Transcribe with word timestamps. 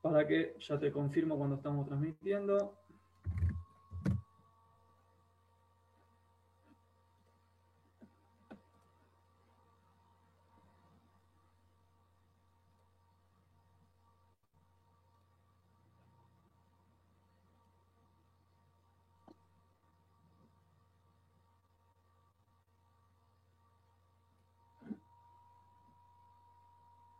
para 0.00 0.26
que 0.26 0.56
ya 0.60 0.78
te 0.78 0.90
confirmo 0.90 1.36
cuando 1.36 1.56
estamos 1.56 1.86
transmitiendo. 1.86 2.74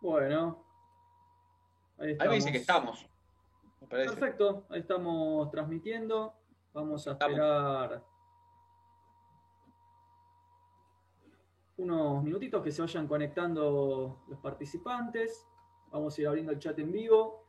Bueno, 0.01 0.70
ahí, 2.01 2.17
me 2.29 2.35
dice 2.35 2.53
que 2.53 2.59
estamos. 2.59 3.07
Perfecto, 3.89 4.67
ahí 4.71 4.81
estamos 4.81 5.51
transmitiendo. 5.51 6.35
Vamos 6.73 7.07
a 7.07 7.13
esperar 7.13 8.05
unos 11.77 12.23
minutitos 12.23 12.63
que 12.63 12.71
se 12.71 12.83
vayan 12.83 13.07
conectando 13.07 14.23
los 14.29 14.39
participantes. 14.41 15.47
Vamos 15.91 16.17
a 16.17 16.21
ir 16.21 16.29
abriendo 16.29 16.53
el 16.53 16.59
chat 16.59 16.79
en 16.79 16.93
vivo. 16.93 17.45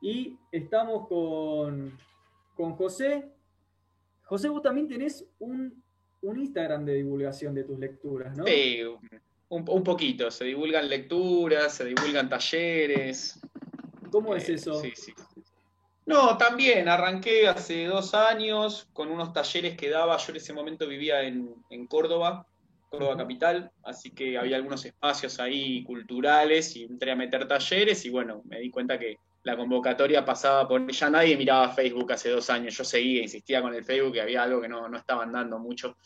Y 0.00 0.38
estamos 0.52 1.08
con, 1.08 1.98
con 2.54 2.76
José. 2.76 3.34
José, 4.22 4.48
vos 4.48 4.62
también 4.62 4.86
tenés 4.86 5.28
un 5.38 5.82
un 6.22 6.38
Instagram 6.38 6.84
de 6.84 6.94
divulgación 6.94 7.54
de 7.54 7.64
tus 7.64 7.78
lecturas, 7.78 8.36
¿no? 8.36 8.44
Sí, 8.44 8.80
un, 9.48 9.84
poquito. 9.84 10.30
Se 10.30 10.44
divulgan 10.44 10.88
lecturas, 10.88 11.74
se 11.74 11.84
divulgan 11.84 12.28
talleres. 12.28 13.40
¿Cómo 14.10 14.34
es 14.34 14.48
eh, 14.48 14.54
eso? 14.54 14.80
Sí, 14.80 14.92
sí. 14.94 15.12
No, 16.06 16.38
también 16.38 16.88
arranqué 16.88 17.48
hace 17.48 17.84
dos 17.84 18.14
años 18.14 18.88
con 18.94 19.10
unos 19.10 19.32
talleres 19.32 19.76
que 19.76 19.90
daba. 19.90 20.16
Yo 20.16 20.30
en 20.30 20.36
ese 20.36 20.54
momento 20.54 20.86
vivía 20.86 21.22
en, 21.22 21.86
Córdoba, 21.86 22.46
Córdoba 22.88 23.18
capital, 23.18 23.70
así 23.84 24.10
que 24.12 24.38
había 24.38 24.56
algunos 24.56 24.84
espacios 24.86 25.38
ahí 25.38 25.84
culturales 25.84 26.74
y 26.76 26.84
entré 26.84 27.10
a 27.10 27.16
meter 27.16 27.46
talleres 27.46 28.06
y 28.06 28.10
bueno, 28.10 28.40
me 28.46 28.58
di 28.58 28.70
cuenta 28.70 28.98
que 28.98 29.18
la 29.42 29.54
convocatoria 29.56 30.24
pasaba 30.24 30.66
por. 30.66 30.90
Ya 30.90 31.10
nadie 31.10 31.36
miraba 31.36 31.74
Facebook 31.74 32.10
hace 32.12 32.30
dos 32.30 32.48
años. 32.48 32.74
Yo 32.74 32.84
seguía, 32.84 33.22
insistía 33.22 33.60
con 33.60 33.74
el 33.74 33.84
Facebook, 33.84 34.14
que 34.14 34.22
había 34.22 34.42
algo 34.42 34.62
que 34.62 34.68
no, 34.68 34.88
no 34.88 34.96
estaban 34.96 35.30
dando 35.30 35.58
mucho. 35.58 35.96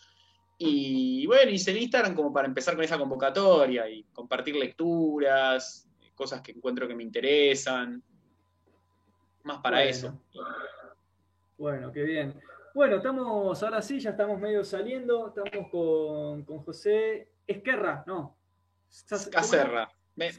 Y 0.65 1.27
bueno, 1.27 1.51
hice 1.51 1.73
el 1.73 1.79
Instagram 1.79 2.15
como 2.15 2.33
para 2.33 2.47
empezar 2.47 2.77
con 2.77 2.85
esa 2.85 2.97
convocatoria 2.97 3.89
y 3.89 4.05
compartir 4.13 4.55
lecturas, 4.55 5.89
cosas 6.15 6.41
que 6.41 6.53
encuentro 6.53 6.87
que 6.87 6.95
me 6.95 7.03
interesan. 7.03 8.01
Más 9.43 9.59
para 9.59 9.83
eso. 9.83 10.17
Bueno, 11.59 11.91
qué 11.91 12.05
bien. 12.05 12.41
Bueno, 12.75 12.97
estamos, 12.97 13.61
ahora 13.61 13.83
sí, 13.83 13.99
ya 13.99 14.11
estamos 14.11 14.39
medio 14.39 14.63
saliendo. 14.63 15.35
Estamos 15.37 15.69
con, 15.69 16.63
José 16.65 17.29
Esquerra, 17.45 18.05
¿no? 18.07 18.37
Caserra. 19.33 19.91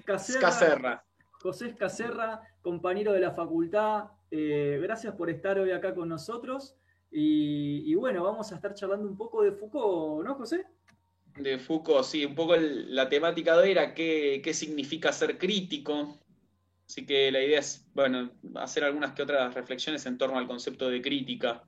Caserra. 0.05 1.03
José 1.41 1.67
Escacerra, 1.67 2.41
compañero 2.61 3.11
de 3.11 3.19
la 3.19 3.31
facultad. 3.31 4.05
Eh, 4.31 4.79
gracias 4.81 5.15
por 5.15 5.29
estar 5.29 5.59
hoy 5.59 5.71
acá 5.71 5.93
con 5.93 6.07
nosotros. 6.07 6.77
Y, 7.15 7.93
bueno, 7.93 8.23
vamos 8.23 8.51
a 8.51 8.55
estar 8.55 8.73
charlando 8.73 9.07
un 9.07 9.15
poco 9.15 9.43
de 9.43 9.51
Foucault, 9.51 10.25
¿no, 10.25 10.33
José? 10.33 10.65
De 11.37 11.59
Foucault, 11.59 12.03
sí, 12.03 12.25
un 12.25 12.33
poco 12.33 12.55
la 12.55 13.07
temática 13.07 13.55
de 13.55 13.63
hoy 13.63 13.71
era 13.71 13.93
qué, 13.93 14.51
significa 14.51 15.13
ser 15.13 15.37
crítico. 15.37 16.17
Así 16.87 17.05
que 17.05 17.31
la 17.31 17.41
idea 17.41 17.59
es, 17.59 17.85
bueno, 17.93 18.31
hacer 18.55 18.83
algunas 18.83 19.13
que 19.13 19.21
otras 19.21 19.53
reflexiones 19.53 20.05
en 20.07 20.17
torno 20.17 20.39
al 20.39 20.47
concepto 20.47 20.89
de 20.89 21.01
crítica. 21.01 21.63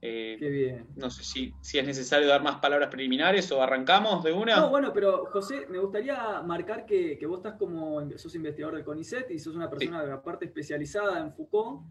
Eh, 0.00 0.36
Qué 0.38 0.48
bien. 0.50 0.86
No 0.94 1.10
sé 1.10 1.24
si, 1.24 1.52
si, 1.60 1.78
es 1.78 1.86
necesario 1.86 2.28
dar 2.28 2.42
más 2.42 2.56
palabras 2.60 2.88
preliminares 2.88 3.50
o 3.50 3.60
arrancamos 3.60 4.22
de 4.22 4.32
una. 4.32 4.56
No, 4.56 4.70
bueno, 4.70 4.92
pero 4.92 5.26
José, 5.26 5.66
me 5.68 5.78
gustaría 5.78 6.42
marcar 6.42 6.86
que, 6.86 7.18
vos 7.26 7.38
estás 7.38 7.54
como, 7.54 8.08
sos 8.16 8.34
investigador 8.36 8.76
del 8.76 8.84
CONICET 8.84 9.32
y 9.32 9.38
sos 9.40 9.56
una 9.56 9.68
persona 9.68 10.04
de 10.04 10.12
aparte 10.12 10.44
especializada 10.44 11.18
en 11.18 11.32
Foucault. 11.32 11.82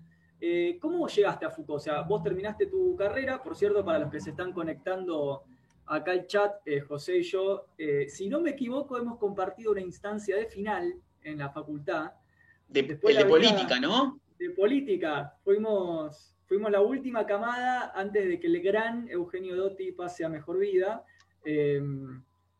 Eh, 0.47 0.77
¿Cómo 0.79 1.07
llegaste 1.07 1.43
a 1.43 1.49
Foucault? 1.49 1.77
O 1.77 1.83
sea, 1.83 2.01
vos 2.03 2.21
terminaste 2.21 2.67
tu 2.67 2.95
carrera, 2.95 3.41
por 3.41 3.55
cierto, 3.55 3.83
para 3.83 3.97
los 3.97 4.11
que 4.11 4.19
se 4.19 4.29
están 4.29 4.53
conectando 4.53 5.41
acá 5.87 6.11
al 6.11 6.27
chat, 6.27 6.57
eh, 6.67 6.81
José 6.81 7.17
y 7.17 7.23
yo, 7.23 7.65
eh, 7.79 8.07
si 8.09 8.29
no 8.29 8.41
me 8.41 8.51
equivoco, 8.51 8.95
hemos 8.95 9.17
compartido 9.17 9.71
una 9.71 9.81
instancia 9.81 10.37
de 10.37 10.45
final 10.45 10.93
en 11.23 11.39
la 11.39 11.49
facultad. 11.49 12.11
De, 12.67 12.83
de 12.83 12.95
política, 13.25 13.79
¿no? 13.79 14.19
De 14.37 14.51
política. 14.51 15.33
Fuimos, 15.43 16.35
fuimos 16.45 16.69
la 16.69 16.81
última 16.81 17.25
camada 17.25 17.91
antes 17.95 18.27
de 18.27 18.39
que 18.39 18.45
el 18.45 18.61
gran 18.61 19.09
Eugenio 19.09 19.55
Dotti 19.55 19.93
pase 19.93 20.25
a 20.25 20.29
mejor 20.29 20.59
vida. 20.59 21.03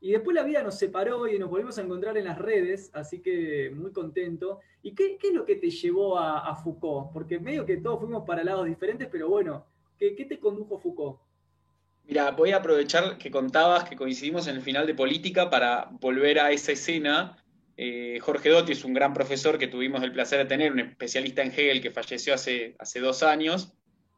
Y 0.06 0.12
después 0.12 0.36
la 0.36 0.44
vida 0.44 0.62
nos 0.62 0.78
separó 0.78 1.28
y 1.28 1.40
nos 1.40 1.50
volvimos 1.50 1.80
a 1.80 1.82
encontrar 1.82 2.16
en 2.16 2.26
las 2.26 2.38
redes, 2.38 2.92
así 2.94 3.24
que 3.24 3.72
muy 3.74 3.92
contento. 3.92 4.60
¿Y 4.84 4.94
qué, 4.94 5.18
es 5.20 5.34
lo 5.34 5.48
que 5.48 5.56
te 5.56 5.72
llevó 5.72 6.20
a, 6.20 6.56
Foucault? 6.58 7.12
Porque 7.12 7.40
medio 7.40 7.66
que 7.66 7.78
todos 7.78 8.02
fuimos 8.02 8.24
para 8.24 8.44
lados 8.44 8.68
diferentes, 8.68 9.08
pero 9.12 9.28
bueno, 9.30 9.66
¿qué, 9.98 10.12
te 10.12 10.40
condujo 10.40 10.78
Foucault? 10.78 11.18
Mira, 12.04 12.30
voy 12.30 12.52
a 12.52 12.58
aprovechar 12.58 13.18
que 13.18 13.32
contabas 13.32 13.86
que 13.90 13.96
coincidimos 13.96 14.46
en 14.46 14.58
el 14.58 14.62
final 14.62 14.86
de 14.86 14.94
política 14.94 15.50
para 15.50 15.90
volver 16.00 16.40
a 16.40 16.52
esa 16.52 16.74
escena. 16.74 17.44
Eh, 17.76 18.20
Jorge 18.22 18.50
Dotti 18.50 18.74
es 18.74 18.86
un 18.86 18.94
gran 18.94 19.12
profesor 19.12 19.58
que 19.58 19.66
tuvimos 19.66 20.04
el 20.04 20.12
placer 20.12 20.38
de 20.38 20.46
tener, 20.46 20.72
un 20.72 20.82
especialista 20.82 21.42
en 21.42 21.52
Hegel 21.52 21.82
que 21.82 21.90
falleció 21.90 22.36
hace, 22.36 22.76
hace 22.78 23.00
dos 23.00 23.24
años. 23.24 23.75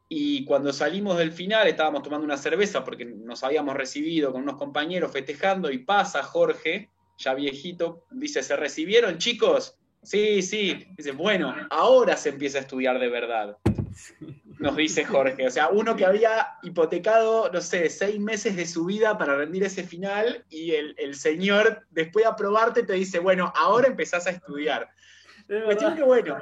Y 0.09 0.45
cuando 0.45 0.72
salimos 0.72 1.18
del 1.18 1.31
final 1.31 1.68
estábamos 1.68 2.03
tomando 2.03 2.25
una 2.25 2.38
cerveza 2.38 2.84
porque 2.84 3.06
nos 3.06 3.44
habíamos 3.44 3.75
recibido 3.75 4.31
con 4.31 4.44
unos 4.44 4.57
compañeros 4.57 5.12
festejando 5.12 5.69
y 5.69 5.79
pasa 5.79 6.23
Jorge, 6.23 6.90
ya 7.18 7.34
viejito, 7.34 8.06
dice, 8.12 8.41
¿se 8.44 8.56
recibieron 8.56 9.18
chicos? 9.18 9.78
Sí, 10.03 10.41
sí. 10.41 10.88
Dice, 10.95 11.12
bueno, 11.12 11.53
ahora 11.69 12.16
se 12.16 12.29
empieza 12.29 12.59
a 12.59 12.62
estudiar 12.62 13.00
de 13.00 13.09
verdad. 13.09 13.57
Nos 14.59 14.75
dice 14.75 15.03
Jorge. 15.03 15.45
O 15.45 15.51
sea, 15.51 15.69
uno 15.69 15.95
que 15.95 16.06
había 16.06 16.53
hipotecado, 16.63 17.51
no 17.51 17.62
sé, 17.62 17.89
seis 17.89 18.19
meses 18.19 18.56
de 18.56 18.66
su 18.66 18.85
vida 18.85 19.18
para 19.18 19.35
rendir 19.35 19.63
ese 19.63 19.84
final 19.84 20.45
y 20.50 20.72
el, 20.72 21.16
señor, 21.16 21.85
después 21.91 22.24
de 22.24 22.31
aprobarte, 22.31 22.84
te 22.84 22.94
dice, 22.94 23.19
bueno, 23.19 23.51
ahora 23.56 23.88
empezás 23.88 24.28
a 24.28 24.31
estudiar. 24.31 24.89
Cuestión 25.47 25.96
que 25.96 26.03
bueno, 26.03 26.38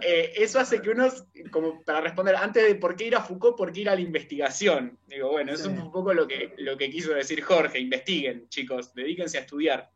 eh, 0.00 0.32
eso 0.36 0.58
hace 0.58 0.82
que 0.82 0.90
uno, 0.90 1.06
como 1.52 1.80
para 1.84 2.00
responder, 2.00 2.34
antes 2.34 2.66
de 2.66 2.74
por 2.74 2.96
qué 2.96 3.06
ir 3.06 3.14
a 3.14 3.20
Foucault, 3.20 3.56
por 3.56 3.72
qué 3.72 3.82
ir 3.82 3.88
a 3.88 3.94
la 3.94 4.00
investigación. 4.00 4.98
Digo, 5.06 5.30
bueno, 5.30 5.52
eso 5.52 5.70
es 5.70 5.78
un 5.78 5.92
poco 5.92 6.12
lo 6.12 6.26
que, 6.26 6.52
lo 6.58 6.76
que 6.76 6.90
quiso 6.90 7.14
decir 7.14 7.40
Jorge, 7.42 7.78
investiguen, 7.78 8.48
chicos, 8.48 8.92
dedíquense 8.94 9.38
a 9.38 9.42
estudiar. 9.42 9.90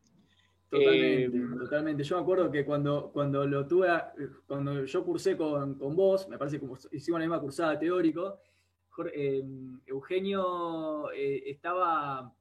Totalmente, 0.71 1.37
eh, 1.37 1.59
totalmente. 1.59 2.05
Yo 2.05 2.17
me 2.17 2.23
acuerdo 2.23 2.51
que 2.51 2.65
cuando, 2.65 3.11
cuando 3.13 3.45
lo 3.47 3.67
tuve, 3.67 3.89
cuando 4.47 4.85
yo 4.85 5.05
cursé 5.05 5.37
con, 5.37 5.77
vos, 5.79 6.29
me 6.29 6.39
parece 6.39 6.61
que 6.61 6.67
hicimos 6.93 7.19
la 7.19 7.27
misma 7.27 7.41
cursada 7.41 7.77
teórico, 7.77 8.39
eh, 9.13 9.43
Eugenio 9.87 11.11
estaba 11.13 12.33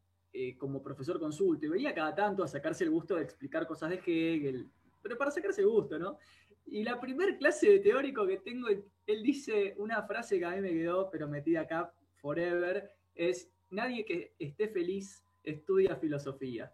como 0.58 0.84
profesor 0.84 1.18
consulto 1.18 1.66
y 1.66 1.70
venía 1.70 1.96
cada 1.96 2.14
tanto 2.14 2.44
a 2.44 2.48
sacarse 2.48 2.84
el 2.84 2.92
gusto 2.92 3.16
de 3.16 3.24
explicar 3.24 3.66
cosas 3.66 3.90
de 3.90 4.02
Hegel, 4.06 4.70
pero 5.06 5.20
para 5.20 5.30
sacarse 5.30 5.64
gusto, 5.64 6.00
¿no? 6.00 6.18
Y 6.66 6.84
la 6.84 7.00
primer 7.00 7.38
clase 7.38 7.70
de 7.70 7.80
teórico 7.80 8.26
que 8.26 8.38
tengo, 8.38 8.70
él 8.70 9.22
dice 9.22 9.76
una 9.78 10.02
frase 10.02 10.40
que 10.40 10.46
a 10.46 10.50
mí 10.50 10.62
me 10.62 10.72
quedó, 10.72 11.12
pero 11.12 11.28
metida 11.28 11.62
acá 11.62 11.94
forever, 12.16 12.92
es, 13.14 13.48
nadie 13.70 14.04
que 14.04 14.34
esté 14.40 14.68
feliz 14.68 15.24
estudia 15.44 15.96
filosofía. 15.98 16.74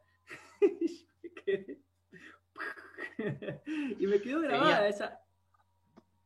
y 3.99 4.07
me 4.07 4.21
quedó 4.21 4.39
grabada 4.39 4.87
esa... 4.87 5.19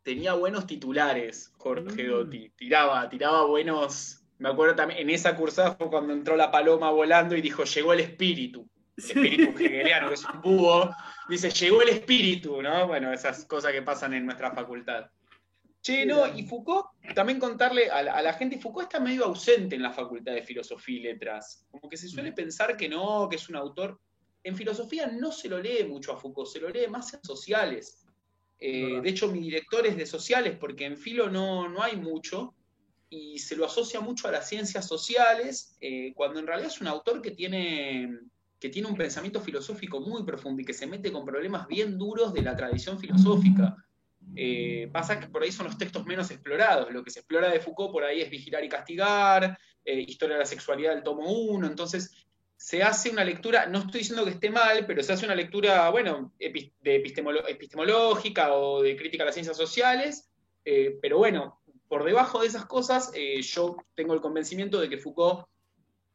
Tenía 0.04 0.36
buenos 0.36 0.68
titulares, 0.68 1.52
Jorge 1.58 2.04
mm. 2.04 2.12
Dotti. 2.12 2.50
Tiraba, 2.50 3.10
tiraba 3.10 3.48
buenos... 3.48 4.22
Me 4.38 4.50
acuerdo 4.50 4.76
también, 4.76 5.00
en 5.00 5.10
esa 5.10 5.36
cursada 5.36 5.74
fue 5.74 5.90
cuando 5.90 6.14
entró 6.14 6.36
la 6.36 6.52
paloma 6.52 6.92
volando 6.92 7.36
y 7.36 7.42
dijo, 7.42 7.64
llegó 7.64 7.94
el 7.94 8.02
espíritu 8.02 8.70
espíritu 8.98 9.58
hegeliano, 9.58 10.10
que 10.10 10.14
es 10.16 10.26
un 10.26 10.42
búho, 10.42 10.90
dice, 11.28 11.50
llegó 11.50 11.82
el 11.82 11.90
espíritu, 11.90 12.62
¿no? 12.62 12.88
Bueno, 12.88 13.12
esas 13.12 13.46
cosas 13.46 13.72
que 13.72 13.82
pasan 13.82 14.14
en 14.14 14.26
nuestra 14.26 14.52
facultad. 14.52 15.06
Che, 15.82 16.04
no, 16.06 16.26
y 16.36 16.44
Foucault, 16.44 16.88
también 17.14 17.40
contarle 17.40 17.92
a 17.92 18.02
la, 18.02 18.34
gente, 18.34 18.58
Foucault 18.58 18.88
está 18.88 19.00
medio 19.00 19.26
ausente 19.26 19.76
en 19.76 19.84
la 19.84 19.92
Facultad 19.92 20.34
de 20.34 20.42
Filosofía 20.42 20.98
y 20.98 21.04
Letras. 21.04 21.68
Como 21.70 21.88
que 21.88 21.96
se 21.96 22.08
suele 22.08 22.32
pensar 22.32 22.76
que 22.76 22.90
no, 22.90 23.28
que 23.30 23.36
es 23.36 23.48
un 23.50 23.56
autor. 23.56 24.00
En 24.44 24.56
filosofía 24.56 25.06
no 25.06 25.32
se 25.32 25.48
lo 25.48 25.60
lee 25.60 25.84
mucho 25.88 26.12
a 26.12 26.18
Foucault, 26.18 26.50
se 26.50 26.60
lo 26.60 26.70
lee 26.70 26.88
más 26.88 27.14
en 27.14 27.24
sociales. 27.24 28.04
Eh, 28.58 29.00
de 29.00 29.10
hecho, 29.10 29.32
mi 29.32 29.40
director 29.42 29.86
es 29.86 29.96
de 29.96 30.08
sociales, 30.08 30.58
porque 30.60 30.86
en 30.86 30.98
filo 30.98 31.30
no, 31.30 31.70
no 31.70 31.84
hay 31.84 31.98
mucho, 31.98 32.56
y 33.10 33.38
se 33.38 33.56
lo 33.56 33.66
asocia 33.66 34.00
mucho 34.00 34.28
a 34.28 34.32
las 34.32 34.50
ciencias 34.50 34.88
sociales, 34.88 35.78
eh, 35.82 36.14
cuando 36.16 36.40
en 36.40 36.48
realidad 36.48 36.72
es 36.72 36.82
un 36.82 36.88
autor 36.88 37.22
que 37.22 37.32
tiene 37.32 38.10
que 38.60 38.70
tiene 38.70 38.88
un 38.88 38.96
pensamiento 38.96 39.42
filosófico 39.42 40.00
muy 40.00 40.24
profundo 40.24 40.62
y 40.62 40.66
que 40.66 40.74
se 40.74 40.88
mete 40.88 41.12
con 41.12 41.26
problemas 41.26 41.68
bien 41.68 41.98
duros 41.98 42.34
de 42.34 42.42
la 42.42 42.56
tradición 42.56 43.00
filosófica. 43.00 43.76
Eh, 44.36 44.90
pasa 44.92 45.20
que 45.20 45.28
por 45.28 45.44
ahí 45.44 45.52
son 45.52 45.68
los 45.68 45.78
textos 45.78 46.06
menos 46.06 46.32
explorados. 46.32 46.92
Lo 46.92 47.04
que 47.04 47.12
se 47.12 47.20
explora 47.20 47.50
de 47.50 47.60
Foucault 47.60 47.92
por 47.92 48.04
ahí 48.04 48.22
es 48.22 48.30
Vigilar 48.30 48.64
y 48.64 48.70
Castigar, 48.70 49.58
eh, 49.84 50.00
Historia 50.08 50.36
de 50.36 50.40
la 50.40 50.46
Sexualidad 50.46 50.94
del 50.94 51.04
tomo 51.04 51.30
1. 51.30 51.68
Entonces, 51.68 52.26
se 52.56 52.82
hace 52.82 53.10
una 53.10 53.24
lectura, 53.24 53.66
no 53.68 53.80
estoy 53.80 54.00
diciendo 54.00 54.24
que 54.24 54.32
esté 54.32 54.50
mal, 54.50 54.86
pero 54.88 55.04
se 55.04 55.14
hace 55.14 55.26
una 55.26 55.36
lectura, 55.36 55.90
bueno, 55.90 56.34
de 56.40 56.72
epistemológica 56.96 58.54
o 58.54 58.82
de 58.82 58.96
crítica 58.96 59.24
a 59.24 59.28
las 59.28 59.36
ciencias 59.36 59.58
sociales. 59.58 60.30
Eh, 60.64 60.98
pero 61.02 61.18
bueno, 61.18 61.62
por 61.88 62.04
debajo 62.04 62.42
de 62.42 62.48
esas 62.48 62.66
cosas, 62.66 63.12
yo 63.42 63.78
tengo 63.94 64.14
el 64.14 64.22
convencimiento 64.22 64.80
de 64.80 64.90
que 64.90 64.98
Foucault 64.98 65.46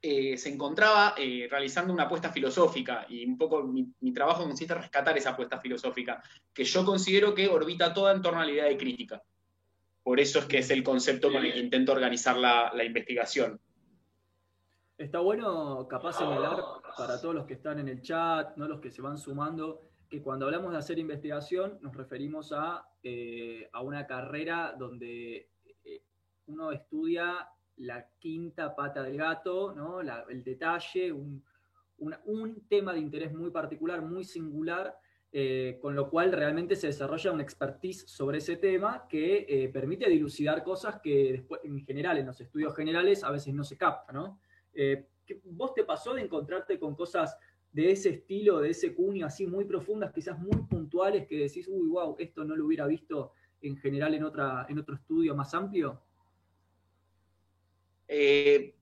eh, 0.02 0.38
se 0.38 0.48
encontraba 0.48 1.14
eh, 1.18 1.46
realizando 1.50 1.92
una 1.92 2.04
apuesta 2.04 2.30
filosófica 2.30 3.04
y 3.06 3.26
un 3.26 3.36
poco 3.36 3.62
mi, 3.64 3.92
trabajo 4.14 4.44
consiste 4.44 4.72
en 4.72 4.80
rescatar 4.80 5.18
esa 5.18 5.30
apuesta 5.30 5.60
filosófica, 5.60 6.22
que 6.54 6.64
yo 6.64 6.86
considero 6.86 7.34
que 7.34 7.48
orbita 7.48 7.92
toda 7.92 8.14
en 8.14 8.22
torno 8.22 8.40
a 8.40 8.46
la 8.46 8.50
idea 8.50 8.64
de 8.64 8.78
crítica. 8.78 9.22
Por 10.02 10.18
eso 10.18 10.38
es 10.38 10.46
que 10.46 10.58
es 10.58 10.70
el 10.70 10.82
concepto 10.82 11.30
con 11.30 11.44
el 11.44 11.52
que 11.52 11.58
intento 11.58 11.92
organizar 11.92 12.38
la, 12.38 12.82
investigación. 12.82 13.60
Está 14.96 15.20
bueno, 15.20 15.86
capaz, 15.86 16.14
señalar 16.14 16.62
para 16.96 17.20
todos 17.20 17.34
los 17.34 17.44
que 17.44 17.54
están 17.54 17.78
en 17.78 17.88
el 17.88 18.00
chat, 18.00 18.56
no 18.56 18.68
los 18.68 18.80
que 18.80 18.90
se 18.90 19.02
van 19.02 19.18
sumando, 19.18 19.82
que 20.08 20.22
cuando 20.22 20.46
hablamos 20.46 20.72
de 20.72 20.78
hacer 20.78 20.98
investigación 20.98 21.78
nos 21.82 21.94
referimos 21.94 22.52
a, 22.52 22.88
eh, 23.02 23.68
a 23.70 23.82
una 23.82 24.06
carrera 24.06 24.74
donde 24.78 25.50
uno 26.46 26.72
estudia 26.72 27.48
la 27.80 28.06
quinta 28.18 28.74
pata 28.74 29.02
del 29.02 29.16
gato, 29.16 29.72
¿no? 29.74 30.00
el 30.00 30.44
detalle, 30.44 31.12
un, 31.12 31.42
tema 32.68 32.92
de 32.92 33.00
interés 33.00 33.32
muy 33.34 33.50
particular, 33.50 34.02
muy 34.02 34.24
singular, 34.24 34.96
eh, 35.32 35.78
con 35.80 35.94
lo 35.94 36.08
cual 36.10 36.32
realmente 36.32 36.76
se 36.76 36.88
desarrolla 36.88 37.32
una 37.32 37.42
expertise 37.42 38.04
sobre 38.08 38.38
ese 38.38 38.56
tema 38.56 39.06
que 39.08 39.46
eh, 39.48 39.68
permite 39.68 40.08
dilucidar 40.08 40.64
cosas 40.64 41.00
que 41.00 41.32
después, 41.32 41.60
en 41.64 41.84
general, 41.84 42.18
en 42.18 42.26
los 42.26 42.40
estudios 42.40 42.74
generales, 42.74 43.22
a 43.22 43.30
veces 43.30 43.54
no 43.54 43.64
se 43.64 43.76
capta, 43.76 44.12
¿no? 44.12 44.40
Eh, 44.72 45.06
¿Vos 45.44 45.74
te 45.74 45.84
pasó 45.84 46.14
de 46.14 46.22
encontrarte 46.22 46.78
con 46.78 46.94
cosas 46.96 47.36
de 47.72 47.92
ese 47.92 48.10
estilo, 48.10 48.60
de 48.60 48.70
ese 48.70 48.94
cuño, 48.94 49.26
así 49.26 49.46
muy 49.46 49.64
profundas, 49.64 50.12
quizás 50.12 50.38
muy 50.38 50.62
puntuales, 50.62 51.26
que 51.26 51.38
decís, 51.38 51.68
uy, 51.68 51.88
wow, 51.88 52.16
esto 52.18 52.44
no 52.44 52.56
lo 52.56 52.66
hubiera 52.66 52.86
visto 52.86 53.32
en 53.62 53.76
general 53.76 54.14
en, 54.14 54.24
otra, 54.24 54.66
en 54.68 54.78
otro 54.78 54.96
estudio 54.96 55.36
más 55.36 55.54
amplio? 55.54 56.02
Eh, 58.12 58.74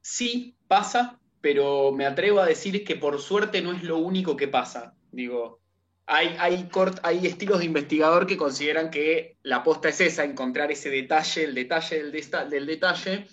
sí, 0.00 0.56
pasa, 0.66 1.20
pero 1.42 1.92
me 1.92 2.06
atrevo 2.06 2.40
a 2.40 2.46
decir 2.46 2.82
que 2.82 2.96
por 2.96 3.20
suerte 3.20 3.60
no 3.60 3.72
es 3.72 3.82
lo 3.82 3.98
único 3.98 4.36
que 4.36 4.48
pasa. 4.48 4.94
Digo, 5.12 5.60
hay, 6.06 6.34
hay, 6.38 6.68
hay 7.02 7.26
estilos 7.26 7.58
de 7.58 7.66
investigador 7.66 8.26
que 8.26 8.38
consideran 8.38 8.90
que 8.90 9.36
la 9.42 9.56
aposta 9.56 9.90
es 9.90 10.00
esa, 10.00 10.24
encontrar 10.24 10.72
ese 10.72 10.88
detalle, 10.88 11.44
el 11.44 11.54
detalle 11.54 12.02
del 12.48 12.66
detalle, 12.66 13.26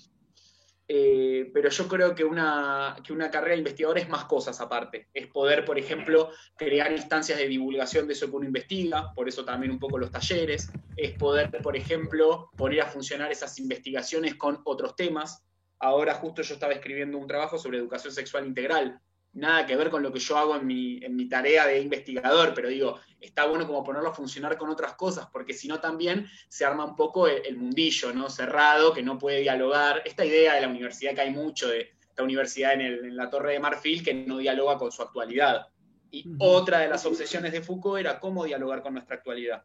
eh, 0.89 1.51
pero 1.54 1.69
yo 1.69 1.88
creo 1.88 2.16
que 2.16 2.24
una, 2.24 2.95
que 3.04 3.12
una 3.12 3.30
carrera 3.30 3.51
de 3.51 3.57
investigador 3.57 3.98
es 3.98 4.07
más 4.07 4.25
cosas 4.25 4.62
aparte. 4.62 5.10
Es 5.13 5.28
poder, 5.28 5.66
por 5.66 5.78
ejemplo, 5.78 6.31
crear 6.56 6.92
instancias 6.92 7.38
de 7.38 7.48
divulgación 7.48 8.07
de 8.07 8.13
eso 8.13 8.30
que 8.30 8.36
uno 8.38 8.45
investiga, 8.45 9.13
por 9.13 9.28
eso 9.28 9.44
también 9.44 9.72
un 9.72 9.80
poco 9.80 9.98
los 9.98 10.12
talleres. 10.12 10.69
Es 10.95 11.12
poder, 11.13 11.51
por 11.62 11.75
ejemplo, 11.75 12.50
poner 12.56 12.81
a 12.81 12.88
funcionar 12.88 13.31
esas 13.31 13.60
investigaciones 13.60 14.36
con 14.36 14.62
otros 14.63 14.95
temas. 14.95 15.44
Ahora 15.80 16.13
justo 16.16 16.42
yo 16.42 16.54
estaba 16.54 16.74
escribiendo 16.74 17.18
un 17.18 17.28
trabajo 17.28 17.57
sobre 17.57 17.78
educación 17.78 18.13
sexual 18.13 18.48
integral, 18.48 19.00
nada 19.38 19.66
que 19.66 19.75
ver 19.75 19.89
con 19.89 20.01
lo 20.01 20.12
que 20.12 20.19
yo 20.19 20.38
hago 20.38 20.56
en 20.56 20.66
mi, 20.66 20.98
en 21.04 21.16
mi 21.16 21.30
tarea 21.30 21.68
de 21.68 21.80
investigador, 21.80 22.54
pero 22.56 22.69
digo, 22.69 23.00
está 23.22 23.45
bueno 23.45 23.68
como 23.68 23.84
ponerlo 23.84 24.10
a 24.10 24.13
funcionar 24.13 24.57
con 24.57 24.69
otras 24.69 24.94
cosas, 24.94 25.28
porque 25.31 25.54
si 25.54 25.68
no 25.68 25.80
también 25.80 26.28
se 26.50 26.66
arma 26.66 26.86
un 26.86 26.95
poco 26.95 27.28
el, 27.28 27.56
mundillo, 27.56 28.12
¿no? 28.13 28.30
Cerrado, 28.30 28.94
que 28.94 29.04
no 29.04 29.18
puede 29.18 29.42
dialogar. 29.42 30.01
Esta 30.06 30.25
idea 30.25 30.56
de 30.56 30.62
la 30.62 30.68
universidad 30.68 31.13
que 31.13 31.22
hay 31.22 31.30
mucho, 31.30 31.69
de 31.69 31.92
esta 32.01 32.24
universidad 32.24 32.74
en, 32.74 33.16
la 33.16 33.30
Torre 33.30 33.54
de 33.54 33.60
Marfil, 33.60 34.04
que 34.04 34.13
no 34.13 34.39
dialoga 34.39 34.78
con 34.78 34.92
su 34.92 35.04
actualidad. 35.04 35.68
Y 36.10 36.25
otra 36.39 36.80
de 36.80 36.88
las 36.88 37.06
obsesiones 37.06 37.51
de 37.51 37.62
Foucault 37.62 38.00
era 38.00 38.19
cómo 38.19 38.44
dialogar 38.44 38.81
con 38.81 38.94
nuestra 38.94 39.18
actualidad. 39.18 39.63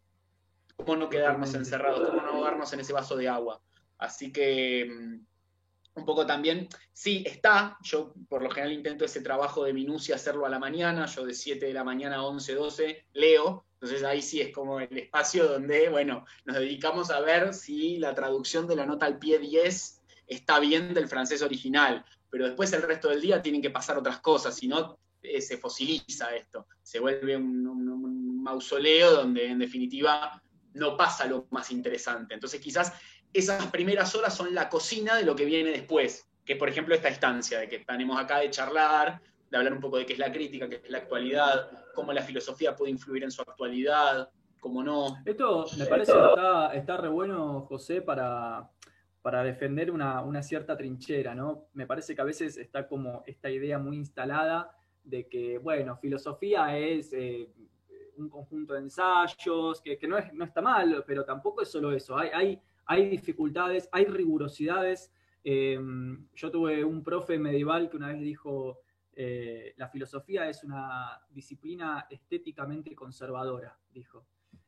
Cómo 0.77 0.97
no 0.97 1.09
quedarnos 1.09 1.55
encerrados, 1.55 2.09
cómo 2.11 2.21
no 2.21 2.33
ahogarnos 2.33 2.71
en 2.75 2.81
ese 2.81 2.93
vaso 2.93 3.17
de 3.17 3.29
agua. 3.29 3.63
Así 3.97 4.33
que 4.33 4.91
mm, 4.91 5.32
un 5.95 6.05
poco 6.05 6.27
también, 6.27 6.69
sí, 6.93 7.23
está, 7.27 7.77
yo 7.83 8.15
por 8.29 8.43
lo 8.43 8.51
general 8.51 8.73
intento 8.73 9.05
ese 9.05 9.21
trabajo 9.21 9.65
de 9.65 9.73
minucia 9.73 10.15
hacerlo 10.15 10.47
a 10.47 10.49
la 10.49 10.59
mañana, 10.59 11.07
yo 11.07 11.25
de 11.25 11.35
7 11.35 11.67
de 11.67 11.73
la 11.73 11.85
mañana 11.85 12.17
a 12.17 12.23
11, 12.23 12.55
12 12.55 13.07
leo, 13.13 13.65
entonces 13.75 14.03
ahí 14.05 14.23
sí 14.23 14.41
es 14.41 14.55
como 14.55 14.81
el 14.81 14.97
espacio 14.97 15.47
donde, 15.49 15.89
bueno, 15.89 16.25
nos 16.45 16.57
dedicamos 16.57 17.11
a 17.11 17.21
ver 17.21 17.53
si 17.53 17.99
la 17.99 18.15
traducción 18.15 18.67
de 18.67 18.77
la 18.77 18.87
nota 18.87 19.07
al 19.07 19.19
pie 19.19 19.39
10 19.39 20.01
está 20.27 20.61
bien 20.61 20.95
del 20.95 21.09
francés 21.09 21.43
original, 21.43 22.05
pero 22.31 22.47
después 22.47 22.73
el 22.73 22.83
resto 22.83 23.09
del 23.09 23.21
día 23.21 23.43
tienen 23.43 23.61
que 23.61 23.71
pasar 23.71 23.99
otras 23.99 24.21
cosas, 24.21 24.57
si 24.57 24.69
no 24.69 24.99
eh, 25.23 25.41
se 25.41 25.59
fosiliza 25.59 26.35
esto, 26.35 26.67
se 26.83 27.01
vuelve 27.01 27.37
un 27.37 28.43
mausoleo 28.43 29.13
donde 29.13 29.47
en 29.47 29.59
definitiva 29.59 30.43
no 30.75 30.97
pasa 30.97 31.27
lo 31.27 31.47
más 31.51 31.71
interesante. 31.71 32.35
Entonces 32.35 32.61
quizás 32.61 32.93
esas 33.33 33.67
primeras 33.67 34.15
horas 34.15 34.35
son 34.35 34.55
la 34.55 34.69
cocina 34.69 35.17
de 35.17 35.25
lo 35.25 35.35
que 35.35 35.45
viene 35.45 35.71
después, 35.71 36.29
que 36.45 36.57
por 36.57 36.69
ejemplo 36.69 36.95
esta 36.95 37.09
instancia 37.09 37.61
de 37.61 37.69
que 37.69 37.79
tenemos 37.81 38.21
acá 38.21 38.39
de 38.39 38.51
charlar, 38.51 39.21
de 39.51 39.57
hablar 39.57 39.73
un 39.73 39.81
poco 39.81 39.99
de 39.99 40.07
qué 40.07 40.15
es 40.15 40.19
la 40.19 40.33
crítica, 40.33 40.69
qué 40.69 40.81
es 40.83 40.91
la 40.91 40.99
actualidad, 40.99 41.71
cómo 41.95 42.13
la 42.13 42.23
filosofía 42.23 42.75
puede 42.75 42.91
influir 42.91 43.23
en 43.25 43.31
su 43.31 43.43
actualidad, 43.43 44.31
cómo 44.61 44.83
no. 44.83 45.19
Esto 45.25 45.67
me 45.77 45.87
parece 45.87 46.13
que 46.13 46.79
está, 46.79 46.97
re 46.97 47.09
bueno, 47.09 47.63
José, 47.63 48.03
para, 48.03 48.71
para 49.21 49.45
defender 49.45 49.91
una, 49.91 50.43
cierta 50.43 50.77
trinchera, 50.77 51.35
¿no? 51.35 51.67
Me 51.75 51.87
parece 51.87 52.15
que 52.15 52.23
a 52.23 52.25
veces 52.25 52.57
está 52.57 52.87
como 52.87 53.23
esta 53.27 53.51
idea 53.51 53.79
muy 53.79 53.97
instalada 53.97 54.71
de 55.05 55.27
que, 55.29 55.59
bueno, 55.59 55.97
filosofía 55.97 56.79
es 56.79 57.13
eh, 57.13 57.51
un 58.17 58.29
conjunto 58.29 58.75
de 58.75 58.81
ensayos, 58.81 59.83
que, 59.83 59.99
no, 60.07 60.17
es, 60.17 60.33
no 60.33 60.45
está 60.45 60.63
mal, 60.63 61.03
pero 61.07 61.25
tampoco 61.25 61.63
es 61.63 61.69
solo 61.69 61.93
eso. 61.93 62.17
Hay, 62.17 62.31
hay 62.33 62.63
hay 62.93 63.09
dificultades, 63.09 63.89
hay 63.91 64.05
rigurosidades. 64.05 65.11
Em, 65.43 66.29
yo 66.35 66.51
tuve 66.51 66.85
un 66.85 67.03
profe 67.03 67.39
medieval 67.39 67.89
que 67.89 67.97
una 67.97 68.09
vez 68.09 68.21
dijo, 68.21 68.81
eh, 69.15 69.73
la 69.77 69.89
filosofía 69.89 70.49
es 70.49 70.63
una 70.63 71.19
disciplina 71.31 72.07
estéticamente 72.11 72.95
conservadora, 72.95 73.79
dijo. 73.91 74.27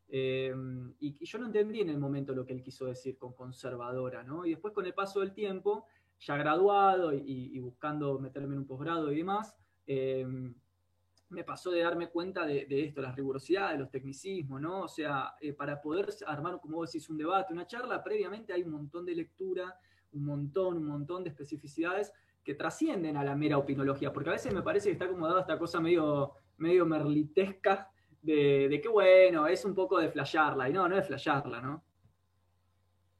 Em, 0.09 0.95
y, 1.01 1.25
yo 1.25 1.39
no 1.39 1.47
entendí 1.47 1.81
en 1.81 1.91
el 1.91 1.99
momento 1.99 2.35
lo 2.35 2.47
que 2.47 2.55
él 2.55 2.63
quiso 2.63 2.87
decir 2.87 3.19
con 3.19 3.35
conservadora, 3.35 4.23
¿no? 4.23 4.47
Y 4.47 4.51
después 4.51 4.73
con 4.73 4.87
el 4.87 4.95
paso 4.95 5.21
del 5.21 5.33
tiempo, 5.33 5.87
ya 6.19 6.37
graduado 6.37 7.13
y, 7.13 7.59
buscando 7.59 8.19
meterme 8.19 8.55
en 8.55 8.61
un 8.61 8.67
posgrado 8.67 9.13
y 9.13 9.17
demás, 9.17 9.55
em, 9.87 10.55
me 11.35 11.45
pasó 11.45 11.71
de 11.71 11.81
darme 11.81 12.09
cuenta 12.09 12.47
de, 12.47 12.67
esto, 12.71 13.03
las 13.03 13.15
rigurosidades, 13.15 13.79
los 13.79 13.91
tecnicismos, 13.91 14.61
¿no? 14.61 14.83
O 14.83 14.89
sea, 14.89 15.35
eh, 15.41 15.53
para 15.53 15.81
poder 15.81 16.09
armar, 16.27 16.61
como 16.61 16.77
vos 16.77 16.93
decís, 16.93 17.09
un 17.11 17.19
debate, 17.19 17.53
una 17.53 17.67
charla, 17.67 18.03
previamente 18.03 18.53
hay 18.53 18.63
un 18.63 18.71
montón 18.71 19.05
de 19.05 19.15
lectura, 19.15 19.79
un 20.13 20.25
montón, 20.25 20.79
un 20.79 20.87
montón 20.87 21.25
de 21.25 21.31
especificidades 21.31 22.13
que 22.43 22.55
trascienden 22.55 23.17
a 23.17 23.25
la 23.25 23.35
mera 23.35 23.59
opinología, 23.59 24.13
porque 24.13 24.31
a 24.31 24.35
veces 24.35 24.55
me 24.55 24.63
parece 24.63 24.89
que 24.89 24.93
está 24.93 25.07
acomodada 25.07 25.41
esta 25.41 25.59
cosa 25.59 25.81
medio, 25.81 26.33
medio 26.59 26.87
merlitesca 26.87 27.91
de, 28.23 28.69
de 28.69 28.81
que, 28.81 28.89
bueno, 28.89 29.47
es 29.47 29.65
un 29.65 29.75
poco 29.75 29.99
de 29.99 30.09
flashearla, 30.09 30.69
y 30.69 30.73
no, 30.73 30.89
no 30.89 30.97
es 30.97 31.07
flashearla, 31.07 31.61
¿no? 31.61 31.83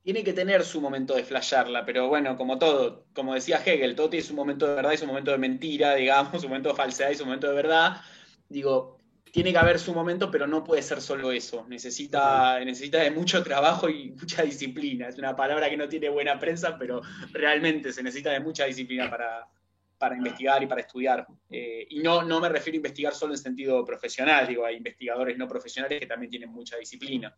Tiene 0.05 0.23
que 0.23 0.35
tener 0.35 0.65
su 0.65 0.83
momento 0.83 1.15
de 1.15 1.25
flashearla, 1.25 1.87
pero 1.87 2.09
bueno, 2.09 2.37
como 2.37 2.59
todo, 2.59 3.07
como 3.15 3.33
decía 3.33 3.63
Hegel, 3.65 3.97
todo 3.97 4.11
tiene 4.11 4.25
su 4.25 4.35
momento 4.35 4.67
de 4.67 4.75
verdad 4.75 4.93
y 4.93 4.99
su 4.99 5.07
momento 5.07 5.31
de 5.31 5.39
mentira, 5.39 5.95
digamos, 5.97 6.43
su 6.43 6.49
momento 6.49 6.69
de 6.69 6.75
falsedad 6.75 7.11
y 7.11 7.15
su 7.15 7.25
momento 7.25 7.49
de 7.49 7.55
verdad. 7.55 8.03
Digo, 8.47 8.99
tiene 9.33 9.51
que 9.51 9.59
haber 9.59 9.79
su 9.79 9.95
momento, 9.95 10.31
pero 10.31 10.47
no 10.47 10.63
puede 10.63 10.83
ser 10.83 11.01
solo 11.01 11.33
eso. 11.33 11.65
Necesita, 11.69 12.63
necesita 12.63 12.99
de 12.99 13.11
mucho 13.13 13.43
trabajo 13.43 13.89
y 13.89 14.11
mucha 14.21 14.43
disciplina. 14.43 15.09
Es 15.09 15.17
una 15.17 15.35
palabra 15.35 15.71
que 15.71 15.77
no 15.79 15.89
tiene 15.89 16.11
buena 16.11 16.39
prensa, 16.39 16.77
pero 16.79 17.01
realmente 17.33 17.91
se 17.91 18.03
necesita 18.03 18.31
de 18.31 18.41
mucha 18.41 18.67
disciplina 18.67 19.09
para, 19.09 19.49
para 19.97 20.17
investigar 20.17 20.63
y 20.63 20.67
para 20.67 20.83
estudiar. 20.83 21.27
Eh, 21.49 21.87
y 21.89 22.01
no, 22.01 22.23
no 22.23 22.41
me 22.41 22.51
refiero 22.51 22.75
a 22.75 22.77
investigar 22.77 23.15
solo 23.15 23.33
en 23.33 23.39
sentido 23.39 23.83
profesional, 23.87 24.47
digo, 24.47 24.67
hay 24.67 24.77
investigadores 24.77 25.39
no 25.39 25.49
profesionales 25.49 25.99
que 25.99 26.07
también 26.07 26.29
tienen 26.29 26.51
mucha 26.51 26.77
disciplina 26.77 27.35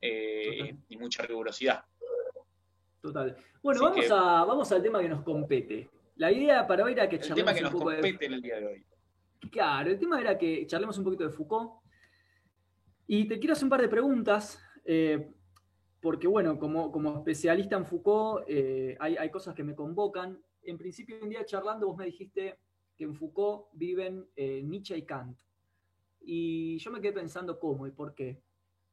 eh, 0.00 0.74
y 0.88 0.96
mucha 0.96 1.22
rigurosidad. 1.22 1.84
Total. 3.00 3.36
Bueno, 3.62 3.80
vamos, 3.82 4.10
a, 4.10 4.44
vamos 4.44 4.72
al 4.72 4.82
tema 4.82 5.00
que 5.00 5.08
nos 5.08 5.22
compete. 5.22 5.88
La 6.16 6.30
idea 6.30 6.66
para 6.66 6.84
hoy 6.84 6.92
era 6.92 7.08
que 7.08 7.18
charlemos 7.18 7.38
el 7.38 7.44
tema 7.44 7.54
que 7.54 7.62
nos 7.62 7.82
compete 7.82 8.26
en 8.26 8.32
el 8.34 8.42
día 8.42 8.60
de 8.60 8.66
hoy. 8.66 8.86
Claro, 9.50 9.90
el 9.90 9.98
tema 9.98 10.20
era 10.20 10.36
que 10.36 10.66
charlemos 10.66 10.98
un 10.98 11.04
poquito 11.04 11.24
de 11.24 11.30
Foucault. 11.30 11.80
Y 13.06 13.26
te 13.26 13.38
quiero 13.38 13.54
hacer 13.54 13.64
un 13.64 13.70
par 13.70 13.80
de 13.80 13.88
preguntas, 13.88 14.62
eh, 14.84 15.32
porque 16.00 16.26
bueno, 16.26 16.58
como, 16.58 16.92
como, 16.92 17.16
especialista 17.16 17.76
en 17.76 17.86
Foucault, 17.86 18.44
eh, 18.46 18.96
hay, 19.00 19.30
cosas 19.30 19.54
que 19.54 19.64
me 19.64 19.74
convocan. 19.74 20.38
En 20.62 20.76
principio, 20.76 21.16
un 21.22 21.30
día 21.30 21.44
charlando, 21.44 21.86
vos 21.86 21.96
me 21.96 22.04
dijiste 22.04 22.58
que 22.96 23.04
en 23.04 23.14
Foucault 23.14 23.68
viven 23.72 24.28
eh, 24.36 24.62
Nietzsche 24.62 24.96
y 24.96 25.06
Kant. 25.06 25.38
Y 26.20 26.78
yo 26.78 26.90
me 26.90 27.00
quedé 27.00 27.14
pensando 27.14 27.58
cómo 27.58 27.86
y 27.86 27.92
por 27.92 28.14
qué. 28.14 28.42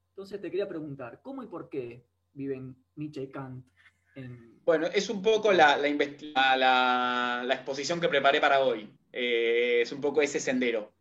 Entonces 0.09 0.39
te 0.41 0.49
quería 0.49 0.67
preguntar, 0.67 1.21
¿cómo 1.21 1.43
y 1.43 1.47
por 1.47 1.69
qué 1.69 2.07
viven 2.33 2.75
Nietzsche 2.95 3.23
y 3.23 3.29
Kant? 3.29 3.65
Bueno, 4.65 4.87
es 4.87 5.09
un 5.09 5.21
poco 5.21 5.53
la, 5.53 5.77
la, 5.77 7.53
exposición 7.53 8.01
que 8.01 8.09
preparé 8.09 8.41
para 8.41 8.59
hoy. 8.59 8.89
Eh, 9.13 9.79
es 9.81 9.91
un 9.91 10.01
poco 10.01 10.21
ese 10.21 10.39
sendero. 10.39 10.91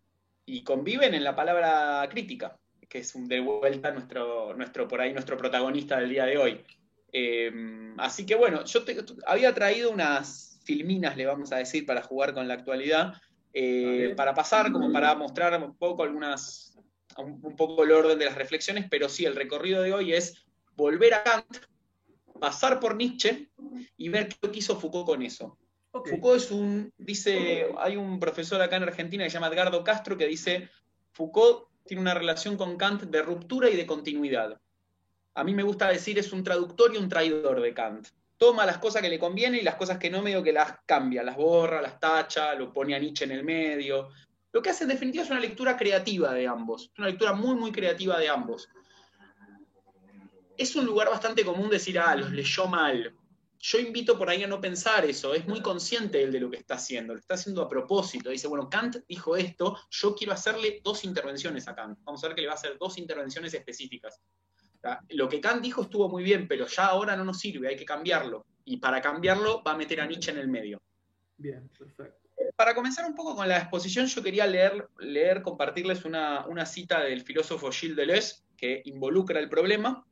Y 0.45 0.63
conviven 0.63 1.15
en 1.15 1.25
la 1.25 1.35
palabra 1.35 2.07
crítica, 2.09 2.57
que 2.89 2.99
es 2.99 3.13
de 3.17 3.41
vuelta 3.41 3.91
nuestro, 3.91 4.55
nuestro, 4.55 4.87
por 4.87 5.01
ahí, 5.01 5.13
nuestro 5.13 5.37
protagonista 5.37 5.99
del 5.99 6.11
día 6.11 6.27
de 6.27 6.39
hoy. 6.39 6.65
Eh, 7.13 7.51
así 7.99 8.25
que 8.25 8.35
bueno, 8.35 8.65
yo 8.65 8.85
había 9.27 9.55
traído 9.55 9.91
unas 9.91 10.61
filminas, 10.65 11.17
le 11.17 11.27
vamos 11.27 11.53
a 11.53 11.57
decir, 11.57 11.87
para 11.87 12.03
jugar 12.03 12.35
con 12.35 12.47
la 12.47 12.55
actualidad, 12.55 13.15
eh, 13.53 14.13
para 14.17 14.35
pasar, 14.35 14.71
como 14.71 14.93
para 14.93 15.15
mostrar 15.15 15.61
un 15.63 15.77
poco 15.77 16.03
algunas, 16.03 16.77
un, 17.17 17.57
poco 17.57 17.85
el 17.85 17.93
orden 17.93 18.19
de 18.19 18.27
las 18.27 18.35
reflexiones, 18.35 18.87
pero 18.91 19.09
sí, 19.09 19.25
el 19.25 19.35
recorrido 19.35 19.83
de 19.83 19.95
hoy 19.95 20.13
es 20.13 20.45
volver 20.77 21.15
a 21.15 21.23
Kant, 21.23 21.57
pasar 22.39 22.81
por 22.81 22.97
Nietzsche 22.97 23.51
y 23.97 24.09
ver 24.09 24.29
qué 24.29 24.51
hizo 24.55 24.79
Foucault 24.79 25.07
con 25.07 25.23
eso. 25.23 25.59
Foucault 25.93 26.37
es 26.37 26.51
un, 26.51 26.93
dice, 26.99 27.69
hay 27.79 27.97
un 27.97 28.21
profesor 28.21 28.61
acá 28.61 28.77
en 28.77 28.83
Argentina 28.83 29.25
que 29.25 29.31
se 29.31 29.35
llama 29.35 29.49
Edgardo 29.49 29.83
Castro 29.83 30.17
que 30.17 30.27
dice, 30.27 30.69
Foucault 31.13 31.69
tiene 31.85 32.03
una 32.03 32.15
relación 32.15 32.57
con 32.57 32.77
Kant 32.77 33.05
de 33.05 33.23
ruptura 33.23 33.71
y 33.71 33.77
de 33.77 33.87
continuidad. 33.87 34.61
A 35.35 35.45
mí 35.45 35.55
me 35.55 35.63
gusta 35.63 35.89
decir 35.89 36.19
es 36.19 36.33
un 36.33 36.45
traductor 36.45 36.95
y 36.95 36.99
un 36.99 37.09
traidor 37.09 37.61
de 37.61 37.73
Kant 37.73 38.09
toma 38.37 38.67
las 38.67 38.79
cosas 38.79 39.03
que 39.03 39.09
le 39.09 39.19
convienen 39.19 39.61
y 39.61 39.65
las 39.65 39.77
cosas 39.77 39.99
que 39.99 40.11
no, 40.11 40.23
medio 40.23 40.43
que 40.43 40.53
las 40.53 40.79
cambia, 40.85 41.23
las 41.23 41.37
borra, 41.37 41.81
las 41.81 41.99
tacha, 41.99 42.55
lo 42.55 42.73
pone 42.73 42.95
a 42.95 42.99
Nietzsche 42.99 43.25
en 43.25 43.33
el 43.33 43.45
medio. 43.45 44.09
Lo 44.53 44.63
que 44.63 44.71
hace 44.71 44.85
en 44.85 44.91
definitiva 44.91 45.25
es 45.25 45.31
una 45.31 45.41
lectura 45.41 45.77
creativa 45.77 46.33
de 46.33 46.47
ambos, 46.47 46.91
una 46.99 47.09
lectura 47.09 47.33
muy, 47.33 47.55
muy 47.55 47.73
creativa 47.73 48.19
de 48.19 48.29
ambos. 48.29 48.69
Es 50.59 50.77
un 50.77 50.85
lugar 50.85 51.09
bastante 51.09 51.45
común 51.45 51.71
decir, 51.71 51.99
ah, 51.99 52.15
los 52.17 52.31
leyó 52.33 52.67
mal. 52.67 53.15
Yo 53.59 53.79
invito 53.79 54.19
por 54.19 54.29
ahí 54.29 54.45
a 54.45 54.47
no 54.47 54.61
pensar 54.61 55.05
eso, 55.05 55.35
es 55.35 55.47
muy 55.49 55.61
consciente 55.61 56.23
él 56.23 56.31
de 56.31 56.41
lo 56.41 56.51
que 56.51 56.59
está 56.59 56.75
haciendo, 56.75 57.15
lo 57.15 57.21
está 57.21 57.35
haciendo 57.35 57.63
a 57.63 57.69
propósito. 57.69 58.31
Dice, 58.31 58.49
bueno, 58.49 58.69
Kant 58.69 58.99
dijo 59.09 59.37
esto, 59.37 59.77
yo 59.91 60.15
quiero 60.15 60.33
hacerle 60.33 60.81
dos 60.85 61.05
intervenciones 61.05 61.67
a 61.67 61.75
Kant. 61.75 61.99
Vamos 62.05 62.23
a 62.23 62.29
ver 62.29 62.37
que 62.37 62.43
le 62.43 62.49
va 62.49 62.53
a 62.53 62.57
hacer 62.57 62.77
dos 62.79 62.99
intervenciones 62.99 63.55
específicas 63.55 64.21
lo 65.11 65.29
que 65.29 65.41
Kant 65.41 65.63
dijo 65.63 65.83
estuvo 65.83 66.09
muy 66.09 66.23
bien, 66.23 66.47
pero 66.49 66.67
ya 66.67 66.87
ahora 66.87 67.17
no 67.17 67.25
nos 67.25 67.39
sirve, 67.39 67.69
hay 67.69 67.77
que 67.77 67.85
cambiarlo. 67.85 68.47
Y 68.65 68.79
para 68.79 69.01
cambiarlo 69.01 69.63
va 69.63 69.73
a 69.73 69.77
meter 69.77 70.01
a 70.01 70.07
Nietzsche 70.07 70.31
en 70.31 70.39
el 70.39 70.49
medio. 70.49 70.83
Bien, 71.37 71.69
perfecto. 71.79 72.29
Para 72.57 72.75
comenzar 72.75 73.07
un 73.07 73.15
poco 73.15 73.35
con 73.35 73.49
la 73.49 73.59
exposición, 73.59 74.07
yo 74.07 74.23
quería 74.23 74.47
leer, 74.47 74.89
leer 74.99 75.43
compartirles 75.43 76.05
una, 76.05 76.67
cita 76.67 77.01
del 77.01 77.23
filósofo 77.23 77.71
Gilles 77.71 77.97
Deleuze 77.97 78.37
que 78.57 78.83
involucra 78.85 79.41
el 79.41 79.49
problema. 79.49 80.05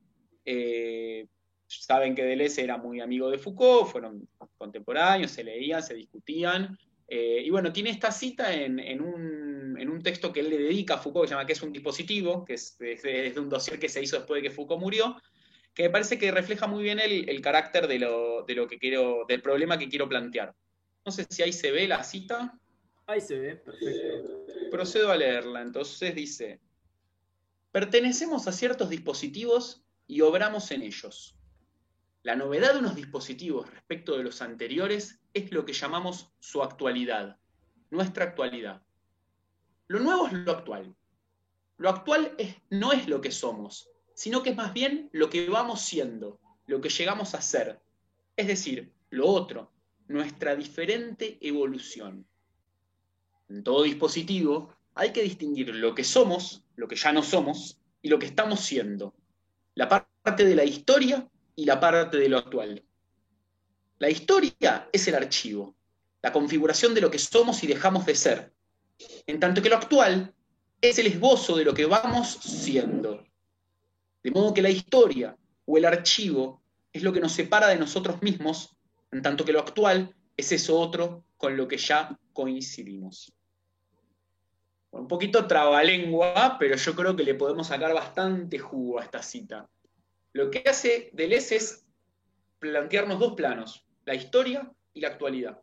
Eh, 0.44 1.26
saben 1.66 2.14
que 2.14 2.24
Deleuze 2.24 2.62
era 2.62 2.76
muy 2.76 3.00
amigo 3.00 3.30
de 3.30 3.38
Foucault, 3.38 3.90
fueron 3.90 4.28
contemporáneos, 4.56 5.30
se 5.30 5.44
leían, 5.44 5.82
se 5.82 5.94
discutían. 5.94 6.78
Eh, 7.06 7.42
y 7.44 7.50
bueno, 7.50 7.72
tiene 7.72 7.90
esta 7.90 8.10
cita 8.10 8.52
en, 8.54 9.00
un, 9.00 10.02
texto 10.02 10.32
que 10.32 10.40
él 10.40 10.50
le 10.50 10.58
dedica 10.58 10.94
a 10.94 10.98
Foucault, 10.98 11.24
que 11.24 11.28
se 11.28 11.34
llama 11.34 11.46
que 11.46 11.52
es 11.54 11.62
un 11.62 11.72
dispositivo, 11.72 12.44
que 12.44 12.54
es, 12.54 12.76
de 12.78 13.34
un 13.38 13.48
dossier 13.48 13.78
que 13.78 13.88
se 13.88 14.02
hizo 14.02 14.16
después 14.16 14.42
de 14.42 14.48
que 14.48 14.54
Foucault 14.54 14.80
murió, 14.80 15.16
que 15.72 15.84
me 15.84 15.90
parece 15.90 16.18
que 16.18 16.30
refleja 16.30 16.66
muy 16.66 16.82
bien 16.82 16.98
el, 17.00 17.40
carácter 17.40 17.88
de 17.88 17.98
lo, 17.98 18.44
que 18.46 18.78
quiero, 18.78 19.24
del 19.26 19.42
problema 19.42 19.78
que 19.78 19.88
quiero 19.88 20.08
plantear. 20.08 20.54
No 21.04 21.12
sé 21.12 21.26
si 21.28 21.42
ahí 21.42 21.52
se 21.52 21.70
ve 21.70 21.88
la 21.88 22.04
cita. 22.04 22.58
Ahí 23.06 23.20
se 23.20 23.38
ve, 23.38 23.56
perfecto. 23.56 24.46
Procedo 24.70 25.10
a 25.10 25.16
leerla. 25.16 25.62
Entonces 25.62 26.14
dice, 26.14 26.60
pertenecemos 27.72 28.46
a 28.46 28.52
ciertos 28.52 28.88
dispositivos 28.88 29.83
y 30.06 30.20
obramos 30.20 30.70
en 30.70 30.82
ellos. 30.82 31.36
La 32.22 32.36
novedad 32.36 32.72
de 32.72 32.78
unos 32.78 32.96
dispositivos 32.96 33.70
respecto 33.70 34.16
de 34.16 34.24
los 34.24 34.40
anteriores 34.40 35.20
es 35.34 35.52
lo 35.52 35.64
que 35.64 35.72
llamamos 35.72 36.32
su 36.40 36.62
actualidad, 36.62 37.38
nuestra 37.90 38.24
actualidad. 38.24 38.82
Lo 39.88 40.00
nuevo 40.00 40.26
es 40.26 40.32
lo 40.32 40.52
actual. 40.52 40.94
Lo 41.76 41.90
actual 41.90 42.34
no 42.70 42.92
es 42.92 43.08
lo 43.08 43.20
que 43.20 43.30
somos, 43.30 43.90
sino 44.14 44.42
que 44.42 44.50
es 44.50 44.56
más 44.56 44.72
bien 44.72 45.10
lo 45.12 45.28
que 45.28 45.48
vamos 45.48 45.80
siendo, 45.80 46.40
lo 46.66 46.80
que 46.80 46.88
llegamos 46.88 47.34
a 47.34 47.42
ser. 47.42 47.80
Es 48.36 48.46
decir, 48.46 48.92
lo 49.10 49.26
otro, 49.26 49.70
nuestra 50.08 50.56
diferente 50.56 51.38
evolución. 51.40 52.26
En 53.48 53.62
todo 53.62 53.82
dispositivo 53.82 54.74
hay 54.94 55.12
que 55.12 55.22
distinguir 55.22 55.74
lo 55.74 55.94
que 55.94 56.04
somos, 56.04 56.64
lo 56.76 56.88
que 56.88 56.96
ya 56.96 57.12
no 57.12 57.22
somos, 57.22 57.80
y 58.00 58.08
lo 58.08 58.18
que 58.18 58.26
estamos 58.26 58.60
siendo. 58.60 59.14
La 59.74 59.88
parte 59.88 60.44
de 60.44 60.54
la 60.54 60.64
historia 60.64 61.28
y 61.56 61.64
la 61.64 61.80
parte 61.80 62.16
de 62.16 62.28
lo 62.28 62.38
actual. 62.38 62.82
La 63.98 64.10
historia 64.10 64.88
es 64.92 65.08
el 65.08 65.14
archivo, 65.14 65.74
la 66.22 66.32
configuración 66.32 66.94
de 66.94 67.00
lo 67.00 67.10
que 67.10 67.18
somos 67.18 67.62
y 67.62 67.66
dejamos 67.66 68.06
de 68.06 68.14
ser, 68.14 68.52
en 69.26 69.40
tanto 69.40 69.62
que 69.62 69.68
lo 69.68 69.76
actual 69.76 70.34
es 70.80 70.98
el 70.98 71.06
esbozo 71.06 71.56
de 71.56 71.64
lo 71.64 71.74
que 71.74 71.86
vamos 71.86 72.38
siendo. 72.42 73.24
De 74.22 74.30
modo 74.30 74.54
que 74.54 74.62
la 74.62 74.70
historia 74.70 75.36
o 75.64 75.78
el 75.78 75.84
archivo 75.84 76.62
es 76.92 77.02
lo 77.02 77.12
que 77.12 77.20
nos 77.20 77.32
separa 77.32 77.68
de 77.68 77.76
nosotros 77.76 78.22
mismos, 78.22 78.76
en 79.10 79.22
tanto 79.22 79.44
que 79.44 79.52
lo 79.52 79.60
actual 79.60 80.14
es 80.36 80.52
eso 80.52 80.78
otro 80.78 81.24
con 81.36 81.56
lo 81.56 81.68
que 81.68 81.78
ya 81.78 82.18
coincidimos. 82.32 83.32
Un 84.94 85.08
poquito 85.08 85.46
trabalengua, 85.46 86.56
pero 86.58 86.76
yo 86.76 86.94
creo 86.94 87.16
que 87.16 87.24
le 87.24 87.34
podemos 87.34 87.66
sacar 87.66 87.92
bastante 87.92 88.58
jugo 88.58 89.00
a 89.00 89.04
esta 89.04 89.22
cita. 89.22 89.68
Lo 90.32 90.50
que 90.50 90.62
hace 90.66 91.10
Deleuze 91.12 91.56
es 91.56 91.86
plantearnos 92.58 93.18
dos 93.18 93.34
planos, 93.34 93.86
la 94.04 94.14
historia 94.14 94.70
y 94.92 95.00
la 95.00 95.08
actualidad. 95.08 95.60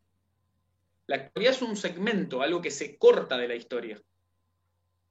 La 1.07 1.15
actualidad 1.15 1.53
es 1.53 1.61
un 1.61 1.75
segmento, 1.75 2.41
algo 2.41 2.61
que 2.61 2.71
se 2.71 2.97
corta 2.97 3.37
de 3.37 3.47
la 3.47 3.55
historia. 3.55 4.01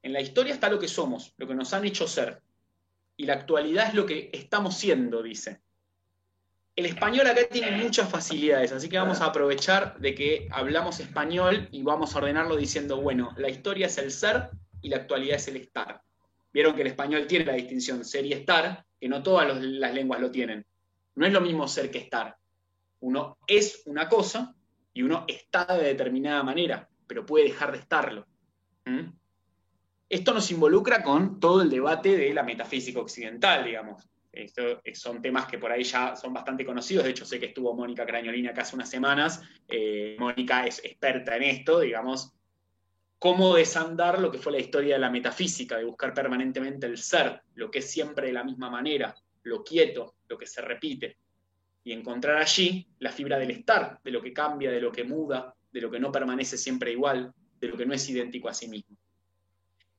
En 0.02 0.12
la 0.12 0.20
historia 0.20 0.54
está 0.54 0.70
lo 0.70 0.78
que 0.78 0.88
somos, 0.88 1.34
lo 1.36 1.46
que 1.46 1.54
nos 1.54 1.72
han 1.72 1.84
hecho 1.84 2.06
ser. 2.06 2.42
Y 3.16 3.24
la 3.24 3.34
actualidad 3.34 3.88
es 3.88 3.94
lo 3.94 4.06
que 4.06 4.30
estamos 4.32 4.76
siendo, 4.76 5.22
dice. 5.22 5.60
El 6.80 6.86
español 6.86 7.26
acá 7.26 7.42
tiene 7.46 7.72
muchas 7.72 8.08
facilidades, 8.08 8.72
así 8.72 8.88
que 8.88 8.96
vamos 8.96 9.20
a 9.20 9.26
aprovechar 9.26 9.98
de 9.98 10.14
que 10.14 10.48
hablamos 10.50 10.98
español 10.98 11.68
y 11.70 11.82
vamos 11.82 12.14
a 12.14 12.18
ordenarlo 12.20 12.56
diciendo, 12.56 13.02
bueno, 13.02 13.34
la 13.36 13.50
historia 13.50 13.86
es 13.86 13.98
el 13.98 14.10
ser 14.10 14.48
y 14.80 14.88
la 14.88 14.96
actualidad 14.96 15.36
es 15.36 15.46
el 15.48 15.56
estar. 15.56 16.00
Vieron 16.54 16.74
que 16.74 16.80
el 16.80 16.86
español 16.86 17.26
tiene 17.26 17.44
la 17.44 17.52
distinción 17.52 18.02
ser 18.02 18.24
y 18.24 18.32
estar, 18.32 18.86
que 18.98 19.10
no 19.10 19.22
todas 19.22 19.62
las 19.62 19.92
lenguas 19.92 20.22
lo 20.22 20.30
tienen. 20.30 20.64
No 21.16 21.26
es 21.26 21.34
lo 21.34 21.42
mismo 21.42 21.68
ser 21.68 21.90
que 21.90 21.98
estar. 21.98 22.38
Uno 23.00 23.36
es 23.46 23.82
una 23.84 24.08
cosa 24.08 24.54
y 24.94 25.02
uno 25.02 25.26
está 25.28 25.66
de 25.76 25.84
determinada 25.84 26.42
manera, 26.42 26.88
pero 27.06 27.26
puede 27.26 27.44
dejar 27.44 27.72
de 27.72 27.78
estarlo. 27.78 28.26
¿Mm? 28.86 29.04
Esto 30.08 30.32
nos 30.32 30.50
involucra 30.50 31.02
con 31.02 31.40
todo 31.40 31.60
el 31.60 31.68
debate 31.68 32.16
de 32.16 32.32
la 32.32 32.42
metafísica 32.42 33.00
occidental, 33.00 33.66
digamos. 33.66 34.08
Esto 34.32 34.80
son 34.94 35.20
temas 35.20 35.46
que 35.46 35.58
por 35.58 35.72
ahí 35.72 35.82
ya 35.82 36.14
son 36.14 36.32
bastante 36.32 36.64
conocidos. 36.64 37.04
De 37.04 37.10
hecho, 37.10 37.24
sé 37.24 37.40
que 37.40 37.46
estuvo 37.46 37.74
Mónica 37.74 38.06
Crañolina 38.06 38.50
acá 38.50 38.62
hace 38.62 38.76
unas 38.76 38.88
semanas. 38.88 39.42
Eh, 39.66 40.16
Mónica 40.18 40.66
es 40.66 40.84
experta 40.84 41.36
en 41.36 41.42
esto, 41.42 41.80
digamos, 41.80 42.32
cómo 43.18 43.54
desandar 43.54 44.20
lo 44.20 44.30
que 44.30 44.38
fue 44.38 44.52
la 44.52 44.60
historia 44.60 44.94
de 44.94 45.00
la 45.00 45.10
metafísica, 45.10 45.76
de 45.76 45.84
buscar 45.84 46.14
permanentemente 46.14 46.86
el 46.86 46.96
ser, 46.96 47.42
lo 47.54 47.70
que 47.70 47.80
es 47.80 47.90
siempre 47.90 48.28
de 48.28 48.32
la 48.32 48.44
misma 48.44 48.70
manera, 48.70 49.14
lo 49.42 49.62
quieto, 49.62 50.14
lo 50.28 50.38
que 50.38 50.46
se 50.46 50.62
repite, 50.62 51.18
y 51.84 51.92
encontrar 51.92 52.38
allí 52.38 52.88
la 52.98 53.10
fibra 53.10 53.38
del 53.38 53.50
estar, 53.50 54.00
de 54.02 54.10
lo 54.10 54.22
que 54.22 54.32
cambia, 54.32 54.70
de 54.70 54.80
lo 54.80 54.92
que 54.92 55.04
muda, 55.04 55.54
de 55.70 55.80
lo 55.80 55.90
que 55.90 56.00
no 56.00 56.10
permanece 56.10 56.56
siempre 56.56 56.92
igual, 56.92 57.32
de 57.58 57.68
lo 57.68 57.76
que 57.76 57.84
no 57.84 57.92
es 57.92 58.08
idéntico 58.08 58.48
a 58.48 58.54
sí 58.54 58.68
mismo. 58.68 58.96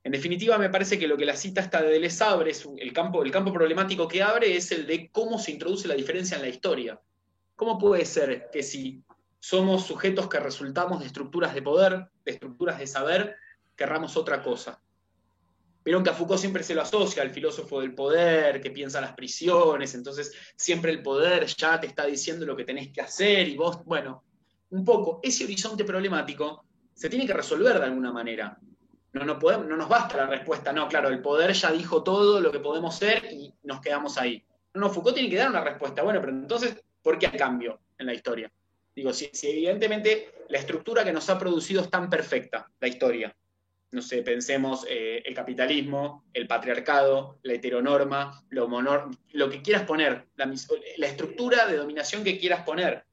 En 0.04 0.12
definitiva, 0.12 0.58
me 0.58 0.70
parece 0.70 0.98
que 0.98 1.08
lo 1.08 1.18
que 1.18 1.26
la 1.26 1.36
cita 1.36 1.62
esta 1.62 1.82
de 1.82 1.90
Deleuze 1.90 2.24
abre, 2.24 2.52
el 2.78 2.94
campo, 2.94 3.24
el 3.24 3.32
campo 3.32 3.54
problemático 3.54 4.08
que 4.08 4.24
abre 4.24 4.56
es 4.56 4.72
el 4.72 4.88
de 4.88 5.10
cómo 5.12 5.38
se 5.38 5.52
introduce 5.52 5.88
la 5.88 5.94
diferencia 5.94 6.38
en 6.38 6.42
la 6.42 6.50
historia. 6.50 7.00
¿Cómo 7.56 7.78
puede 7.78 8.06
ser 8.06 8.50
que 8.52 8.64
si 8.64 9.04
somos 9.42 9.88
sujetos 9.88 10.30
que 10.30 10.40
resultamos 10.40 11.00
de 11.00 11.08
estructuras 11.08 11.54
de 11.54 11.64
poder, 11.64 12.08
de 12.24 12.32
estructuras 12.32 12.78
de 12.78 12.88
saber, 12.88 13.36
querramos 13.76 14.16
otra 14.16 14.42
cosa. 14.44 14.80
Vieron 15.84 16.04
que 16.04 16.12
a 16.12 16.14
Foucault 16.14 16.40
siempre 16.40 16.62
se 16.62 16.76
lo 16.76 16.84
asocia 16.84 17.24
al 17.24 17.32
filósofo 17.32 17.82
del 17.82 17.96
poder, 17.96 18.62
que 18.62 18.70
piensa 18.70 19.00
en 19.00 19.06
las 19.06 19.16
prisiones, 19.16 19.96
entonces 19.96 20.32
siempre 20.56 20.92
el 20.92 21.02
poder 21.02 21.48
ya 21.48 21.80
te 21.80 21.88
está 21.88 22.06
diciendo 22.06 22.46
lo 22.46 22.56
que 22.56 22.66
tenés 22.66 22.90
que 22.94 23.02
hacer 23.02 23.48
y 23.48 23.58
vos, 23.58 23.84
bueno, 23.84 24.24
un 24.70 24.86
poco, 24.86 25.20
ese 25.24 25.44
horizonte 25.44 25.84
problemático 25.84 26.64
se 26.94 27.10
tiene 27.10 27.26
que 27.26 27.34
resolver 27.34 27.80
de 27.80 27.86
alguna 27.86 28.12
manera. 28.12 28.60
No, 29.14 29.26
no, 29.26 29.38
podemos, 29.38 29.68
no 29.68 29.76
nos 29.76 29.90
basta 29.90 30.18
la 30.18 30.28
respuesta, 30.28 30.72
no, 30.72 30.88
claro, 30.88 31.10
el 31.10 31.22
poder 31.22 31.52
ya 31.52 31.72
dijo 31.72 32.02
todo 32.02 32.40
lo 32.40 32.52
que 32.52 32.60
podemos 32.60 32.96
ser 32.96 33.26
y 33.26 33.54
nos 33.64 33.82
quedamos 33.82 34.18
ahí. 34.18 34.42
No, 34.74 34.90
Foucault 34.90 35.16
tiene 35.16 35.30
que 35.30 35.36
dar 35.36 35.50
una 35.50 35.64
respuesta, 35.64 36.02
bueno, 36.02 36.22
pero 36.22 36.32
entonces, 36.32 36.82
¿por 37.02 37.20
qué 37.20 37.28
hay 37.28 37.38
cambio 37.38 37.82
en 37.98 38.06
la 38.06 38.14
historia? 38.14 38.50
Digo, 38.96 39.12
si, 39.12 39.30
evidentemente 39.44 40.34
la 40.48 40.60
estructura 40.60 41.04
que 41.04 41.12
nos 41.12 41.30
ha 41.30 41.38
producido 41.38 41.82
es 41.82 41.90
tan 41.90 42.10
perfecta, 42.10 42.70
la 42.80 42.88
historia. 42.88 43.36
No 43.92 44.02
sé, 44.02 44.22
pensemos 44.22 44.86
eh, 44.88 45.22
el 45.26 45.34
capitalismo, 45.34 46.24
el 46.34 46.48
patriarcado, 46.48 47.40
la 47.44 47.54
heteronorma, 47.54 48.42
lo, 48.50 48.70
lo 49.34 49.50
que 49.50 49.62
quieras 49.62 49.84
poner, 49.84 50.28
la, 50.38 50.46
la 50.98 51.08
estructura 51.08 51.68
de 51.68 51.76
dominación 51.76 52.24
que 52.24 52.40
quieras 52.40 52.64
poner. 52.64 53.04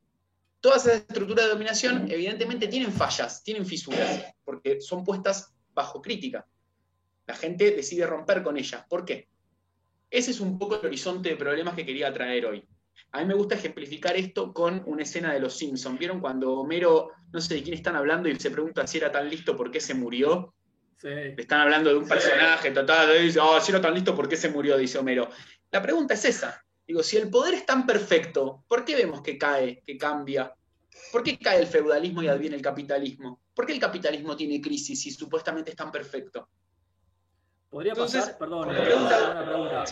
Todas 0.61 0.87
esas 0.87 1.01
estructuras 1.01 1.47
de 1.47 1.51
dominación 1.51 2.09
evidentemente 2.11 2.69
tienen 2.69 2.93
fallas, 2.93 3.43
tienen 3.43 3.67
fisuras, 3.67 4.33
porque 4.45 4.81
son 4.81 5.05
puestas 5.05 5.53
bajo 5.79 6.03
crítica. 6.03 6.45
La 7.27 7.35
gente 7.35 7.71
decide 7.71 8.05
romper 8.05 8.43
con 8.43 8.57
ellas. 8.57 8.85
¿Por 8.89 9.05
qué? 9.05 9.29
Ese 10.11 10.33
es 10.33 10.41
un 10.41 10.59
poco 10.59 10.81
el 10.81 10.87
horizonte 10.87 11.29
de 11.29 11.37
problemas 11.37 11.75
que 11.75 11.87
quería 11.87 12.13
traer 12.13 12.47
hoy. 12.47 12.67
A 13.13 13.21
mí 13.21 13.27
me 13.27 13.35
gusta 13.35 13.55
ejemplificar 13.55 14.17
esto 14.17 14.53
con 14.53 14.83
una 14.87 15.03
escena 15.05 15.33
de 15.33 15.39
Los 15.39 15.57
Simpsons. 15.57 15.99
¿Vieron 15.99 16.21
cuando 16.21 16.55
Homero, 16.55 17.13
no 17.33 17.41
sé 17.41 17.55
de 17.55 17.63
quién 17.63 17.77
están 17.77 17.95
hablando, 17.95 18.29
y 18.29 18.35
se 18.35 18.51
pregunta 18.51 18.87
si 18.87 18.99
era 18.99 19.13
tan 19.13 19.29
listo, 19.31 19.57
por 19.57 19.71
qué 19.71 19.81
se 19.81 19.95
murió? 19.95 20.55
Sí. 20.97 21.09
Le 21.09 21.41
están 21.41 21.61
hablando 21.61 21.91
de 21.91 21.97
un 21.97 22.09
personaje 22.09 22.73
total, 22.73 23.17
y 23.21 23.27
dice, 23.27 23.39
oh, 23.39 23.61
si 23.61 23.71
era 23.71 23.81
tan 23.81 23.95
listo, 23.95 24.17
¿por 24.17 24.29
qué 24.29 24.37
se 24.37 24.49
murió? 24.49 24.77
Dice 24.77 24.99
Homero. 24.99 25.31
La 25.71 25.81
pregunta 25.81 26.15
es 26.15 26.25
esa. 26.25 26.65
Digo, 26.87 27.03
si 27.03 27.17
el 27.19 27.31
poder 27.31 27.55
es 27.55 27.67
tan 27.67 27.87
perfecto, 27.87 28.65
¿por 28.67 28.85
qué 28.85 28.97
vemos 28.97 29.23
que 29.23 29.39
cae, 29.39 29.83
que 29.87 29.97
cambia? 29.97 30.53
¿Por 31.13 31.23
qué 31.23 31.39
cae 31.39 31.61
el 31.61 31.67
feudalismo 31.67 32.23
y 32.23 32.29
adviene 32.29 32.57
el 32.57 32.63
capitalismo? 32.63 33.41
¿Por 33.59 33.67
qué 33.67 33.73
el 33.73 33.81
capitalismo 33.81 34.37
tiene 34.37 34.61
crisis 34.61 35.03
si 35.03 35.11
supuestamente 35.11 35.71
es 35.73 35.77
tan 35.77 35.91
perfecto? 35.91 36.49
Podría 37.69 37.93
pasar, 37.93 38.39
perdón, 38.39 38.69
eh, 38.69 38.95
una 38.95 39.45
pregunta. 39.45 39.85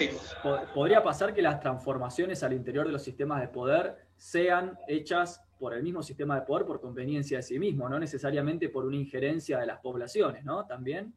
¿Podría 0.72 1.02
pasar 1.02 1.34
que 1.34 1.42
las 1.42 1.58
transformaciones 1.58 2.44
al 2.44 2.52
interior 2.52 2.86
de 2.86 2.92
los 2.92 3.02
sistemas 3.02 3.40
de 3.40 3.48
poder 3.48 4.06
sean 4.16 4.78
hechas 4.86 5.42
por 5.58 5.74
el 5.74 5.82
mismo 5.82 6.00
sistema 6.00 6.36
de 6.36 6.42
poder 6.42 6.64
por 6.64 6.80
conveniencia 6.80 7.38
de 7.38 7.42
sí 7.42 7.58
mismo, 7.58 7.88
no 7.88 7.98
necesariamente 7.98 8.68
por 8.68 8.84
una 8.84 8.94
injerencia 8.94 9.58
de 9.58 9.66
las 9.66 9.80
poblaciones, 9.80 10.44
¿no? 10.44 10.64
También, 10.64 11.12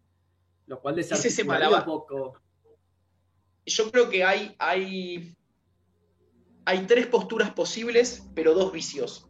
lo 0.65 0.81
cual 0.81 0.95
desarticula 0.95 1.69
un 1.69 1.85
poco. 1.85 2.41
Yo 3.63 3.91
creo 3.91 4.09
que 4.09 4.23
hay, 4.23 4.55
hay, 4.57 5.37
hay 6.65 6.79
tres 6.87 7.05
posturas 7.05 7.51
posibles, 7.51 8.27
pero 8.33 8.55
dos 8.55 8.71
vicios. 8.71 9.28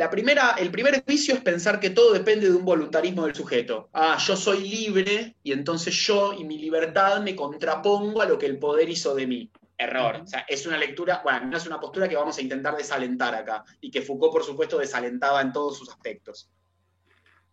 La 0.00 0.08
primera, 0.08 0.52
el 0.52 0.70
primer 0.70 1.04
vicio 1.06 1.34
es 1.34 1.42
pensar 1.42 1.78
que 1.78 1.90
todo 1.90 2.14
depende 2.14 2.48
de 2.48 2.56
un 2.56 2.64
voluntarismo 2.64 3.26
del 3.26 3.34
sujeto. 3.34 3.90
Ah, 3.92 4.16
yo 4.16 4.34
soy 4.34 4.66
libre 4.66 5.36
y 5.42 5.52
entonces 5.52 5.94
yo 5.94 6.32
y 6.32 6.42
mi 6.42 6.56
libertad 6.56 7.20
me 7.20 7.36
contrapongo 7.36 8.22
a 8.22 8.24
lo 8.24 8.38
que 8.38 8.46
el 8.46 8.58
poder 8.58 8.88
hizo 8.88 9.14
de 9.14 9.26
mí. 9.26 9.50
Error. 9.76 10.22
O 10.22 10.26
sea, 10.26 10.46
es 10.48 10.64
una 10.64 10.78
lectura, 10.78 11.20
bueno, 11.22 11.48
no 11.48 11.56
es 11.58 11.66
una 11.66 11.78
postura 11.78 12.08
que 12.08 12.16
vamos 12.16 12.38
a 12.38 12.40
intentar 12.40 12.78
desalentar 12.78 13.34
acá 13.34 13.62
y 13.82 13.90
que 13.90 14.00
Foucault, 14.00 14.32
por 14.32 14.42
supuesto, 14.42 14.78
desalentaba 14.78 15.42
en 15.42 15.52
todos 15.52 15.76
sus 15.76 15.90
aspectos. 15.90 16.48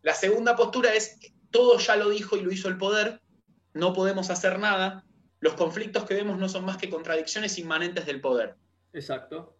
La 0.02 0.14
segunda 0.14 0.56
postura 0.56 0.94
es, 0.94 1.20
todo 1.52 1.78
ya 1.80 1.98
lo 1.98 2.08
dijo 2.08 2.38
y 2.38 2.44
lo 2.44 2.52
hizo 2.54 2.70
el 2.70 2.78
poder, 2.78 3.20
no 3.74 3.92
podemos 3.92 4.30
hacer 4.30 4.58
nada, 4.58 5.04
los 5.42 5.56
conflictos 5.56 6.06
que 6.06 6.14
vemos 6.14 6.38
no 6.38 6.48
son 6.48 6.64
más 6.64 6.78
que 6.78 6.90
contradicciones 6.90 7.60
inmanentes 7.60 8.06
del 8.06 8.22
poder. 8.22 8.56
Exacto 8.94 9.58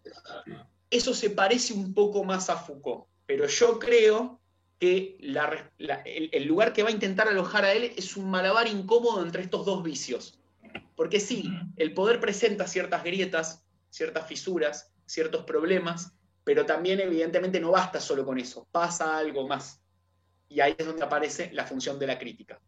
eso 0.90 1.14
se 1.14 1.30
parece 1.30 1.74
un 1.74 1.94
poco 1.94 2.24
más 2.24 2.50
a 2.50 2.58
Foucault, 2.58 3.06
pero 3.26 3.48
yo 3.48 3.80
creo 3.80 4.40
que 4.80 5.18
el, 5.20 6.48
lugar 6.48 6.72
que 6.72 6.84
va 6.84 6.90
a 6.90 6.92
intentar 6.92 7.28
alojar 7.28 7.66
a 7.66 7.74
él 7.74 7.92
es 7.96 8.16
un 8.16 8.30
malabar 8.30 8.68
incómodo 8.68 9.24
entre 9.24 9.42
estos 9.42 9.66
dos 9.66 9.84
vicios. 9.84 10.40
Porque 10.96 11.20
sí, 11.20 11.52
el 11.76 11.94
poder 11.94 12.20
presenta 12.20 12.68
ciertas 12.68 13.04
grietas, 13.04 13.66
ciertas 13.90 14.28
fisuras, 14.28 14.92
ciertos 15.06 15.44
problemas, 15.46 16.14
pero 16.44 16.66
también 16.66 17.00
evidentemente 17.00 17.60
no 17.60 17.72
basta 17.72 18.00
solo 18.00 18.26
con 18.26 18.38
eso, 18.40 18.68
pasa 18.72 19.18
algo 19.18 19.48
más. 19.48 19.82
Y 20.50 20.60
ahí 20.60 20.76
es 20.78 20.86
donde 20.86 21.04
aparece 21.04 21.50
la 21.54 21.66
función 21.66 22.00
de 22.00 22.08
la 22.08 22.18
crítica. 22.18 22.60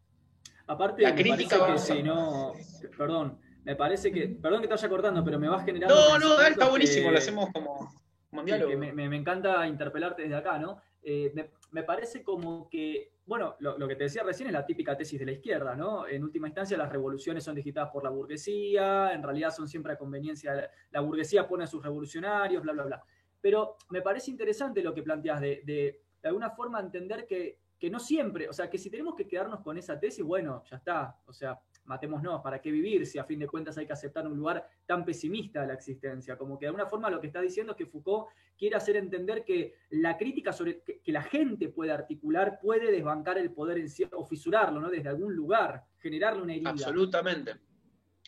Aparte, 0.66 1.02
la 1.02 1.14
crítica 1.14 1.66
que 1.72 1.78
si 1.78 2.02
no, 2.02 2.52
perdón, 2.96 3.38
me 3.64 3.76
parece 3.76 4.12
que, 4.12 4.28
perdón 4.28 4.60
que 4.60 4.68
te 4.68 4.74
vaya 4.74 4.88
cortando, 4.88 5.24
pero 5.24 5.38
me 5.38 5.48
va 5.48 5.62
generando... 5.62 5.94
No, 5.94 6.18
no, 6.18 6.40
está 6.40 6.68
buenísimo, 6.68 7.10
lo 7.10 7.18
hacemos 7.18 7.50
como 7.52 7.92
me, 8.32 9.16
encanta 9.16 9.66
interpelarte 9.66 10.22
desde 10.22 10.36
acá, 10.36 10.58
¿no? 10.58 10.80
Eh, 11.02 11.32
me, 11.70 11.82
parece 11.82 12.22
como 12.22 12.68
que, 12.68 13.12
bueno, 13.26 13.56
lo, 13.60 13.88
que 13.88 13.96
te 13.96 14.04
decía 14.04 14.22
recién 14.22 14.48
es 14.48 14.52
la 14.52 14.66
típica 14.66 14.96
tesis 14.96 15.18
de 15.18 15.26
la 15.26 15.32
izquierda, 15.32 15.74
¿no? 15.74 16.06
En 16.06 16.22
última 16.22 16.48
instancia, 16.48 16.76
las 16.76 16.90
revoluciones 16.90 17.44
son 17.44 17.54
digitadas 17.54 17.90
por 17.90 18.04
la 18.04 18.10
burguesía, 18.10 19.12
en 19.12 19.22
realidad 19.22 19.50
son 19.50 19.68
siempre 19.68 19.92
a 19.92 19.98
conveniencia, 19.98 20.70
la 20.90 21.00
burguesía 21.00 21.48
pone 21.48 21.64
a 21.64 21.66
sus 21.66 21.82
revolucionarios, 21.82 22.62
bla, 22.62 22.72
bla, 22.72 22.84
bla. 22.84 23.02
Pero 23.40 23.76
me 23.88 24.02
parece 24.02 24.30
interesante 24.30 24.82
lo 24.82 24.94
que 24.94 25.02
planteas 25.02 25.40
de, 25.40 25.62
de, 25.64 26.02
de 26.22 26.28
alguna 26.28 26.50
forma 26.50 26.80
entender 26.80 27.26
que, 27.26 27.58
que 27.80 27.90
no 27.90 27.98
siempre, 27.98 28.46
o 28.48 28.52
sea, 28.52 28.68
que 28.68 28.76
si 28.76 28.90
tenemos 28.90 29.14
que 29.14 29.26
quedarnos 29.26 29.60
con 29.60 29.78
esa 29.78 29.98
tesis, 29.98 30.22
bueno, 30.22 30.62
ya 30.70 30.76
está, 30.76 31.16
o 31.24 31.32
sea, 31.32 31.58
matémonos, 31.90 32.40
¿para 32.40 32.60
qué 32.60 32.70
vivir 32.70 33.04
si 33.04 33.18
a 33.18 33.24
fin 33.24 33.40
de 33.40 33.48
cuentas 33.48 33.76
hay 33.76 33.84
que 33.84 33.92
aceptar 33.92 34.24
un 34.26 34.36
lugar 34.36 34.64
tan 34.86 35.04
pesimista 35.04 35.60
de 35.60 35.66
la 35.66 35.74
existencia? 35.74 36.38
Como 36.38 36.56
que 36.56 36.64
de 36.64 36.68
alguna 36.68 36.86
forma 36.86 37.10
lo 37.10 37.20
que 37.20 37.26
está 37.26 37.40
diciendo 37.40 37.72
es 37.72 37.78
que 37.78 37.84
Foucault 37.84 38.28
quiere 38.56 38.76
hacer 38.76 38.96
entender 38.96 39.44
que 39.44 39.74
la 39.90 40.16
crítica 40.16 40.52
sobre 40.52 40.82
que, 40.82 41.00
la 41.12 41.22
gente 41.22 41.68
puede 41.68 41.90
articular 41.90 42.60
puede 42.62 42.92
desbancar 42.92 43.38
el 43.38 43.50
poder 43.50 43.78
en 43.78 43.90
sí, 43.90 44.06
o 44.12 44.24
fisurarlo, 44.24 44.80
¿no? 44.80 44.88
Desde 44.88 45.08
algún 45.08 45.34
lugar, 45.34 45.84
generarle 45.98 46.42
una 46.42 46.54
herida. 46.54 46.70
Absolutamente, 46.70 47.56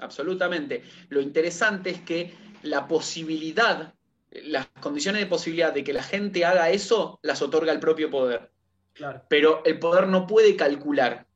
absolutamente. 0.01 0.83
Lo 1.09 1.21
interesante 1.21 1.91
es 1.91 2.01
que 2.01 2.35
la 2.65 2.89
posibilidad, 2.89 3.95
las 4.31 4.67
condiciones 4.81 5.23
de 5.23 5.29
posibilidad 5.29 5.73
de 5.73 5.85
que 5.85 5.93
la 5.93 6.03
gente 6.03 6.45
haga 6.45 6.71
eso, 6.71 7.21
las 7.23 7.41
otorga 7.43 7.71
el 7.71 7.79
propio 7.79 8.11
poder. 8.11 8.51
Claro. 8.93 9.23
Pero 9.29 9.63
el 9.65 9.79
poder 9.79 10.09
no 10.09 10.27
puede 10.27 10.57
calcular 10.57 11.29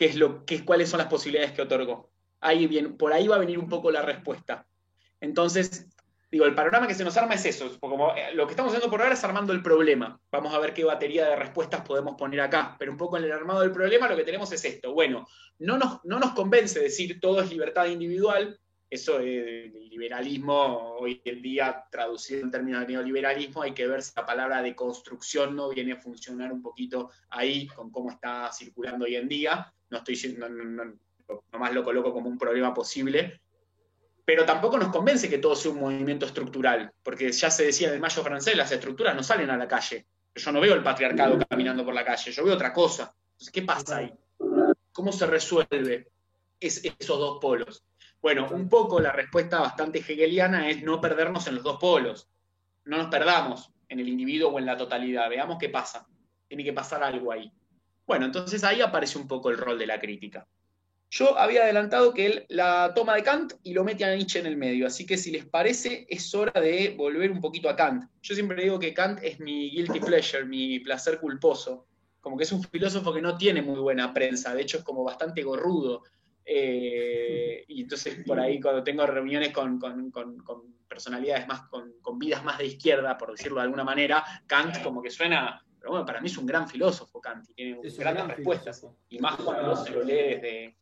qué 0.00 0.06
es 0.06 0.16
lo, 0.16 0.46
qué, 0.46 0.64
cuáles 0.64 0.88
son 0.88 0.96
las 0.96 1.08
posibilidades 1.08 1.52
que 1.52 1.60
otorgó. 1.60 2.10
Ahí 2.40 2.66
bien, 2.66 2.96
por 2.96 3.12
ahí 3.12 3.28
va 3.28 3.36
a 3.36 3.38
venir 3.38 3.58
un 3.58 3.68
poco 3.68 3.90
la 3.90 4.00
respuesta. 4.00 4.66
Entonces, 5.20 5.90
digo, 6.30 6.46
el 6.46 6.54
panorama 6.54 6.86
que 6.86 6.94
se 6.94 7.04
nos 7.04 7.18
arma 7.18 7.34
es 7.34 7.44
eso. 7.44 7.78
Como 7.78 8.16
eh, 8.16 8.32
lo 8.32 8.46
que 8.46 8.52
estamos 8.52 8.72
haciendo 8.72 8.90
por 8.90 9.02
ahora 9.02 9.12
es 9.12 9.22
armando 9.24 9.52
el 9.52 9.62
problema. 9.62 10.18
Vamos 10.32 10.54
a 10.54 10.58
ver 10.58 10.72
qué 10.72 10.84
batería 10.84 11.28
de 11.28 11.36
respuestas 11.36 11.82
podemos 11.82 12.16
poner 12.16 12.40
acá. 12.40 12.76
Pero 12.78 12.92
un 12.92 12.96
poco 12.96 13.18
en 13.18 13.24
el 13.24 13.32
armado 13.32 13.60
del 13.60 13.72
problema 13.72 14.08
lo 14.08 14.16
que 14.16 14.24
tenemos 14.24 14.50
es 14.52 14.64
esto. 14.64 14.94
Bueno, 14.94 15.28
no 15.58 15.76
nos, 15.76 16.02
no 16.06 16.18
nos 16.18 16.32
convence 16.32 16.80
decir 16.80 17.20
todo 17.20 17.42
es 17.42 17.50
libertad 17.50 17.84
individual. 17.84 18.58
Eso 18.88 19.18
del 19.18 19.86
liberalismo, 19.90 20.96
hoy 20.98 21.20
en 21.26 21.42
día 21.42 21.84
traducido 21.90 22.40
en 22.40 22.50
términos 22.50 22.86
de 22.86 22.94
neoliberalismo, 22.94 23.62
hay 23.62 23.72
que 23.72 23.86
ver 23.86 24.02
si 24.02 24.12
la 24.16 24.24
palabra 24.24 24.62
de 24.62 24.74
construcción 24.74 25.54
no 25.54 25.68
viene 25.68 25.92
a 25.92 26.00
funcionar 26.00 26.50
un 26.52 26.62
poquito 26.62 27.10
ahí 27.28 27.66
con 27.66 27.90
cómo 27.90 28.10
está 28.10 28.50
circulando 28.50 29.04
hoy 29.04 29.16
en 29.16 29.28
día 29.28 29.72
no 29.90 29.98
estoy 29.98 30.36
no, 30.38 30.48
no, 30.48 30.94
nomás 31.52 31.74
lo 31.74 31.84
coloco 31.84 32.12
como 32.12 32.28
un 32.28 32.38
problema 32.38 32.72
posible, 32.72 33.40
pero 34.24 34.44
tampoco 34.44 34.78
nos 34.78 34.88
convence 34.88 35.28
que 35.28 35.38
todo 35.38 35.56
sea 35.56 35.72
un 35.72 35.80
movimiento 35.80 36.26
estructural, 36.26 36.92
porque 37.02 37.32
ya 37.32 37.50
se 37.50 37.64
decía 37.64 37.88
en 37.88 37.94
el 37.94 38.00
mayo 38.00 38.22
francés, 38.22 38.56
las 38.56 38.70
estructuras 38.70 39.14
no 39.14 39.22
salen 39.22 39.50
a 39.50 39.56
la 39.56 39.66
calle. 39.66 40.06
Yo 40.34 40.52
no 40.52 40.60
veo 40.60 40.74
el 40.74 40.82
patriarcado 40.82 41.38
caminando 41.48 41.84
por 41.84 41.94
la 41.94 42.04
calle, 42.04 42.30
yo 42.30 42.44
veo 42.44 42.54
otra 42.54 42.72
cosa. 42.72 43.12
Entonces, 43.32 43.50
¿qué 43.50 43.62
pasa 43.62 43.96
ahí? 43.96 44.12
¿Cómo 44.92 45.12
se 45.12 45.26
resuelve 45.26 46.08
esos 46.60 47.18
dos 47.18 47.38
polos? 47.40 47.84
Bueno, 48.22 48.48
un 48.50 48.68
poco 48.68 49.00
la 49.00 49.12
respuesta 49.12 49.60
bastante 49.60 49.98
hegeliana 49.98 50.68
es 50.68 50.82
no 50.82 51.00
perdernos 51.00 51.46
en 51.46 51.56
los 51.56 51.64
dos 51.64 51.78
polos. 51.78 52.28
No 52.84 52.98
nos 52.98 53.06
perdamos 53.08 53.72
en 53.88 53.98
el 53.98 54.08
individuo 54.08 54.50
o 54.50 54.58
en 54.58 54.66
la 54.66 54.76
totalidad. 54.76 55.28
Veamos 55.28 55.56
qué 55.58 55.70
pasa. 55.70 56.06
Tiene 56.46 56.62
que 56.62 56.72
pasar 56.72 57.02
algo 57.02 57.32
ahí. 57.32 57.50
Bueno, 58.10 58.26
entonces 58.26 58.64
ahí 58.64 58.80
aparece 58.80 59.18
un 59.18 59.28
poco 59.28 59.50
el 59.50 59.56
rol 59.56 59.78
de 59.78 59.86
la 59.86 60.00
crítica. 60.00 60.44
Yo 61.10 61.38
había 61.38 61.62
adelantado 61.62 62.12
que 62.12 62.26
él 62.26 62.46
la 62.48 62.92
toma 62.92 63.14
de 63.14 63.22
Kant 63.22 63.52
y 63.62 63.72
lo 63.72 63.84
mete 63.84 64.04
a 64.04 64.16
Nietzsche 64.16 64.40
en 64.40 64.46
el 64.46 64.56
medio, 64.56 64.88
así 64.88 65.06
que 65.06 65.16
si 65.16 65.30
les 65.30 65.46
parece 65.46 66.08
es 66.10 66.34
hora 66.34 66.60
de 66.60 66.92
volver 66.98 67.30
un 67.30 67.40
poquito 67.40 67.68
a 67.68 67.76
Kant. 67.76 68.10
Yo 68.20 68.34
siempre 68.34 68.64
digo 68.64 68.80
que 68.80 68.92
Kant 68.92 69.20
es 69.22 69.38
mi 69.38 69.70
guilty 69.70 70.00
pleasure, 70.00 70.44
mi 70.44 70.80
placer 70.80 71.20
culposo, 71.20 71.86
como 72.20 72.36
que 72.36 72.42
es 72.42 72.50
un 72.50 72.64
filósofo 72.64 73.14
que 73.14 73.22
no 73.22 73.38
tiene 73.38 73.62
muy 73.62 73.78
buena 73.78 74.12
prensa, 74.12 74.56
de 74.56 74.62
hecho 74.62 74.78
es 74.78 74.82
como 74.82 75.04
bastante 75.04 75.44
gorrudo. 75.44 76.02
Eh, 76.44 77.64
y 77.68 77.82
entonces 77.82 78.24
por 78.26 78.40
ahí 78.40 78.58
cuando 78.58 78.82
tengo 78.82 79.06
reuniones 79.06 79.52
con, 79.52 79.78
personalidades 80.88 81.46
más, 81.46 81.62
con, 81.68 81.92
con, 82.02 82.18
vidas 82.18 82.42
más 82.42 82.58
de 82.58 82.66
izquierda, 82.66 83.16
por 83.16 83.30
decirlo 83.30 83.58
de 83.58 83.66
alguna 83.66 83.84
manera, 83.84 84.24
Kant 84.48 84.82
como 84.82 85.00
que 85.00 85.10
suena 85.10 85.64
pero 85.80 85.92
bueno, 85.92 86.06
para 86.06 86.20
mí 86.20 86.28
es 86.28 86.36
un 86.36 86.46
gran 86.46 86.68
filósofo 86.68 87.20
Kant 87.20 87.48
y 87.56 87.74
tiene 87.74 87.96
grandes 87.96 88.26
respuestas. 88.36 88.86
Y 89.08 89.18
más 89.18 89.36
cuando 89.36 89.74
se 89.76 89.90
lo 89.90 90.02
lee 90.02 90.14
desde 90.14 90.76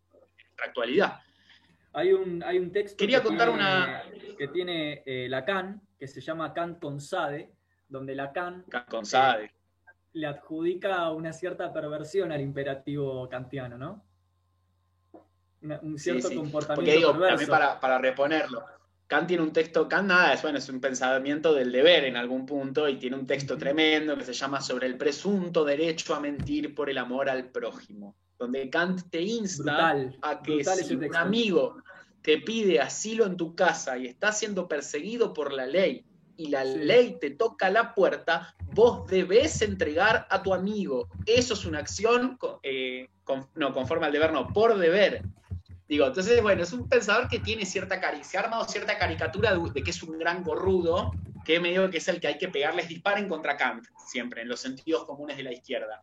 la 0.59 0.65
actualidad. 0.65 1.21
Hay 1.93 2.13
un, 2.13 2.43
hay 2.43 2.59
un 2.59 2.73
texto 2.73 2.97
Quería 2.97 3.23
que 3.23 3.29
contar 3.29 3.49
tiene, 3.49 3.63
una... 3.63 4.03
que 4.37 4.49
tiene 4.49 5.03
eh, 5.07 5.29
Lacan, 5.29 5.81
que 5.99 6.09
se 6.09 6.21
llama 6.21 6.53
Kant 6.53 6.81
con 6.81 7.01
Sade, 7.01 7.53
donde 7.89 8.15
Lacan 8.15 8.65
Kant 8.69 8.89
con 8.89 9.07
Sade. 9.07 9.45
Eh, 9.45 9.53
le 10.15 10.27
adjudica 10.27 11.11
una 11.13 11.33
cierta 11.33 11.73
perversión 11.73 12.33
al 12.33 12.41
imperativo 12.41 13.29
kantiano, 13.29 13.79
¿no? 13.79 14.05
un 15.61 15.99
cierto 15.99 16.29
comportamiento 16.29 16.75
Porque 16.77 16.93
digo, 16.93 17.13
también 17.19 17.51
para, 17.51 17.81
para 17.81 17.99
reponerlo, 17.99 18.65
Kant 19.09 19.27
tiene 19.27 19.43
un 19.43 19.53
texto, 19.55 19.89
Kant 19.89 20.07
nada, 20.07 20.35
es, 20.35 20.43
bueno, 20.43 20.59
es 20.59 20.69
un 20.69 20.81
pensamiento 20.81 21.55
del 21.55 21.73
deber 21.73 22.05
en 22.05 22.17
algún 22.17 22.45
punto 22.45 22.87
y 22.87 22.99
tiene 22.99 23.17
un 23.17 23.27
texto 23.27 23.57
tremendo 23.57 24.17
que 24.19 24.25
se 24.25 24.35
llama 24.35 24.61
sobre 24.61 24.87
el 24.87 24.99
presunto 24.99 25.65
derecho 25.65 26.15
a 26.15 26.21
mentir 26.21 26.75
por 26.75 26.91
el 26.91 26.99
amor 26.99 27.31
al 27.31 27.47
prójimo, 27.51 28.15
donde 28.39 28.69
Kant 28.69 29.09
te 29.11 29.23
insta 29.23 29.97
a 30.21 30.43
que 30.43 30.63
si 30.63 30.95
un 30.95 31.17
amigo 31.17 31.83
te 32.21 32.37
pide 32.39 32.81
asilo 32.81 33.25
en 33.25 33.39
tu 33.39 33.55
casa 33.55 33.97
y 33.97 34.07
está 34.07 34.31
siendo 34.31 34.69
perseguido 34.69 35.33
por 35.33 35.55
la 35.55 35.67
ley 35.67 36.05
y 36.37 36.49
la 36.49 36.63
ley 36.63 37.17
te 37.19 37.31
toca 37.31 37.71
la 37.71 37.95
puerta, 37.95 38.55
vos 38.75 39.07
debes 39.07 39.63
entregar 39.63 40.27
a 40.29 40.43
tu 40.43 40.53
amigo. 40.53 41.09
Eso 41.25 41.55
es 41.55 41.65
una 41.65 41.79
acción, 41.79 42.39
eh, 42.63 43.09
no, 43.55 43.73
conforme 43.73 44.07
al 44.07 44.13
deber, 44.13 44.33
no, 44.33 44.49
por 44.53 44.77
deber. 44.79 45.23
Digo, 45.89 46.07
entonces, 46.07 46.43
bueno, 46.43 46.63
es 46.63 46.73
un 46.73 46.87
pensador 46.87 47.29
que 47.29 47.39
tiene 47.39 47.65
cierta 47.65 47.99
caricia, 47.99 48.25
se 48.25 48.37
ha 48.37 48.41
armado 48.41 48.65
cierta 48.65 48.99
caricatura 48.99 49.55
de, 49.55 49.83
que 49.83 49.91
es 49.91 50.03
un 50.03 50.19
gran 50.19 50.43
gorrudo, 50.45 51.13
que 51.45 51.61
medio 51.61 51.89
que 51.91 51.97
es 51.97 52.09
el 52.09 52.21
que 52.21 52.27
hay 52.27 52.37
que 52.37 52.49
pegarles 52.49 52.89
disparen 52.89 53.27
contra 53.27 53.57
Kant, 53.57 53.87
siempre, 54.07 54.43
en 54.43 54.49
los 54.49 54.61
sentidos 54.61 55.07
comunes 55.07 55.39
de 55.39 55.45
la 55.45 55.53
izquierda. 55.53 56.03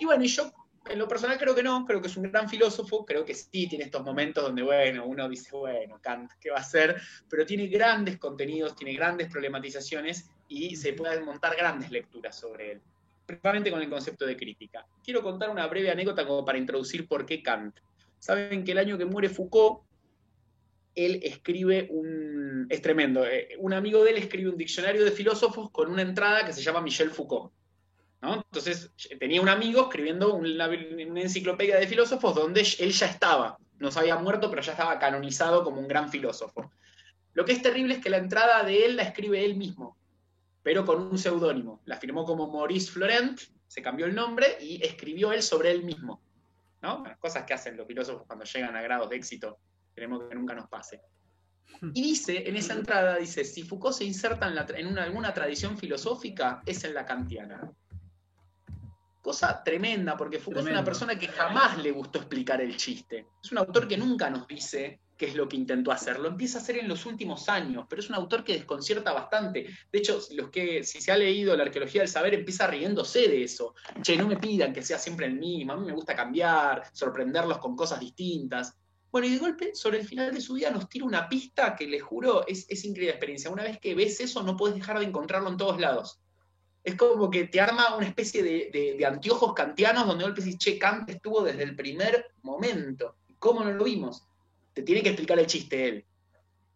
Y 0.00 0.04
bueno, 0.04 0.24
yo 0.24 0.50
en 0.88 0.98
lo 0.98 1.06
personal 1.06 1.38
creo 1.38 1.54
que 1.54 1.62
no, 1.62 1.84
creo 1.86 2.00
que 2.00 2.08
es 2.08 2.16
un 2.16 2.24
gran 2.24 2.48
filósofo, 2.48 3.04
creo 3.04 3.24
que 3.24 3.34
sí 3.34 3.68
tiene 3.68 3.84
estos 3.84 4.02
momentos 4.02 4.42
donde, 4.42 4.62
bueno, 4.62 5.04
uno 5.04 5.28
dice, 5.28 5.54
bueno, 5.54 6.00
Kant, 6.00 6.32
¿qué 6.40 6.50
va 6.50 6.56
a 6.56 6.62
hacer? 6.62 7.00
Pero 7.28 7.46
tiene 7.46 7.68
grandes 7.68 8.18
contenidos, 8.18 8.74
tiene 8.74 8.94
grandes 8.94 9.30
problematizaciones 9.30 10.28
y 10.48 10.74
se 10.74 10.94
pueden 10.94 11.24
montar 11.24 11.54
grandes 11.56 11.92
lecturas 11.92 12.36
sobre 12.36 12.72
él, 12.72 12.80
principalmente 13.26 13.70
con 13.70 13.80
el 13.80 13.88
concepto 13.88 14.26
de 14.26 14.36
crítica. 14.36 14.84
Quiero 15.04 15.22
contar 15.22 15.50
una 15.50 15.68
breve 15.68 15.90
anécdota 15.90 16.26
como 16.26 16.44
para 16.44 16.58
introducir 16.58 17.06
por 17.06 17.24
qué 17.24 17.42
Kant. 17.42 17.78
Saben 18.20 18.64
que 18.64 18.72
el 18.72 18.78
año 18.78 18.96
que 18.96 19.06
muere 19.06 19.28
Foucault, 19.28 19.80
él 20.94 21.20
escribe 21.24 21.88
un... 21.90 22.66
es 22.68 22.80
tremendo, 22.82 23.26
eh, 23.26 23.56
un 23.58 23.72
amigo 23.72 24.04
de 24.04 24.10
él 24.10 24.18
escribe 24.18 24.50
un 24.50 24.56
diccionario 24.56 25.04
de 25.04 25.10
filósofos 25.10 25.70
con 25.70 25.90
una 25.90 26.02
entrada 26.02 26.44
que 26.44 26.52
se 26.52 26.62
llama 26.62 26.80
Michel 26.80 27.10
Foucault. 27.10 27.52
Entonces 28.22 28.92
tenía 29.18 29.40
un 29.40 29.48
amigo 29.48 29.82
escribiendo 29.82 30.34
una, 30.34 30.66
enciclopedia 30.66 31.78
de 31.78 31.86
filósofos 31.86 32.34
donde 32.34 32.60
él 32.78 32.92
ya 32.92 33.06
estaba, 33.06 33.58
no 33.78 33.90
se 33.90 33.98
había 33.98 34.16
muerto, 34.16 34.50
pero 34.50 34.60
ya 34.60 34.72
estaba 34.72 34.98
canonizado 34.98 35.64
como 35.64 35.80
un 35.80 35.88
gran 35.88 36.10
filósofo. 36.10 36.70
Lo 37.32 37.46
que 37.46 37.52
es 37.52 37.62
terrible 37.62 37.94
es 37.94 38.00
que 38.00 38.10
la 38.10 38.18
entrada 38.18 38.62
de 38.62 38.84
él 38.84 38.96
la 38.96 39.04
escribe 39.04 39.42
él 39.42 39.56
mismo, 39.56 39.96
pero 40.62 40.84
con 40.84 41.00
un 41.00 41.16
seudónimo. 41.16 41.80
La 41.86 41.96
firmó 41.96 42.26
como 42.26 42.52
Maurice 42.52 42.90
Florent, 42.90 43.40
se 43.66 43.80
cambió 43.80 44.04
el 44.04 44.14
nombre 44.14 44.58
y 44.60 44.84
escribió 44.84 45.32
él 45.32 45.42
sobre 45.42 45.70
él 45.70 45.84
mismo. 45.84 46.20
¿No? 46.82 47.02
cosas 47.18 47.44
que 47.44 47.54
hacen 47.54 47.76
los 47.76 47.86
filósofos 47.86 48.26
cuando 48.26 48.44
llegan 48.44 48.76
a 48.76 48.82
grados 48.82 49.10
de 49.10 49.16
éxito, 49.16 49.58
queremos 49.94 50.28
que 50.28 50.34
nunca 50.34 50.54
nos 50.54 50.68
pase. 50.68 51.00
Y 51.94 52.02
dice, 52.02 52.48
en 52.48 52.56
esa 52.56 52.74
entrada, 52.74 53.16
dice, 53.16 53.44
si 53.44 53.62
Foucault 53.62 53.96
se 53.96 54.04
inserta 54.04 54.52
en, 54.76 54.98
alguna 54.98 55.32
tradición 55.32 55.78
filosófica, 55.78 56.62
es 56.66 56.82
en 56.84 56.94
la 56.94 57.06
kantiana. 57.06 57.70
Cosa 59.20 59.62
tremenda, 59.62 60.16
porque 60.16 60.38
Foucault 60.38 60.66
es 60.66 60.72
una 60.72 60.84
persona 60.84 61.18
que 61.18 61.28
jamás 61.28 61.76
le 61.78 61.90
gustó 61.90 62.20
explicar 62.20 62.60
el 62.60 62.76
chiste. 62.76 63.26
Es 63.42 63.52
un 63.52 63.58
autor 63.58 63.86
que 63.86 63.98
nunca 63.98 64.30
nos 64.30 64.46
dice 64.46 65.00
qué 65.20 65.26
es 65.26 65.34
lo 65.34 65.46
que 65.46 65.56
intentó 65.56 65.92
hacer. 65.92 66.18
Lo 66.18 66.28
empieza 66.28 66.56
a 66.56 66.62
hacer 66.62 66.78
en 66.78 66.88
los 66.88 67.04
últimos 67.04 67.50
años, 67.50 67.84
pero 67.86 68.00
es 68.00 68.08
un 68.08 68.14
autor 68.14 68.42
que 68.42 68.54
desconcierta 68.54 69.12
bastante. 69.12 69.66
De 69.92 69.98
hecho, 69.98 70.18
los 70.30 70.48
que, 70.48 70.82
si 70.82 71.02
se 71.02 71.12
ha 71.12 71.16
leído 71.18 71.54
la 71.54 71.64
arqueología 71.64 72.00
del 72.00 72.08
saber, 72.08 72.32
empieza 72.32 72.66
riéndose 72.66 73.28
de 73.28 73.44
eso. 73.44 73.74
Che, 74.00 74.16
no 74.16 74.26
me 74.26 74.38
pidan 74.38 74.72
que 74.72 74.80
sea 74.80 74.98
siempre 74.98 75.26
el 75.26 75.34
mismo, 75.34 75.74
a 75.74 75.76
mí 75.76 75.84
me 75.84 75.92
gusta 75.92 76.16
cambiar, 76.16 76.84
sorprenderlos 76.94 77.58
con 77.58 77.76
cosas 77.76 78.00
distintas. 78.00 78.74
Bueno, 79.12 79.26
y 79.26 79.32
de 79.32 79.38
golpe, 79.38 79.74
sobre 79.74 79.98
el 79.98 80.06
final 80.06 80.32
de 80.32 80.40
su 80.40 80.54
vida, 80.54 80.70
nos 80.70 80.88
tira 80.88 81.04
una 81.04 81.28
pista 81.28 81.76
que, 81.76 81.86
le 81.86 82.00
juro, 82.00 82.46
es, 82.46 82.64
es 82.70 82.82
increíble 82.86 83.10
experiencia. 83.10 83.50
Una 83.50 83.64
vez 83.64 83.78
que 83.78 83.94
ves 83.94 84.20
eso, 84.20 84.42
no 84.42 84.56
puedes 84.56 84.76
dejar 84.76 84.98
de 85.00 85.04
encontrarlo 85.04 85.50
en 85.50 85.58
todos 85.58 85.78
lados. 85.78 86.19
Es 86.82 86.94
como 86.94 87.30
que 87.30 87.44
te 87.44 87.60
arma 87.60 87.96
una 87.96 88.06
especie 88.06 88.42
de, 88.42 89.04
anteojos 89.04 89.52
kantianos 89.52 90.06
donde 90.06 90.24
de 90.24 90.30
golpe 90.30 90.42
dices, 90.42 90.58
che, 90.58 90.78
Kant 90.78 91.08
estuvo 91.10 91.42
desde 91.42 91.62
el 91.62 91.76
primer 91.76 92.32
momento. 92.42 93.16
¿Cómo 93.38 93.62
no 93.62 93.72
lo 93.72 93.84
vimos? 93.84 94.26
Te 94.72 94.82
tiene 94.82 95.02
que 95.02 95.10
explicar 95.10 95.38
el 95.38 95.46
chiste 95.46 95.88
él. 95.88 96.04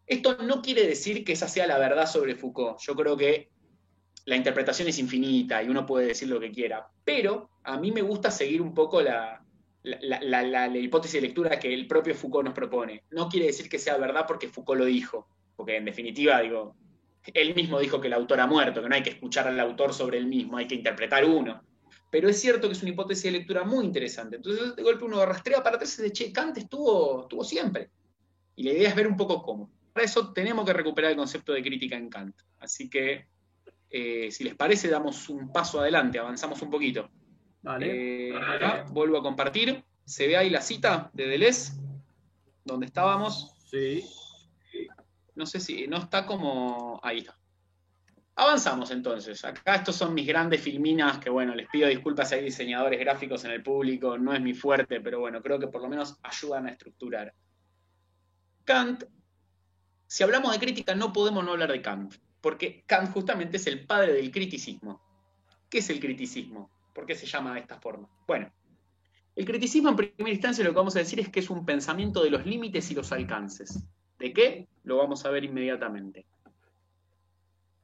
Esto 0.07 0.37
no 0.43 0.61
quiere 0.61 0.87
decir 0.87 1.25
que 1.25 1.33
esa 1.33 1.49
sea 1.49 1.67
la 1.67 1.79
verdad 1.79 2.07
sobre 2.07 2.35
Foucault. 2.35 2.79
Yo 2.81 2.95
creo 2.95 3.17
que 3.17 3.49
la 4.27 4.37
interpretación 4.37 4.89
es 4.89 4.99
infinita 4.99 5.63
y 5.63 5.69
uno 5.69 5.87
puede 5.87 6.09
decir 6.09 6.29
lo 6.29 6.41
que 6.41 6.53
quiera. 6.53 6.87
Pero 7.05 7.51
a 7.63 7.79
mí 7.79 7.91
me 7.91 8.03
gusta 8.03 8.31
seguir 8.31 8.61
un 8.61 8.75
poco 8.75 9.01
la, 9.01 9.43
la, 9.83 10.69
hipótesis 10.69 11.21
de 11.21 11.29
lectura 11.29 11.59
que 11.59 11.73
el 11.73 11.87
propio 11.87 12.15
Foucault 12.15 12.45
nos 12.45 12.55
propone. 12.55 13.05
No 13.11 13.29
quiere 13.29 13.47
decir 13.47 13.69
que 13.69 13.79
sea 13.79 13.97
verdad 13.97 14.25
porque 14.27 14.49
Foucault 14.49 14.81
lo 14.81 14.87
dijo. 14.87 15.29
Porque 15.57 15.77
en 15.77 15.85
definitiva, 15.85 16.41
digo, 16.41 16.75
él 17.33 17.55
mismo 17.55 17.79
dijo 17.79 18.01
que 18.01 18.09
el 18.09 18.13
autor 18.13 18.41
ha 18.41 18.47
muerto, 18.47 18.83
que 18.83 18.89
no 18.89 18.95
hay 18.95 19.03
que 19.03 19.11
escuchar 19.11 19.49
al 19.49 19.59
autor 19.61 19.95
sobre 19.95 20.19
él 20.19 20.27
mismo, 20.27 20.57
hay 20.57 20.67
que 20.67 20.75
interpretar 20.75 21.25
uno. 21.25 21.63
Pero 22.11 22.29
es 22.29 22.41
cierto 22.41 22.69
que 22.69 22.75
es 22.75 22.83
una 22.83 22.93
hipótesis 22.93 23.25
de 23.25 23.39
lectura 23.39 23.65
muy 23.65 23.85
interesante. 23.85 24.37
Entonces, 24.37 24.77
de 24.77 24.83
golpe 24.83 25.05
uno 25.05 25.25
rastrea 25.27 25.63
para 25.63 25.77
atrás 25.77 25.97
de, 25.97 26.13
che, 26.13 26.33
Kant 26.33 26.57
estuvo, 26.59 27.23
estuvo 27.23 27.43
siempre. 27.43 27.91
Y 28.55 28.63
la 28.63 28.73
idea 28.73 28.89
es 28.91 28.95
ver 28.95 29.09
un 29.09 29.17
poco 29.17 29.43
cómo. 29.43 29.71
Para 29.93 30.07
eso 30.07 30.33
tenemos 30.33 30.65
que 30.65 30.73
recuperar 30.73 31.11
el 31.11 31.17
concepto 31.17 31.53
de 31.53 31.63
crítica 31.63 31.97
en 31.97 32.09
Kant. 32.09 32.37
Así 32.61 32.89
que, 32.89 33.27
eh, 33.91 34.31
si 34.31 34.45
les 34.45 34.55
parece, 34.55 34.89
damos 34.89 35.29
un 35.29 35.53
paso 35.53 35.81
adelante, 35.81 36.19
avanzamos 36.19 36.63
un 36.63 36.71
poquito. 36.71 37.11
Vale. 37.63 38.29
Eh, 38.29 38.37
acá, 38.37 38.85
vuelvo 38.91 39.19
a 39.19 39.23
compartir. 39.23 39.83
¿Se 40.05 40.27
ve 40.27 40.37
ahí 40.37 40.51
la 40.51 40.61
cita 40.61 41.11
de 41.15 41.27
Deleuze? 41.27 41.73
¿Dónde 42.65 42.87
estábamos? 42.87 43.55
Sí. 43.71 44.05
No 45.35 45.47
sé 45.47 45.61
si, 45.61 45.87
no 45.87 45.99
está 45.99 46.25
como, 46.27 47.01
ahí 47.03 47.19
está. 47.19 47.37
Avanzamos 48.37 48.91
entonces. 48.91 49.45
Acá 49.45 49.77
estos 49.77 49.97
son 49.97 50.13
mis 50.13 50.27
grandes 50.27 50.61
filminas, 50.61 51.19
que 51.19 51.31
bueno, 51.31 51.55
les 51.55 51.69
pido 51.69 51.89
disculpas 51.89 52.29
si 52.29 52.37
hay 52.37 52.45
diseñadores 52.45 52.99
gráficos 52.99 53.45
en 53.45 53.53
el 53.53 53.63
público, 53.63 54.19
no 54.19 54.33
es 54.33 54.41
mi 54.41 54.55
fuerte, 54.55 55.01
pero 55.01 55.21
bueno, 55.21 55.41
creo 55.41 55.59
que 55.59 55.69
por 55.69 55.83
lo 55.83 55.89
menos 55.89 56.19
ayudan 56.23 56.67
a 56.67 56.71
estructurar. 56.71 57.33
Kant, 58.65 59.05
si 60.07 60.23
hablamos 60.23 60.53
de 60.53 60.59
crítica 60.59 60.95
no 60.95 61.13
podemos 61.13 61.45
no 61.45 61.53
hablar 61.53 61.71
de 61.71 61.83
Kant, 61.83 62.15
porque 62.41 62.83
Kant 62.87 63.13
justamente 63.13 63.57
es 63.57 63.67
el 63.67 63.87
padre 63.87 64.15
del 64.15 64.31
criticismo. 64.31 65.01
¿Qué 65.71 65.79
es 65.79 65.91
el 65.91 66.01
criticismo? 66.01 66.71
¿Por 66.93 67.07
qué 67.07 67.15
se 67.15 67.27
llama 67.27 67.55
de 67.55 67.61
esta 67.61 67.81
forma? 67.81 68.09
Bueno, 68.27 68.53
el 69.37 69.45
criticismo 69.45 69.91
en 69.91 69.97
primera 69.97 70.31
instancia 70.31 70.65
lo 70.65 70.71
que 70.71 70.77
vamos 70.77 70.97
a 70.97 71.01
decir 71.01 71.21
es 71.21 71.29
que 71.29 71.41
es 71.41 71.51
un 71.51 71.65
pensamiento 71.65 72.23
de 72.23 72.31
los 72.31 72.47
límites 72.47 72.91
y 72.91 72.95
los 72.95 73.13
alcances. 73.13 73.83
¿De 74.25 74.33
qué? 74.33 74.67
Lo 74.85 74.97
vamos 74.97 75.27
a 75.27 75.31
ver 75.31 75.45
inmediatamente. 75.45 76.25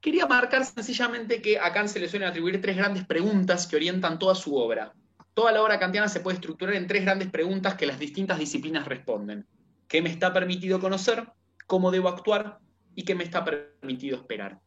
Quería 0.01 0.27
marcar 0.27 0.65
sencillamente 0.65 1.43
que 1.43 1.59
a 1.59 1.71
Kant 1.71 1.91
se 1.91 2.01
le 2.01 2.09
suelen 2.09 2.31
atribuir 2.31 2.63
tres 2.63 2.79
grandes 2.79 3.05
preguntas 3.05 3.67
que 3.67 3.77
orientan 3.77 4.19
toda 4.19 4.35
su 4.35 4.57
obra. 4.57 4.95
Toda 5.35 5.53
la 5.53 5.63
obra 5.63 5.79
kantiana 5.79 6.09
se 6.09 6.21
puede 6.21 6.37
estructurar 6.37 6.77
en 6.77 6.87
tres 6.87 7.03
grandes 7.03 7.29
preguntas 7.29 7.75
que 7.75 7.85
las 7.85 7.99
distintas 7.99 8.39
disciplinas 8.39 8.89
responden. 8.89 9.47
¿Qué 9.87 10.01
me 10.01 10.09
está 10.09 10.33
permitido 10.33 10.81
conocer? 10.81 11.29
¿Cómo 11.67 11.91
debo 11.91 12.09
actuar? 12.09 12.59
¿Y 12.95 13.05
qué 13.05 13.15
me 13.15 13.25
está 13.25 13.45
permitido 13.45 14.17
esperar? 14.17 14.61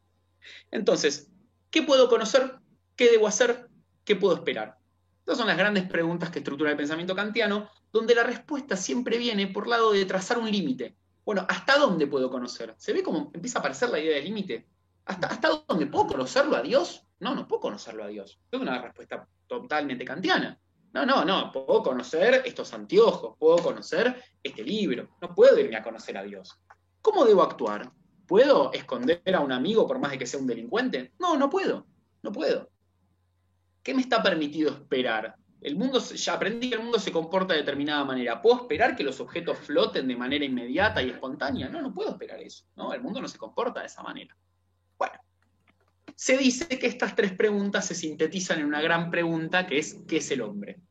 Entonces, 0.70 1.32
¿qué 1.72 1.82
puedo 1.82 2.08
conocer? 2.08 2.60
¿Qué 2.96 3.10
debo 3.10 3.26
hacer? 3.26 3.68
¿Qué 4.06 4.16
puedo 4.16 4.36
esperar? 4.36 4.78
Estas 5.22 5.40
son 5.40 5.48
las 5.48 5.58
grandes 5.58 5.86
preguntas 5.90 6.30
que 6.30 6.38
estructura 6.38 6.70
el 6.70 6.78
pensamiento 6.78 7.16
kantiano, 7.16 7.68
donde 7.92 8.14
la 8.14 8.22
respuesta 8.22 8.78
siempre 8.78 9.18
viene 9.18 9.48
por 9.48 9.68
lado 9.68 9.92
de 9.92 10.06
trazar 10.06 10.38
un 10.38 10.52
límite. 10.52 10.96
Bueno, 11.26 11.46
¿hasta 11.48 11.78
dónde 11.78 12.08
puedo 12.08 12.30
conocer? 12.30 12.76
¿Se 12.78 12.94
ve 12.94 13.02
cómo 13.02 13.32
empieza 13.34 13.60
a 13.60 13.62
aparecer 13.62 13.90
la 13.90 14.00
idea 14.00 14.16
del 14.16 14.26
límite? 14.26 14.68
¿Hasta, 15.06 15.28
¿Hasta 15.28 15.64
dónde 15.68 15.86
puedo 15.88 16.08
conocerlo 16.08 16.56
a 16.56 16.62
Dios? 16.62 17.06
No, 17.20 17.34
no 17.34 17.48
puedo 17.48 17.62
conocerlo 17.62 18.04
a 18.04 18.08
Dios. 18.08 18.40
Es 18.52 18.60
una 18.60 18.82
respuesta 18.82 19.28
totalmente 19.48 20.04
kantiana. 20.04 20.60
No, 20.94 21.06
no, 21.06 21.26
no, 21.26 21.52
puedo 21.52 21.82
conocer 21.82 22.44
estos 22.46 22.72
anteojos, 22.72 23.36
puedo 23.40 23.58
conocer 23.58 24.24
este 24.44 24.64
libro, 24.64 25.10
no 25.22 25.34
puedo 25.34 25.58
irme 25.58 25.76
a 25.76 25.82
conocer 25.82 26.16
a 26.18 26.24
Dios. 26.24 26.60
¿Cómo 27.02 27.26
debo 27.26 27.42
actuar? 27.42 27.92
¿Puedo 28.28 28.72
esconder 28.72 29.22
a 29.34 29.40
un 29.40 29.52
amigo 29.52 29.88
por 29.88 29.98
más 29.98 30.12
de 30.12 30.20
que 30.20 30.28
sea 30.28 30.40
un 30.40 30.46
delincuente? 30.46 31.14
No, 31.18 31.36
no 31.36 31.50
puedo, 31.50 31.88
no 32.22 32.32
puedo. 32.32 32.70
¿Qué 33.82 33.96
me 33.96 34.04
está 34.04 34.22
permitido 34.22 34.72
esperar? 34.72 35.36
El 35.64 35.78
mundo, 35.78 36.00
ya 36.00 36.34
aprendí 36.34 36.70
que 36.70 36.76
el 36.76 36.82
mundo 36.82 37.00
se 37.00 37.12
comporta 37.12 37.54
de 37.54 37.62
determinada 37.62 38.04
manera. 38.04 38.42
¿Puedo 38.42 38.64
esperar 38.64 38.98
que 38.98 39.04
los 39.04 39.22
objetos 39.22 39.58
floten 39.60 40.10
de 40.10 40.16
manera 40.18 40.44
inmediata 40.44 41.02
y 41.02 41.10
espontánea? 41.10 41.70
No, 41.70 41.82
no 41.82 41.94
puedo 41.94 42.12
esperar 42.12 42.42
eso. 42.42 42.66
¿no? 42.76 42.94
El 42.94 43.02
mundo 43.02 43.22
no 43.22 43.30
se 43.30 43.38
comporta 43.38 43.80
de 43.80 43.86
esa 43.86 44.04
manera. 44.04 44.36
Bueno, 44.98 45.14
se 46.16 46.38
dice 46.38 46.68
que 46.68 46.88
estas 46.88 47.16
tres 47.16 47.32
preguntas 47.32 47.88
se 47.88 47.96
sintetizan 47.96 48.60
en 48.60 48.66
una 48.66 48.82
gran 48.82 49.10
pregunta 49.10 49.66
que 49.66 49.80
es 49.80 50.02
¿qué 50.06 50.18
es 50.18 50.30
el 50.32 50.42
hombre? 50.42 50.82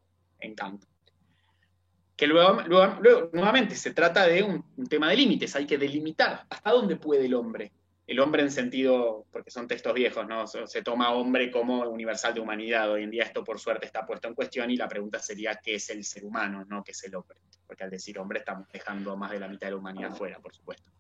En 0.40 0.54
Kant. 0.54 0.82
Que 2.16 2.26
luego, 2.26 2.62
nuevamente 3.32 3.74
se 3.74 3.92
trata 3.92 4.26
de 4.26 4.42
un, 4.42 4.64
un 4.76 4.86
tema 4.86 5.10
de 5.10 5.16
límites, 5.16 5.54
hay 5.54 5.66
que 5.66 5.76
delimitar 5.76 6.46
hasta 6.48 6.70
dónde 6.70 6.96
puede 6.96 7.26
el 7.26 7.34
hombre 7.34 7.72
el 8.06 8.20
hombre 8.20 8.42
en 8.42 8.50
sentido, 8.50 9.26
porque 9.30 9.50
son 9.50 9.68
textos 9.68 9.94
viejos, 9.94 10.26
¿no? 10.26 10.46
Se, 10.46 10.82
toma 10.82 11.12
hombre 11.12 11.50
como 11.50 11.80
universal 11.88 12.34
de 12.34 12.40
humanidad. 12.40 12.90
Hoy 12.90 13.04
en 13.04 13.10
día 13.10 13.24
esto 13.24 13.44
por 13.44 13.60
suerte 13.60 13.86
está 13.86 14.04
puesto 14.04 14.28
en 14.28 14.34
cuestión 14.34 14.70
y 14.70 14.76
la 14.76 14.88
pregunta 14.88 15.18
sería 15.20 15.60
¿qué 15.62 15.76
es 15.76 15.88
el 15.90 16.04
ser 16.04 16.24
humano, 16.24 16.64
no 16.64 16.82
qué 16.82 16.92
es 16.92 17.04
el 17.04 17.14
hombre? 17.14 17.38
Porque 17.66 17.84
al 17.84 17.90
decir 17.90 18.18
hombre 18.18 18.40
estamos 18.40 18.68
dejando 18.72 19.16
más 19.16 19.30
de 19.30 19.40
la 19.40 19.48
mitad 19.48 19.68
de 19.68 19.72
la 19.72 19.76
humanidad 19.76 20.14
fuera, 20.14 20.38
por 20.40 20.54
supuesto. 20.54 20.90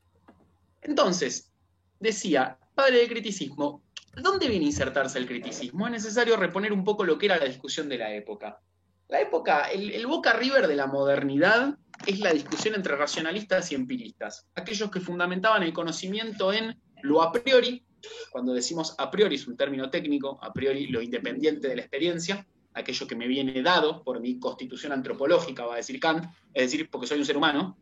Entonces, 0.80 1.52
decía, 1.98 2.58
padre 2.74 2.98
del 2.98 3.08
criticismo, 3.08 3.82
¿dónde 4.14 4.48
viene 4.48 4.66
a 4.66 4.68
insertarse 4.68 5.18
el 5.18 5.26
criticismo? 5.26 5.86
Es 5.86 5.92
necesario 5.92 6.36
reponer 6.36 6.72
un 6.72 6.84
poco 6.84 7.04
lo 7.04 7.18
que 7.18 7.26
era 7.26 7.38
la 7.38 7.46
discusión 7.46 7.88
de 7.88 7.98
la 7.98 8.12
época. 8.14 8.60
La 9.08 9.20
época, 9.20 9.70
el, 9.70 10.06
Boca 10.06 10.32
River 10.32 10.66
de 10.66 10.74
la 10.74 10.86
modernidad 10.86 11.76
es 12.06 12.20
la 12.20 12.32
discusión 12.32 12.74
entre 12.74 12.96
racionalistas 12.96 13.70
y 13.70 13.74
empiristas, 13.74 14.46
aquellos 14.54 14.90
que 14.90 15.00
fundamentaban 15.00 15.62
el 15.62 15.74
conocimiento 15.74 16.52
en 16.52 16.80
lo 17.02 17.22
a 17.22 17.32
priori, 17.32 17.84
cuando 18.30 18.52
decimos 18.52 18.94
a 18.98 19.10
priori 19.10 19.36
es 19.36 19.46
un 19.46 19.56
término 19.56 19.90
técnico, 19.90 20.38
a 20.42 20.52
priori 20.52 20.86
lo 20.88 21.00
independiente 21.02 21.68
de 21.68 21.76
la 21.76 21.82
experiencia, 21.82 22.46
aquello 22.74 23.06
que 23.06 23.16
me 23.16 23.28
viene 23.28 23.62
dado 23.62 24.02
por 24.02 24.20
mi 24.20 24.38
constitución 24.38 24.92
antropológica, 24.92 25.66
va 25.66 25.74
a 25.74 25.76
decir 25.76 26.00
Kant, 26.00 26.24
es 26.54 26.70
decir, 26.70 26.88
porque 26.90 27.06
soy 27.06 27.18
un 27.18 27.26
ser 27.26 27.36
humano, 27.36 27.76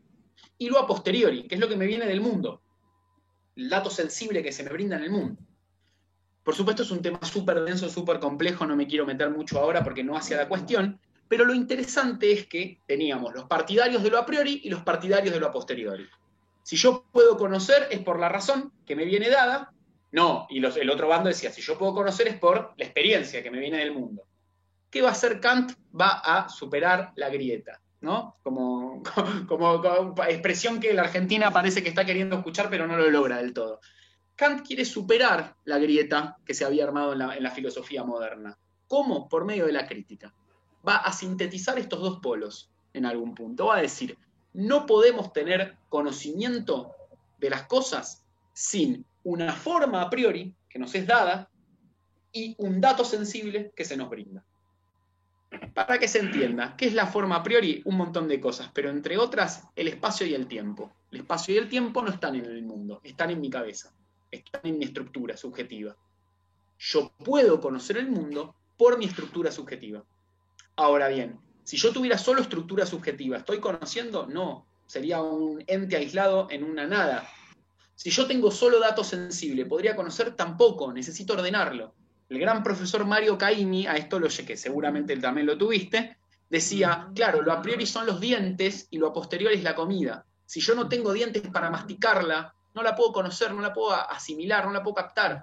y 0.59 0.69
lo 0.69 0.79
a 0.79 0.87
posteriori, 0.87 1.47
que 1.47 1.55
es 1.55 1.61
lo 1.61 1.69
que 1.69 1.77
me 1.77 1.87
viene 1.87 2.07
del 2.07 2.21
mundo, 2.21 2.63
el 3.57 3.69
dato 3.69 3.91
sensible 3.91 4.43
que 4.43 4.53
se 4.53 4.63
me 4.63 4.71
brinda 4.71 4.97
en 4.97 5.05
el 5.05 5.11
mundo. 5.11 5.43
Por 6.43 6.55
supuesto 6.55 6.83
es 6.83 6.91
un 6.91 7.03
tema 7.03 7.21
súper 7.23 7.63
denso, 7.63 7.89
súper 7.89 8.19
complejo, 8.19 8.67
no 8.67 8.75
me 8.75 8.87
quiero 8.87 9.07
meter 9.07 9.31
mucho 9.31 9.61
ahora 9.61 9.85
porque 9.85 10.03
no 10.03 10.17
hacia 10.17 10.37
la 10.37 10.49
cuestión, 10.49 10.99
pero 11.29 11.45
lo 11.45 11.55
interesante 11.55 12.33
es 12.33 12.47
que 12.47 12.81
teníamos 12.87 13.33
los 13.35 13.45
partidarios 13.45 14.03
de 14.03 14.11
lo 14.11 14.19
a 14.19 14.27
priori 14.27 14.63
y 14.65 14.71
los 14.71 14.83
partidarios 14.83 15.33
de 15.33 15.39
lo 15.39 15.47
a 15.47 15.53
posteriori. 15.53 16.09
Si 16.63 16.77
yo 16.77 17.05
puedo 17.13 17.37
conocer 17.37 17.89
es 17.91 18.01
por 18.01 18.19
la 18.21 18.29
razón 18.29 18.73
que 18.87 18.97
me 18.97 19.05
viene 19.05 19.29
dada, 19.29 19.73
no, 20.13 20.47
y 20.51 20.59
el 20.59 20.91
otro 20.91 21.09
bando 21.09 21.29
decía, 21.29 21.53
si 21.53 21.63
yo 21.63 21.79
puedo 21.79 21.95
conocer 21.95 22.29
es 22.29 22.39
por 22.39 22.75
la 22.77 22.85
experiencia 22.85 23.43
que 23.43 23.51
me 23.51 23.61
viene 23.61 23.79
del 23.79 23.93
mundo. 23.93 24.25
¿Qué 24.91 25.03
va 25.03 25.11
a 25.11 25.13
hacer 25.13 25.41
Kant? 25.41 25.73
Va 25.99 26.19
a 26.19 26.49
superar 26.49 27.13
la 27.15 27.29
grieta, 27.29 27.81
¿no? 28.01 28.37
Como, 28.43 29.03
como, 29.47 30.15
expresión 30.29 30.81
que 30.81 30.93
la 30.93 31.03
Argentina 31.03 31.53
parece 31.53 31.83
que 31.83 31.89
está 31.89 32.05
queriendo 32.05 32.37
escuchar, 32.37 32.69
pero 32.69 32.87
no 32.87 32.97
lo 32.97 33.09
logra 33.09 33.37
del 33.39 33.55
todo. 33.55 33.81
Kant 34.35 34.67
quiere 34.67 34.85
superar 34.85 35.55
la 35.65 35.79
grieta 35.79 36.37
que 36.45 36.55
se 36.55 36.65
había 36.65 36.85
armado 36.85 37.13
en 37.13 37.19
la, 37.21 37.37
en 37.37 37.43
la 37.43 37.51
filosofía 37.51 38.03
moderna. 38.03 38.59
¿Cómo? 38.89 39.29
Por 39.29 39.45
medio 39.45 39.67
de 39.67 39.73
la 39.73 39.87
crítica. 39.87 40.35
Va 40.87 40.97
a 40.97 41.13
sintetizar 41.13 41.79
estos 41.79 42.01
dos 42.01 42.19
polos 42.21 42.71
en 42.93 43.07
algún 43.07 43.35
punto. 43.35 43.67
Va 43.67 43.77
a 43.77 43.83
decir, 43.83 44.19
no 44.53 44.87
podemos 44.87 45.33
tener 45.33 45.77
conocimiento 45.89 46.95
de 47.39 47.51
las 47.51 47.65
cosas 47.65 48.25
sin 48.53 49.05
una 49.25 49.53
forma 49.53 50.03
a 50.03 50.11
priori 50.11 50.55
que 50.69 50.79
nos 50.79 50.95
es 50.95 51.07
dada 51.07 51.49
y 52.33 52.55
un 52.59 52.81
dato 52.81 53.05
sensible 53.05 53.73
que 53.75 53.85
se 53.85 53.97
nos 53.97 54.09
brinda. 54.09 54.45
Para 55.75 55.99
que 55.99 56.07
se 56.07 56.21
entienda, 56.21 56.77
¿qué 56.77 56.87
es 56.87 56.95
la 56.95 57.07
forma 57.07 57.37
a 57.37 57.43
priori? 57.43 57.83
Un 57.85 57.97
montón 57.97 58.29
de 58.29 58.41
cosas, 58.41 58.71
pero 58.73 58.91
entre 58.91 59.19
otras, 59.19 59.65
el 59.75 59.89
espacio 59.89 60.27
y 60.27 60.35
el 60.35 60.47
tiempo. 60.47 60.93
El 61.11 61.21
espacio 61.21 61.55
y 61.55 61.59
el 61.59 61.69
tiempo 61.69 62.03
no 62.03 62.11
están 62.11 62.37
en 62.37 62.45
el 62.45 62.63
mundo, 62.63 63.01
están 63.03 63.31
en 63.31 63.41
mi 63.41 63.51
cabeza, 63.51 63.93
están 64.31 64.61
en 64.65 64.79
mi 64.79 64.85
estructura 64.85 65.37
subjetiva. 65.37 65.97
Yo 66.79 67.13
puedo 67.25 67.61
conocer 67.61 67.97
el 67.97 68.11
mundo 68.11 68.55
por 68.79 68.97
mi 68.97 69.07
estructura 69.07 69.51
subjetiva. 69.51 70.05
Ahora 70.77 71.09
bien, 71.09 71.41
si 71.71 71.77
yo 71.77 71.93
tuviera 71.93 72.19
solo 72.19 72.43
estructura 72.43 72.85
subjetiva, 72.85 73.37
¿estoy 73.37 73.61
conociendo? 73.61 74.27
No, 74.27 74.67
sería 74.87 75.23
un 75.23 75.63
ente 75.69 75.97
aislado 75.97 76.49
en 76.51 76.65
una 76.65 76.85
nada. 76.85 77.31
Si 77.95 78.11
yo 78.11 78.27
tengo 78.27 78.51
solo 78.51 78.81
dato 78.81 79.05
sensible, 79.05 79.67
¿podría 79.67 79.95
conocer? 79.95 80.35
Tampoco, 80.35 80.93
necesito 80.93 81.35
ordenarlo 81.35 81.95
el 82.31 82.39
gran 82.39 82.63
profesor 82.63 83.05
Mario 83.05 83.37
Caimi, 83.37 83.87
a 83.87 83.97
esto 83.97 84.19
lo 84.19 84.29
que 84.29 84.57
seguramente 84.57 85.13
él 85.13 85.21
también 85.21 85.47
lo 85.47 85.59
tuviste, 85.59 86.17
decía, 86.49 87.09
claro, 87.15 87.43
lo 87.43 87.53
a 87.53 87.61
priori 87.61 87.87
son 87.87 88.07
los 88.07 88.21
dientes 88.21 88.87
y 88.91 88.99
lo 88.99 89.09
a 89.09 89.13
posteriori 89.13 89.57
es 89.57 89.65
la 89.65 89.75
comida. 89.75 90.25
Si 90.47 90.61
yo 90.61 90.75
no 90.77 90.89
tengo 90.89 91.13
dientes 91.13 91.43
para 91.53 91.71
masticarla, 91.71 92.53
no 92.75 92.83
la 92.83 92.95
puedo 92.95 93.13
conocer, 93.13 93.53
no 93.53 93.61
la 93.61 93.73
puedo 93.73 93.93
asimilar, 93.93 94.65
no 94.65 94.73
la 94.73 94.83
puedo 94.83 94.95
captar. 94.95 95.43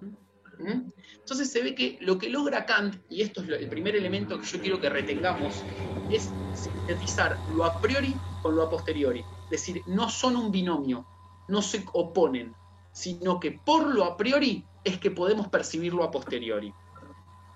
¿Mm? 0.60 0.92
Entonces 1.20 1.52
se 1.52 1.62
ve 1.62 1.76
que 1.76 1.98
lo 2.02 2.18
que 2.18 2.30
logra 2.30 2.66
Kant, 2.66 2.96
y 3.10 3.22
esto 3.22 3.42
es 3.42 3.50
el 3.50 3.70
primer 3.70 3.96
elemento 3.96 4.40
que 4.40 4.46
yo 4.46 4.60
quiero 4.60 4.82
que 4.82 4.90
retengamos, 4.90 5.64
es 6.10 6.30
sintetizar 6.54 7.38
lo 7.54 7.66
a 7.66 7.80
priori 7.80 8.16
con 8.42 8.56
lo 8.56 8.64
a 8.64 8.70
posteriori. 8.70 9.24
Es 9.46 9.50
decir, 9.50 9.82
no 9.88 10.10
son 10.10 10.36
un 10.36 10.52
binomio, 10.52 11.06
no 11.48 11.62
se 11.62 11.86
oponen, 11.94 12.56
sino 12.92 13.40
que 13.40 13.52
por 13.52 13.94
lo 13.94 14.06
a 14.06 14.18
priori 14.18 14.66
es 14.84 15.00
que 15.00 15.12
podemos 15.12 15.48
percibirlo 15.50 16.04
a 16.04 16.12
posteriori. 16.12 16.74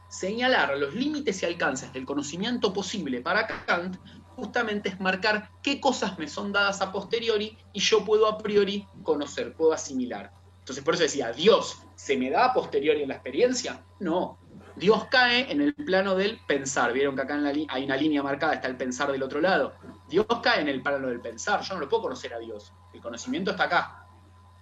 Señalar 0.10 0.78
los 0.78 0.94
límites 0.94 1.42
y 1.42 1.46
alcances 1.46 1.94
del 1.94 2.06
conocimiento 2.06 2.74
posible 2.74 3.22
para 3.22 3.48
Kant 3.66 3.98
justamente 4.36 4.90
es 4.90 5.00
marcar 5.00 5.50
qué 5.64 5.80
cosas 5.80 6.20
me 6.20 6.28
son 6.28 6.52
dadas 6.52 6.82
a 6.82 6.92
posteriori 6.92 7.58
y 7.74 7.80
yo 7.80 8.04
puedo 8.04 8.28
a 8.28 8.38
priori 8.38 8.86
conocer, 9.04 9.54
puedo 9.54 9.72
asimilar. 9.72 10.34
Entonces 10.72 10.86
por 10.86 10.94
eso 10.94 11.04
decía, 11.04 11.34
¿Dios 11.34 11.82
se 11.96 12.16
me 12.16 12.30
da 12.30 12.46
a 12.46 12.54
posteriori 12.54 13.02
en 13.02 13.10
la 13.10 13.16
experiencia? 13.16 13.84
No. 14.00 14.38
Dios 14.78 15.04
cae 15.12 15.52
en 15.52 15.60
el 15.60 15.76
plano 15.76 16.16
del 16.16 16.40
pensar. 16.48 16.94
Vieron 16.94 17.14
que 17.14 17.24
acá 17.24 17.34
en 17.34 17.44
la 17.44 17.50
hay 17.50 17.84
una 17.84 17.98
línea 17.98 18.24
marcada, 18.24 18.54
está 18.54 18.70
el 18.70 18.78
pensar 18.78 19.12
del 19.12 19.22
otro 19.22 19.42
lado. 19.42 19.74
Dios 20.08 20.26
cae 20.42 20.62
en 20.62 20.70
el 20.70 20.82
plano 20.82 21.10
del 21.10 21.20
pensar. 21.20 21.60
Yo 21.60 21.74
no 21.74 21.82
lo 21.82 21.90
puedo 21.90 22.04
conocer 22.04 22.34
a 22.34 22.40
Dios. 22.40 22.72
El 22.94 23.02
conocimiento 23.02 23.52
está 23.52 23.66
acá. 23.66 24.08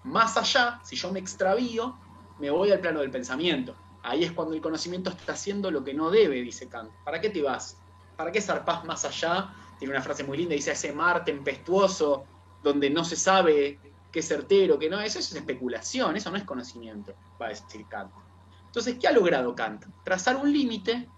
Más 0.04 0.36
allá, 0.36 0.80
si 0.84 0.95
yo 0.95 1.12
me 1.12 1.19
extravío, 1.19 1.95
me 2.39 2.50
voy 2.50 2.72
al 2.72 2.80
plano 2.80 3.02
del 3.02 3.12
pensamiento. 3.12 3.76
Ahí 4.02 4.24
es 4.24 4.32
cuando 4.32 4.56
el 4.56 4.62
conocimiento 4.62 5.12
está 5.12 5.34
haciendo 5.34 5.69
lo 5.69 5.84
que 5.84 5.93
no 5.93 6.10
debe, 6.10 6.41
dice 6.41 6.67
Kant. 6.67 6.89
¿Para 7.06 7.22
qué 7.22 7.30
te 7.30 7.43
vas? 7.43 7.78
¿Para 8.17 8.32
qué 8.32 8.41
zarpás 8.41 8.84
más 8.84 9.06
allá? 9.06 9.54
Tiene 9.78 9.93
una 9.93 10.02
frase 10.02 10.24
muy 10.24 10.39
linda, 10.39 10.56
dice 10.56 10.72
ese 10.72 10.91
mar 10.91 11.24
tempestuoso 11.24 12.26
donde 12.63 12.89
no 12.89 13.06
se 13.06 13.15
sabe 13.15 13.80
qué 14.12 14.19
es 14.19 14.28
certero, 14.28 14.80
qué 14.80 14.89
no, 14.89 15.00
eso 15.00 15.19
es 15.19 15.34
especulación, 15.34 16.15
eso 16.15 16.32
no 16.32 16.38
es 16.38 16.43
conocimiento, 16.43 17.13
va 17.41 17.48
a 17.48 17.50
decir 17.50 17.86
Kant. 17.88 18.12
Entonces, 18.65 18.98
¿qué 19.00 19.08
ha 19.08 19.12
logrado 19.12 19.56
Kant? 19.56 19.86
Trazar 20.04 20.36
un 20.38 20.52
límite, 20.52 21.10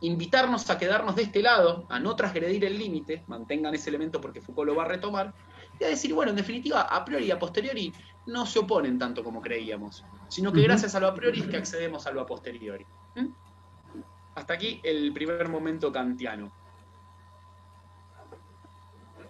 invitarnos 0.00 0.68
a 0.70 0.78
quedarnos 0.78 1.16
de 1.16 1.22
este 1.22 1.42
lado, 1.42 1.86
a 1.88 1.98
no 1.98 2.16
transgredir 2.16 2.64
el 2.64 2.78
límite, 2.78 3.24
mantengan 3.26 3.74
ese 3.74 3.90
elemento 3.90 4.20
porque 4.20 4.40
Foucault 4.40 4.68
lo 4.68 4.76
va 4.76 4.84
a 4.84 4.88
retomar, 4.88 5.34
y 5.78 5.84
a 5.84 5.88
decir, 5.88 6.12
bueno, 6.12 6.30
en 6.30 6.36
definitiva, 6.36 6.82
a 6.82 7.04
priori 7.04 7.26
y 7.26 7.30
a 7.30 7.38
posteriori 7.38 7.92
no 8.26 8.44
se 8.44 8.58
oponen 8.58 8.98
tanto 8.98 9.24
como 9.24 9.40
creíamos 9.40 10.04
sino 10.30 10.52
que 10.52 10.62
gracias 10.62 10.94
a 10.94 11.00
lo 11.00 11.08
a 11.08 11.14
priori 11.14 11.40
es 11.40 11.48
que 11.48 11.56
accedemos 11.56 12.06
a 12.06 12.12
lo 12.12 12.20
a 12.20 12.26
posteriori. 12.26 12.86
¿Mm? 13.16 13.26
Hasta 14.36 14.54
aquí 14.54 14.80
el 14.84 15.12
primer 15.12 15.48
momento 15.48 15.92
kantiano. 15.92 16.52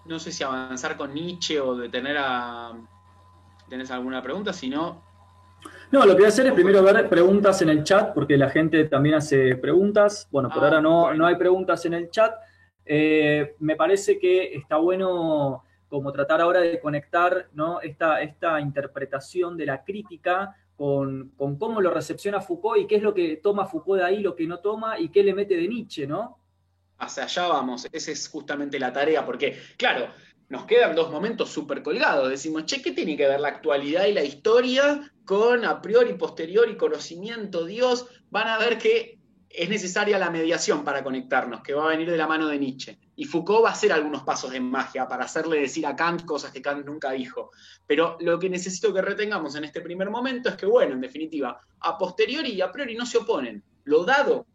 No 0.05 0.18
sé 0.18 0.31
si 0.31 0.44
avanzar 0.44 0.99
con 0.99 1.14
Nietzsche 1.14 1.59
o 1.59 1.75
detener 1.75 2.18
a... 2.18 2.73
¿Tenés 3.70 3.90
alguna 3.92 4.20
pregunta? 4.20 4.52
Si 4.52 4.68
no... 4.68 5.09
No, 5.92 6.04
lo 6.04 6.12
que 6.12 6.18
voy 6.18 6.24
a 6.24 6.28
hacer 6.28 6.46
es 6.46 6.52
primero 6.52 6.83
ver 6.83 7.09
preguntas 7.09 7.62
en 7.62 7.68
el 7.68 7.85
chat, 7.85 8.12
porque 8.12 8.37
la 8.37 8.50
gente 8.50 8.85
también 8.85 9.14
hace 9.14 9.56
preguntas. 9.56 10.28
Bueno, 10.30 10.48
por 10.48 10.59
ah, 10.62 10.66
ahora 10.66 10.80
no, 10.80 11.14
no 11.14 11.26
hay 11.26 11.37
preguntas 11.37 11.85
en 11.85 11.94
el 11.94 12.11
chat. 12.11 12.35
Eh, 12.85 13.54
me 13.61 13.76
parece 13.76 14.18
que 14.18 14.54
está 14.54 14.76
bueno 14.76 15.64
como 15.88 16.12
tratar 16.12 16.40
ahora 16.40 16.61
de 16.61 16.80
conectar 16.80 17.48
¿no? 17.52 17.80
esta, 17.80 18.20
esta 18.22 18.61
interpretación 18.61 19.56
de 19.56 19.66
la 19.66 19.85
crítica 19.85 20.56
con, 20.76 21.33
cómo 21.37 21.80
lo 21.80 21.90
recepciona 21.90 22.40
Foucault 22.40 22.80
y 22.80 22.87
qué 22.87 22.96
es 22.96 23.02
lo 23.02 23.12
que 23.12 23.37
toma 23.37 23.66
Foucault 23.66 24.00
de 24.00 24.06
ahí, 24.06 24.20
lo 24.20 24.35
que 24.35 24.46
no 24.46 24.61
toma 24.61 24.98
y 24.98 25.11
qué 25.11 25.22
le 25.22 25.35
mete 25.35 25.56
de 25.56 25.68
Nietzsche, 25.68 26.06
¿no? 26.06 26.38
Hacia 26.98 27.24
allá 27.24 27.48
vamos, 27.48 27.87
esa 27.90 28.11
es 28.11 28.28
justamente 28.28 28.78
la 28.78 28.92
tarea, 28.92 29.24
porque, 29.24 29.59
claro, 29.76 30.06
nos 30.51 30.67
quedan 30.67 30.97
dos 30.97 31.11
momentos 31.11 31.49
súper 31.49 31.83
colgados. 31.83 32.29
Decimos, 32.29 32.67
che, 32.67 32.83
¿qué 32.83 32.91
tiene 32.91 33.17
que 33.17 33.27
ver 33.27 33.41
la 33.41 33.49
actualidad 33.49 34.07
y 34.07 34.13
la 34.13 34.25
historia 34.25 35.13
con 35.25 35.65
a 35.65 35.81
priori, 35.81 36.15
posteriori, 36.15 36.77
conocimiento, 36.77 37.65
Dios? 37.65 38.07
Van 38.31 38.49
a 38.49 38.59
ver 38.59 38.77
que 38.77 39.21
es 39.49 39.69
necesaria 39.69 40.19
la 40.19 40.29
mediación 40.29 40.85
para 40.85 41.05
conectarnos, 41.05 41.63
que 41.63 41.73
va 41.73 41.85
a 41.85 41.89
venir 41.91 42.11
de 42.11 42.17
la 42.17 42.27
mano 42.27 42.49
de 42.49 42.59
Nietzsche. 42.59 42.99
Y 43.15 43.27
Foucault 43.27 43.65
va 43.65 43.69
a 43.69 43.73
hacer 43.73 43.93
algunos 43.93 44.25
pasos 44.25 44.51
de 44.51 44.61
magia 44.61 45.07
para 45.07 45.25
hacerle 45.25 45.61
decir 45.61 45.87
a 45.87 45.95
Kant 45.95 46.25
cosas 46.25 46.51
que 46.51 46.61
Kant 46.61 46.85
nunca 46.85 47.13
dijo. 47.13 47.53
Pero 47.87 48.17
lo 48.19 48.37
que 48.41 48.51
necesito 48.51 48.93
que 48.93 49.03
retengamos 49.03 49.55
en 49.55 49.65
este 49.65 49.81
primer 49.81 50.11
momento 50.11 50.49
es 50.49 50.57
que, 50.57 50.67
bueno, 50.67 50.95
en 50.95 51.01
definitiva, 51.01 51.61
a 51.79 51.97
posteriori 51.97 52.51
y 52.51 52.61
a 52.61 52.73
priori 52.73 52.97
no 52.97 53.07
se 53.07 53.19
oponen. 53.19 53.63
Lo 53.85 54.05
dado 54.05 54.47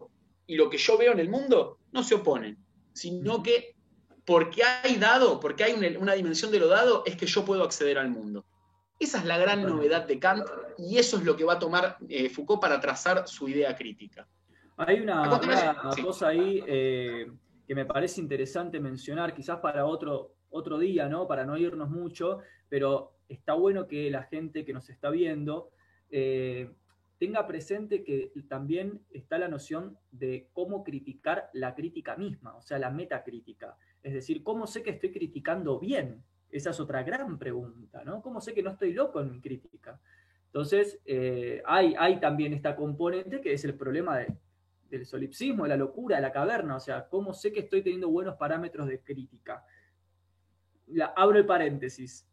y 0.46 0.56
lo 0.56 0.70
que 0.70 0.78
yo 0.78 0.98
veo 0.98 1.14
en 1.14 1.20
el 1.20 1.30
mundo 1.30 1.80
no 1.94 2.04
se 2.04 2.16
oponen, 2.16 2.58
sino 2.92 3.42
que 3.42 3.75
porque 4.26 4.64
hay 4.64 4.96
dado, 4.98 5.40
porque 5.40 5.64
hay 5.64 5.74
una, 5.74 6.14
dimensión 6.14 6.52
de 6.52 6.60
lo 6.60 6.68
dado, 6.68 7.04
es 7.06 7.16
que 7.16 7.28
yo 7.28 7.46
puedo 7.46 7.64
acceder 7.64 7.98
al 7.98 8.10
mundo. 8.10 8.46
Esa 9.00 9.20
es 9.20 9.26
la 9.26 9.38
gran 9.38 9.64
novedad 9.64 10.08
de 10.08 10.20
Kant 10.20 10.46
y 10.78 10.98
eso 10.98 11.18
es 11.18 11.24
lo 11.24 11.36
que 11.36 11.44
va 11.44 11.54
a 11.54 11.60
tomar 11.60 11.98
eh, 12.08 12.30
Foucault 12.30 12.62
para 12.62 12.80
trazar 12.80 13.28
su 13.28 13.48
idea 13.48 13.76
crítica. 13.76 14.28
Hay 14.78 15.00
una, 15.00 15.40
cosa 16.02 16.28
ahí 16.28 16.64
eh, 16.66 17.32
que 17.68 17.76
me 17.76 17.86
parece 17.86 18.20
interesante 18.20 18.80
mencionar, 18.80 19.34
quizás 19.34 19.60
para 19.60 19.86
otro, 19.86 20.34
otro 20.50 20.78
día, 20.78 21.08
¿no? 21.08 21.28
Para 21.28 21.46
no 21.46 21.58
irnos 21.58 21.90
mucho, 21.90 22.40
pero 22.68 23.14
está 23.30 23.54
bueno 23.54 23.88
que 23.88 24.10
la 24.10 24.24
gente 24.24 24.66
que 24.66 24.74
nos 24.74 24.90
está 24.90 25.10
viendo 25.10 25.70
eh, 26.10 26.70
tenga 27.18 27.48
presente 27.48 28.04
que 28.04 28.32
también 28.48 29.02
está 29.12 29.38
la 29.38 29.48
noción 29.48 29.98
de 30.12 30.50
cómo 30.54 30.84
criticar 30.84 31.50
la 31.54 31.76
crítica 31.76 32.16
misma, 32.16 32.56
o 32.56 32.62
sea, 32.62 32.80
la 32.80 32.90
metacrítica. 32.90 33.78
Es 34.06 34.13
decir, 34.13 34.44
cómo 34.44 34.68
sé 34.68 34.84
que 34.84 34.91
estoy 34.91 35.12
criticando 35.12 35.80
bien 35.80 36.24
Esa 36.52 36.70
es 36.70 36.80
otra 36.80 37.02
gran 37.02 37.39
pregunta, 37.39 38.04
¿no? 38.06 38.22
¿Cómo 38.22 38.39
sé 38.39 38.54
que 38.54 38.62
no 38.62 38.70
estoy 38.70 38.94
loco 38.94 39.20
en 39.20 39.32
mi 39.32 39.41
crítica? 39.41 40.00
Entonces, 40.46 41.00
eh, 41.06 41.63
hay, 41.65 41.96
hay 41.98 42.20
también 42.20 42.54
esta 42.54 42.76
componente 42.76 43.41
que 43.41 43.52
es 43.52 43.65
el 43.65 43.74
problema 43.74 44.20
del 44.89 45.06
solipsismo, 45.08 45.63
de 45.63 45.70
la 45.70 45.78
locura, 45.78 46.18
de 46.18 46.22
la 46.22 46.32
caverna. 46.32 46.76
O 46.76 46.80
sea, 46.80 47.10
¿cómo 47.10 47.34
sé 47.34 47.52
que 47.52 47.62
estoy 47.62 47.82
teniendo 47.82 48.08
buenos 48.10 48.36
parámetros 48.36 48.88
de 48.88 49.00
crítica? 49.00 49.65
La, 50.86 51.08
abro 51.08 51.39
el 51.39 51.48
paréntesis. 51.48 52.28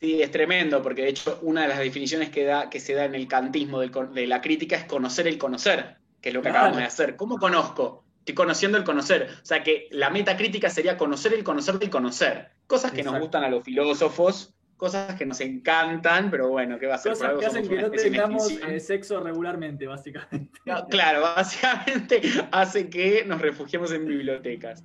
Sí, 0.00 0.20
es 0.20 0.30
tremendo, 0.32 0.82
porque 0.82 1.02
de 1.02 1.10
hecho 1.10 1.38
una 1.42 1.62
de 1.62 1.68
las 1.68 1.78
definiciones 1.78 2.30
que, 2.30 2.42
da, 2.44 2.68
que 2.68 2.80
se 2.80 2.94
da 2.94 3.04
en 3.04 3.14
el 3.14 3.28
cantismo 3.28 3.78
de 3.78 4.26
la 4.26 4.40
crítica 4.40 4.74
es 4.74 4.86
conocer 4.86 5.28
el 5.28 5.38
conocer, 5.38 5.98
que 6.20 6.30
es 6.30 6.34
lo 6.34 6.42
que 6.42 6.48
acabamos 6.48 6.78
de 6.78 6.84
hacer. 6.84 7.14
¿Cómo 7.14 7.38
conozco? 7.38 8.01
Estoy 8.22 8.36
conociendo 8.36 8.78
el 8.78 8.84
conocer. 8.84 9.28
O 9.42 9.44
sea 9.44 9.64
que 9.64 9.88
la 9.90 10.08
metacrítica 10.08 10.70
sería 10.70 10.96
conocer 10.96 11.34
el 11.34 11.42
conocer 11.42 11.80
del 11.80 11.90
conocer. 11.90 12.52
Cosas 12.68 12.92
que 12.92 13.02
nos 13.02 13.18
gustan 13.18 13.42
a 13.42 13.48
los 13.48 13.64
filósofos, 13.64 14.54
cosas 14.76 15.16
que 15.16 15.26
nos 15.26 15.40
encantan, 15.40 16.30
pero 16.30 16.48
bueno, 16.50 16.78
¿qué 16.78 16.86
va 16.86 16.94
a 16.94 16.98
ser? 16.98 17.12
Cosas 17.14 17.34
que 17.36 17.46
hacen 17.46 17.68
que 17.68 17.82
no 17.82 17.90
tengamos 17.90 18.48
eh, 18.50 18.78
sexo 18.78 19.18
regularmente, 19.20 19.88
básicamente. 19.88 20.60
claro, 20.88 21.22
básicamente 21.22 22.20
hace 22.52 22.88
que 22.88 23.24
nos 23.24 23.40
refugiemos 23.40 23.90
en 23.90 24.06
bibliotecas. 24.06 24.84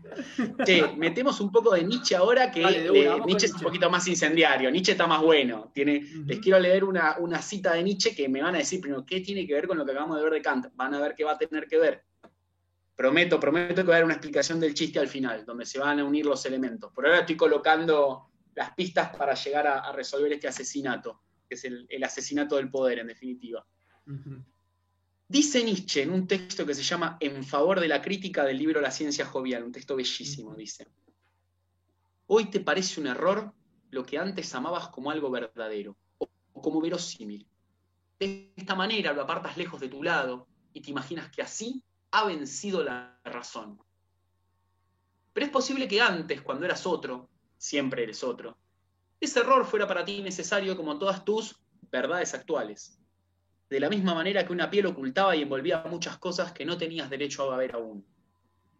Che, 0.65 0.95
metemos 0.97 1.39
un 1.39 1.51
poco 1.51 1.75
de 1.75 1.83
Nietzsche 1.83 2.15
ahora, 2.15 2.49
que 2.49 2.61
Nietzsche 3.25 3.45
es 3.45 3.53
un 3.53 3.61
poquito 3.61 3.87
más 3.91 4.07
incendiario, 4.07 4.71
Nietzsche 4.71 4.93
está 4.93 5.05
más 5.05 5.21
bueno. 5.21 5.71
Tiene, 5.75 6.03
Les 6.25 6.39
quiero 6.39 6.59
leer 6.59 6.83
una, 6.83 7.17
una 7.19 7.39
cita 7.39 7.73
de 7.73 7.83
Nietzsche 7.83 8.15
que 8.15 8.27
me 8.27 8.41
van 8.41 8.55
a 8.55 8.57
decir 8.57 8.81
primero, 8.81 9.05
¿qué 9.05 9.21
tiene 9.21 9.45
que 9.45 9.53
ver 9.53 9.67
con 9.67 9.77
lo 9.77 9.85
que 9.85 9.91
acabamos 9.91 10.17
de 10.17 10.23
ver 10.23 10.33
de 10.33 10.41
Kant? 10.41 10.67
Van 10.75 10.95
a 10.95 10.99
ver 10.99 11.13
qué 11.15 11.23
va 11.23 11.33
a 11.33 11.37
tener 11.37 11.67
que 11.67 11.77
ver. 11.77 12.03
Prometo, 12.97 13.39
prometo 13.39 13.83
que 13.83 13.89
va 13.89 13.93
a 13.93 13.97
haber 13.97 14.05
una 14.05 14.15
explicación 14.15 14.59
del 14.59 14.73
chiste 14.73 14.97
al 14.97 15.07
final, 15.07 15.45
donde 15.45 15.67
se 15.67 15.77
van 15.77 15.99
a 15.99 16.03
unir 16.03 16.25
los 16.25 16.43
elementos. 16.47 16.91
Por 16.91 17.05
ahora 17.05 17.19
estoy 17.19 17.37
colocando 17.37 18.31
las 18.55 18.73
pistas 18.73 19.15
para 19.15 19.35
llegar 19.35 19.67
a, 19.67 19.91
resolver 19.91 20.33
este 20.33 20.47
asesinato, 20.47 21.21
que 21.47 21.53
es 21.53 21.63
el, 21.63 22.03
asesinato 22.03 22.55
del 22.55 22.71
poder, 22.71 22.97
en 22.97 23.05
definitiva. 23.05 23.63
Dice 25.27 25.63
Nietzsche 25.63 26.01
en 26.01 26.09
un 26.09 26.25
texto 26.25 26.65
que 26.65 26.73
se 26.73 26.81
llama 26.81 27.17
En 27.19 27.43
favor 27.43 27.79
de 27.79 27.87
la 27.87 28.01
crítica 28.01 28.43
del 28.43 28.57
libro 28.57 28.81
La 28.81 28.89
ciencia 28.89 29.27
jovial, 29.27 29.63
un 29.63 29.71
texto 29.71 29.95
bellísimo, 29.95 30.55
dice, 30.55 30.87
Hoy 32.25 32.45
te 32.45 32.61
parece 32.61 32.99
un 32.99 33.05
error 33.05 33.53
lo 33.91 34.03
que 34.07 34.17
antes 34.17 34.55
amabas 34.55 34.87
como 34.87 35.11
algo 35.11 35.29
verdadero, 35.29 35.95
o 36.17 36.61
como 36.63 36.81
verosímil. 36.81 37.45
De 38.19 38.53
esta 38.55 38.73
manera 38.73 39.13
lo 39.13 39.21
apartas 39.21 39.55
lejos 39.55 39.79
de 39.79 39.87
tu 39.87 40.01
lado 40.01 40.47
y 40.73 40.81
te 40.81 40.89
imaginas 40.89 41.29
que 41.29 41.43
así 41.43 41.83
ha 42.11 42.25
vencido 42.25 42.83
la 42.83 43.19
razón. 43.23 43.81
Pero 45.33 45.45
es 45.45 45.51
posible 45.51 45.87
que 45.87 46.01
antes, 46.01 46.41
cuando 46.41 46.65
eras 46.65 46.85
otro, 46.85 47.29
siempre 47.57 48.03
eres 48.03 48.23
otro. 48.23 48.57
Ese 49.19 49.39
error 49.39 49.65
fuera 49.65 49.87
para 49.87 50.05
ti 50.05 50.21
necesario 50.21 50.75
como 50.75 50.97
todas 50.97 51.25
tus 51.25 51.59
verdades 51.91 52.33
actuales. 52.33 52.99
De 53.69 53.79
la 53.79 53.89
misma 53.89 54.13
manera 54.13 54.45
que 54.45 54.53
una 54.53 54.69
piel 54.69 54.85
ocultaba 54.85 55.35
y 55.35 55.41
envolvía 55.41 55.83
muchas 55.89 56.17
cosas 56.17 56.53
que 56.53 56.65
no 56.65 56.77
tenías 56.77 57.09
derecho 57.09 57.51
a 57.51 57.57
ver 57.57 57.75
aún. 57.75 58.05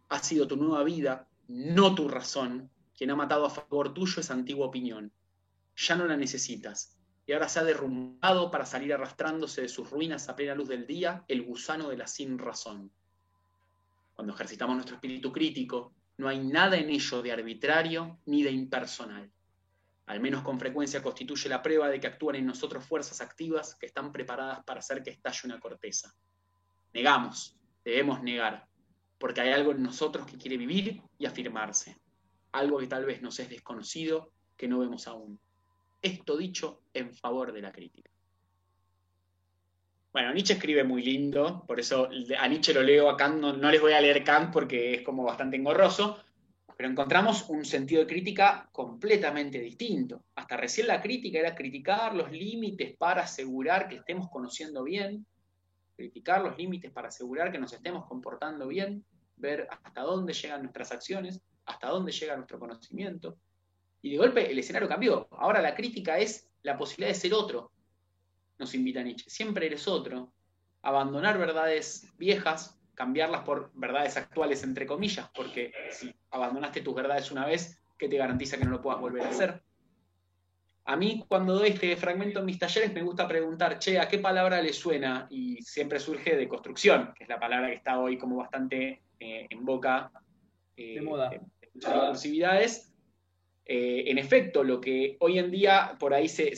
Ha 0.08 0.18
sido 0.22 0.48
tu 0.48 0.56
nueva 0.56 0.82
vida, 0.84 1.28
no 1.48 1.94
tu 1.94 2.08
razón, 2.08 2.70
quien 2.96 3.10
ha 3.10 3.16
matado 3.16 3.46
a 3.46 3.50
favor 3.50 3.92
tuyo 3.92 4.20
esa 4.20 4.34
antigua 4.34 4.66
opinión. 4.66 5.12
Ya 5.76 5.94
no 5.94 6.06
la 6.06 6.16
necesitas, 6.16 6.98
y 7.26 7.32
ahora 7.32 7.48
se 7.48 7.60
ha 7.60 7.64
derrumbado 7.64 8.50
para 8.50 8.64
salir 8.64 8.92
arrastrándose 8.94 9.60
de 9.60 9.68
sus 9.68 9.90
ruinas 9.90 10.28
a 10.28 10.34
plena 10.34 10.54
luz 10.54 10.68
del 10.68 10.86
día 10.86 11.24
el 11.28 11.42
gusano 11.42 11.90
de 11.90 11.98
la 11.98 12.06
sin 12.06 12.38
razón. 12.38 12.90
Cuando 14.18 14.34
ejercitamos 14.34 14.74
nuestro 14.74 14.96
espíritu 14.96 15.30
crítico, 15.30 15.94
no 16.16 16.26
hay 16.26 16.40
nada 16.40 16.76
en 16.76 16.90
ello 16.90 17.22
de 17.22 17.30
arbitrario 17.30 18.18
ni 18.26 18.42
de 18.42 18.50
impersonal. 18.50 19.30
Al 20.06 20.18
menos 20.18 20.42
con 20.42 20.58
frecuencia 20.58 21.00
constituye 21.00 21.48
la 21.48 21.62
prueba 21.62 21.88
de 21.88 22.00
que 22.00 22.08
actúan 22.08 22.34
en 22.34 22.44
nosotros 22.44 22.84
fuerzas 22.84 23.20
activas 23.20 23.76
que 23.76 23.86
están 23.86 24.10
preparadas 24.10 24.64
para 24.64 24.80
hacer 24.80 25.04
que 25.04 25.10
estalle 25.10 25.42
una 25.44 25.60
corteza. 25.60 26.12
Negamos, 26.92 27.56
debemos 27.84 28.20
negar, 28.20 28.66
porque 29.20 29.40
hay 29.40 29.52
algo 29.52 29.70
en 29.70 29.84
nosotros 29.84 30.26
que 30.26 30.36
quiere 30.36 30.56
vivir 30.56 31.00
y 31.16 31.26
afirmarse, 31.26 31.96
algo 32.50 32.78
que 32.78 32.88
tal 32.88 33.04
vez 33.04 33.22
nos 33.22 33.38
es 33.38 33.48
desconocido, 33.48 34.32
que 34.56 34.66
no 34.66 34.80
vemos 34.80 35.06
aún. 35.06 35.38
Esto 36.02 36.36
dicho 36.36 36.82
en 36.92 37.14
favor 37.14 37.52
de 37.52 37.62
la 37.62 37.70
crítica. 37.70 38.10
Bueno, 40.18 40.34
Nietzsche 40.34 40.54
escribe 40.54 40.82
muy 40.82 41.00
lindo, 41.00 41.62
por 41.64 41.78
eso 41.78 42.08
a 42.40 42.48
Nietzsche 42.48 42.74
lo 42.74 42.82
leo, 42.82 43.08
a 43.08 43.16
Kant 43.16 43.40
no, 43.40 43.70
les 43.70 43.80
voy 43.80 43.92
a 43.92 44.00
leer 44.00 44.24
Kant 44.24 44.52
porque 44.52 44.94
es 44.94 45.02
como 45.02 45.22
bastante 45.22 45.56
engorroso, 45.56 46.18
pero 46.76 46.88
encontramos 46.88 47.48
un 47.48 47.64
sentido 47.64 48.00
de 48.00 48.08
crítica 48.08 48.68
completamente 48.72 49.60
distinto. 49.60 50.24
Hasta 50.34 50.56
recién 50.56 50.88
la 50.88 51.00
crítica 51.00 51.38
era 51.38 51.54
criticar 51.54 52.16
los 52.16 52.32
límites 52.32 52.96
para 52.96 53.22
asegurar 53.22 53.88
que 53.88 53.94
estemos 53.94 54.28
conociendo 54.28 54.82
bien, 54.82 55.24
criticar 55.94 56.42
los 56.42 56.58
límites 56.58 56.90
para 56.90 57.06
asegurar 57.06 57.52
que 57.52 57.60
nos 57.60 57.72
estemos 57.72 58.04
comportando 58.06 58.66
bien, 58.66 59.04
ver 59.36 59.68
hasta 59.70 60.00
dónde 60.00 60.32
llegan 60.32 60.62
nuestras 60.62 60.90
acciones, 60.90 61.40
hasta 61.64 61.90
dónde 61.90 62.10
llega 62.10 62.34
nuestro 62.34 62.58
conocimiento. 62.58 63.36
Y 64.02 64.10
de 64.10 64.18
golpe 64.18 64.50
el 64.50 64.58
escenario 64.58 64.88
cambió. 64.88 65.28
Ahora 65.30 65.62
la 65.62 65.76
crítica 65.76 66.18
es 66.18 66.50
la 66.64 66.76
posibilidad 66.76 67.14
de 67.14 67.20
ser 67.20 67.34
otro, 67.34 67.70
nos 68.58 68.74
invita 68.74 69.02
Nietzsche. 69.02 69.30
Siempre 69.30 69.66
eres 69.66 69.88
otro. 69.88 70.32
Abandonar 70.82 71.38
verdades 71.38 72.06
viejas, 72.18 72.78
cambiarlas 72.94 73.42
por 73.42 73.70
verdades 73.74 74.16
actuales, 74.16 74.62
entre 74.62 74.86
comillas, 74.86 75.30
porque 75.34 75.72
si 75.90 76.14
abandonaste 76.30 76.80
tus 76.80 76.94
verdades 76.94 77.30
una 77.30 77.46
vez, 77.46 77.80
¿qué 77.96 78.08
te 78.08 78.16
garantiza 78.16 78.58
que 78.58 78.64
no 78.64 78.72
lo 78.72 78.82
puedas 78.82 79.00
volver 79.00 79.22
a 79.22 79.30
hacer? 79.30 79.62
A 80.84 80.96
mí, 80.96 81.24
cuando 81.28 81.54
doy 81.54 81.68
este 81.68 81.94
fragmento 81.96 82.40
en 82.40 82.46
mis 82.46 82.58
talleres, 82.58 82.94
me 82.94 83.02
gusta 83.02 83.28
preguntar, 83.28 83.78
che, 83.78 83.98
¿a 83.98 84.08
qué 84.08 84.18
palabra 84.18 84.62
le 84.62 84.72
suena? 84.72 85.26
Y 85.28 85.60
siempre 85.62 86.00
surge 86.00 86.34
de 86.34 86.48
construcción, 86.48 87.12
que 87.14 87.24
es 87.24 87.28
la 87.28 87.38
palabra 87.38 87.68
que 87.68 87.76
está 87.76 87.98
hoy 87.98 88.16
como 88.16 88.36
bastante 88.36 89.02
eh, 89.20 89.46
en 89.50 89.64
boca 89.66 90.10
eh, 90.76 90.94
de 90.94 91.02
moda. 91.02 91.28
De, 91.28 91.40
eh, 93.70 94.10
en 94.10 94.16
efecto, 94.16 94.64
lo 94.64 94.80
que 94.80 95.18
hoy 95.20 95.38
en 95.38 95.50
día 95.50 95.94
por 96.00 96.14
ahí 96.14 96.26
se, 96.26 96.54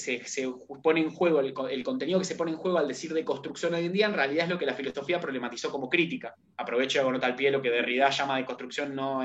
pone 0.81 1.01
en 1.01 1.11
juego, 1.11 1.41
el, 1.41 1.83
contenido 1.83 2.21
que 2.21 2.25
se 2.25 2.37
pone 2.37 2.53
en 2.53 2.57
juego 2.57 2.79
al 2.79 2.87
decir 2.87 3.13
de 3.13 3.25
construcción 3.25 3.75
hoy 3.75 3.87
en 3.87 3.93
día, 3.93 4.07
en 4.07 4.15
realidad 4.15 4.45
es 4.45 4.51
lo 4.51 4.57
que 4.57 4.65
la 4.65 4.75
filosofía 4.75 5.19
problematizó 5.19 5.73
como 5.73 5.89
crítica. 5.89 6.37
Aprovecho 6.57 7.03
con 7.03 7.19
tal 7.19 7.35
pie 7.35 7.51
lo 7.51 7.61
que 7.61 7.69
Derrida 7.69 8.11
llama 8.11 8.37
de 8.37 8.45
construcción, 8.45 8.95
no, 8.95 9.23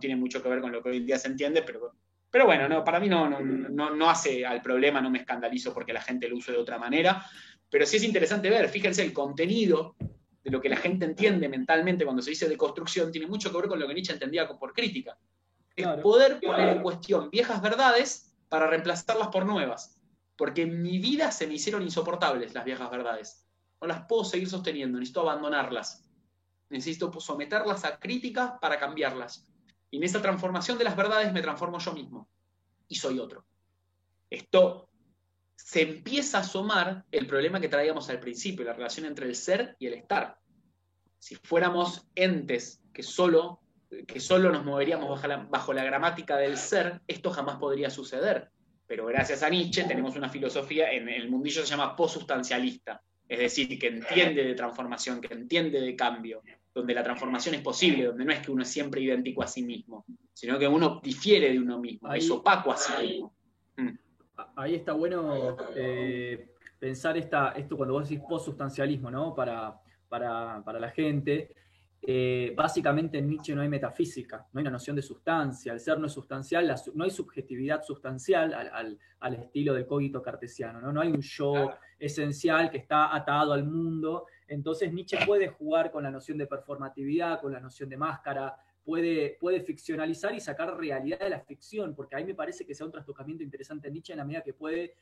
tiene 0.00 0.16
mucho 0.16 0.42
que 0.42 0.48
ver 0.48 0.62
con 0.62 0.72
lo 0.72 0.82
que 0.82 0.88
hoy 0.88 0.96
en 0.96 1.04
día 1.04 1.18
se 1.18 1.28
entiende, 1.28 1.62
pero, 1.62 2.46
bueno, 2.46 2.70
no, 2.70 2.82
para 2.82 2.98
mí 2.98 3.10
no, 3.10 4.08
hace 4.08 4.46
al 4.46 4.62
problema, 4.62 5.02
no 5.02 5.10
me 5.10 5.18
escandalizo 5.18 5.74
porque 5.74 5.92
la 5.92 6.00
gente 6.00 6.30
lo 6.30 6.36
use 6.38 6.52
de 6.52 6.58
otra 6.58 6.78
manera, 6.78 7.22
pero 7.68 7.84
sí 7.84 7.98
es 7.98 8.04
interesante 8.04 8.48
ver, 8.48 8.66
fíjense, 8.70 9.02
el 9.02 9.12
contenido 9.12 9.94
de 10.42 10.50
lo 10.50 10.58
que 10.58 10.70
la 10.70 10.76
gente 10.76 11.04
entiende 11.04 11.50
mentalmente 11.50 12.06
cuando 12.06 12.22
se 12.22 12.30
dice 12.30 12.48
de 12.48 12.56
construcción 12.56 13.12
tiene 13.12 13.26
mucho 13.26 13.50
que 13.50 13.58
ver 13.58 13.68
con 13.68 13.78
lo 13.78 13.86
que 13.86 13.92
Nietzsche 13.92 14.14
entendía 14.14 14.48
por 14.48 14.72
crítica 14.72 15.18
es 15.76 15.86
poder 16.02 16.40
poner 16.40 16.70
en 16.70 16.82
cuestión 16.82 17.30
viejas 17.30 17.60
verdades 17.60 18.34
para 18.48 18.66
reemplazarlas 18.66 19.28
por 19.28 19.44
nuevas. 19.44 19.98
Porque 20.36 20.62
en 20.62 20.82
mi 20.82 20.98
vida 20.98 21.30
se 21.30 21.46
me 21.46 21.54
hicieron 21.54 21.82
insoportables 21.82 22.54
las 22.54 22.64
viejas 22.64 22.90
verdades. 22.90 23.46
No 23.80 23.86
las 23.86 24.06
puedo 24.06 24.24
seguir 24.24 24.48
sosteniendo, 24.48 24.98
necesito 24.98 25.20
abandonarlas. 25.20 26.08
Necesito 26.70 27.12
someterlas 27.20 27.84
a 27.84 27.98
crítica 27.98 28.58
para 28.60 28.78
cambiarlas. 28.78 29.46
Y 29.90 29.98
en 29.98 30.04
esa 30.04 30.20
transformación 30.20 30.78
de 30.78 30.84
las 30.84 30.96
verdades 30.96 31.32
me 31.32 31.42
transformo 31.42 31.78
yo 31.78 31.92
mismo. 31.92 32.28
Y 32.88 32.96
soy 32.96 33.18
otro. 33.18 33.44
Esto 34.28 34.88
se 35.56 35.82
empieza 35.82 36.38
a 36.38 36.40
asomar 36.42 37.04
el 37.10 37.26
problema 37.26 37.60
que 37.60 37.68
traíamos 37.68 38.08
al 38.10 38.20
principio, 38.20 38.64
la 38.64 38.72
relación 38.72 39.06
entre 39.06 39.26
el 39.26 39.34
ser 39.34 39.76
y 39.78 39.86
el 39.86 39.94
estar. 39.94 40.38
Si 41.18 41.34
fuéramos 41.36 42.06
entes 42.14 42.82
que 42.92 43.02
solo 43.02 43.60
que 44.06 44.20
solo 44.20 44.50
nos 44.50 44.64
moveríamos 44.64 45.20
bajo 45.48 45.72
la, 45.72 45.84
gramática 45.84 46.36
del 46.36 46.56
ser, 46.56 47.00
esto 47.06 47.30
jamás 47.30 47.56
podría 47.56 47.90
suceder. 47.90 48.50
Pero 48.86 49.06
gracias 49.06 49.42
a 49.42 49.48
Nietzsche 49.48 49.84
tenemos 49.84 50.16
una 50.16 50.28
filosofía, 50.28 50.92
en 50.92 51.08
el 51.08 51.28
mundillo 51.28 51.62
se 51.62 51.68
llama 51.68 51.96
posustancialista, 51.96 53.02
es 53.28 53.38
decir, 53.38 53.78
que 53.78 53.88
entiende 53.88 54.44
de 54.44 54.54
transformación, 54.54 55.20
que 55.20 55.34
entiende 55.34 55.80
de 55.80 55.96
cambio, 55.96 56.42
donde 56.72 56.94
la 56.94 57.02
transformación 57.02 57.56
es 57.56 57.62
posible, 57.62 58.04
donde 58.04 58.24
no 58.24 58.32
es 58.32 58.40
que 58.40 58.50
uno 58.50 58.62
es 58.62 58.68
siempre 58.68 59.00
idéntico 59.00 59.42
a 59.42 59.46
sí 59.46 59.62
mismo, 59.64 60.04
sino 60.32 60.58
que 60.58 60.68
uno 60.68 61.00
difiere 61.02 61.50
de 61.50 61.58
uno 61.58 61.80
mismo, 61.80 62.12
es 62.12 62.30
opaco 62.30 62.72
a 62.72 62.76
sí 62.76 62.92
mismo. 63.00 63.34
Mm. 63.76 63.88
Ahí 64.56 64.74
está 64.74 64.92
bueno 64.92 65.56
eh, 65.74 66.50
pensar 66.78 67.16
esta, 67.16 67.52
esto 67.52 67.76
cuando 67.76 67.94
vos 67.94 68.08
decís 68.08 68.24
posustancialismo, 68.28 69.10
¿no? 69.10 69.34
Para, 69.34 69.80
para, 70.08 70.62
para 70.64 70.78
la 70.78 70.90
gente. 70.90 71.50
Eh, 72.02 72.52
básicamente 72.54 73.18
en 73.18 73.28
Nietzsche 73.28 73.54
no 73.54 73.62
hay 73.62 73.68
metafísica, 73.68 74.46
no 74.52 74.58
hay 74.58 74.62
una 74.62 74.70
noción 74.70 74.94
de 74.94 75.02
sustancia, 75.02 75.72
el 75.72 75.80
ser 75.80 75.98
no 75.98 76.06
es 76.06 76.12
sustancial, 76.12 76.72
no 76.94 77.04
hay 77.04 77.10
subjetividad 77.10 77.82
sustancial 77.82 78.54
al, 78.54 79.34
estilo 79.34 79.74
del 79.74 79.86
cogito 79.86 80.22
cartesiano, 80.22 80.80
¿no? 80.80 80.92
no 80.92 81.00
hay 81.00 81.08
un 81.08 81.20
yo 81.20 81.72
esencial 81.98 82.70
que 82.70 82.78
está 82.78 83.14
atado 83.14 83.52
al 83.52 83.64
mundo, 83.64 84.26
entonces 84.46 84.92
Nietzsche 84.92 85.18
puede 85.26 85.48
jugar 85.48 85.90
con 85.90 86.04
la 86.04 86.10
noción 86.10 86.38
de 86.38 86.46
performatividad, 86.46 87.40
con 87.40 87.52
la 87.52 87.58
noción 87.58 87.88
de 87.88 87.96
máscara, 87.96 88.56
puede, 88.84 89.36
puede 89.40 89.60
ficcionalizar 89.62 90.32
y 90.32 90.40
sacar 90.40 90.76
realidad 90.78 91.18
de 91.18 91.30
la 91.30 91.40
ficción, 91.40 91.94
porque 91.94 92.14
ahí 92.14 92.24
me 92.24 92.36
parece 92.36 92.64
que 92.64 92.74
sea 92.74 92.86
un 92.86 92.92
trastocamiento 92.92 93.42
interesante 93.42 93.88
en 93.88 93.94
Nietzsche 93.94 94.12
en 94.12 94.18
la 94.18 94.24
medida 94.24 94.42
que 94.42 94.54
puede 94.54 94.94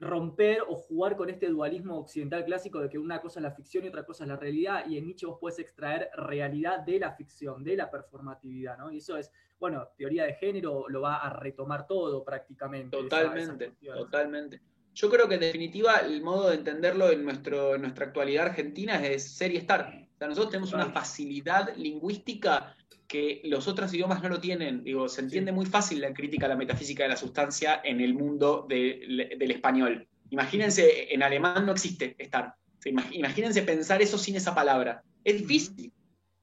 romper 0.00 0.62
o 0.68 0.76
jugar 0.76 1.16
con 1.16 1.28
este 1.28 1.48
dualismo 1.48 1.98
occidental 1.98 2.44
clásico 2.44 2.80
de 2.80 2.88
que 2.88 2.98
una 2.98 3.20
cosa 3.20 3.40
es 3.40 3.42
la 3.42 3.50
ficción 3.50 3.84
y 3.84 3.88
otra 3.88 4.04
cosa 4.04 4.24
es 4.24 4.28
la 4.28 4.36
realidad, 4.36 4.86
y 4.88 4.96
en 4.96 5.06
Nietzsche 5.06 5.26
vos 5.26 5.38
puedes 5.40 5.58
extraer 5.58 6.10
realidad 6.16 6.80
de 6.80 7.00
la 7.00 7.12
ficción, 7.12 7.64
de 7.64 7.76
la 7.76 7.90
performatividad, 7.90 8.78
¿no? 8.78 8.92
Y 8.92 8.98
eso 8.98 9.16
es, 9.16 9.32
bueno, 9.58 9.88
teoría 9.96 10.24
de 10.24 10.34
género 10.34 10.88
lo 10.88 11.00
va 11.00 11.16
a 11.16 11.30
retomar 11.30 11.86
todo 11.86 12.24
prácticamente. 12.24 12.96
Totalmente, 12.96 13.72
totalmente. 13.82 14.60
Yo 14.94 15.10
creo 15.10 15.28
que 15.28 15.34
en 15.34 15.40
definitiva 15.40 15.96
el 15.98 16.22
modo 16.22 16.50
de 16.50 16.56
entenderlo 16.56 17.10
en, 17.10 17.24
nuestro, 17.24 17.74
en 17.74 17.82
nuestra 17.82 18.06
actualidad 18.06 18.46
argentina 18.46 19.04
es 19.04 19.36
ser 19.36 19.52
y 19.52 19.56
estar. 19.56 20.08
O 20.14 20.18
sea, 20.18 20.28
nosotros 20.28 20.50
tenemos 20.50 20.72
una 20.72 20.90
facilidad 20.90 21.76
lingüística 21.76 22.74
que 23.08 23.40
los 23.44 23.66
otros 23.66 23.92
idiomas 23.94 24.22
no 24.22 24.28
lo 24.28 24.38
tienen. 24.38 24.84
Digo, 24.84 25.08
se 25.08 25.22
entiende 25.22 25.50
muy 25.50 25.66
fácil 25.66 26.00
la 26.00 26.12
crítica 26.12 26.46
a 26.46 26.50
la 26.50 26.56
metafísica 26.56 27.02
de 27.02 27.08
la 27.08 27.16
sustancia 27.16 27.80
en 27.82 28.00
el 28.00 28.14
mundo 28.14 28.66
del 28.68 29.50
español. 29.50 30.06
Imagínense, 30.30 31.12
en 31.12 31.22
alemán 31.22 31.64
no 31.64 31.72
existe 31.72 32.14
estar. 32.18 32.54
Imagínense 32.84 33.62
pensar 33.62 34.02
eso 34.02 34.18
sin 34.18 34.36
esa 34.36 34.54
palabra. 34.54 35.02
Es 35.24 35.38
difícil. 35.38 35.92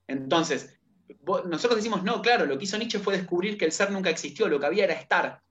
Entonces, 0.08 0.78
nosotros 1.46 1.76
decimos, 1.78 2.04
no, 2.04 2.22
claro, 2.22 2.46
lo 2.46 2.58
que 2.58 2.66
hizo 2.66 2.78
Nietzsche 2.78 3.00
fue 3.00 3.16
descubrir 3.16 3.58
que 3.58 3.66
el 3.66 3.72
ser 3.72 3.92
nunca 3.92 4.10
existió, 4.10 4.48
lo 4.48 4.60
que 4.60 4.66
había 4.66 4.86
era 4.86 4.96
estar. 4.96 5.42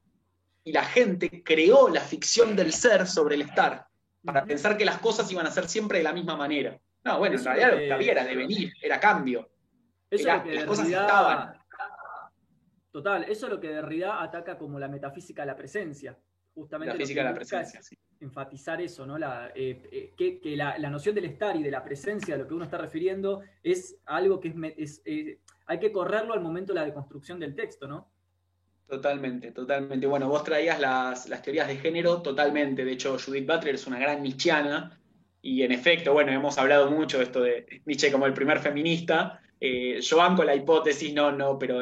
Y 0.65 0.73
la 0.73 0.85
gente 0.85 1.43
creó 1.45 1.89
la 1.89 2.01
ficción 2.01 2.57
del 2.57 2.73
ser 2.73 3.07
sobre 3.07 3.37
el 3.37 3.43
estar, 3.43 3.87
para 4.25 4.45
pensar 4.45 4.77
que 4.77 4.85
las 4.85 4.99
cosas 4.99 5.31
iban 5.31 5.47
a 5.47 5.51
ser 5.51 5.69
siempre 5.69 5.99
de 5.99 6.05
la 6.05 6.13
misma 6.13 6.37
manera. 6.37 6.79
No, 7.05 7.19
bueno, 7.19 7.37
en 7.37 7.45
realidad 7.45 7.73
lo 7.73 7.79
que 7.79 7.93
había 7.93 8.13
era 8.13 8.25
devenir, 8.25 8.73
era 8.81 8.99
cambio. 8.99 9.51
Eso 10.11 10.29
es 10.29 10.37
lo 10.37 10.43
que 10.43 10.51
Derrida, 10.51 11.61
Total, 12.91 13.25
eso 13.25 13.47
es 13.47 13.53
lo 13.53 13.59
que 13.59 13.69
Derrida 13.69 14.23
ataca 14.23 14.57
como 14.57 14.79
la 14.79 14.87
metafísica 14.87 15.43
de 15.43 15.47
la 15.47 15.57
presencia. 15.57 16.17
Justamente 16.55 16.95
la 16.95 17.01
física 17.01 17.23
de 17.23 17.29
la 17.31 17.35
presencia, 17.35 17.83
sí. 17.83 17.99
Enfatizar 18.21 18.81
eso, 18.81 19.05
¿no? 19.05 19.19
La, 19.19 19.51
eh, 19.55 20.13
eh, 20.17 20.41
que, 20.41 20.57
la, 20.57 20.79
noción 20.89 21.17
del 21.17 21.25
estar 21.25 21.57
y 21.57 21.63
de 21.65 21.73
la 21.73 21.83
presencia, 21.83 22.37
a 22.37 22.39
lo 22.39 22.47
que 22.47 22.55
uno 22.55 22.65
está 22.65 22.79
refiriendo, 22.79 23.43
es 23.63 23.97
algo 24.07 24.39
que 24.39 24.55
es, 24.77 25.03
eh, 25.05 25.41
hay 25.67 25.81
que 25.81 25.91
correrlo 25.91 26.33
al 26.33 26.41
momento 26.41 26.73
de 26.73 26.81
la 26.81 26.87
deconstrucción 26.87 27.41
del 27.41 27.57
texto, 27.57 27.89
¿no? 27.89 28.09
Totalmente, 28.87 29.51
totalmente. 29.51 30.07
Bueno, 30.07 30.29
vos 30.29 30.45
traías 30.45 30.79
las, 30.79 31.29
las 31.29 31.43
teorías 31.43 31.67
de 31.67 31.77
género, 31.77 32.23
totalmente. 32.23 32.85
De 32.85 32.93
hecho, 32.93 33.19
Judith 33.19 33.47
Butler 33.47 33.75
es 33.75 33.87
una 33.89 33.99
gran 33.99 34.23
nichiana, 34.23 35.01
y 35.45 35.63
en 35.63 35.73
efecto, 35.73 36.15
bueno, 36.15 36.33
hemos 36.33 36.57
hablado 36.57 36.91
mucho 36.91 37.19
de 37.19 37.25
esto 37.25 37.43
de 37.43 37.83
Nietzsche 37.85 38.11
como 38.11 38.25
el 38.25 38.33
primer 38.33 38.61
feminista, 38.61 39.43
eh, 39.67 39.99
yo 40.03 40.19
banco 40.19 40.45
la 40.45 40.55
hipótesis, 40.55 41.15
no, 41.15 41.33
no, 41.33 41.59
pero 41.59 41.81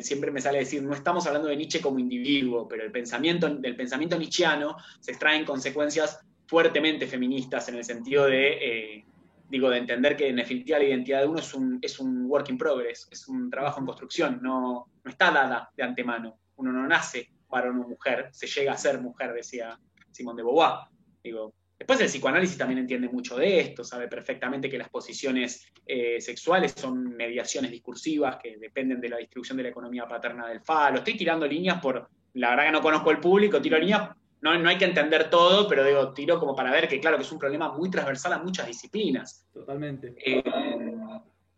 siempre 0.00 0.30
me 0.30 0.40
sale 0.40 0.56
a 0.56 0.60
decir, 0.60 0.82
no 0.82 0.94
estamos 0.94 1.26
hablando 1.26 1.46
de 1.46 1.54
Nietzsche 1.54 1.82
como 1.82 1.98
individuo, 1.98 2.66
pero 2.66 2.84
el 2.84 2.90
pensamiento, 2.90 3.50
del 3.50 3.76
pensamiento 3.76 4.16
nietzscheano 4.16 4.78
se 4.98 5.10
extraen 5.10 5.44
consecuencias 5.44 6.18
fuertemente 6.46 7.06
feministas 7.06 7.68
en 7.68 7.74
el 7.74 7.84
sentido 7.84 8.24
de, 8.24 8.48
eh, 8.48 9.04
digo, 9.46 9.68
de 9.68 9.76
entender 9.76 10.16
que 10.16 10.28
en 10.28 10.36
definitiva 10.36 10.78
la 10.78 10.86
identidad 10.86 11.20
de 11.20 11.26
uno 11.26 11.40
es 11.40 11.52
un, 11.52 11.78
es 11.82 12.00
un 12.00 12.24
work 12.30 12.48
in 12.48 12.56
progress, 12.56 13.06
es 13.10 13.28
un 13.28 13.50
trabajo 13.50 13.78
en 13.78 13.84
construcción, 13.84 14.40
no, 14.40 14.86
no 15.04 15.10
está 15.10 15.30
dada 15.30 15.70
de 15.76 15.82
antemano. 15.82 16.38
Uno 16.56 16.72
no 16.72 16.88
nace 16.88 17.28
para 17.46 17.70
una 17.70 17.86
mujer, 17.86 18.30
se 18.32 18.46
llega 18.46 18.72
a 18.72 18.78
ser 18.78 19.02
mujer, 19.02 19.34
decía 19.34 19.78
Simón 20.12 20.36
de 20.36 20.44
Beauvoir. 20.44 20.88
Digo, 21.22 21.52
Después 21.78 22.00
el 22.00 22.06
psicoanálisis 22.06 22.56
también 22.56 22.78
entiende 22.78 23.08
mucho 23.08 23.36
de 23.36 23.60
esto, 23.60 23.84
sabe 23.84 24.08
perfectamente 24.08 24.70
que 24.70 24.78
las 24.78 24.88
posiciones 24.88 25.66
eh, 25.84 26.20
sexuales 26.20 26.74
son 26.74 27.14
mediaciones 27.14 27.70
discursivas 27.70 28.38
que 28.42 28.56
dependen 28.56 28.98
de 28.98 29.10
la 29.10 29.18
distribución 29.18 29.58
de 29.58 29.64
la 29.64 29.68
economía 29.68 30.06
paterna 30.08 30.48
del 30.48 30.62
falo. 30.62 30.98
Estoy 30.98 31.16
tirando 31.18 31.46
líneas 31.46 31.80
por, 31.80 32.08
la 32.34 32.50
verdad 32.50 32.64
que 32.64 32.72
no 32.72 32.80
conozco 32.80 33.10
el 33.10 33.20
público, 33.20 33.60
tiro 33.60 33.78
líneas, 33.78 34.08
no, 34.40 34.58
no 34.58 34.68
hay 34.70 34.78
que 34.78 34.86
entender 34.86 35.28
todo, 35.28 35.68
pero 35.68 35.84
digo, 35.84 36.14
tiro 36.14 36.40
como 36.40 36.56
para 36.56 36.70
ver 36.70 36.88
que 36.88 36.98
claro 36.98 37.18
que 37.18 37.24
es 37.24 37.32
un 37.32 37.38
problema 37.38 37.70
muy 37.72 37.90
transversal 37.90 38.32
a 38.32 38.38
muchas 38.38 38.66
disciplinas. 38.66 39.46
Totalmente. 39.52 40.14
Eh, 40.24 40.42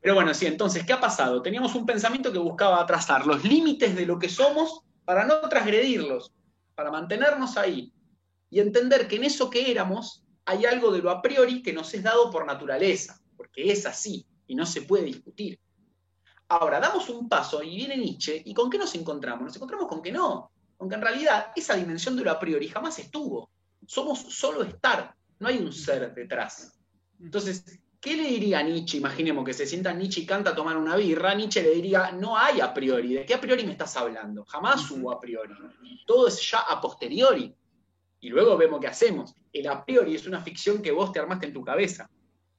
pero 0.01 0.15
bueno, 0.15 0.35
sí, 0.35 0.47
entonces, 0.47 0.85
¿qué 0.85 0.93
ha 0.93 1.01
pasado? 1.01 1.43
Teníamos 1.43 1.75
un 1.77 1.87
pensamiento 1.87 2.33
que 2.33 2.39
buscaba 2.39 2.85
trazar 2.87 3.25
los 3.25 3.45
límites 3.45 3.95
de 3.95 4.07
lo 4.07 4.19
que 4.19 4.29
somos 4.29 4.83
para 5.05 5.25
no 5.25 5.41
transgredirlos, 5.49 6.33
para 6.75 6.91
mantenernos 6.91 7.57
ahí 7.57 7.93
y 8.51 8.61
entender 8.61 9.09
que 9.09 9.17
en 9.17 9.25
eso 9.25 9.51
que 9.51 9.71
éramos 9.71 10.23
hay 10.45 10.65
algo 10.65 10.91
de 10.91 11.01
lo 11.01 11.11
a 11.11 11.21
priori 11.21 11.63
que 11.63 11.73
nos 11.73 11.93
es 11.93 12.03
dado 12.03 12.31
por 12.31 12.47
naturaleza, 12.47 13.21
porque 13.37 13.71
es 13.71 13.85
así 13.85 14.25
y 14.47 14.55
no 14.55 14.65
se 14.65 14.83
puede 14.83 15.05
discutir. 15.05 15.59
Ahora, 16.49 16.81
damos 16.81 17.11
un 17.11 17.29
paso 17.29 17.63
y 17.63 17.77
viene 17.77 17.99
Nietzsche, 17.99 18.43
¿y 18.43 18.55
con 18.55 18.71
qué 18.71 18.79
nos 18.79 18.95
encontramos? 18.95 19.45
Nos 19.45 19.57
encontramos 19.57 19.87
con 19.87 20.01
que 20.01 20.11
no, 20.11 20.51
aunque 20.79 20.95
en 20.95 21.03
realidad 21.03 21.53
esa 21.55 21.75
dimensión 21.75 22.17
de 22.17 22.25
lo 22.25 22.31
a 22.31 22.39
priori 22.39 22.69
jamás 22.69 22.99
estuvo. 22.99 23.51
Somos 23.87 24.21
solo 24.21 24.63
estar, 24.63 25.15
no 25.39 25.49
hay 25.49 25.59
un 25.59 25.71
ser 25.71 26.15
detrás. 26.15 26.73
Entonces, 27.21 27.79
¿qué 28.01 28.17
le 28.17 28.23
diría 28.23 28.61
a 28.61 28.63
Nietzsche? 28.63 28.97
Imaginemos 28.97 29.45
que 29.45 29.53
se 29.53 29.67
sienta 29.67 29.93
Nietzsche 29.93 30.23
y 30.23 30.27
canta 30.27 30.51
a 30.51 30.55
tomar 30.55 30.79
una 30.79 30.97
birra, 30.97 31.35
Nietzsche 31.35 31.63
le 31.63 31.73
diría, 31.73 32.13
no 32.13 32.39
hay 32.39 32.63
a 32.63 32.73
priori, 32.73 33.13
¿de 33.13 33.27
qué 33.27 33.35
a 33.35 33.41
priori 33.41 33.65
me 33.67 33.73
estás 33.73 33.95
hablando? 33.99 34.47
Jamás 34.47 34.91
hubo 34.91 35.13
a 35.13 35.21
priori. 35.21 35.53
Todo 36.07 36.29
es 36.29 36.51
ya 36.51 36.61
a 36.61 36.81
posteriori 36.81 37.55
y 38.21 38.29
luego 38.29 38.57
vemos 38.57 38.81
qué 38.81 38.89
hacemos. 38.89 39.35
El 39.53 39.69
a 39.69 39.85
priori 39.85 40.15
es 40.15 40.27
una 40.27 40.41
ficción 40.41 40.83
que 40.83 40.91
vos 40.91 41.13
te 41.13 41.21
armaste 41.21 41.47
en 41.47 41.53
tu 41.53 41.65
cabeza. 41.65 42.11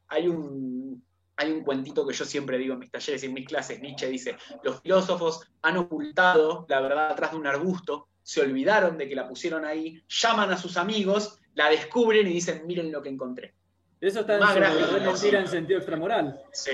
Hay 0.08 0.28
un, 0.28 1.04
hay 1.36 1.52
un 1.52 1.64
cuentito 1.64 2.06
que 2.08 2.14
yo 2.14 2.26
siempre 2.26 2.58
digo 2.58 2.74
en 2.74 2.80
mis 2.80 2.92
talleres 2.92 3.24
y 3.24 3.26
en 3.28 3.34
mis 3.34 3.48
clases. 3.48 3.80
Nietzsche 3.82 4.08
dice, 4.08 4.38
los 4.64 4.82
filósofos 4.82 5.48
han 5.62 5.78
ocultado 5.78 6.66
la 6.70 6.82
verdad 6.82 7.12
atrás 7.12 7.32
de 7.32 7.38
un 7.38 7.48
arbusto, 7.48 8.08
se 8.22 8.42
olvidaron 8.42 8.98
de 8.98 9.08
que 9.08 9.16
la 9.16 9.28
pusieron 9.28 9.66
ahí, 9.66 10.02
llaman 10.08 10.52
a 10.52 10.58
sus 10.58 10.78
amigos, 10.78 11.40
la 11.56 11.70
descubren 11.70 12.28
y 12.28 12.34
dicen, 12.34 12.66
miren 12.66 12.92
lo 12.92 13.02
que 13.02 13.10
encontré. 13.10 13.54
Eso 14.00 14.22
está 14.22 14.38
en, 14.38 15.36
en 15.36 15.48
sentido 15.48 15.80
extramoral. 15.80 16.42
Sí, 16.54 16.72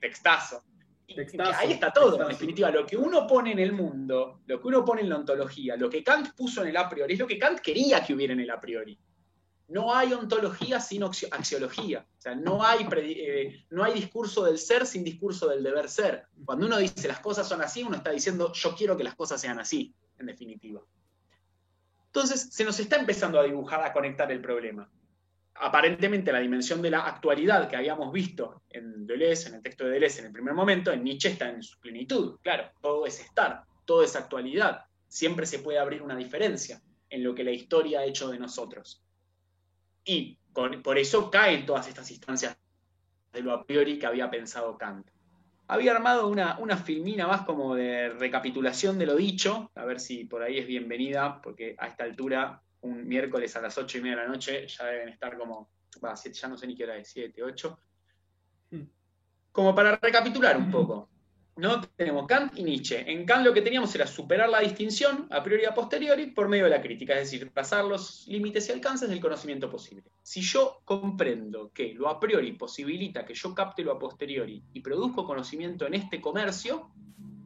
textazo 0.00 0.62
ahí 1.56 1.72
está 1.72 1.92
todo, 1.92 2.20
en 2.20 2.28
definitiva. 2.28 2.70
Lo 2.70 2.86
que 2.86 2.96
uno 2.96 3.26
pone 3.26 3.52
en 3.52 3.58
el 3.58 3.72
mundo, 3.72 4.40
lo 4.46 4.60
que 4.60 4.68
uno 4.68 4.84
pone 4.84 5.02
en 5.02 5.08
la 5.08 5.16
ontología, 5.16 5.76
lo 5.76 5.90
que 5.90 6.02
Kant 6.02 6.34
puso 6.34 6.62
en 6.62 6.68
el 6.68 6.76
a 6.76 6.88
priori, 6.88 7.14
es 7.14 7.18
lo 7.18 7.26
que 7.26 7.38
Kant 7.38 7.60
quería 7.60 8.04
que 8.04 8.14
hubiera 8.14 8.32
en 8.32 8.40
el 8.40 8.50
a 8.50 8.60
priori. 8.60 8.98
No 9.68 9.94
hay 9.94 10.12
ontología 10.12 10.80
sin 10.80 11.04
axiología. 11.04 12.04
O 12.18 12.20
sea, 12.20 12.34
no 12.34 12.64
hay, 12.64 12.88
eh, 12.92 13.64
no 13.70 13.84
hay 13.84 13.94
discurso 13.94 14.44
del 14.44 14.58
ser 14.58 14.84
sin 14.84 15.04
discurso 15.04 15.48
del 15.48 15.62
deber 15.62 15.88
ser. 15.88 16.26
Cuando 16.44 16.66
uno 16.66 16.78
dice 16.78 17.06
las 17.06 17.20
cosas 17.20 17.48
son 17.48 17.62
así, 17.62 17.82
uno 17.82 17.96
está 17.96 18.10
diciendo 18.10 18.52
yo 18.52 18.74
quiero 18.74 18.96
que 18.96 19.04
las 19.04 19.14
cosas 19.14 19.40
sean 19.40 19.60
así, 19.60 19.94
en 20.18 20.26
definitiva. 20.26 20.82
Entonces, 22.06 22.48
se 22.50 22.64
nos 22.64 22.80
está 22.80 22.96
empezando 22.96 23.38
a 23.38 23.44
dibujar, 23.44 23.84
a 23.84 23.92
conectar 23.92 24.32
el 24.32 24.40
problema 24.40 24.90
aparentemente 25.60 26.32
la 26.32 26.40
dimensión 26.40 26.80
de 26.80 26.90
la 26.90 27.00
actualidad 27.00 27.68
que 27.68 27.76
habíamos 27.76 28.12
visto 28.12 28.62
en 28.70 29.06
Deleuze, 29.06 29.48
en 29.48 29.56
el 29.56 29.62
texto 29.62 29.84
de 29.84 29.90
Deleuze 29.90 30.20
en 30.20 30.26
el 30.26 30.32
primer 30.32 30.54
momento, 30.54 30.90
en 30.90 31.04
Nietzsche 31.04 31.30
está 31.30 31.50
en 31.50 31.62
su 31.62 31.78
plenitud. 31.78 32.38
Claro, 32.42 32.70
todo 32.80 33.06
es 33.06 33.20
estar, 33.20 33.64
todo 33.84 34.02
es 34.02 34.16
actualidad. 34.16 34.84
Siempre 35.06 35.44
se 35.44 35.58
puede 35.58 35.78
abrir 35.78 36.02
una 36.02 36.16
diferencia 36.16 36.80
en 37.10 37.22
lo 37.22 37.34
que 37.34 37.44
la 37.44 37.50
historia 37.50 38.00
ha 38.00 38.04
hecho 38.04 38.30
de 38.30 38.38
nosotros. 38.38 39.02
Y 40.04 40.38
por 40.52 40.98
eso 40.98 41.30
caen 41.30 41.66
todas 41.66 41.88
estas 41.88 42.10
instancias 42.10 42.56
de 43.32 43.42
lo 43.42 43.52
a 43.52 43.64
priori 43.64 43.98
que 43.98 44.06
había 44.06 44.30
pensado 44.30 44.78
Kant. 44.78 45.08
Había 45.68 45.92
armado 45.92 46.26
una, 46.26 46.58
una 46.58 46.76
filmina 46.76 47.28
más 47.28 47.42
como 47.42 47.74
de 47.76 48.08
recapitulación 48.08 48.98
de 48.98 49.06
lo 49.06 49.14
dicho, 49.14 49.70
a 49.74 49.84
ver 49.84 50.00
si 50.00 50.24
por 50.24 50.42
ahí 50.42 50.58
es 50.58 50.66
bienvenida, 50.66 51.40
porque 51.42 51.76
a 51.78 51.86
esta 51.86 52.04
altura 52.04 52.60
un 52.82 53.06
miércoles 53.06 53.54
a 53.56 53.60
las 53.60 53.76
ocho 53.78 53.98
y 53.98 54.02
media 54.02 54.16
de 54.16 54.22
la 54.22 54.28
noche, 54.28 54.66
ya 54.66 54.86
deben 54.86 55.08
estar 55.08 55.36
como, 55.36 55.70
ya 56.32 56.48
no 56.48 56.56
sé 56.56 56.66
ni 56.66 56.74
qué 56.74 56.84
hora 56.84 56.96
es, 56.96 57.08
7, 57.08 57.42
8. 57.42 57.80
Hmm. 58.70 58.82
Como 59.52 59.74
para 59.74 59.96
recapitular 59.96 60.56
un 60.56 60.70
poco. 60.70 61.08
¿no? 61.56 61.80
Tenemos 61.96 62.26
Kant 62.26 62.56
y 62.56 62.62
Nietzsche. 62.62 63.04
En 63.10 63.26
Kant 63.26 63.44
lo 63.44 63.52
que 63.52 63.60
teníamos 63.60 63.94
era 63.94 64.06
superar 64.06 64.48
la 64.48 64.60
distinción 64.60 65.26
a 65.30 65.42
priori 65.42 65.64
y 65.64 65.66
a 65.66 65.74
posteriori 65.74 66.28
por 66.30 66.48
medio 66.48 66.64
de 66.64 66.70
la 66.70 66.80
crítica, 66.80 67.14
es 67.14 67.30
decir, 67.30 67.50
pasar 67.50 67.84
los 67.84 68.26
límites 68.28 68.68
y 68.68 68.72
alcances 68.72 69.08
del 69.08 69.20
conocimiento 69.20 69.68
posible. 69.68 70.04
Si 70.22 70.40
yo 70.40 70.80
comprendo 70.84 71.70
que 71.72 71.92
lo 71.92 72.08
a 72.08 72.18
priori 72.18 72.52
posibilita 72.52 73.24
que 73.24 73.34
yo 73.34 73.54
capte 73.54 73.82
lo 73.82 73.92
a 73.92 73.98
posteriori 73.98 74.62
y 74.72 74.80
produzco 74.80 75.26
conocimiento 75.26 75.86
en 75.86 75.94
este 75.94 76.20
comercio, 76.20 76.90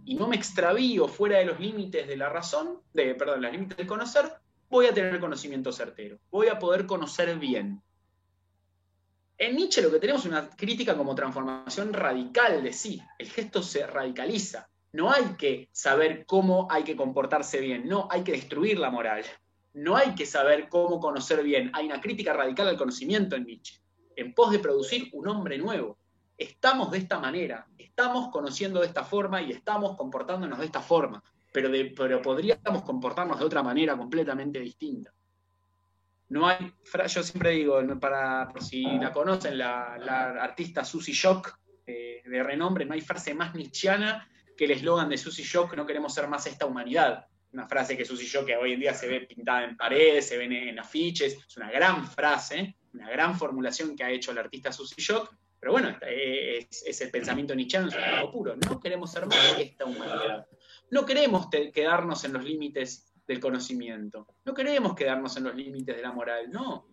y 0.07 0.15
no 0.15 0.29
me 0.29 0.37
extravío 0.37 1.09
fuera 1.09 1.39
de 1.39 1.47
los 1.47 1.59
límites 1.59 2.07
de 2.07 2.17
la 2.17 2.29
razón, 2.29 2.81
de, 2.93 3.15
perdón, 3.15 3.41
los 3.43 3.53
límites 3.53 3.79
del 3.79 3.87
conocer, 3.87 4.31
voy 4.69 4.87
a 4.87 4.95
tener 4.95 5.21
conocimiento 5.21 5.73
certero, 5.73 6.19
voy 6.31 6.49
a 6.49 6.59
poder 6.59 6.87
conocer 6.87 7.39
bien. 7.39 7.83
En 9.37 9.57
Nietzsche 9.57 9.83
lo 9.83 9.91
que 9.91 9.99
tenemos 9.99 10.23
es 10.23 10.31
una 10.31 10.49
crítica 10.49 10.97
como 10.97 11.15
transformación 11.15 11.93
radical 11.93 12.63
de 12.63 12.73
sí. 12.73 13.03
El 13.19 13.29
gesto 13.29 13.63
se 13.63 13.85
radicaliza. 13.87 14.69
No 14.93 15.11
hay 15.11 15.35
que 15.37 15.69
saber 15.73 16.25
cómo 16.25 16.69
hay 16.71 16.85
que 16.85 16.95
comportarse 16.95 17.59
bien, 17.59 17.89
no, 17.89 18.07
hay 18.11 18.23
que 18.23 18.33
destruir 18.33 18.79
la 18.79 18.91
moral. 18.91 19.25
No 19.73 19.97
hay 19.97 20.15
que 20.15 20.25
saber 20.25 20.69
cómo 20.69 21.01
conocer 21.01 21.43
bien. 21.43 21.73
Hay 21.75 21.87
una 21.87 22.01
crítica 22.01 22.33
radical 22.33 22.69
al 22.69 22.79
conocimiento 22.79 23.35
en 23.35 23.45
Nietzsche, 23.45 23.81
en 24.15 24.33
pos 24.33 24.53
de 24.53 24.61
producir 24.61 25.11
un 25.13 25.27
hombre 25.29 25.59
nuevo. 25.59 25.99
estamos 26.39 26.91
de 26.91 26.99
esta 26.99 27.19
manera, 27.19 27.67
estamos 27.79 28.29
conociendo 28.31 28.81
de 28.81 28.87
esta 28.87 29.05
forma 29.05 29.43
y 29.43 29.53
estamos 29.53 29.97
comportándonos 29.97 30.59
de 30.59 30.67
esta 30.67 30.81
forma, 30.81 31.23
pero, 31.55 31.71
pero 31.97 32.21
podríamos 32.21 32.83
comportarnos 32.83 33.39
de 33.39 33.45
otra 33.45 33.63
manera 33.63 33.97
completamente 33.97 34.59
distinta. 34.59 35.15
No 36.31 36.49
hay, 36.49 36.73
yo 37.09 37.23
siempre 37.23 37.51
digo, 37.51 37.81
para, 38.01 38.49
por 38.49 38.61
si 38.61 38.83
la 38.83 39.13
conocen, 39.13 39.57
la, 39.57 39.95
artista 40.41 40.85
Susie 40.85 41.15
Shock, 41.15 41.57
eh, 41.87 42.23
de 42.25 42.43
renombre, 42.43 42.85
no 42.85 42.95
hay 42.95 43.03
frase 43.03 43.35
más 43.35 43.55
nichiana 43.55 44.29
que 44.57 44.65
el 44.65 44.73
eslogan 44.73 45.09
de 45.09 45.17
Susie 45.17 45.45
Shock, 45.45 45.77
no 45.77 45.87
queremos 45.87 46.13
ser 46.13 46.27
más 46.27 46.45
esta 46.49 46.67
humanidad. 46.67 47.25
Una 47.53 47.69
frase 47.69 47.97
que 47.97 48.05
Susie 48.05 48.27
Shock 48.27 48.51
hoy 48.61 48.73
en 48.73 48.81
día 48.81 48.93
se 48.93 49.07
ve 49.07 49.21
pintada 49.21 49.63
en 49.63 49.77
paredes, 49.77 50.27
se 50.27 50.37
ve 50.37 50.47
en 50.47 50.79
afiches, 50.81 51.39
es 51.47 51.57
una 51.57 51.71
gran 51.71 52.05
frase, 52.05 52.75
una 52.95 53.09
gran 53.11 53.39
formulación 53.39 53.95
que 53.95 54.03
ha 54.03 54.11
hecho 54.11 54.33
el 54.33 54.39
artista 54.39 54.73
Susie 54.73 55.05
Shock, 55.05 55.33
pero 55.61 55.71
bueno, 55.71 55.97
es, 56.03 57.01
el 57.01 57.11
pensamiento 57.13 57.55
nichiano 57.55 57.89
en 57.91 58.31
puro. 58.33 58.57
No 58.57 58.81
queremos 58.81 59.13
ser 59.13 59.25
más 59.27 59.57
esta 59.57 59.85
humanidad. 59.85 60.47
No 60.95 61.05
queremos 61.05 61.49
quedarnos 61.49 62.23
en 62.23 62.35
los 62.35 62.45
límites 62.45 63.13
del 63.27 63.41
conocimiento. 63.41 64.29
No 64.45 64.55
queremos 64.55 64.95
quedarnos 64.95 65.37
en 65.37 65.43
los 65.43 65.57
límites 65.57 65.97
de 65.97 66.01
la 66.01 66.13
moral, 66.13 66.49
no. 66.53 66.87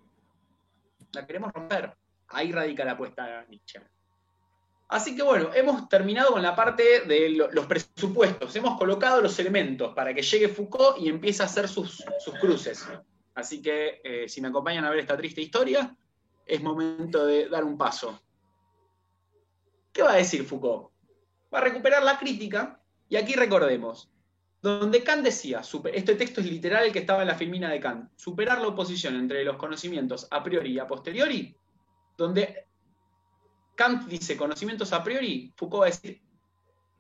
La 1.14 1.28
queremos 1.28 1.54
romper. 1.54 1.96
Ahí 2.30 2.52
radica 2.52 2.84
la 2.84 2.94
apuesta 2.94 3.46
Nietzsche. 3.48 3.80
Así 4.88 5.16
que 5.16 5.22
bueno, 5.22 5.54
hemos 5.54 5.88
terminado 5.88 6.32
con 6.32 6.42
la 6.42 6.56
parte 6.56 7.02
de 7.02 7.30
los 7.30 7.66
presupuestos. 7.68 8.56
Hemos 8.56 8.76
colocado 8.76 9.22
los 9.22 9.38
elementos 9.38 9.94
para 9.94 10.16
que 10.16 10.24
llegue 10.24 10.50
Foucault 10.50 10.98
y 10.98 11.08
empiece 11.08 11.44
a 11.44 11.46
hacer 11.46 11.68
sus, 11.68 12.04
cruces. 12.42 12.84
Así 13.36 13.62
que 13.62 14.02
eh, 14.04 14.28
si 14.28 14.42
me 14.42 14.48
acompañan 14.48 14.84
a 14.84 14.90
ver 14.90 15.02
esta 15.02 15.16
triste 15.16 15.42
historia, 15.42 15.96
es 16.44 16.60
momento 16.64 17.24
de 17.28 17.50
dar 17.50 17.64
un 17.64 17.78
paso. 17.78 18.20
¿Qué 19.94 20.02
va 20.02 20.14
a 20.14 20.18
decir 20.18 20.44
Foucault? 20.44 20.90
Va 21.54 21.60
a 21.60 21.62
recuperar 21.62 22.02
la 22.02 22.18
crítica 22.18 22.81
y 23.12 23.18
aquí 23.18 23.34
recordemos, 23.34 24.10
donde 24.62 25.04
Kant 25.04 25.26
decía, 25.26 25.64
este 25.94 26.16
texto 26.16 26.40
es 26.40 26.50
literal 26.50 26.86
el 26.86 26.94
que 26.94 27.00
estaba 27.00 27.24
en 27.24 27.28
la 27.28 27.36
filmina 27.36 27.70
de 27.70 27.82
Kant, 27.82 28.10
superar 28.16 28.62
la 28.62 28.70
oposición 28.70 29.18
entre 29.18 29.44
los 29.44 29.58
conocimientos 29.58 30.30
a 30.32 30.42
priori 30.42 30.72
y 30.72 30.80
a 30.80 30.88
posteriori, 30.88 31.54
donde 32.18 32.68
Kant 33.76 34.08
dice 34.08 34.38
conocimientos 34.38 34.94
a 34.94 35.04
priori, 35.04 35.52
Foucault 35.58 35.82
va 35.82 35.88
a 35.88 35.90
decir 35.90 36.22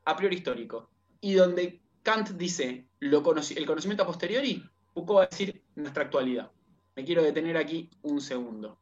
a 0.03 0.17
priori 0.17 0.35
histórico. 0.35 0.89
Y 1.21 1.35
donde 1.35 1.79
Kant 2.03 2.31
dice 2.31 2.89
el 2.99 3.65
conocimiento 3.65 4.03
a 4.03 4.07
posteriori, 4.07 4.69
Foucault 4.93 5.19
va 5.19 5.23
a 5.23 5.27
decir 5.27 5.63
nuestra 5.75 6.03
actualidad. 6.03 6.51
Me 6.97 7.05
quiero 7.05 7.23
detener 7.23 7.55
aquí 7.55 7.89
un 8.01 8.19
segundo. 8.19 8.80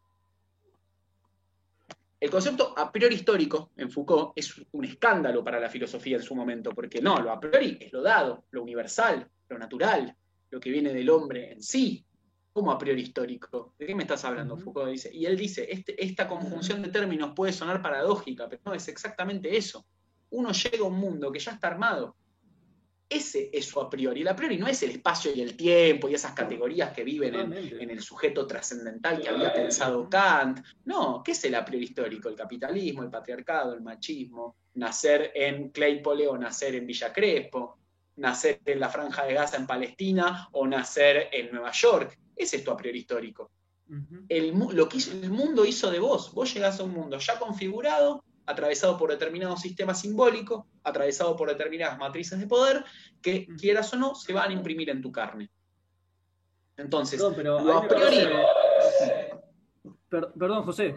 El 2.19 2.29
concepto 2.29 2.73
a 2.77 2.91
priori 2.91 3.15
histórico 3.15 3.71
en 3.77 3.89
Foucault 3.89 4.33
es 4.35 4.53
un 4.71 4.83
escándalo 4.83 5.41
para 5.41 5.59
la 5.59 5.69
filosofía 5.69 6.17
en 6.17 6.23
su 6.23 6.35
momento, 6.35 6.71
porque 6.71 7.01
no, 7.01 7.17
lo 7.21 7.31
a 7.31 7.39
priori 7.39 7.77
es 7.79 7.93
lo 7.93 8.01
dado, 8.01 8.43
lo 8.51 8.61
universal, 8.61 9.25
lo 9.47 9.57
natural, 9.57 10.13
lo 10.49 10.59
que 10.59 10.69
viene 10.69 10.93
del 10.93 11.09
hombre 11.09 11.53
en 11.53 11.61
sí. 11.61 12.05
¿Cómo 12.51 12.71
a 12.73 12.77
priori 12.77 13.03
histórico? 13.03 13.73
¿De 13.79 13.85
qué 13.85 13.95
me 13.95 14.03
estás 14.03 14.25
hablando? 14.25 14.57
Foucault 14.57 14.91
dice. 14.91 15.09
Y 15.13 15.25
él 15.25 15.37
dice, 15.37 15.65
este, 15.71 16.03
esta 16.03 16.27
conjunción 16.27 16.81
de 16.81 16.89
términos 16.89 17.31
puede 17.33 17.53
sonar 17.53 17.81
paradójica, 17.81 18.49
pero 18.49 18.61
no, 18.65 18.73
es 18.73 18.87
exactamente 18.89 19.55
eso. 19.55 19.85
Uno 20.31 20.51
llega 20.51 20.83
a 20.83 20.87
un 20.87 20.99
mundo 20.99 21.31
que 21.31 21.39
ya 21.39 21.53
está 21.53 21.67
armado, 21.67 22.17
ese 23.09 23.49
es 23.51 23.65
su 23.65 23.79
a 23.81 23.89
priori. 23.89 24.21
El 24.21 24.27
a 24.27 24.35
priori 24.35 24.57
no 24.57 24.67
es 24.67 24.83
el 24.83 24.91
espacio 24.91 25.33
y 25.33 25.41
el 25.41 25.57
tiempo 25.57 26.07
y 26.07 26.13
esas 26.13 26.33
categorías 26.33 26.91
que 26.91 27.03
viven 27.03 27.33
en, 27.35 27.89
el 27.89 28.01
sujeto 28.01 28.45
trascendental 28.45 29.19
que 29.19 29.29
había 29.29 29.51
pensado 29.51 30.07
Kant. 30.07 30.59
No, 30.85 31.23
¿qué 31.23 31.31
es 31.31 31.43
el 31.45 31.55
a 31.55 31.65
priori 31.65 31.85
histórico? 31.85 32.29
El 32.29 32.35
capitalismo, 32.35 33.01
el 33.01 33.09
patriarcado, 33.09 33.73
el 33.73 33.81
machismo, 33.81 34.55
nacer 34.75 35.31
en 35.33 35.69
Claypole 35.69 36.27
o 36.27 36.37
nacer 36.37 36.75
en 36.75 36.85
Villa 36.85 37.11
Crespo, 37.11 37.79
nacer 38.17 38.61
en 38.63 38.79
la 38.79 38.89
Franja 38.89 39.25
de 39.25 39.33
Gaza 39.33 39.57
en 39.57 39.65
Palestina 39.65 40.47
o 40.51 40.67
nacer 40.67 41.29
en 41.31 41.51
Nueva 41.51 41.71
York. 41.71 42.15
Ese 42.35 42.57
es 42.57 42.63
tu 42.63 42.69
a 42.69 42.77
priori 42.77 42.99
histórico. 42.99 43.49
el, 44.29 44.53
lo 44.71 44.87
que 44.87 44.99
el 44.99 45.31
mundo 45.31 45.65
hizo 45.65 45.89
de 45.89 45.97
vos. 45.97 46.31
Vos 46.31 46.53
llegás 46.53 46.79
a 46.79 46.83
un 46.83 46.91
mundo 46.91 47.17
ya 47.17 47.39
configurado 47.39 48.23
atravesado 48.49 48.97
por 48.97 49.11
determinado 49.11 49.55
sistema 49.55 49.93
simbólico, 49.93 50.67
atravesado 50.83 51.35
por 51.35 51.49
determinadas 51.49 51.99
matrices 51.99 52.39
de 52.39 52.47
poder, 52.47 52.83
que 53.21 53.45
quieras 53.59 53.93
o 53.93 53.97
no, 53.97 54.15
se 54.15 54.33
van 54.33 54.49
a 54.49 54.53
imprimir 54.53 54.89
en 54.89 55.03
tu 55.03 55.11
carne. 55.11 55.51
Entonces, 56.75 57.23
pero 57.35 57.59
a 57.59 57.87
priori... 57.87 58.27
perdón, 60.09 60.63
José, 60.63 60.95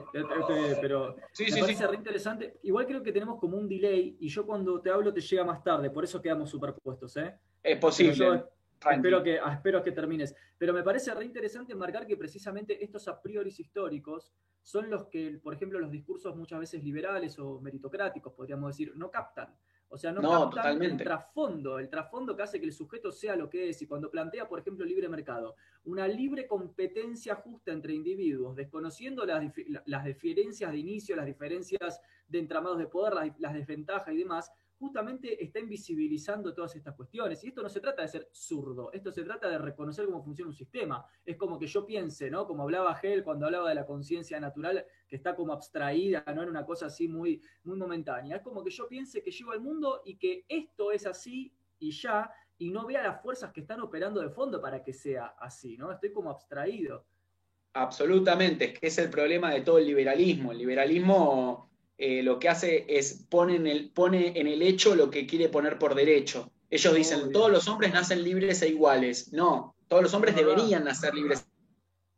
pero 0.81 1.15
me 1.39 1.61
parece 1.61 1.87
re 1.87 1.97
interesante. 1.97 2.59
Igual 2.63 2.87
creo 2.87 3.03
que 3.03 3.13
tenemos 3.13 3.39
como 3.39 3.59
un 3.59 3.69
delay 3.69 4.17
y 4.19 4.29
yo 4.29 4.47
cuando 4.47 4.81
te 4.81 4.89
hablo 4.89 5.13
te 5.13 5.21
llega 5.21 5.45
más 5.45 5.63
tarde, 5.63 5.91
por 5.91 6.05
eso 6.05 6.23
quedamos 6.23 6.49
superpuestos. 6.49 7.19
¿eh? 7.19 7.35
Es 7.63 7.79
posible. 7.79 8.45
Espero 8.91 9.23
que, 9.23 9.39
ah, 9.39 9.53
espero 9.55 9.83
que 9.83 9.93
termines. 9.93 10.35
Pero 10.59 10.73
me 10.73 10.83
parece 10.83 11.15
re 11.15 11.25
interesante 11.25 11.75
marcar 11.75 12.07
que 12.07 12.17
precisamente 12.17 12.83
estos 12.83 13.09
a 13.09 13.21
priori 13.21 13.51
históricos 13.51 14.33
son 14.63 14.91
los 14.91 15.07
que, 15.07 15.41
por 15.43 15.55
ejemplo, 15.55 15.79
los 15.79 15.91
discursos 15.91 16.37
muchas 16.37 16.61
veces 16.61 16.83
liberales 16.83 17.39
o 17.39 17.61
meritocráticos, 17.61 18.33
podríamos 18.33 18.77
decir, 18.77 18.93
no 18.97 19.11
captan. 19.11 19.55
O 19.95 19.99
sea, 19.99 20.11
no, 20.11 20.49
captan 20.49 20.83
el 20.83 20.97
trasfondo, 20.97 21.79
el 21.79 21.91
trasfondo 21.91 22.35
que 22.35 22.43
hace 22.43 22.59
que 22.59 22.65
el 22.65 22.73
sujeto 22.73 23.13
sea 23.13 23.37
lo 23.37 23.51
que 23.51 23.69
es. 23.69 23.83
Y 23.83 23.87
cuando 23.87 24.11
plantea, 24.11 24.49
por 24.49 24.59
ejemplo, 24.59 24.87
libre 24.87 25.07
mercado, 25.07 25.55
una 25.85 26.09
libre 26.09 26.47
competencia 26.47 27.35
justa 27.35 27.73
entre 27.73 27.93
individuos, 27.93 28.57
desconociendo 28.57 29.27
las, 29.27 29.45
las 29.85 30.05
diferencias 30.07 30.73
de 30.73 30.79
inicio, 30.79 31.15
las 31.15 31.27
diferencias 31.27 32.01
de 32.27 32.39
entramados 32.39 32.79
de 32.79 32.87
poder, 32.87 33.13
las, 33.13 33.39
las 33.39 33.53
desventajas 33.53 34.15
y 34.15 34.17
demás, 34.17 34.51
justamente 34.83 35.43
está 35.43 35.61
invisibilizando 35.61 36.53
todas 36.53 36.75
estas 36.75 36.97
cuestiones. 36.97 37.43
Y 37.45 37.49
esto 37.49 37.63
no 37.63 37.69
se 37.69 37.79
trata 37.79 38.03
de 38.03 38.09
ser 38.09 38.29
zurdo, 38.33 38.91
esto 38.93 39.13
se 39.13 39.23
trata 39.23 39.49
de 39.49 39.57
reconocer 39.57 40.07
cómo 40.07 40.25
funciona 40.25 40.49
un 40.49 40.57
sistema. 40.57 41.07
Es 41.25 41.37
como 41.37 41.57
que 41.57 41.69
yo 41.69 41.87
piense, 41.87 42.29
¿no? 42.29 42.49
Como 42.49 42.65
hablaba 42.65 42.99
Hegel 43.01 43.23
cuando 43.23 43.47
hablaba 43.47 43.69
de 43.69 43.77
la 43.77 43.87
conciencia 43.87 44.41
natural, 44.41 44.85
que 45.07 45.15
está 45.15 45.37
como 45.37 45.53
abstraída, 45.53 46.25
¿no? 46.35 46.43
En 46.43 46.49
una 46.49 46.67
cosa 46.67 46.87
así 46.87 47.07
muy, 47.07 47.41
muy 47.63 47.79
momentánea. 47.79 48.39
Es 48.39 48.43
como 48.43 48.65
que 48.65 48.71
yo 48.71 48.89
piense 48.89 49.23
que 49.23 49.31
llego 49.31 49.53
al 49.53 49.61
mundo 49.61 50.03
y 50.05 50.17
que 50.17 50.45
esto 50.49 50.91
es 50.91 51.07
así 51.07 51.55
y 51.79 51.93
ya, 51.93 52.33
y 52.59 52.71
no 52.71 52.85
vea 52.85 53.05
las 53.05 53.23
fuerzas 53.23 53.53
que 53.53 53.61
están 53.61 53.81
operando 53.83 54.21
de 54.21 54.31
fondo 54.31 54.61
para 54.61 54.83
que 54.83 54.93
sea 54.93 55.27
así, 55.39 55.77
¿no? 55.77 55.93
Estoy 55.93 56.13
como 56.13 56.29
abstraído. 56.29 57.07
Absolutamente, 57.75 58.65
es 58.65 58.81
que 58.81 58.89
es 58.89 58.99
el 58.99 59.11
problema 59.11 59.55
de 59.55 59.61
todo 59.61 59.79
el 59.79 59.87
liberalismo. 59.87 60.51
El 60.51 60.59
liberalismo 60.59 61.72
eh, 61.99 62.23
lo 62.23 62.39
que 62.39 62.49
hace 62.49 62.85
es 62.89 63.25
pone 63.29 63.57
en, 63.57 63.67
el, 63.67 63.91
pone 63.91 64.39
en 64.39 64.47
el 64.47 64.63
hecho 64.63 64.95
lo 64.95 65.11
que 65.11 65.27
quiere 65.27 65.49
poner 65.49 65.79
por 65.79 65.95
derecho. 65.95 66.51
Ellos 66.71 66.95
dicen, 66.95 67.33
todos 67.33 67.51
los 67.51 67.69
hombres 67.69 67.93
nacen 67.93 68.23
libres 68.23 68.63
e 68.63 68.69
iguales. 68.69 69.33
No, 69.33 69.77
todos 69.89 70.03
los 70.03 70.15
hombres 70.15 70.35
deberían 70.35 70.85
nacer 70.85 71.15
libres 71.15 71.47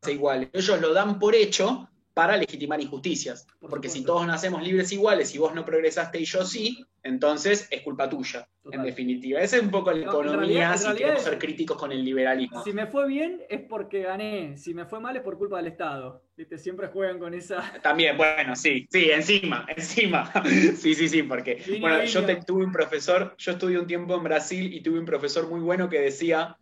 e 0.07 0.13
iguales. 0.13 0.49
Ellos 0.53 0.81
lo 0.81 0.93
dan 0.93 1.19
por 1.19 1.35
hecho 1.35 1.89
para 2.15 2.37
legitimar 2.37 2.81
injusticias. 2.81 3.47
Porque 3.61 3.89
si 3.89 4.05
todos 4.05 4.27
nacemos 4.27 4.63
libres 4.63 4.93
iguales 4.93 5.35
y 5.35 5.39
vos 5.39 5.53
no 5.53 5.65
progresaste 5.65 6.21
y 6.21 6.25
yo 6.25 6.45
sí, 6.45 6.87
entonces 7.03 7.67
es 7.71 7.83
culpa 7.83 8.09
tuya, 8.09 8.49
en 8.71 8.85
definitiva. 8.85 9.41
Esa 9.41 9.57
es 9.57 9.63
un 9.63 9.71
poco 9.71 9.93
la 9.93 10.07
economía, 10.07 10.77
si 10.77 10.95
queremos 10.95 11.23
ser 11.23 11.39
críticos 11.39 11.77
con 11.77 11.91
el 11.91 12.05
liberalismo. 12.05 12.63
Si 12.63 12.73
me 12.73 12.87
fue 12.87 13.09
bien 13.09 13.43
es 13.51 13.63
porque 13.63 14.03
gané, 14.03 14.57
si 14.57 14.73
me 14.73 14.87
fue 14.87 15.01
mal 15.01 15.17
es 15.17 15.23
por 15.23 15.37
culpa 15.37 15.57
del 15.57 15.67
Estado. 15.67 16.23
¿Viste? 16.37 16.57
Siempre 16.57 16.89
juegan 16.89 17.19
con 17.19 17.35
esa... 17.35 17.75
También, 17.83 18.17
bueno, 18.17 18.57
sí, 18.57 18.89
sí, 18.91 19.11
encima, 19.11 19.67
encima. 19.77 20.33
sí, 20.45 20.95
sí, 20.95 21.09
sí, 21.09 21.23
porque... 21.25 21.63
bueno, 21.81 22.05
yo 22.05 22.25
tuve 22.45 22.65
un 22.65 22.73
profesor, 22.73 23.35
yo 23.39 23.53
estudié 23.53 23.79
un 23.79 23.87
tiempo 23.87 24.15
en 24.15 24.23
Brasil 24.23 24.73
y 24.73 24.83
tuve 24.83 24.99
un 24.99 25.05
profesor 25.05 25.49
muy 25.49 25.61
bueno 25.61 25.89
que 25.89 26.01
decía, 26.01 26.57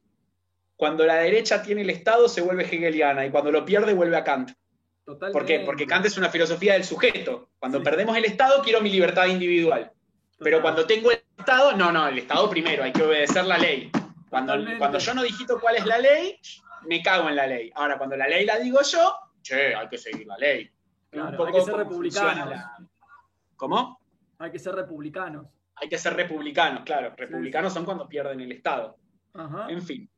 cuando 0.76 1.07
la 1.07 1.16
derecha 1.16 1.62
tiene 1.62 1.82
el 1.82 1.90
Estado 1.90 2.28
se 2.28 2.40
vuelve 2.40 2.64
hegeliana 2.64 3.24
y 3.24 3.30
cuando 3.30 3.53
lo 3.53 3.64
pierde 3.64 3.94
vuelve 3.94 4.16
a 4.16 4.24
Kant. 4.24 4.50
¿Por 5.05 5.44
qué? 5.44 5.61
Porque 5.61 5.86
Kant 5.86 6.07
es 6.07 6.16
una 6.16 6.28
filosofía 6.28 6.74
del 6.74 6.84
sujeto. 6.84 7.50
Cuando 7.59 7.82
perdemos 7.82 8.16
el 8.16 8.24
Estado 8.24 8.62
quiero 8.62 8.80
mi 8.80 8.90
libertad 8.90 9.26
individual. 9.26 9.90
Pero 10.38 10.62
cuando 10.62 10.86
tengo 10.86 11.11
el 11.11 11.22
Estado, 11.38 11.72
no, 11.72 11.90
no, 11.90 12.07
el 12.09 12.18
Estado 12.18 12.48
primero, 12.48 12.84
hay 12.84 12.92
que 12.92 13.03
obedecer 13.03 13.44
la 13.44 13.59
ley. 13.59 13.90
Cuando, 14.30 14.55
cuando 14.78 14.98
yo 14.98 15.14
no 15.14 15.22
digito 15.22 15.61
cuál 15.61 15.76
es 15.76 15.86
la 15.86 15.98
ley, 15.98 16.38
me 16.86 17.03
cago 17.03 17.28
en 17.28 17.36
la 17.36 17.46
ley. 17.46 17.70
Ahora, 17.74 17.98
cuando 17.98 18.16
la 18.16 18.28
ley 18.28 18.44
la 18.44 18.59
digo 18.59 18.80
yo, 18.82 19.14
che, 19.42 19.74
hay 19.74 19.88
que 19.88 19.98
seguir 19.98 20.26
la 20.26 20.36
ley. 20.36 20.70
hay 21.12 21.53
que 21.53 21.61
ser 21.61 21.74
republicanos. 21.74 22.61
¿Cómo? 23.57 24.00
Hay 24.38 24.50
que 24.50 24.59
ser 24.59 24.74
republicanos. 24.74 25.46
Hay 25.76 25.88
que 25.88 25.98
ser 25.98 26.14
republicanos, 26.14 26.84
claro. 26.84 27.12
Republicanos 27.16 27.72
son 27.72 27.84
cuando 27.84 28.09
pierden 28.09 28.40
el 28.40 28.53
Estado. 28.53 28.96
En 29.68 29.82
fin. 29.82 30.09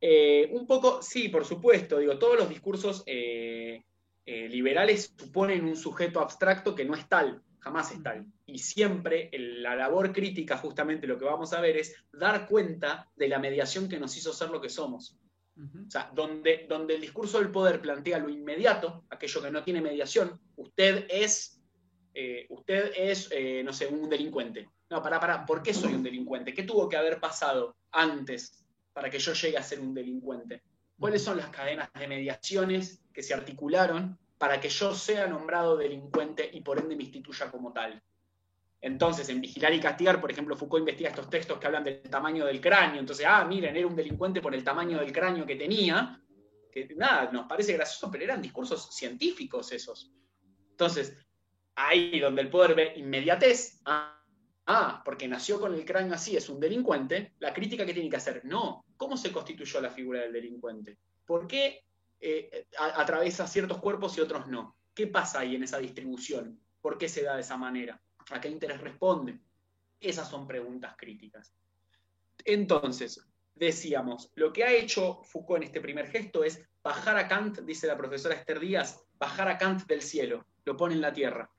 Eh, 0.00 0.48
un 0.52 0.66
poco, 0.66 1.02
sí, 1.02 1.28
por 1.28 1.44
supuesto, 1.44 1.98
digo, 1.98 2.18
todos 2.18 2.36
los 2.36 2.48
discursos 2.48 3.02
eh, 3.06 3.82
eh, 4.30 4.46
liberales 4.48 5.14
suponen 5.16 5.64
un 5.64 5.74
sujeto 5.74 6.20
abstracto 6.20 6.74
que 6.74 6.84
no 6.84 6.94
es 6.94 7.08
tal 7.08 7.42
jamás 7.60 7.92
es 7.92 8.02
tal. 8.02 8.24
Y 8.46 8.58
siempre 8.58 9.30
la 9.32 9.74
labor 9.74 10.12
crítica, 10.12 10.56
justamente 10.56 11.06
lo 11.06 11.18
que 11.18 11.24
vamos 11.24 11.52
a 11.52 11.60
ver, 11.60 11.76
es 11.76 11.94
dar 12.12 12.46
cuenta 12.46 13.10
de 13.16 13.28
la 13.28 13.38
mediación 13.38 13.88
que 13.88 13.98
nos 13.98 14.16
hizo 14.16 14.32
ser 14.32 14.50
lo 14.50 14.60
que 14.60 14.68
somos. 14.68 15.18
O 15.56 15.90
sea, 15.90 16.10
donde, 16.14 16.66
donde 16.68 16.94
el 16.94 17.00
discurso 17.00 17.38
del 17.38 17.50
poder 17.50 17.80
plantea 17.80 18.20
lo 18.20 18.28
inmediato, 18.28 19.04
aquello 19.10 19.42
que 19.42 19.50
no 19.50 19.64
tiene 19.64 19.80
mediación, 19.80 20.40
usted 20.56 21.06
es 21.10 21.60
eh, 22.14 22.46
usted 22.48 22.92
es, 22.96 23.28
eh, 23.32 23.62
no 23.64 23.72
sé, 23.72 23.86
un 23.86 24.08
delincuente. 24.08 24.68
No, 24.90 25.02
para, 25.02 25.20
para, 25.20 25.44
¿por 25.44 25.62
qué 25.62 25.74
soy 25.74 25.94
un 25.94 26.02
delincuente? 26.02 26.54
¿Qué 26.54 26.62
tuvo 26.62 26.88
que 26.88 26.96
haber 26.96 27.20
pasado 27.20 27.76
antes 27.92 28.64
para 28.92 29.10
que 29.10 29.18
yo 29.18 29.32
llegue 29.34 29.56
a 29.56 29.62
ser 29.62 29.80
un 29.80 29.94
delincuente? 29.94 30.62
¿Cuáles 30.98 31.22
son 31.22 31.36
las 31.36 31.50
cadenas 31.50 31.88
de 31.92 32.08
mediaciones 32.08 33.02
que 33.12 33.22
se 33.22 33.32
articularon 33.32 34.18
para 34.36 34.60
que 34.60 34.68
yo 34.68 34.94
sea 34.94 35.26
nombrado 35.26 35.76
delincuente 35.76 36.48
y 36.52 36.60
por 36.60 36.78
ende 36.78 36.96
me 36.96 37.04
instituya 37.04 37.50
como 37.50 37.72
tal? 37.72 38.02
Entonces, 38.80 39.28
en 39.28 39.40
Vigilar 39.40 39.74
y 39.74 39.80
Castigar, 39.80 40.20
por 40.20 40.30
ejemplo, 40.30 40.56
Foucault 40.56 40.82
investiga 40.82 41.10
estos 41.10 41.30
textos 41.30 41.58
que 41.58 41.66
hablan 41.66 41.84
del 41.84 42.02
tamaño 42.02 42.44
del 42.44 42.60
cráneo. 42.60 43.00
Entonces, 43.00 43.26
ah, 43.28 43.44
miren, 43.44 43.76
era 43.76 43.86
un 43.86 43.96
delincuente 43.96 44.40
por 44.40 44.54
el 44.54 44.62
tamaño 44.62 44.98
del 44.98 45.12
cráneo 45.12 45.46
que 45.46 45.56
tenía. 45.56 46.20
Que 46.70 46.88
nada, 46.96 47.30
nos 47.32 47.46
parece 47.46 47.72
gracioso, 47.72 48.10
pero 48.10 48.24
eran 48.24 48.42
discursos 48.42 48.94
científicos 48.94 49.72
esos. 49.72 50.12
Entonces, 50.70 51.16
ahí 51.74 52.20
donde 52.20 52.42
el 52.42 52.50
poder 52.50 52.74
ve 52.74 52.92
inmediatez, 52.96 53.80
ah, 53.84 54.20
ah, 54.66 55.02
porque 55.04 55.26
nació 55.26 55.60
con 55.60 55.74
el 55.74 55.84
cráneo 55.84 56.14
así, 56.14 56.36
es 56.36 56.48
un 56.48 56.60
delincuente, 56.60 57.34
la 57.40 57.52
crítica 57.52 57.84
que 57.84 57.94
tiene 57.94 58.10
que 58.10 58.16
hacer, 58.16 58.44
no, 58.44 58.84
¿cómo 58.98 59.16
se 59.16 59.32
constituyó 59.32 59.80
la 59.80 59.90
figura 59.90 60.20
del 60.20 60.34
delincuente? 60.34 60.98
¿Por 61.24 61.46
qué 61.46 61.84
eh, 62.20 62.66
atraviesa 62.78 63.46
ciertos 63.46 63.78
cuerpos 63.78 64.18
y 64.18 64.20
otros 64.20 64.46
no? 64.48 64.76
¿Qué 64.92 65.06
pasa 65.06 65.40
ahí 65.40 65.54
en 65.54 65.62
esa 65.62 65.78
distribución? 65.78 66.60
¿Por 66.82 66.98
qué 66.98 67.08
se 67.08 67.22
da 67.22 67.36
de 67.36 67.40
esa 67.40 67.56
manera? 67.56 68.02
¿A 68.30 68.40
qué 68.40 68.48
interés 68.48 68.80
responde? 68.80 69.38
Esas 70.00 70.28
son 70.28 70.46
preguntas 70.46 70.94
críticas. 70.98 71.54
Entonces, 72.44 73.24
decíamos, 73.54 74.30
lo 74.34 74.52
que 74.52 74.64
ha 74.64 74.72
hecho 74.72 75.22
Foucault 75.24 75.62
en 75.62 75.68
este 75.68 75.80
primer 75.80 76.08
gesto 76.08 76.44
es 76.44 76.62
bajar 76.82 77.16
a 77.18 77.28
Kant, 77.28 77.60
dice 77.60 77.86
la 77.86 77.96
profesora 77.96 78.34
Esther 78.34 78.60
Díaz, 78.60 79.04
bajar 79.18 79.48
a 79.48 79.58
Kant 79.58 79.86
del 79.86 80.02
cielo, 80.02 80.46
lo 80.64 80.76
pone 80.76 80.94
en 80.94 81.00
la 81.00 81.12
tierra. 81.12 81.50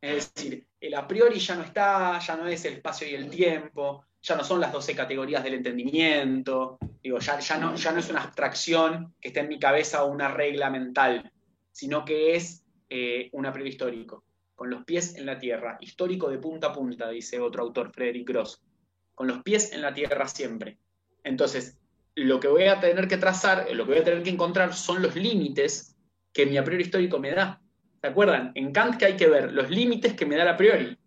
Es 0.00 0.32
decir, 0.34 0.66
el 0.80 0.94
a 0.94 1.06
priori 1.06 1.38
ya 1.38 1.56
no 1.56 1.62
está, 1.62 2.18
ya 2.18 2.36
no 2.36 2.46
es 2.46 2.64
el 2.64 2.74
espacio 2.74 3.08
y 3.08 3.14
el 3.14 3.28
tiempo, 3.30 4.04
ya 4.26 4.34
no 4.34 4.42
son 4.42 4.60
las 4.60 4.72
12 4.72 4.96
categorías 4.96 5.44
del 5.44 5.54
entendimiento, 5.54 6.78
digo, 7.00 7.20
ya, 7.20 7.38
ya, 7.38 7.58
no, 7.58 7.76
ya 7.76 7.92
no 7.92 8.00
es 8.00 8.10
una 8.10 8.22
abstracción 8.22 9.14
que 9.20 9.28
está 9.28 9.40
en 9.40 9.48
mi 9.48 9.58
cabeza 9.60 10.02
o 10.02 10.10
una 10.10 10.28
regla 10.28 10.68
mental, 10.68 11.30
sino 11.70 12.04
que 12.04 12.34
es 12.34 12.64
eh, 12.90 13.28
un 13.32 13.46
a 13.46 13.52
priori 13.52 13.70
histórico 13.70 14.24
con 14.56 14.70
los 14.70 14.84
pies 14.84 15.14
en 15.16 15.26
la 15.26 15.38
tierra, 15.38 15.76
histórico 15.80 16.28
de 16.28 16.38
punta 16.38 16.68
a 16.68 16.72
punta, 16.72 17.08
dice 17.10 17.38
otro 17.38 17.62
autor, 17.62 17.92
Frederick 17.92 18.26
Gross, 18.26 18.62
con 19.14 19.28
los 19.28 19.42
pies 19.42 19.72
en 19.72 19.82
la 19.82 19.92
tierra 19.92 20.26
siempre. 20.26 20.78
Entonces, 21.22 21.78
lo 22.14 22.40
que 22.40 22.48
voy 22.48 22.64
a 22.64 22.80
tener 22.80 23.06
que 23.06 23.18
trazar, 23.18 23.68
lo 23.72 23.84
que 23.84 23.92
voy 23.92 24.00
a 24.00 24.04
tener 24.04 24.22
que 24.22 24.30
encontrar 24.30 24.74
son 24.74 25.02
los 25.02 25.14
límites 25.14 25.94
que 26.32 26.46
mi 26.46 26.56
a 26.56 26.64
priori 26.64 26.84
histórico 26.84 27.18
me 27.18 27.32
da. 27.32 27.60
¿Se 28.00 28.06
acuerdan? 28.08 28.52
En 28.54 28.72
Kant 28.72 28.96
que 28.96 29.04
hay 29.04 29.16
que 29.16 29.28
ver 29.28 29.52
los 29.52 29.70
límites 29.70 30.14
que 30.14 30.24
me 30.24 30.36
da 30.36 30.42
el 30.44 30.48
a 30.48 30.56
priori. 30.56 30.98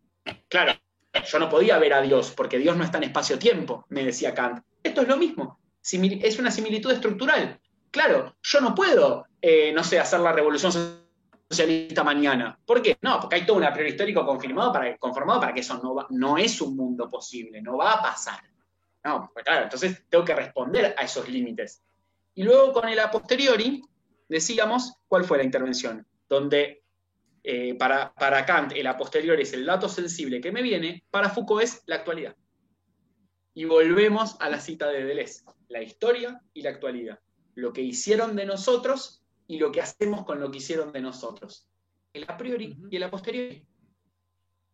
Claro, 0.47 0.74
yo 1.14 1.39
no 1.39 1.49
podía 1.49 1.78
ver 1.78 1.93
a 1.93 2.01
Dios 2.01 2.32
porque 2.36 2.57
Dios 2.57 2.76
no 2.78 2.84
está 2.84 2.97
en 2.97 3.05
espacio-tiempo, 3.05 3.86
me 3.89 4.03
decía 4.03 4.34
Kant. 4.34 4.64
Esto 4.84 5.01
es 5.01 5.07
lo 5.07 5.18
mismo, 5.18 5.60
es 5.82 6.39
una 6.39 6.51
similitud 6.51 6.91
estructural. 6.91 7.60
Claro, 7.91 8.36
yo 8.41 8.62
no 8.62 8.76
puedo, 8.76 9.26
eh, 9.41 9.72
no 9.74 9.84
sé, 9.84 9.99
hacer 9.99 10.20
la 10.20 10.32
revolución 10.32 10.72
socialista 11.49 12.03
mañana. 12.03 12.60
¿Por 12.66 12.82
qué? 12.82 12.97
No, 13.01 13.20
porque 13.20 13.38
hay 13.38 13.45
todo 13.45 13.57
un 13.57 13.64
a 13.64 13.74
priori 13.74 13.91
histórico 13.91 14.26
confirmado 14.26 14.72
para, 14.72 14.97
conformado 14.97 15.39
para 15.39 15.53
que 15.53 15.62
eso 15.62 15.80
no, 15.82 16.05
no 16.12 16.38
es 16.38 16.62
un 16.62 16.76
mundo 16.76 17.10
posible, 17.10 17.62
no 17.62 17.78
va 17.78 17.93
a 17.93 18.01
pasar. 18.01 18.39
No, 19.03 19.32
pues 19.34 19.45
claro, 19.45 19.64
entonces 19.64 20.03
tengo 20.10 20.24
que 20.24 20.36
responder 20.36 20.93
a 20.97 21.03
esos 21.03 21.28
límites. 21.28 21.82
Y 22.36 22.43
luego 22.43 22.74
con 22.74 22.88
el 22.88 22.99
a 22.99 23.10
posteriori, 23.10 23.82
decíamos 24.28 24.93
cuál 25.07 25.24
fue 25.24 25.39
la 25.39 25.43
intervención, 25.43 26.05
donde 26.28 26.84
eh, 27.44 27.76
para, 27.76 28.14
para 28.14 28.46
Kant 28.46 28.74
el 28.74 28.88
a 28.88 28.98
posteriori 28.98 29.44
es 29.44 29.54
el 29.54 29.66
dato 29.66 29.88
sensible 29.88 30.42
que 30.42 30.52
me 30.52 30.62
viene, 30.62 31.04
para 31.10 31.30
Foucault 31.30 31.64
es 31.64 31.84
la 31.86 31.96
actualidad. 31.96 32.36
Y 33.54 33.66
volvemos 33.66 34.36
a 34.40 34.50
la 34.50 34.60
cita 34.60 34.88
de 34.88 35.06
Deleuze, 35.06 35.44
la 35.70 35.82
historia 35.82 36.42
y 36.54 36.62
la 36.62 36.72
actualidad. 36.72 37.20
Lo 37.56 37.74
que 37.74 37.82
hicieron 37.82 38.36
de 38.36 38.46
nosotros 38.46 39.24
y 39.48 39.58
lo 39.58 39.72
que 39.72 39.82
hacemos 39.82 40.26
con 40.26 40.40
lo 40.40 40.52
que 40.52 40.58
hicieron 40.58 40.92
de 40.92 41.02
nosotros. 41.02 41.68
El 42.14 42.26
a 42.28 42.38
priori 42.38 42.78
y 42.90 42.96
el 42.96 43.04
a 43.04 43.12
posteriori. 43.12 43.66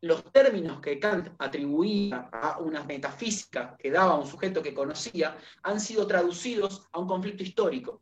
Los 0.01 0.32
términos 0.32 0.82
que 0.82 0.99
Kant 0.99 1.30
atribuía 1.39 2.30
a 2.32 2.59
una 2.59 2.84
metafísica 2.84 3.76
que 3.80 3.89
daba 3.89 4.13
a 4.13 4.20
un 4.20 4.28
sujeto 4.28 4.61
que 4.61 4.74
conocía 4.74 5.38
han 5.63 5.80
sido 5.80 6.05
traducidos 6.05 6.88
a 6.91 6.99
un 6.99 7.07
conflicto 7.07 7.43
histórico. 7.43 8.01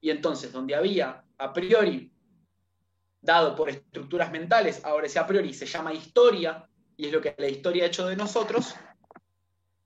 Y 0.00 0.10
entonces, 0.10 0.52
donde 0.52 0.74
había 0.74 1.24
a 1.36 1.52
priori 1.52 2.12
dado 3.26 3.54
por 3.54 3.68
estructuras 3.68 4.32
mentales, 4.32 4.82
ahora 4.84 5.06
ese 5.06 5.18
a 5.18 5.26
priori 5.26 5.52
se 5.52 5.66
llama 5.66 5.92
historia, 5.92 6.66
y 6.96 7.06
es 7.06 7.12
lo 7.12 7.20
que 7.20 7.34
la 7.36 7.48
historia 7.48 7.84
ha 7.84 7.88
hecho 7.88 8.06
de 8.06 8.16
nosotros. 8.16 8.74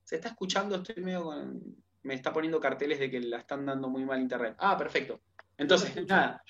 ¿Se 0.04 0.16
está 0.16 0.28
escuchando? 0.28 0.76
Estoy 0.76 1.02
medio 1.02 1.24
con... 1.24 1.76
Me 2.02 2.14
está 2.14 2.32
poniendo 2.32 2.60
carteles 2.60 2.98
de 2.98 3.10
que 3.10 3.20
la 3.20 3.38
están 3.38 3.66
dando 3.66 3.88
muy 3.88 4.04
mal 4.04 4.20
internet. 4.20 4.54
Ah, 4.58 4.76
perfecto. 4.76 5.20
Entonces, 5.58 6.06
nada, 6.06 6.42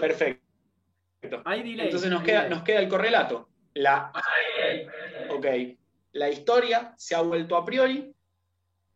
perfecto. 0.00 0.46
Entonces 1.22 2.10
nos 2.10 2.22
queda, 2.22 2.48
nos 2.48 2.62
queda 2.62 2.80
el 2.80 2.88
correlato. 2.88 3.48
La, 3.74 4.12
ok, 5.30 5.46
la 6.12 6.30
historia 6.30 6.94
se 6.96 7.14
ha 7.14 7.20
vuelto 7.20 7.56
a 7.56 7.64
priori 7.64 8.14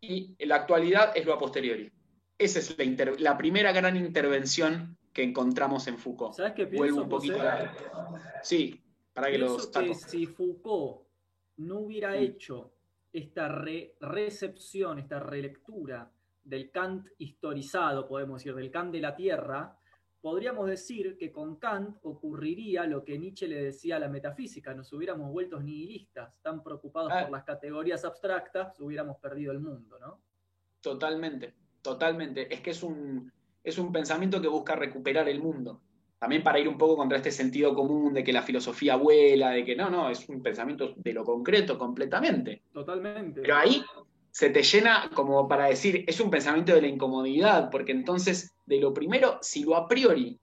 y 0.00 0.34
la 0.46 0.56
actualidad 0.56 1.12
es 1.14 1.26
lo 1.26 1.34
a 1.34 1.38
posteriori. 1.38 1.90
Esa 2.38 2.60
es 2.60 2.76
la, 3.20 3.36
primera 3.36 3.72
gran 3.72 3.96
intervención 3.96 4.96
que 5.12 5.22
encontramos 5.22 5.86
en 5.88 5.98
Foucault. 5.98 6.34
¿Sabes 6.34 6.52
qué 6.52 6.66
pienso, 6.66 6.78
Vuelvo 6.78 7.02
un 7.02 7.08
poquito 7.08 7.38
Sí, 8.42 8.80
para 9.12 9.30
que 9.30 9.38
los 9.38 9.66
que 9.68 9.94
si 9.94 10.26
Foucault 10.26 11.02
no 11.56 11.80
hubiera 11.80 12.16
hecho 12.16 12.72
esta 13.12 13.48
recepción, 13.48 14.98
esta 14.98 15.18
relectura 15.18 16.10
del 16.44 16.70
Kant 16.70 17.08
historizado, 17.18 18.06
podemos 18.06 18.40
decir, 18.40 18.54
del 18.54 18.70
Kant 18.70 18.92
de 18.92 19.00
la 19.00 19.14
Tierra, 19.14 19.76
podríamos 20.20 20.68
decir 20.68 21.16
que 21.16 21.32
con 21.32 21.56
Kant 21.56 21.98
ocurriría 22.02 22.86
lo 22.86 23.04
que 23.04 23.18
Nietzsche 23.18 23.48
le 23.48 23.62
decía 23.62 23.96
a 23.96 23.98
la 23.98 24.08
metafísica, 24.08 24.74
nos 24.74 24.92
hubiéramos 24.92 25.32
vuelto 25.32 25.60
nihilistas, 25.60 26.40
tan 26.40 26.62
preocupados 26.62 27.10
ah. 27.12 27.22
por 27.22 27.32
las 27.32 27.44
categorías 27.44 28.04
abstractas, 28.04 28.78
hubiéramos 28.80 29.18
perdido 29.18 29.52
el 29.52 29.60
mundo, 29.60 29.98
¿no? 29.98 30.20
Totalmente, 30.80 31.54
totalmente. 31.82 32.52
Es 32.52 32.60
que 32.60 32.70
es 32.70 32.82
un, 32.82 33.30
es 33.62 33.78
un 33.78 33.92
pensamiento 33.92 34.40
que 34.40 34.48
busca 34.48 34.74
recuperar 34.74 35.28
el 35.28 35.40
mundo. 35.40 35.80
También 36.18 36.42
para 36.42 36.58
ir 36.58 36.68
un 36.68 36.76
poco 36.76 36.96
contra 36.96 37.16
este 37.16 37.30
sentido 37.30 37.74
común 37.74 38.12
de 38.12 38.22
que 38.22 38.32
la 38.32 38.42
filosofía 38.42 38.96
vuela, 38.96 39.50
de 39.50 39.64
que 39.64 39.74
no, 39.74 39.88
no, 39.88 40.10
es 40.10 40.28
un 40.28 40.42
pensamiento 40.42 40.94
de 40.96 41.12
lo 41.14 41.24
concreto 41.24 41.78
completamente. 41.78 42.64
Totalmente. 42.72 43.40
Pero 43.40 43.56
ahí 43.56 43.82
se 44.30 44.50
te 44.50 44.62
llena 44.62 45.10
como 45.14 45.48
para 45.48 45.66
decir, 45.66 46.04
es 46.06 46.20
un 46.20 46.30
pensamiento 46.30 46.74
de 46.74 46.82
la 46.82 46.88
incomodidad, 46.88 47.70
porque 47.70 47.92
entonces, 47.92 48.52
de 48.66 48.78
lo 48.78 48.92
primero, 48.92 49.38
si 49.40 49.64
lo 49.64 49.76
a 49.76 49.88
priori 49.88 50.38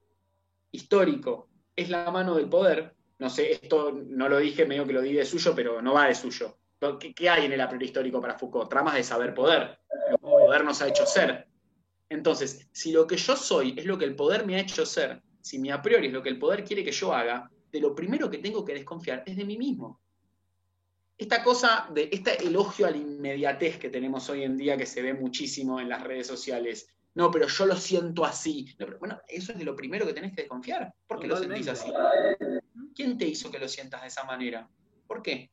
histórico 0.71 1.47
es 1.75 1.89
la 1.89 2.09
mano 2.11 2.35
del 2.35 2.49
poder, 2.49 2.95
no 3.19 3.29
sé, 3.29 3.51
esto 3.51 3.91
no 3.91 4.29
lo 4.29 4.37
dije, 4.37 4.65
medio 4.65 4.85
que 4.85 4.93
lo 4.93 5.01
di 5.01 5.13
de 5.13 5.25
suyo, 5.25 5.53
pero 5.55 5.81
no 5.81 5.93
va 5.93 6.07
de 6.07 6.15
suyo. 6.15 6.57
¿Qué, 7.15 7.29
hay 7.29 7.45
en 7.45 7.53
el 7.53 7.61
a 7.61 7.67
priori 7.67 7.85
histórico 7.85 8.21
para 8.21 8.37
Foucault? 8.37 8.69
Tramas 8.69 8.93
de 8.95 9.03
saber 9.03 9.33
poder. 9.33 9.79
El 10.09 10.17
poder 10.19 10.63
nos 10.63 10.81
ha 10.81 10.87
hecho 10.87 11.05
ser. 11.05 11.47
Entonces, 12.09 12.67
si 12.71 12.91
lo 12.91 13.05
que 13.05 13.17
yo 13.17 13.35
soy 13.35 13.73
es 13.77 13.85
lo 13.85 13.97
que 13.97 14.05
el 14.05 14.15
poder 14.15 14.45
me 14.45 14.55
ha 14.55 14.61
hecho 14.61 14.85
ser, 14.85 15.21
si 15.41 15.59
mi 15.59 15.71
a 15.71 15.81
priori 15.81 16.07
es 16.07 16.13
lo 16.13 16.23
que 16.23 16.29
el 16.29 16.39
poder 16.39 16.63
quiere 16.63 16.83
que 16.83 16.91
yo 16.91 17.13
haga, 17.13 17.49
de 17.71 17.79
lo 17.79 17.93
primero 17.93 18.29
que 18.29 18.37
tengo 18.37 18.63
que 18.63 18.73
desconfiar 18.73 19.23
es 19.25 19.35
de 19.35 19.45
mí 19.45 19.57
mismo 19.57 19.99
esta 21.17 21.43
cosa 21.43 21.89
de 21.91 22.09
este 22.11 22.43
elogio 22.45 22.85
a 22.85 22.91
la 22.91 22.97
inmediatez 22.97 23.77
que 23.77 23.89
tenemos 23.89 24.29
hoy 24.29 24.43
en 24.43 24.55
día 24.55 24.77
que 24.77 24.85
se 24.85 25.01
ve 25.01 25.13
muchísimo 25.13 25.79
en 25.79 25.89
las 25.89 26.03
redes 26.03 26.27
sociales. 26.27 26.87
No, 27.15 27.31
pero 27.31 27.47
yo 27.47 27.65
lo 27.65 27.75
siento 27.75 28.23
así. 28.23 28.75
bueno, 28.99 29.19
eso 29.27 29.51
es 29.51 29.57
de 29.57 29.65
lo 29.65 29.75
primero 29.75 30.05
que 30.05 30.13
tenés 30.13 30.35
que 30.35 30.43
desconfiar. 30.43 30.93
¿Por 31.07 31.19
qué 31.19 31.27
lo 31.27 31.37
sentís 31.37 31.67
así? 31.67 31.91
¿Quién 32.95 33.17
te 33.17 33.25
hizo 33.25 33.49
que 33.49 33.57
lo 33.57 33.67
sientas 33.67 34.01
de 34.01 34.07
esa 34.07 34.23
manera? 34.25 34.69
¿Por 35.07 35.23
qué? 35.23 35.49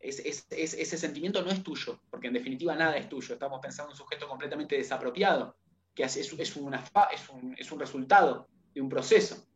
Ese 0.00 0.96
sentimiento 0.96 1.42
no 1.42 1.50
es 1.50 1.62
tuyo, 1.62 2.00
porque 2.10 2.28
en 2.28 2.34
definitiva 2.34 2.74
nada 2.74 2.96
es 2.96 3.08
tuyo. 3.08 3.34
Estamos 3.34 3.60
pensando 3.60 3.90
en 3.90 3.94
un 3.94 3.98
sujeto 3.98 4.28
completamente 4.28 4.76
desapropiado, 4.76 5.56
que 5.94 6.04
es, 6.04 6.16
es, 6.16 6.56
una, 6.56 6.84
es, 7.12 7.72
un, 7.72 7.80
resultado 7.80 8.48
de 8.72 8.80
un 8.80 8.88
proceso. 8.88 9.46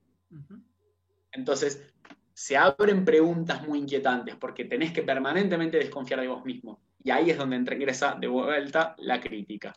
Entonces, 1.30 1.94
se 2.34 2.56
abren 2.56 3.04
preguntas 3.04 3.66
muy 3.66 3.78
inquietantes 3.78 4.36
porque 4.36 4.64
tenés 4.64 4.92
que 4.92 5.02
permanentemente 5.02 5.78
desconfiar 5.78 6.20
de 6.20 6.28
vos 6.28 6.44
mismo. 6.44 6.80
Y 7.04 7.10
ahí 7.10 7.30
es 7.30 7.38
donde 7.38 7.56
ingresa 7.56 8.14
de 8.14 8.26
vuelta 8.26 8.94
la 8.98 9.20
crítica. 9.20 9.74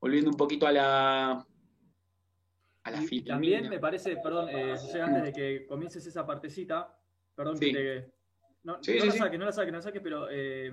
Volviendo 0.00 0.30
un 0.30 0.36
poquito 0.36 0.66
a 0.66 0.72
la, 0.72 1.46
a 2.82 2.90
la 2.90 3.02
También 3.26 3.68
me 3.68 3.78
parece, 3.78 4.16
perdón, 4.16 4.48
eh, 4.50 4.74
antes 5.02 5.22
de 5.24 5.32
que 5.32 5.66
comiences 5.66 6.06
esa 6.06 6.26
partecita, 6.26 6.98
perdón 7.34 7.58
que 7.58 8.13
no, 8.64 8.78
la 8.78 9.12
saques, 9.12 9.38
no 9.38 9.44
la 9.44 9.52
saques, 9.52 9.72
no 9.72 9.78
la 9.78 9.82
saques, 9.82 10.02
pero 10.02 10.28
eh, 10.30 10.72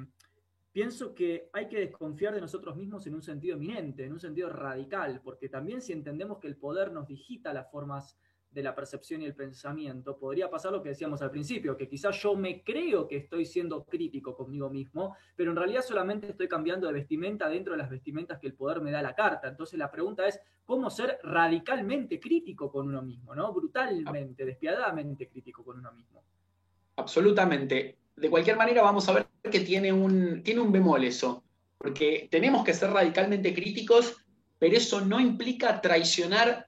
pienso 0.71 1.13
que 1.13 1.49
hay 1.53 1.67
que 1.67 1.79
desconfiar 1.79 2.33
de 2.33 2.41
nosotros 2.41 2.75
mismos 2.75 3.05
en 3.05 3.15
un 3.15 3.21
sentido 3.21 3.55
eminente, 3.55 4.05
en 4.05 4.13
un 4.13 4.19
sentido 4.19 4.49
radical, 4.49 5.21
porque 5.23 5.49
también 5.49 5.81
si 5.81 5.91
entendemos 5.93 6.39
que 6.39 6.47
el 6.47 6.57
poder 6.57 6.91
nos 6.91 7.07
digita 7.07 7.53
las 7.53 7.69
formas 7.69 8.17
de 8.49 8.63
la 8.63 8.75
percepción 8.75 9.21
y 9.21 9.25
el 9.25 9.35
pensamiento, 9.35 10.17
podría 10.17 10.49
pasar 10.49 10.73
lo 10.73 10.83
que 10.83 10.89
decíamos 10.89 11.21
al 11.21 11.31
principio, 11.31 11.77
que 11.77 11.87
quizás 11.87 12.21
yo 12.21 12.35
me 12.35 12.63
creo 12.63 13.07
que 13.07 13.15
estoy 13.15 13.45
siendo 13.45 13.85
crítico 13.85 14.35
conmigo 14.35 14.69
mismo, 14.69 15.15
pero 15.35 15.51
en 15.51 15.57
realidad 15.57 15.81
solamente 15.81 16.31
estoy 16.31 16.49
cambiando 16.49 16.87
de 16.87 16.93
vestimenta 16.93 17.47
dentro 17.47 17.73
de 17.73 17.77
las 17.77 17.89
vestimentas 17.89 18.39
que 18.39 18.47
el 18.47 18.53
poder 18.53 18.81
me 18.81 18.91
da 18.91 19.01
la 19.01 19.15
carta. 19.15 19.47
Entonces 19.47 19.79
la 19.79 19.89
pregunta 19.89 20.27
es, 20.27 20.39
¿cómo 20.65 20.89
ser 20.89 21.19
radicalmente 21.23 22.19
crítico 22.19 22.69
con 22.69 22.87
uno 22.87 23.01
mismo? 23.01 23.33
¿no? 23.33 23.53
Brutalmente, 23.53 24.43
despiadadamente 24.43 25.29
crítico 25.29 25.63
con 25.63 25.79
uno 25.79 25.93
mismo. 25.93 26.21
Absolutamente. 27.01 27.97
De 28.15 28.29
cualquier 28.29 28.57
manera 28.57 28.81
vamos 28.81 29.07
a 29.09 29.13
ver 29.13 29.27
que 29.51 29.59
tiene 29.61 29.91
un, 29.91 30.43
tiene 30.43 30.61
un 30.61 30.71
bemol 30.71 31.03
eso, 31.03 31.43
porque 31.77 32.27
tenemos 32.31 32.63
que 32.63 32.73
ser 32.73 32.91
radicalmente 32.91 33.53
críticos, 33.53 34.17
pero 34.59 34.77
eso 34.77 35.01
no 35.01 35.19
implica 35.19 35.81
traicionar 35.81 36.67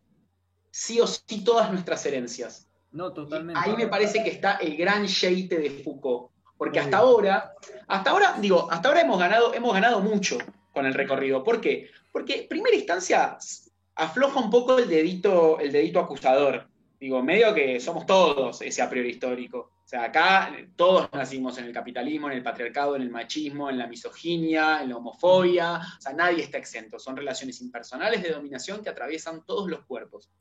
sí 0.71 0.99
o 0.99 1.07
sí 1.07 1.43
todas 1.43 1.71
nuestras 1.71 2.05
herencias. 2.05 2.67
No, 2.91 3.13
totalmente. 3.13 3.59
ahí 3.63 3.75
me 3.75 3.87
parece 3.87 4.23
que 4.23 4.29
está 4.29 4.55
el 4.55 4.75
gran 4.77 5.05
sheite 5.05 5.57
de 5.57 5.69
Foucault. 5.69 6.31
Porque 6.57 6.79
hasta 6.79 6.97
ahora, 6.97 7.53
hasta 7.87 8.11
ahora, 8.11 8.37
digo, 8.39 8.71
hasta 8.71 8.87
ahora 8.87 9.01
hemos 9.01 9.19
ganado, 9.19 9.53
hemos 9.53 9.73
ganado 9.73 9.99
mucho 9.99 10.37
con 10.71 10.85
el 10.85 10.93
recorrido. 10.93 11.43
¿Por 11.43 11.59
qué? 11.59 11.89
Porque 12.11 12.41
en 12.41 12.47
primera 12.47 12.75
instancia 12.75 13.37
afloja 13.95 14.39
un 14.39 14.49
poco 14.49 14.77
el 14.77 14.87
dedito, 14.87 15.59
el 15.59 15.71
dedito 15.71 15.99
acusador. 15.99 16.67
Digo, 17.03 17.21
medio 17.21 17.53
que 17.53 17.81
somos 17.81 18.05
todos 18.05 18.61
ese 18.61 18.81
a 18.81 18.89
priori 18.89 19.09
histórico. 19.09 19.71
O 19.83 19.85
sea, 19.85 20.05
acá 20.05 20.55
todos 20.77 21.09
nacimos 21.11 21.57
en 21.57 21.65
el 21.65 21.73
capitalismo, 21.73 22.31
en 22.31 22.37
el 22.37 22.43
patriarcado, 22.43 22.95
en 22.95 23.01
el 23.01 23.09
machismo, 23.09 23.69
en 23.69 23.77
la 23.77 23.87
misoginia, 23.87 24.81
en 24.81 24.87
la 24.87 24.95
homofobia. 24.95 25.81
O 25.97 26.01
sea, 26.01 26.13
nadie 26.13 26.43
está 26.43 26.59
exento. 26.59 26.97
Son 26.99 27.17
relaciones 27.17 27.59
impersonales 27.59 28.23
de 28.23 28.31
dominación 28.31 28.81
que 28.81 28.89
atraviesan 28.89 29.45
todos 29.45 29.69
los 29.69 29.83
cuerpos. 29.83 30.31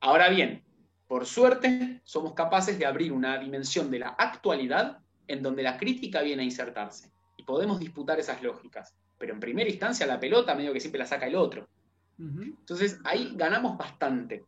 Ahora 0.00 0.28
bien, 0.28 0.62
por 1.06 1.24
suerte, 1.24 2.02
somos 2.04 2.34
capaces 2.34 2.78
de 2.78 2.84
abrir 2.84 3.10
una 3.10 3.38
dimensión 3.38 3.90
de 3.90 4.00
la 4.00 4.08
actualidad 4.08 4.98
en 5.26 5.42
donde 5.42 5.62
la 5.62 5.78
crítica 5.78 6.20
viene 6.20 6.42
a 6.42 6.44
insertarse. 6.44 7.10
Y 7.38 7.44
podemos 7.44 7.80
disputar 7.80 8.20
esas 8.20 8.42
lógicas. 8.42 8.94
Pero 9.16 9.32
en 9.32 9.40
primera 9.40 9.70
instancia, 9.70 10.04
la 10.04 10.20
pelota 10.20 10.54
medio 10.54 10.74
que 10.74 10.80
siempre 10.80 10.98
la 10.98 11.06
saca 11.06 11.26
el 11.28 11.34
otro. 11.34 11.66
Entonces, 12.18 13.00
ahí 13.04 13.32
ganamos 13.36 13.78
bastante. 13.78 14.44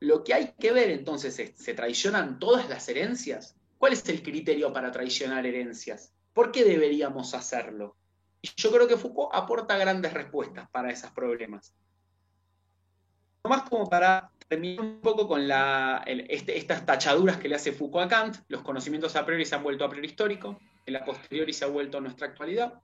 Lo 0.00 0.24
que 0.24 0.34
hay 0.34 0.54
que 0.58 0.72
ver 0.72 0.90
entonces 0.90 1.38
es, 1.38 1.52
¿se 1.56 1.74
traicionan 1.74 2.38
todas 2.38 2.68
las 2.68 2.88
herencias? 2.88 3.56
¿Cuál 3.78 3.92
es 3.92 4.08
el 4.08 4.22
criterio 4.22 4.72
para 4.72 4.90
traicionar 4.90 5.46
herencias? 5.46 6.12
¿Por 6.32 6.52
qué 6.52 6.64
deberíamos 6.64 7.34
hacerlo? 7.34 7.96
Y 8.42 8.50
yo 8.56 8.70
creo 8.70 8.86
que 8.86 8.96
Foucault 8.96 9.34
aporta 9.34 9.76
grandes 9.78 10.12
respuestas 10.12 10.68
para 10.70 10.90
esos 10.90 11.10
problemas 11.12 11.74
más 13.46 13.62
como 13.68 13.88
para 13.88 14.30
terminar 14.48 14.84
un 14.84 15.00
poco 15.00 15.26
con 15.26 15.42
este, 16.06 16.56
estas 16.56 16.86
tachaduras 16.86 17.38
que 17.38 17.48
le 17.48 17.56
hace 17.56 17.72
Foucault 17.72 18.06
a 18.06 18.08
Kant, 18.08 18.36
los 18.48 18.62
conocimientos 18.62 19.16
a 19.16 19.24
priori 19.24 19.44
se 19.44 19.54
han 19.54 19.62
vuelto 19.62 19.84
a 19.84 19.90
priori 19.90 20.06
histórico, 20.06 20.58
el 20.84 20.96
a 20.96 21.04
posteriori 21.04 21.52
se 21.52 21.64
ha 21.64 21.68
vuelto 21.68 21.98
a 21.98 22.00
nuestra 22.00 22.28
actualidad. 22.28 22.80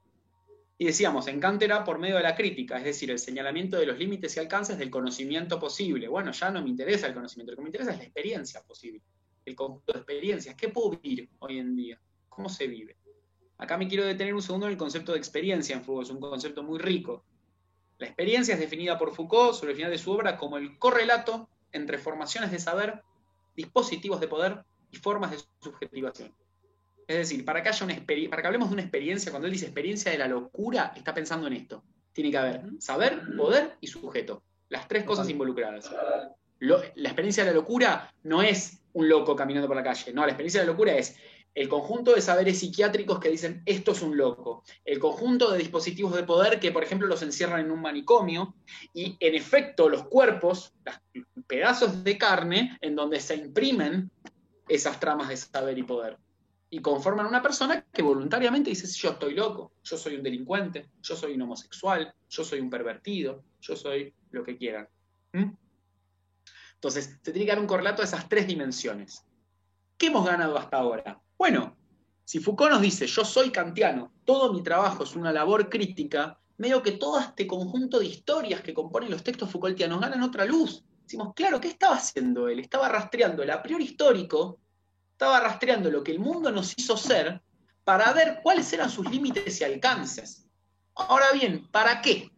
Y 0.83 0.87
decíamos, 0.87 1.29
en 1.29 1.39
por 1.85 1.97
medio 1.97 2.17
de 2.17 2.23
la 2.23 2.35
crítica, 2.35 2.77
es 2.77 2.83
decir, 2.83 3.09
el 3.09 3.17
señalamiento 3.17 3.77
de 3.77 3.85
los 3.85 3.97
límites 3.97 4.35
y 4.35 4.41
alcances 4.41 4.77
del 4.77 4.89
conocimiento 4.89 5.57
posible. 5.57 6.09
Bueno, 6.09 6.33
ya 6.33 6.51
no 6.51 6.61
me 6.61 6.67
interesa 6.67 7.07
el 7.07 7.13
conocimiento, 7.13 7.53
lo 7.53 7.55
que 7.55 7.61
me 7.61 7.69
interesa 7.69 7.91
es 7.91 7.99
la 7.99 8.03
experiencia 8.03 8.61
posible, 8.63 9.01
el 9.45 9.55
conjunto 9.55 9.93
de 9.93 9.99
experiencias. 9.99 10.55
¿Qué 10.55 10.67
puedo 10.67 10.89
vivir 10.89 11.29
hoy 11.39 11.59
en 11.59 11.73
día? 11.73 12.01
¿Cómo 12.27 12.49
se 12.49 12.67
vive? 12.67 12.97
Acá 13.59 13.77
me 13.77 13.87
quiero 13.87 14.03
detener 14.03 14.33
un 14.33 14.41
segundo 14.41 14.65
en 14.65 14.73
el 14.73 14.77
concepto 14.77 15.13
de 15.13 15.19
experiencia 15.19 15.73
en 15.73 15.85
Foucault, 15.85 16.05
es 16.05 16.13
un 16.13 16.19
concepto 16.19 16.63
muy 16.63 16.79
rico. 16.79 17.23
La 17.97 18.07
experiencia 18.07 18.55
es 18.55 18.59
definida 18.59 18.97
por 18.97 19.15
Foucault 19.15 19.53
sobre 19.53 19.71
el 19.71 19.77
final 19.77 19.91
de 19.91 19.97
su 19.97 20.11
obra 20.11 20.35
como 20.35 20.57
el 20.57 20.77
correlato 20.77 21.47
entre 21.71 21.97
formaciones 21.97 22.51
de 22.51 22.59
saber, 22.59 23.01
dispositivos 23.55 24.19
de 24.19 24.27
poder 24.27 24.65
y 24.91 24.97
formas 24.97 25.31
de 25.31 25.37
subjetivación. 25.61 26.35
Es 27.07 27.17
decir, 27.17 27.43
para 27.45 27.61
que, 27.61 27.69
haya 27.69 27.85
una 27.85 27.95
para 28.29 28.41
que 28.41 28.47
hablemos 28.47 28.69
de 28.69 28.73
una 28.73 28.81
experiencia, 28.81 29.31
cuando 29.31 29.47
él 29.47 29.53
dice 29.53 29.65
experiencia 29.65 30.11
de 30.11 30.17
la 30.17 30.27
locura, 30.27 30.93
está 30.95 31.13
pensando 31.13 31.47
en 31.47 31.53
esto. 31.53 31.83
Tiene 32.13 32.31
que 32.31 32.37
haber 32.37 32.61
saber, 32.79 33.21
poder 33.35 33.77
y 33.81 33.87
sujeto. 33.87 34.43
Las 34.69 34.87
tres 34.87 35.03
cosas 35.03 35.29
involucradas. 35.29 35.91
la 36.59 37.09
experiencia 37.09 37.43
de 37.43 37.51
la 37.51 37.55
locura 37.55 38.13
no 38.23 38.41
es 38.41 38.79
un 38.93 39.09
loco 39.09 39.35
caminando 39.35 39.67
por 39.67 39.75
la 39.75 39.83
calle. 39.83 40.13
No, 40.13 40.21
la 40.21 40.31
experiencia 40.31 40.61
de 40.61 40.67
la 40.67 40.71
locura 40.71 40.95
es 40.95 41.15
el 41.55 41.69
conjunto 41.69 42.15
de 42.15 42.21
saberes 42.21 42.59
psiquiátricos 42.59 43.19
que 43.19 43.29
dicen 43.29 43.61
esto 43.65 43.91
es 43.91 44.01
un 44.01 44.17
loco, 44.17 44.63
el 44.85 44.99
conjunto 44.99 45.51
de 45.51 45.59
dispositivos 45.59 46.15
de 46.15 46.23
poder 46.23 46.59
que, 46.59 46.71
por 46.71 46.83
ejemplo, 46.83 47.07
los 47.07 47.21
encierran 47.21 47.61
en 47.61 47.71
un 47.71 47.81
manicomio, 47.81 48.55
y 48.93 49.15
en 49.19 49.35
efecto 49.35 49.89
los 49.89 50.03
cuerpos, 50.07 50.73
los 51.13 51.25
pedazos 51.45 52.03
de 52.03 52.17
carne 52.17 52.77
en 52.81 52.95
donde 52.95 53.19
se 53.19 53.35
imprimen 53.35 54.09
esas 54.67 54.99
tramas 54.99 55.29
de 55.29 55.37
saber 55.37 55.77
y 55.77 55.83
poder. 55.83 56.17
Y 56.73 56.81
conforman 56.81 57.27
una 57.27 57.39
persona 57.39 57.85
que 57.93 58.01
voluntariamente 58.01 58.71
dice, 58.71 58.87
yo 58.87 59.11
estoy 59.11 59.35
loco, 59.35 59.73
yo 59.83 59.95
soy 59.95 60.15
un 60.15 60.23
delincuente, 60.23 60.89
yo 61.03 61.15
soy 61.15 61.35
un 61.35 61.43
homosexual, 61.43 62.11
yo 62.27 62.43
soy 62.43 62.61
un 62.61 62.71
pervertido, 62.71 63.43
yo 63.61 63.75
soy 63.75 64.11
lo 64.31 64.43
que 64.43 64.57
quieran. 64.57 64.89
Entonces, 66.73 67.19
se 67.21 67.31
tiene 67.31 67.45
que 67.45 67.51
dar 67.51 67.59
un 67.59 67.67
correlato 67.67 68.01
de 68.01 68.07
esas 68.07 68.27
tres 68.27 68.47
dimensiones. 68.47 69.23
¿Qué 69.99 70.07
hemos 70.07 70.25
ganado 70.25 70.57
hasta 70.57 70.77
ahora? 70.77 71.21
Bueno, 71.37 71.77
si 72.25 72.39
Foucault 72.39 72.71
nos 72.71 72.81
dice, 72.81 73.05
yo 73.05 73.23
soy 73.23 73.51
kantiano, 73.51 74.11
todo 74.25 74.51
mi 74.51 74.63
trabajo 74.63 75.03
es 75.03 75.15
una 75.15 75.31
labor 75.31 75.69
crítica, 75.69 76.39
medio 76.57 76.81
que 76.81 76.93
todo 76.93 77.19
este 77.19 77.45
conjunto 77.45 77.99
de 77.99 78.07
historias 78.07 78.61
que 78.61 78.73
componen 78.73 79.11
los 79.11 79.23
textos 79.23 79.51
Foucaultianos 79.51 80.01
ganan 80.01 80.23
otra 80.23 80.43
luz. 80.43 80.83
Decimos, 81.03 81.35
claro, 81.35 81.61
¿qué 81.61 81.67
estaba 81.67 81.97
haciendo 81.97 82.47
él? 82.47 82.59
Estaba 82.59 82.89
rastreando 82.89 83.43
el 83.43 83.51
a 83.51 83.61
priori 83.61 83.83
histórico, 83.83 84.57
estaba 85.13 85.39
rastreando 85.39 85.89
lo 85.89 86.03
que 86.03 86.11
el 86.11 86.19
mundo 86.19 86.51
nos 86.51 86.73
hizo 86.77 86.97
ser 86.97 87.41
para 87.83 88.11
ver 88.13 88.39
cuáles 88.43 88.71
eran 88.73 88.89
sus 88.89 89.09
límites 89.09 89.61
y 89.61 89.63
alcances. 89.63 90.47
Ahora 90.95 91.31
bien, 91.33 91.67
¿para 91.71 92.01
qué? 92.01 92.29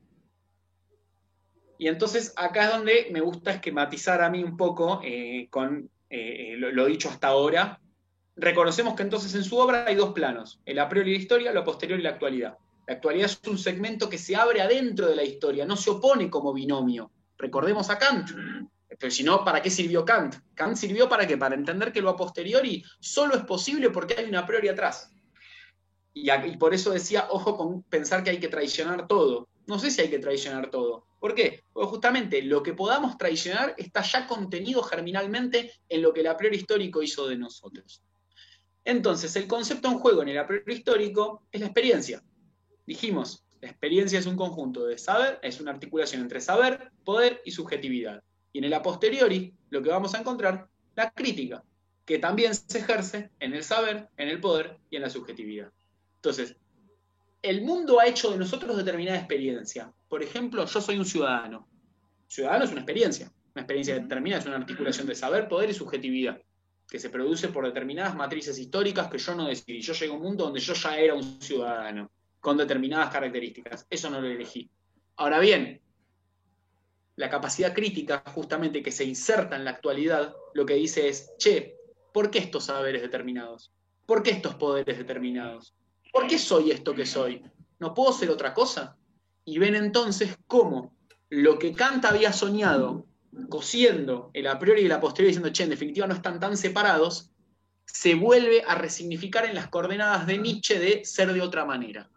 Y 1.77 1.87
entonces 1.87 2.33
acá 2.35 2.65
es 2.65 2.71
donde 2.71 3.07
me 3.11 3.21
gusta 3.21 3.51
esquematizar 3.51 4.21
a 4.21 4.29
mí 4.29 4.43
un 4.43 4.55
poco 4.55 5.01
eh, 5.03 5.47
con 5.49 5.89
eh, 6.09 6.53
eh, 6.53 6.57
lo, 6.57 6.85
dicho 6.85 7.09
hasta 7.09 7.27
ahora, 7.27 7.81
reconocemos 8.35 8.95
que 8.95 9.03
entonces 9.03 9.33
en 9.35 9.43
su 9.43 9.57
obra 9.57 9.85
hay 9.85 9.95
dos 9.95 10.13
planos, 10.13 10.61
el 10.65 10.79
a 10.79 10.87
priori 10.87 11.11
de 11.11 11.17
la 11.17 11.21
historia, 11.21 11.51
lo 11.51 11.63
posterior 11.63 11.99
y 11.99 12.03
la 12.03 12.11
actualidad. 12.11 12.57
La 12.87 12.95
actualidad 12.95 13.25
es 13.25 13.41
un 13.47 13.57
segmento 13.57 14.09
que 14.09 14.17
se 14.17 14.35
abre 14.35 14.61
adentro 14.61 15.07
de 15.07 15.15
la 15.15 15.23
historia, 15.23 15.65
no 15.65 15.75
se 15.75 15.89
opone 15.89 16.29
como 16.29 16.53
binomio. 16.53 17.11
Recordemos 17.37 17.89
a 17.89 17.97
Kant. 17.97 18.29
Pero 18.97 19.11
si 19.11 19.23
no, 19.23 19.43
¿para 19.43 19.61
qué 19.61 19.69
sirvió 19.69 20.05
Kant? 20.05 20.35
Kant 20.53 20.77
sirvió 20.77 21.09
para 21.09 21.27
qué? 21.27 21.37
Para 21.37 21.55
entender 21.55 21.91
que 21.91 22.01
lo 22.01 22.09
a 22.09 22.15
posteriori 22.15 22.83
solo 22.99 23.35
es 23.35 23.43
posible 23.43 23.89
porque 23.89 24.15
hay 24.17 24.25
una 24.25 24.45
priori 24.45 24.67
atrás. 24.67 25.11
Y, 26.13 26.31
y 26.31 26.57
por 26.57 26.73
eso 26.73 26.91
decía, 26.91 27.27
ojo 27.29 27.57
con 27.57 27.83
pensar 27.83 28.23
que 28.23 28.29
hay 28.29 28.39
que 28.39 28.47
traicionar 28.47 29.07
todo. 29.07 29.49
No 29.67 29.79
sé 29.79 29.91
si 29.91 30.01
hay 30.01 30.09
que 30.09 30.19
traicionar 30.19 30.69
todo. 30.69 31.05
¿Por 31.19 31.33
qué? 31.33 31.63
Porque 31.73 31.89
justamente 31.89 32.41
lo 32.43 32.61
que 32.61 32.73
podamos 32.73 33.17
traicionar 33.17 33.73
está 33.77 34.01
ya 34.01 34.27
contenido 34.27 34.83
germinalmente 34.83 35.71
en 35.89 36.01
lo 36.01 36.13
que 36.13 36.21
el 36.21 36.27
a 36.27 36.37
priori 36.37 36.57
histórico 36.57 37.01
hizo 37.01 37.27
de 37.27 37.37
nosotros. 37.37 38.03
Entonces, 38.83 39.35
el 39.35 39.47
concepto 39.47 39.87
en 39.87 39.97
juego 39.97 40.21
en 40.21 40.29
el 40.29 40.37
a 40.37 40.45
priori 40.45 40.75
histórico 40.75 41.47
es 41.51 41.61
la 41.61 41.67
experiencia. 41.67 42.23
Dijimos, 42.85 43.43
la 43.59 43.69
experiencia 43.69 44.19
es 44.19 44.27
un 44.27 44.35
conjunto 44.35 44.85
de 44.85 44.99
saber, 44.99 45.39
es 45.41 45.59
una 45.59 45.71
articulación 45.71 46.21
entre 46.21 46.39
saber, 46.39 46.91
poder 47.03 47.41
y 47.43 47.51
subjetividad. 47.51 48.21
Y 48.55 48.59
en 48.59 48.63
el 48.63 48.73
a 48.73 48.81
posteriori, 48.81 49.53
lo 49.69 49.83
que 49.83 49.89
vamos 49.89 50.15
a 50.15 50.19
encontrar, 50.19 50.69
la 50.95 51.11
crítica, 51.11 51.61
que 52.05 52.19
también 52.19 52.55
se 52.55 52.77
ejerce 52.77 53.29
en 53.37 53.53
el 53.53 53.65
saber, 53.65 54.07
en 54.15 54.29
el 54.29 54.39
poder 54.39 54.77
y 54.89 54.95
en 54.95 55.01
la 55.01 55.09
subjetividad. 55.09 55.73
Entonces, 56.15 56.55
el 57.41 57.63
mundo 57.63 57.99
ha 57.99 58.07
hecho 58.07 58.31
de 58.31 58.37
nosotros 58.37 58.77
determinada 58.77 59.17
experiencia. 59.17 59.91
Por 60.07 60.23
ejemplo, 60.23 60.65
yo 60.65 60.79
soy 60.79 60.97
un 60.97 61.03
ciudadano. 61.03 61.67
Ciudadano 62.29 62.63
es 62.63 62.71
una 62.71 62.79
experiencia. 62.79 63.29
Una 63.53 63.63
experiencia 63.63 63.95
determinada 63.95 64.39
es 64.39 64.47
una 64.47 64.55
articulación 64.55 65.05
de 65.05 65.15
saber, 65.15 65.49
poder 65.49 65.71
y 65.71 65.73
subjetividad 65.73 66.41
que 66.89 66.97
se 66.97 67.09
produce 67.09 67.49
por 67.49 67.65
determinadas 67.65 68.15
matrices 68.15 68.57
históricas 68.57 69.09
que 69.09 69.17
yo 69.17 69.35
no 69.35 69.47
decidí. 69.47 69.81
Yo 69.81 69.91
llegué 69.91 70.13
a 70.13 70.15
un 70.15 70.21
mundo 70.21 70.45
donde 70.45 70.61
yo 70.61 70.73
ya 70.73 70.97
era 70.97 71.13
un 71.13 71.41
ciudadano, 71.41 72.09
con 72.39 72.55
determinadas 72.55 73.11
características. 73.11 73.85
Eso 73.89 74.09
no 74.09 74.21
lo 74.21 74.29
elegí. 74.29 74.69
Ahora 75.17 75.39
bien, 75.39 75.81
la 77.15 77.29
capacidad 77.29 77.73
crítica, 77.73 78.23
justamente 78.33 78.83
que 78.83 78.91
se 78.91 79.05
inserta 79.05 79.55
en 79.55 79.65
la 79.65 79.71
actualidad, 79.71 80.35
lo 80.53 80.65
que 80.65 80.75
dice 80.75 81.07
es, 81.07 81.31
che, 81.37 81.77
¿por 82.13 82.29
qué 82.29 82.39
estos 82.39 82.65
saberes 82.65 83.01
determinados? 83.01 83.71
¿Por 84.05 84.21
qué 84.21 84.31
estos 84.31 84.55
poderes 84.55 84.97
determinados? 84.97 85.73
¿Por 86.11 86.27
qué 86.27 86.37
soy 86.37 86.71
esto 86.71 86.93
que 86.93 87.05
soy? 87.05 87.41
¿No 87.79 87.93
puedo 87.93 88.13
ser 88.13 88.29
otra 88.29 88.53
cosa? 88.53 88.97
Y 89.45 89.57
ven 89.59 89.75
entonces 89.75 90.37
cómo 90.47 90.95
lo 91.29 91.57
que 91.57 91.73
Kant 91.73 92.05
había 92.05 92.33
soñado 92.33 93.05
cosiendo 93.49 94.29
el 94.33 94.47
a 94.47 94.59
priori 94.59 94.81
y 94.81 94.85
el 94.85 94.91
a 94.91 94.99
posteriori, 94.99 95.31
diciendo, 95.31 95.51
che, 95.51 95.63
en 95.63 95.69
definitiva 95.69 96.07
no 96.07 96.13
están 96.13 96.39
tan 96.39 96.55
separados, 96.57 97.31
se 97.85 98.15
vuelve 98.15 98.63
a 98.67 98.75
resignificar 98.75 99.45
en 99.45 99.55
las 99.55 99.67
coordenadas 99.67 100.25
de 100.27 100.37
Nietzsche 100.37 100.79
de 100.79 101.05
ser 101.05 101.33
de 101.33 101.41
otra 101.41 101.65
manera. 101.65 102.09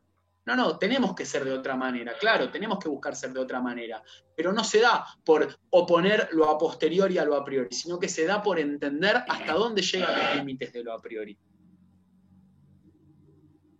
No, 0.49 0.57
no, 0.57 0.79
tenemos 0.79 1.15
que 1.15 1.27
ser 1.27 1.45
de 1.45 1.53
otra 1.53 1.77
manera, 1.77 2.15
claro, 2.19 2.51
tenemos 2.51 2.79
que 2.79 2.89
buscar 2.89 3.15
ser 3.15 3.35
de 3.35 3.39
otra 3.39 3.61
manera, 3.61 4.03
pero 4.35 4.51
no 4.51 4.65
se 4.65 4.81
da 4.81 5.05
por 5.23 5.47
oponer 5.69 6.31
lo 6.33 6.49
a 6.49 6.57
posteriori 6.57 7.19
a 7.19 7.27
lo 7.27 7.35
a 7.35 7.45
priori, 7.45 7.69
sino 7.71 7.99
que 7.99 8.09
se 8.09 8.25
da 8.25 8.43
por 8.43 8.59
entender 8.59 9.25
hasta 9.29 9.53
dónde 9.53 9.83
llegan 9.83 10.19
los 10.19 10.37
límites 10.37 10.73
de 10.73 10.83
lo 10.83 10.95
a 10.95 11.03
priori. 11.03 11.37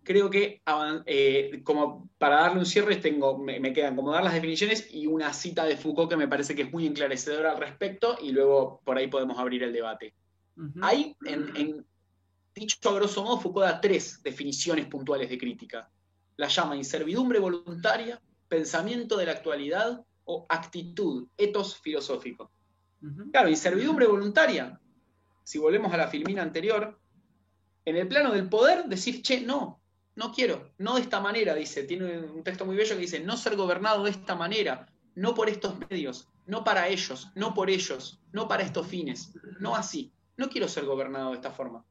Creo 0.03 0.29
que, 0.29 0.61
eh, 1.07 1.59
como 1.63 2.07
para 2.19 2.41
darle 2.41 2.59
un 2.59 2.67
cierre, 2.67 2.97
tengo, 2.97 3.39
me, 3.39 3.73
quedan 3.73 3.95
como 3.95 4.11
dar 4.11 4.23
las 4.23 4.33
definiciones 4.35 4.93
y 4.93 5.07
una 5.07 5.33
cita 5.33 5.65
de 5.65 5.75
Foucault 5.75 6.07
que 6.07 6.17
me 6.17 6.27
parece 6.27 6.53
que 6.53 6.61
es 6.61 6.71
muy 6.71 6.85
enclarecedora 6.85 7.53
al 7.53 7.57
respecto, 7.57 8.15
y 8.21 8.31
luego 8.31 8.79
por 8.85 8.95
ahí 8.95 9.07
podemos 9.07 9.39
abrir 9.39 9.63
el 9.63 9.73
debate. 9.73 10.13
Hay, 10.83 11.15
en, 11.25 11.51
en, 11.57 11.85
dicho 12.53 12.77
a 12.91 12.93
grosso 12.93 13.23
modo, 13.23 13.39
Foucault 13.39 13.65
da 13.65 13.81
tres 13.81 14.21
definiciones 14.21 14.85
puntuales 14.85 15.31
de 15.31 15.37
crítica 15.39 15.89
la 16.39 16.47
llama 16.47 16.77
inservidumbre 16.77 17.37
voluntaria, 17.37 18.21
pensamiento 18.47 19.17
de 19.17 19.25
la 19.25 19.33
actualidad 19.33 20.05
o 20.23 20.45
actitud, 20.47 21.27
etos 21.35 21.77
filosófico. 21.77 22.49
Claro, 23.33 23.49
inservidumbre 23.49 24.07
voluntaria, 24.07 24.79
si 25.43 25.57
volvemos 25.57 25.91
a 25.91 25.97
la 25.97 26.07
filmina 26.07 26.41
anterior, 26.41 26.97
en 27.83 27.97
el 27.97 28.07
plano 28.07 28.31
del 28.31 28.47
poder, 28.47 28.85
decir, 28.85 29.21
che, 29.21 29.41
no, 29.41 29.81
no 30.15 30.31
quiero, 30.31 30.71
no 30.77 30.95
de 30.95 31.01
esta 31.01 31.19
manera, 31.19 31.53
dice, 31.53 31.83
tiene 31.83 32.19
un 32.19 32.41
texto 32.41 32.65
muy 32.65 32.77
bello 32.77 32.95
que 32.95 33.01
dice, 33.01 33.19
no 33.19 33.35
ser 33.35 33.57
gobernado 33.57 34.05
de 34.05 34.11
esta 34.11 34.35
manera, 34.35 34.87
no 35.15 35.35
por 35.35 35.49
estos 35.49 35.77
medios, 35.89 36.29
no 36.45 36.63
para 36.63 36.87
ellos, 36.87 37.27
no 37.35 37.53
por 37.53 37.69
ellos, 37.69 38.21
no 38.31 38.47
para 38.47 38.63
estos 38.63 38.87
fines, 38.87 39.33
no 39.59 39.75
así, 39.75 40.13
no 40.37 40.47
quiero 40.47 40.69
ser 40.69 40.85
gobernado 40.85 41.31
de 41.31 41.35
esta 41.35 41.51
forma. 41.51 41.83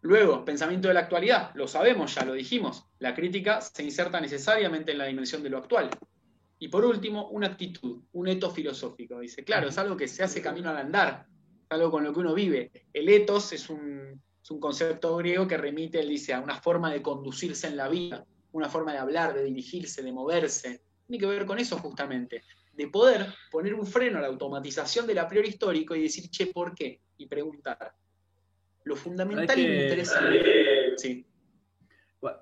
Luego, 0.00 0.44
pensamiento 0.44 0.88
de 0.88 0.94
la 0.94 1.00
actualidad, 1.00 1.50
lo 1.54 1.66
sabemos, 1.66 2.14
ya 2.14 2.24
lo 2.24 2.32
dijimos, 2.32 2.84
la 3.00 3.14
crítica 3.14 3.60
se 3.60 3.82
inserta 3.82 4.20
necesariamente 4.20 4.92
en 4.92 4.98
la 4.98 5.06
dimensión 5.06 5.42
de 5.42 5.50
lo 5.50 5.58
actual. 5.58 5.90
Y 6.60 6.68
por 6.68 6.84
último, 6.84 7.28
una 7.28 7.48
actitud, 7.48 8.02
un 8.12 8.28
etos 8.28 8.54
filosófico. 8.54 9.18
Dice, 9.18 9.44
claro, 9.44 9.68
es 9.68 9.78
algo 9.78 9.96
que 9.96 10.06
se 10.06 10.22
hace 10.22 10.40
camino 10.40 10.70
al 10.70 10.76
andar, 10.76 11.26
es 11.62 11.70
algo 11.70 11.90
con 11.90 12.04
lo 12.04 12.12
que 12.12 12.20
uno 12.20 12.34
vive. 12.34 12.70
El 12.92 13.08
etos 13.08 13.52
es 13.52 13.68
un, 13.70 14.22
concepto 14.60 15.16
griego 15.16 15.46
que 15.46 15.56
remite, 15.56 16.00
él 16.00 16.08
dice, 16.08 16.32
a 16.32 16.40
una 16.40 16.56
forma 16.56 16.92
de 16.92 17.02
conducirse 17.02 17.66
en 17.66 17.76
la 17.76 17.88
vida, 17.88 18.24
una 18.52 18.68
forma 18.68 18.92
de 18.92 18.98
hablar, 18.98 19.34
de 19.34 19.44
dirigirse, 19.44 20.02
de 20.02 20.12
moverse. 20.12 20.82
Tiene 21.06 21.20
que 21.20 21.26
ver 21.26 21.44
con 21.44 21.58
eso 21.58 21.76
justamente, 21.78 22.44
de 22.72 22.86
poder 22.86 23.34
poner 23.50 23.74
un 23.74 23.86
freno 23.86 24.18
a 24.18 24.22
la 24.22 24.28
automatización 24.28 25.06
del 25.06 25.18
a 25.18 25.28
priori 25.28 25.48
histórico 25.48 25.94
y 25.94 26.02
decir, 26.02 26.30
che, 26.30 26.46
¿por 26.46 26.74
qué? 26.74 27.00
Y 27.18 27.26
preguntar. 27.26 27.94
Lo 28.88 28.96
fundamental 28.96 29.58
y 29.58 29.66
me 29.66 29.82
interesa. 29.82 30.18
Sí. 30.96 31.26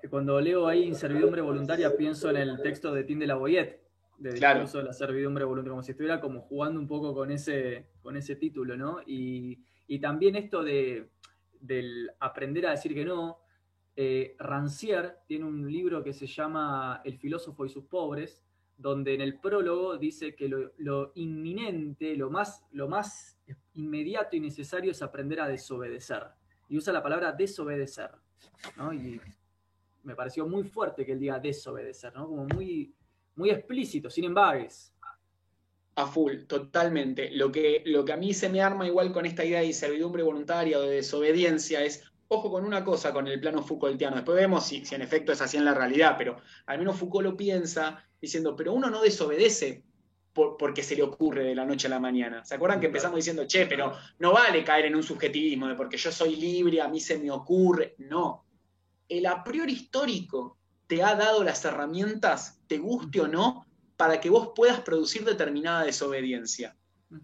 Cuando 0.09 0.39
leo 0.39 0.65
ahí 0.65 0.83
inservidumbre 0.83 1.41
voluntaria, 1.41 1.95
pienso 1.97 2.29
en 2.29 2.37
el 2.37 2.61
texto 2.61 2.93
de 2.93 3.03
Tim 3.03 3.19
de 3.19 3.27
la 3.27 3.35
Boyette, 3.35 3.81
de 4.17 4.33
claro. 4.35 4.65
de 4.65 4.83
la 4.83 4.93
servidumbre 4.93 5.43
voluntaria, 5.43 5.71
como 5.71 5.83
si 5.83 5.91
estuviera 5.91 6.21
como 6.21 6.39
jugando 6.39 6.79
un 6.79 6.87
poco 6.87 7.13
con 7.13 7.31
ese, 7.31 7.87
con 8.01 8.15
ese 8.15 8.37
título, 8.37 8.77
¿no? 8.77 9.01
Y, 9.05 9.59
también 9.99 10.37
esto 10.37 10.63
de, 10.63 11.09
del 11.59 12.11
aprender 12.19 12.65
a 12.67 12.71
decir 12.71 12.93
que 12.93 13.03
no. 13.03 13.39
Eh, 13.97 14.35
Rancière 14.39 15.17
tiene 15.27 15.43
un 15.43 15.69
libro 15.69 16.03
que 16.03 16.13
se 16.13 16.27
llama 16.27 17.01
El 17.03 17.17
filósofo 17.17 17.65
y 17.65 17.69
sus 17.69 17.85
pobres, 17.85 18.39
donde 18.77 19.15
en 19.15 19.21
el 19.21 19.39
prólogo 19.39 19.97
dice 19.97 20.33
que 20.33 20.47
lo, 20.47 20.71
lo 20.77 21.11
inminente, 21.15 22.15
lo 22.15 22.29
más, 22.29 22.63
lo 22.71 22.87
más 22.87 23.37
inmediato 23.73 24.35
y 24.35 24.39
necesario 24.39 24.91
es 24.91 25.01
aprender 25.01 25.41
a 25.41 25.47
desobedecer. 25.47 26.36
Y 26.69 26.77
usa 26.77 26.93
la 26.93 27.03
palabra 27.03 27.31
desobedecer. 27.31 28.11
Y 28.93 29.19
me 30.03 30.15
pareció 30.15 30.47
muy 30.47 30.63
fuerte 30.63 31.05
que 31.05 31.13
él 31.13 31.19
diga 31.19 31.39
desobedecer, 31.39 32.13
¿no? 32.13 32.27
como 32.27 32.45
muy, 32.45 32.93
muy 33.35 33.49
explícito, 33.49 34.09
sin 34.09 34.25
embargo. 34.25 34.67
A 35.95 36.05
full, 36.05 36.43
totalmente. 36.43 37.31
Lo 37.31 37.51
que, 37.51 37.81
lo 37.85 38.05
que 38.05 38.13
a 38.13 38.17
mí 38.17 38.33
se 38.33 38.49
me 38.49 38.61
arma 38.61 38.87
igual 38.87 39.11
con 39.11 39.25
esta 39.25 39.43
idea 39.43 39.61
de 39.61 39.73
servidumbre 39.73 40.23
voluntaria 40.23 40.77
o 40.77 40.81
de 40.83 40.97
desobediencia 40.97 41.83
es, 41.83 42.03
ojo 42.27 42.51
con 42.51 42.65
una 42.65 42.83
cosa 42.83 43.11
con 43.11 43.27
el 43.27 43.39
plano 43.39 43.63
Foucaultiano, 43.63 44.15
después 44.15 44.37
vemos 44.37 44.65
si, 44.65 44.85
si 44.85 44.95
en 44.95 45.01
efecto 45.01 45.31
es 45.31 45.41
así 45.41 45.57
en 45.57 45.65
la 45.65 45.73
realidad, 45.73 46.15
pero 46.17 46.39
al 46.67 46.77
menos 46.77 46.97
Foucault 46.97 47.25
lo 47.25 47.37
piensa 47.37 48.05
diciendo, 48.21 48.55
pero 48.55 48.73
uno 48.73 48.89
no 48.89 49.01
desobedece 49.01 49.83
porque 50.57 50.83
se 50.83 50.95
le 50.95 51.03
ocurre 51.03 51.43
de 51.43 51.55
la 51.55 51.65
noche 51.65 51.87
a 51.87 51.89
la 51.89 51.99
mañana. 51.99 52.45
¿Se 52.45 52.55
acuerdan 52.55 52.79
que 52.79 52.87
empezamos 52.87 53.17
diciendo, 53.17 53.45
che, 53.47 53.65
pero 53.65 53.93
no 54.19 54.33
vale 54.33 54.63
caer 54.63 54.85
en 54.85 54.95
un 54.95 55.03
subjetivismo 55.03 55.67
de 55.67 55.75
porque 55.75 55.97
yo 55.97 56.11
soy 56.11 56.35
libre, 56.35 56.81
a 56.81 56.87
mí 56.87 56.99
se 56.99 57.17
me 57.17 57.31
ocurre? 57.31 57.95
No. 57.97 58.45
El 59.09 59.25
a 59.25 59.43
priori 59.43 59.73
histórico 59.73 60.57
te 60.85 61.03
ha 61.03 61.15
dado 61.15 61.43
las 61.43 61.65
herramientas, 61.65 62.59
te 62.67 62.77
guste 62.77 63.21
o 63.21 63.27
no, 63.27 63.65
para 63.95 64.21
que 64.21 64.29
vos 64.29 64.51
puedas 64.55 64.79
producir 64.81 65.25
determinada 65.25 65.83
desobediencia. 65.83 66.75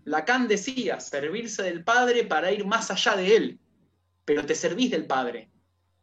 Lacan 0.05 0.47
decía, 0.47 0.99
servirse 0.99 1.61
del 1.63 1.83
Padre 1.83 2.23
para 2.23 2.51
ir 2.51 2.65
más 2.65 2.89
allá 2.89 3.15
de 3.15 3.35
él, 3.35 3.59
pero 4.25 4.45
te 4.45 4.55
servís 4.55 4.91
del 4.91 5.05
Padre 5.05 5.52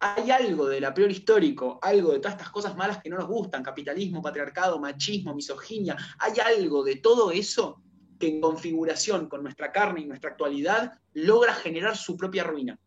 hay 0.01 0.31
algo 0.31 0.67
del 0.67 0.87
a 0.87 0.95
priori 0.95 1.13
histórico, 1.13 1.79
algo 1.83 2.13
de 2.13 2.21
todas 2.21 2.33
estas 2.33 2.51
cosas 2.51 2.75
malas 2.75 3.03
que 3.03 3.11
no 3.11 3.19
nos 3.19 3.29
gustan, 3.29 3.63
capitalismo, 3.63 4.23
patriarcado, 4.23 4.79
machismo, 4.79 5.35
misoginia, 5.35 5.95
hay 6.19 6.33
algo 6.41 6.83
de 6.83 6.97
todo 6.97 7.31
eso 7.31 7.83
que 8.19 8.29
en 8.29 8.41
configuración 8.41 9.29
con 9.29 9.43
nuestra 9.43 9.71
carne 9.71 10.01
y 10.01 10.07
nuestra 10.07 10.31
actualidad 10.31 10.99
logra 11.13 11.55
generar 11.55 11.97
su 11.99 12.17
propia 12.17 12.45
ruina. 12.45 12.79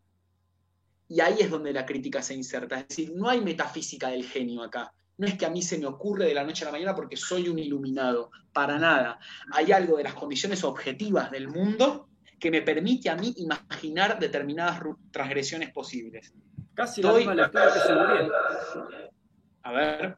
Y 1.08 1.20
ahí 1.20 1.36
es 1.38 1.50
donde 1.50 1.72
la 1.72 1.86
crítica 1.86 2.20
se 2.20 2.34
inserta, 2.34 2.80
es 2.80 2.88
decir, 2.88 3.12
no 3.14 3.28
hay 3.28 3.40
metafísica 3.40 4.08
del 4.08 4.24
genio 4.24 4.62
acá. 4.62 4.92
No 5.16 5.28
es 5.28 5.34
que 5.38 5.46
a 5.46 5.50
mí 5.50 5.62
se 5.62 5.78
me 5.78 5.86
ocurre 5.86 6.26
de 6.26 6.34
la 6.34 6.42
noche 6.42 6.64
a 6.64 6.66
la 6.66 6.72
mañana 6.72 6.96
porque 6.96 7.16
soy 7.16 7.48
un 7.48 7.60
iluminado, 7.60 8.32
para 8.52 8.76
nada. 8.78 9.20
Hay 9.52 9.70
algo 9.70 9.96
de 9.96 10.04
las 10.04 10.14
condiciones 10.14 10.64
objetivas 10.64 11.30
del 11.30 11.46
mundo 11.46 12.08
que 12.40 12.50
me 12.50 12.62
permite 12.62 13.08
a 13.10 13.14
mí 13.14 13.32
imaginar 13.36 14.18
determinadas 14.18 14.80
transgresiones 15.12 15.70
posibles. 15.70 16.34
Casi 16.74 17.02
la 17.02 17.12
misma 17.12 17.34
lectura 17.34 17.72
que 17.72 17.78
se 17.80 17.94
Bourdieu. 17.94 18.32
A 19.62 19.72
ver. 19.72 20.16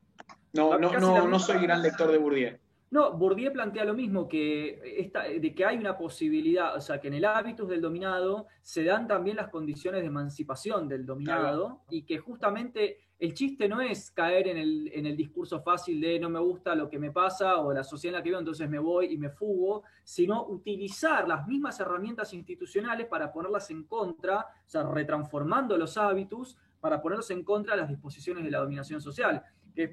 No, 0.52 0.78
no, 0.78 0.92
no, 0.98 1.28
no 1.28 1.38
soy 1.38 1.58
gran 1.58 1.82
lector 1.82 2.10
de 2.10 2.18
Bourdieu. 2.18 2.58
No, 2.90 3.12
Bourdieu 3.12 3.52
plantea 3.52 3.84
lo 3.84 3.94
mismo, 3.94 4.28
que 4.28 4.80
esta, 4.98 5.24
de 5.24 5.54
que 5.54 5.64
hay 5.66 5.76
una 5.76 5.98
posibilidad, 5.98 6.76
o 6.76 6.80
sea, 6.80 7.00
que 7.00 7.08
en 7.08 7.14
el 7.14 7.24
hábitus 7.24 7.68
del 7.68 7.80
dominado 7.80 8.46
se 8.62 8.84
dan 8.84 9.08
también 9.08 9.36
las 9.36 9.48
condiciones 9.48 10.02
de 10.02 10.06
emancipación 10.06 10.88
del 10.88 11.04
dominado 11.04 11.82
y 11.90 12.04
que 12.04 12.18
justamente 12.18 13.05
el 13.18 13.32
chiste 13.32 13.68
no 13.68 13.80
es 13.80 14.10
caer 14.10 14.48
en 14.48 14.58
el, 14.58 14.90
en 14.92 15.06
el, 15.06 15.16
discurso 15.16 15.60
fácil 15.60 16.00
de 16.00 16.18
no 16.18 16.28
me 16.28 16.38
gusta 16.38 16.74
lo 16.74 16.88
que 16.90 16.98
me 16.98 17.10
pasa 17.10 17.56
o 17.58 17.72
la 17.72 17.82
sociedad 17.82 18.14
en 18.14 18.18
la 18.18 18.22
que 18.22 18.28
vivo, 18.28 18.38
entonces 18.38 18.68
me 18.68 18.78
voy 18.78 19.06
y 19.06 19.16
me 19.16 19.30
fugo, 19.30 19.84
sino 20.04 20.46
utilizar 20.46 21.26
las 21.26 21.46
mismas 21.46 21.80
herramientas 21.80 22.34
institucionales 22.34 23.06
para 23.06 23.32
ponerlas 23.32 23.70
en 23.70 23.84
contra, 23.84 24.40
o 24.40 24.68
sea, 24.68 24.82
retransformando 24.82 25.78
los 25.78 25.96
hábitos 25.96 26.58
para 26.78 27.00
ponerlos 27.00 27.30
en 27.30 27.42
contra 27.42 27.74
de 27.74 27.80
las 27.80 27.88
disposiciones 27.88 28.44
de 28.44 28.50
la 28.50 28.58
dominación 28.58 29.00
social. 29.00 29.42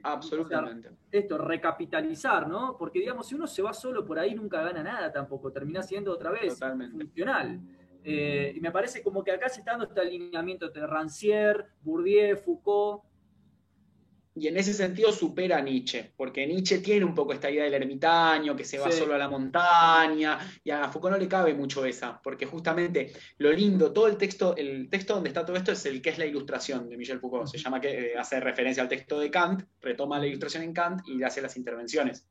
Absolutamente. 0.04 0.92
esto, 1.12 1.38
recapitalizar, 1.38 2.48
¿no? 2.48 2.78
Porque, 2.78 3.00
digamos, 3.00 3.28
si 3.28 3.36
uno 3.36 3.48
se 3.48 3.62
va 3.62 3.74
solo 3.74 4.06
por 4.06 4.18
ahí, 4.18 4.34
nunca 4.34 4.64
gana 4.64 4.82
nada 4.82 5.12
tampoco, 5.12 5.52
termina 5.52 5.84
siendo 5.84 6.12
otra 6.14 6.32
vez 6.32 6.58
funcional. 6.58 7.60
Eh, 8.06 8.54
y 8.56 8.60
me 8.60 8.72
parece 8.72 9.02
como 9.02 9.24
que 9.24 9.32
acá 9.32 9.48
se 9.50 9.60
está 9.60 9.72
dando 9.72 9.86
este 9.86 10.02
alineamiento 10.02 10.68
entre 10.68 10.86
Rancière, 10.88 11.66
Bourdieu, 11.82 12.38
Foucault, 12.38 13.04
y 14.36 14.48
en 14.48 14.58
ese 14.58 14.74
sentido 14.74 15.12
supera 15.12 15.58
a 15.58 15.62
Nietzsche, 15.62 16.12
porque 16.18 16.48
Nietzsche 16.48 16.80
tiene 16.80 17.06
un 17.06 17.14
poco 17.14 17.34
esta 17.34 17.52
idea 17.52 17.66
del 17.66 17.76
ermitaño, 17.76 18.56
que 18.56 18.66
se 18.66 18.80
va 18.80 18.92
solo 18.92 19.14
a 19.14 19.18
la 19.18 19.30
montaña, 19.30 20.40
y 20.64 20.72
a 20.72 20.90
Foucault 20.90 21.14
no 21.14 21.20
le 21.20 21.28
cabe 21.28 21.54
mucho 21.54 21.86
esa, 21.86 22.20
porque 22.20 22.48
justamente 22.48 23.14
lo 23.38 23.52
lindo, 23.52 23.94
todo 23.94 24.08
el 24.08 24.18
texto, 24.18 24.56
el 24.56 24.90
texto 24.90 25.14
donde 25.14 25.30
está 25.30 25.46
todo 25.46 25.56
esto 25.56 25.72
es 25.72 25.86
el 25.86 26.02
que 26.02 26.10
es 26.10 26.18
la 26.18 26.26
ilustración 26.26 26.90
de 26.90 26.98
Michel 26.98 27.20
Foucault, 27.20 27.48
se 27.48 27.60
llama 27.60 27.80
que 27.80 28.14
eh, 28.14 28.18
hace 28.18 28.40
referencia 28.40 28.82
al 28.82 28.90
texto 28.90 29.20
de 29.20 29.30
Kant, 29.30 29.66
retoma 29.82 30.18
la 30.18 30.26
ilustración 30.26 30.64
en 30.64 30.74
Kant 30.74 31.08
y 31.08 31.22
hace 31.22 31.42
las 31.42 31.56
intervenciones. 31.56 32.26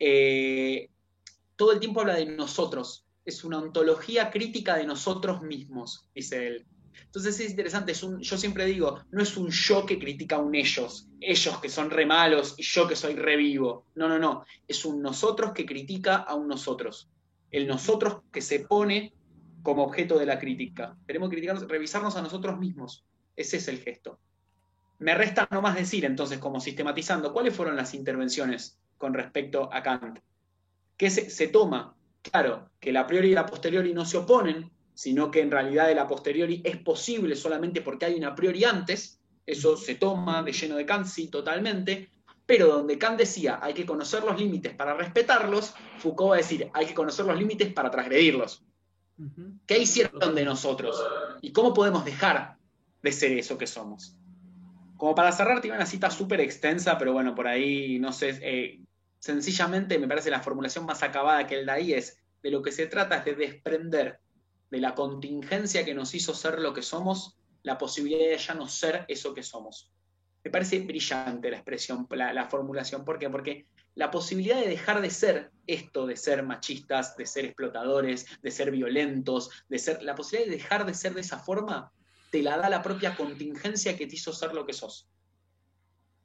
Eh, 0.00 0.90
todo 1.54 1.72
el 1.72 1.78
tiempo 1.78 2.00
habla 2.00 2.14
de 2.14 2.26
nosotros, 2.26 3.06
es 3.24 3.44
una 3.44 3.58
ontología 3.58 4.30
crítica 4.30 4.76
de 4.76 4.86
nosotros 4.86 5.42
mismos, 5.42 6.08
dice 6.12 6.46
él. 6.48 6.66
Entonces 7.04 7.40
es 7.40 7.50
interesante, 7.50 7.92
yo 7.92 8.36
siempre 8.36 8.66
digo, 8.66 9.00
no 9.10 9.22
es 9.22 9.36
un 9.36 9.50
yo 9.50 9.84
que 9.84 9.98
critica 9.98 10.36
a 10.36 10.40
un 10.40 10.54
ellos, 10.54 11.08
ellos 11.20 11.58
que 11.58 11.68
son 11.68 11.90
re 11.90 12.06
malos 12.06 12.54
y 12.56 12.62
yo 12.62 12.86
que 12.86 12.96
soy 12.96 13.14
re 13.14 13.36
vivo. 13.36 13.86
No, 13.94 14.08
no, 14.08 14.18
no, 14.18 14.44
es 14.68 14.84
un 14.84 15.02
nosotros 15.02 15.52
que 15.52 15.66
critica 15.66 16.16
a 16.16 16.34
un 16.34 16.48
nosotros. 16.48 17.10
El 17.50 17.66
nosotros 17.66 18.22
que 18.32 18.40
se 18.40 18.60
pone 18.60 19.12
como 19.62 19.84
objeto 19.84 20.18
de 20.18 20.26
la 20.26 20.38
crítica. 20.38 20.96
Queremos 21.06 21.30
criticarnos, 21.30 21.68
revisarnos 21.68 22.16
a 22.16 22.22
nosotros 22.22 22.58
mismos. 22.58 23.04
Ese 23.36 23.56
es 23.56 23.68
el 23.68 23.78
gesto. 23.78 24.18
Me 24.98 25.14
resta 25.14 25.48
nomás 25.50 25.76
decir, 25.76 26.04
entonces, 26.04 26.38
como 26.38 26.60
sistematizando, 26.60 27.32
cuáles 27.32 27.54
fueron 27.54 27.76
las 27.76 27.94
intervenciones 27.94 28.78
con 28.98 29.14
respecto 29.14 29.68
a 29.72 29.82
Kant. 29.82 30.20
¿Qué 30.96 31.10
se, 31.10 31.30
se 31.30 31.48
toma? 31.48 31.96
Claro, 32.22 32.70
que 32.78 32.92
la 32.92 33.06
priori 33.06 33.30
y 33.30 33.34
la 33.34 33.46
posteriori 33.46 33.94
no 33.94 34.04
se 34.04 34.18
oponen, 34.18 34.70
sino 35.00 35.30
que 35.30 35.40
en 35.40 35.50
realidad 35.50 35.90
el 35.90 35.98
a 35.98 36.06
posteriori 36.06 36.60
es 36.62 36.76
posible 36.76 37.34
solamente 37.34 37.80
porque 37.80 38.04
hay 38.04 38.16
una 38.16 38.34
priori 38.34 38.64
antes, 38.64 39.18
Eso 39.46 39.74
se 39.74 39.94
toma 39.94 40.42
de 40.42 40.52
lleno 40.52 40.76
de 40.76 40.84
Kant, 40.84 41.06
sí, 41.06 41.28
totalmente, 41.28 42.10
pero 42.44 42.66
donde 42.66 42.98
Kant 42.98 43.18
decía 43.18 43.60
hay 43.62 43.72
que 43.72 43.86
conocer 43.86 44.22
los 44.24 44.38
límites 44.38 44.74
para 44.74 44.92
respetarlos, 44.92 45.72
Foucault 46.00 46.32
va 46.32 46.34
a 46.34 46.36
decir 46.36 46.68
hay 46.74 46.84
que 46.84 46.92
conocer 46.92 47.24
los 47.24 47.38
límites 47.38 47.72
para 47.72 47.90
transgredirlos. 47.90 48.62
¿Qué 49.66 49.78
hicieron 49.78 50.34
de 50.34 50.44
nosotros? 50.44 51.02
¿Y 51.40 51.50
cómo 51.52 51.72
podemos 51.72 52.04
dejar 52.04 52.58
de 53.02 53.12
ser 53.12 53.32
eso 53.32 53.56
que 53.56 53.66
somos? 53.66 54.18
Como 54.98 55.14
para 55.14 55.32
cerrar, 55.32 55.62
tiene 55.62 55.78
una 55.78 55.86
cita 55.86 56.10
súper 56.10 56.42
extensa, 56.42 56.98
pero 56.98 57.14
bueno, 57.14 57.34
por 57.34 57.48
ahí, 57.48 57.98
no 57.98 58.12
sé, 58.12 58.38
eh, 58.42 58.80
sencillamente 59.18 59.98
me 59.98 60.08
parece 60.08 60.28
la 60.28 60.42
formulación 60.42 60.84
más 60.84 61.02
acabada 61.02 61.46
que 61.46 61.58
él 61.58 61.64
da 61.64 61.72
ahí 61.72 61.94
es, 61.94 62.18
de 62.42 62.50
lo 62.50 62.60
que 62.60 62.70
se 62.70 62.86
trata 62.86 63.16
es 63.16 63.24
de 63.24 63.34
desprender 63.34 64.20
de 64.70 64.80
la 64.80 64.94
contingencia 64.94 65.84
que 65.84 65.94
nos 65.94 66.14
hizo 66.14 66.34
ser 66.34 66.58
lo 66.60 66.72
que 66.72 66.82
somos, 66.82 67.36
la 67.62 67.76
posibilidad 67.76 68.30
de 68.30 68.38
ya 68.38 68.54
no 68.54 68.68
ser 68.68 69.04
eso 69.08 69.34
que 69.34 69.42
somos. 69.42 69.92
Me 70.42 70.50
parece 70.50 70.80
brillante 70.80 71.50
la 71.50 71.56
expresión, 71.56 72.06
la, 72.10 72.48
formulación. 72.48 73.04
¿Por 73.04 73.18
qué? 73.18 73.28
Porque 73.28 73.66
la 73.94 74.10
posibilidad 74.10 74.58
de 74.58 74.68
dejar 74.68 75.02
de 75.02 75.10
ser 75.10 75.50
esto, 75.66 76.06
de 76.06 76.16
ser 76.16 76.42
machistas, 76.42 77.16
de 77.16 77.26
ser 77.26 77.44
explotadores, 77.44 78.26
de 78.40 78.50
ser 78.50 78.70
violentos, 78.70 79.50
de 79.68 79.78
ser, 79.78 80.02
la 80.02 80.14
posibilidad 80.14 80.50
de 80.50 80.56
dejar 80.56 80.86
de 80.86 80.94
ser 80.94 81.12
de 81.12 81.20
esa 81.20 81.38
forma, 81.38 81.92
te 82.30 82.42
la 82.42 82.56
da 82.56 82.70
la 82.70 82.82
propia 82.82 83.16
contingencia 83.16 83.96
que 83.96 84.06
te 84.06 84.14
hizo 84.14 84.32
ser 84.32 84.54
lo 84.54 84.64
que 84.64 84.72
sos. 84.72 85.08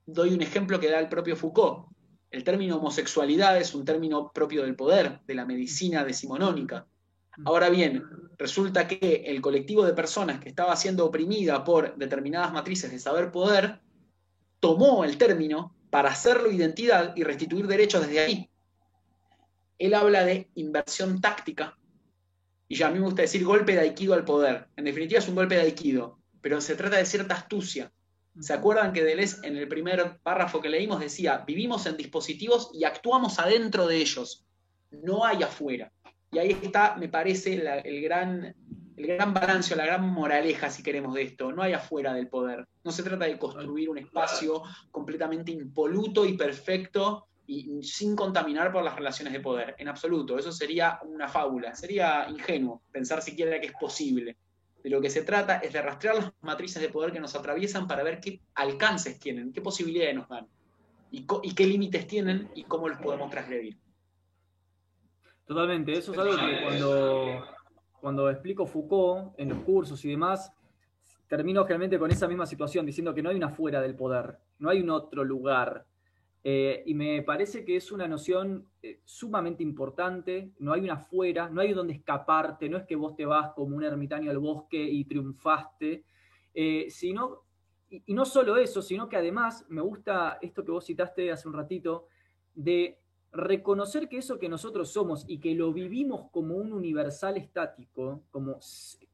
Doy 0.05 0.33
un 0.33 0.41
ejemplo 0.41 0.79
que 0.79 0.89
da 0.89 0.99
el 0.99 1.09
propio 1.09 1.35
Foucault. 1.35 1.87
El 2.29 2.43
término 2.43 2.77
homosexualidad 2.77 3.57
es 3.57 3.73
un 3.73 3.83
término 3.83 4.31
propio 4.31 4.63
del 4.63 4.75
poder, 4.75 5.21
de 5.25 5.35
la 5.35 5.45
medicina 5.45 6.05
decimonónica. 6.05 6.85
Ahora 7.43 7.69
bien, 7.69 8.03
resulta 8.37 8.87
que 8.87 9.23
el 9.25 9.41
colectivo 9.41 9.85
de 9.85 9.93
personas 9.93 10.39
que 10.39 10.49
estaba 10.49 10.75
siendo 10.75 11.05
oprimida 11.05 11.63
por 11.63 11.95
determinadas 11.97 12.53
matrices 12.53 12.91
de 12.91 12.99
saber 12.99 13.31
poder 13.31 13.81
tomó 14.59 15.03
el 15.03 15.17
término 15.17 15.75
para 15.89 16.09
hacerlo 16.09 16.51
identidad 16.51 17.15
y 17.15 17.23
restituir 17.23 17.67
derechos 17.67 18.07
desde 18.07 18.19
ahí. 18.19 18.49
Él 19.77 19.93
habla 19.93 20.23
de 20.23 20.49
inversión 20.55 21.19
táctica, 21.19 21.77
y 22.67 22.75
ya 22.75 22.87
a 22.87 22.91
mí 22.91 22.99
me 22.99 23.05
gusta 23.05 23.21
decir 23.21 23.43
golpe 23.43 23.73
de 23.73 23.81
aikido 23.81 24.13
al 24.13 24.25
poder. 24.25 24.67
En 24.75 24.85
definitiva 24.85 25.19
es 25.19 25.27
un 25.27 25.35
golpe 25.35 25.55
de 25.55 25.61
aikido, 25.61 26.19
pero 26.41 26.61
se 26.61 26.75
trata 26.75 26.97
de 26.97 27.05
cierta 27.05 27.35
astucia. 27.35 27.91
¿Se 28.39 28.53
acuerdan 28.53 28.91
que 28.91 29.03
Deleuze 29.03 29.45
en 29.47 29.55
el 29.55 29.67
primer 29.67 30.19
párrafo 30.21 30.61
que 30.61 30.69
leímos 30.69 30.99
decía, 30.99 31.43
vivimos 31.45 31.85
en 31.85 31.95
dispositivos 31.95 32.69
y 32.73 32.83
actuamos 32.83 33.39
adentro 33.39 33.87
de 33.87 33.97
ellos, 33.97 34.45
no 34.91 35.23
hay 35.23 35.43
afuera? 35.43 35.91
Y 36.35 36.37
ahí 36.37 36.59
está, 36.61 36.97
me 36.97 37.07
parece, 37.07 37.53
el, 37.53 38.01
gran, 38.01 38.53
el 38.97 39.07
gran 39.07 39.33
balance 39.33 39.73
la 39.73 39.85
gran 39.85 40.05
moraleja, 40.09 40.69
si 40.69 40.83
queremos, 40.83 41.13
de 41.13 41.21
esto. 41.21 41.53
No 41.53 41.63
hay 41.63 41.71
afuera 41.71 42.13
del 42.13 42.27
poder. 42.27 42.67
No 42.83 42.91
se 42.91 43.03
trata 43.03 43.23
de 43.23 43.39
construir 43.39 43.89
un 43.89 43.99
espacio 43.99 44.61
completamente 44.91 45.53
impoluto 45.53 46.25
y 46.25 46.33
perfecto 46.33 47.27
y 47.47 47.81
sin 47.83 48.17
contaminar 48.17 48.73
por 48.73 48.83
las 48.83 48.97
relaciones 48.97 49.31
de 49.31 49.39
poder, 49.39 49.75
en 49.77 49.87
absoluto. 49.87 50.37
Eso 50.37 50.51
sería 50.51 50.99
una 51.05 51.29
fábula, 51.29 51.73
sería 51.73 52.27
ingenuo 52.29 52.81
pensar 52.91 53.21
siquiera 53.21 53.57
que 53.61 53.67
es 53.67 53.73
posible. 53.79 54.35
De 54.83 54.89
lo 54.89 54.99
que 54.99 55.09
se 55.09 55.21
trata 55.21 55.59
es 55.59 55.71
de 55.71 55.81
rastrear 55.81 56.15
las 56.15 56.33
matrices 56.41 56.81
de 56.81 56.89
poder 56.89 57.13
que 57.13 57.21
nos 57.21 57.33
atraviesan 57.33 57.87
para 57.87 58.03
ver 58.03 58.19
qué 58.19 58.41
alcances 58.55 59.21
tienen, 59.21 59.53
qué 59.53 59.61
posibilidades 59.61 60.15
nos 60.15 60.27
dan, 60.27 60.49
y, 61.11 61.25
qué 61.55 61.65
límites 61.65 62.07
tienen 62.07 62.49
y 62.55 62.65
cómo 62.65 62.89
los 62.89 62.97
podemos 62.97 63.29
transgredir. 63.29 63.77
Totalmente, 65.45 65.93
eso 65.93 66.11
es 66.11 66.17
algo 66.17 66.35
que 66.35 66.63
cuando, 66.63 67.45
cuando 68.01 68.29
explico 68.29 68.65
Foucault 68.65 69.33
en 69.37 69.49
los 69.49 69.59
cursos 69.59 70.03
y 70.05 70.09
demás, 70.09 70.51
termino 71.27 71.63
generalmente 71.63 71.99
con 71.99 72.09
esa 72.11 72.27
misma 72.27 72.45
situación, 72.45 72.85
diciendo 72.85 73.13
que 73.13 73.21
no 73.21 73.29
hay 73.29 73.35
una 73.35 73.49
fuera 73.49 73.81
del 73.81 73.95
poder, 73.95 74.37
no 74.59 74.69
hay 74.69 74.81
un 74.81 74.89
otro 74.89 75.23
lugar, 75.23 75.85
eh, 76.47 76.83
y 76.85 76.93
me 76.93 77.23
parece 77.23 77.65
que 77.65 77.75
es 77.75 77.91
una 77.91 78.07
noción 78.07 78.67
eh, 78.83 78.99
sumamente 79.03 79.63
importante, 79.63 80.51
no 80.59 80.73
hay 80.73 80.81
una 80.81 80.97
fuera, 80.97 81.49
no 81.49 81.59
hay 81.59 81.73
donde 81.73 81.93
escaparte, 81.93 82.69
no 82.69 82.77
es 82.77 82.83
que 82.85 82.95
vos 82.95 83.15
te 83.15 83.25
vas 83.25 83.51
como 83.53 83.75
un 83.75 83.83
ermitaño 83.83 84.29
al 84.29 84.37
bosque 84.37 84.77
y 84.77 85.05
triunfaste, 85.05 86.05
eh, 86.53 86.85
sino, 86.89 87.45
y, 87.89 88.13
no 88.13 88.25
solo 88.25 88.57
eso, 88.57 88.83
sino 88.83 89.09
que 89.09 89.17
además 89.17 89.65
me 89.69 89.81
gusta 89.81 90.37
esto 90.39 90.63
que 90.63 90.71
vos 90.71 90.85
citaste 90.85 91.31
hace 91.31 91.47
un 91.47 91.55
ratito, 91.55 92.09
de 92.53 92.99
reconocer 93.35 94.07
que 94.07 94.17
eso 94.17 94.39
que 94.39 94.49
nosotros 94.49 94.91
somos 94.91 95.25
y 95.27 95.39
que 95.39 95.53
lo 95.53 95.71
vivimos 95.73 96.29
como 96.31 96.55
un 96.55 96.73
universal 96.73 97.37
estático, 97.37 98.23
como 98.31 98.59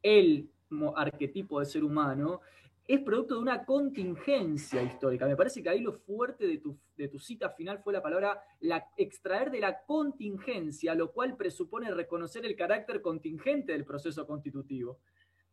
el 0.01 0.49
arquetipo 0.95 1.59
de 1.59 1.65
ser 1.65 1.84
humano, 1.84 2.41
es 2.88 2.99
producto 3.01 3.36
de 3.36 3.41
una 3.41 3.65
contingencia 3.65 4.82
histórica. 4.82 5.26
Me 5.26 5.36
parece 5.36 5.61
que 5.61 5.69
ahí 5.69 5.80
lo 5.80 5.93
fuerte 5.93 6.47
de 6.47 6.57
tu, 6.57 6.78
de 6.97 7.07
tu 7.07 7.19
cita 7.19 7.49
final 7.51 7.80
fue 7.80 7.93
la 7.93 8.01
palabra 8.01 8.41
la, 8.59 8.86
extraer 8.97 9.51
de 9.51 9.59
la 9.59 9.84
contingencia, 9.86 10.93
lo 10.95 11.11
cual 11.11 11.38
presupone 11.38 11.91
reconocer 11.91 12.45
el 12.45 12.55
carácter 12.55 13.01
contingente 13.01 13.72
del 13.72 13.86
proceso 13.86 14.26
constitutivo. 14.28 14.99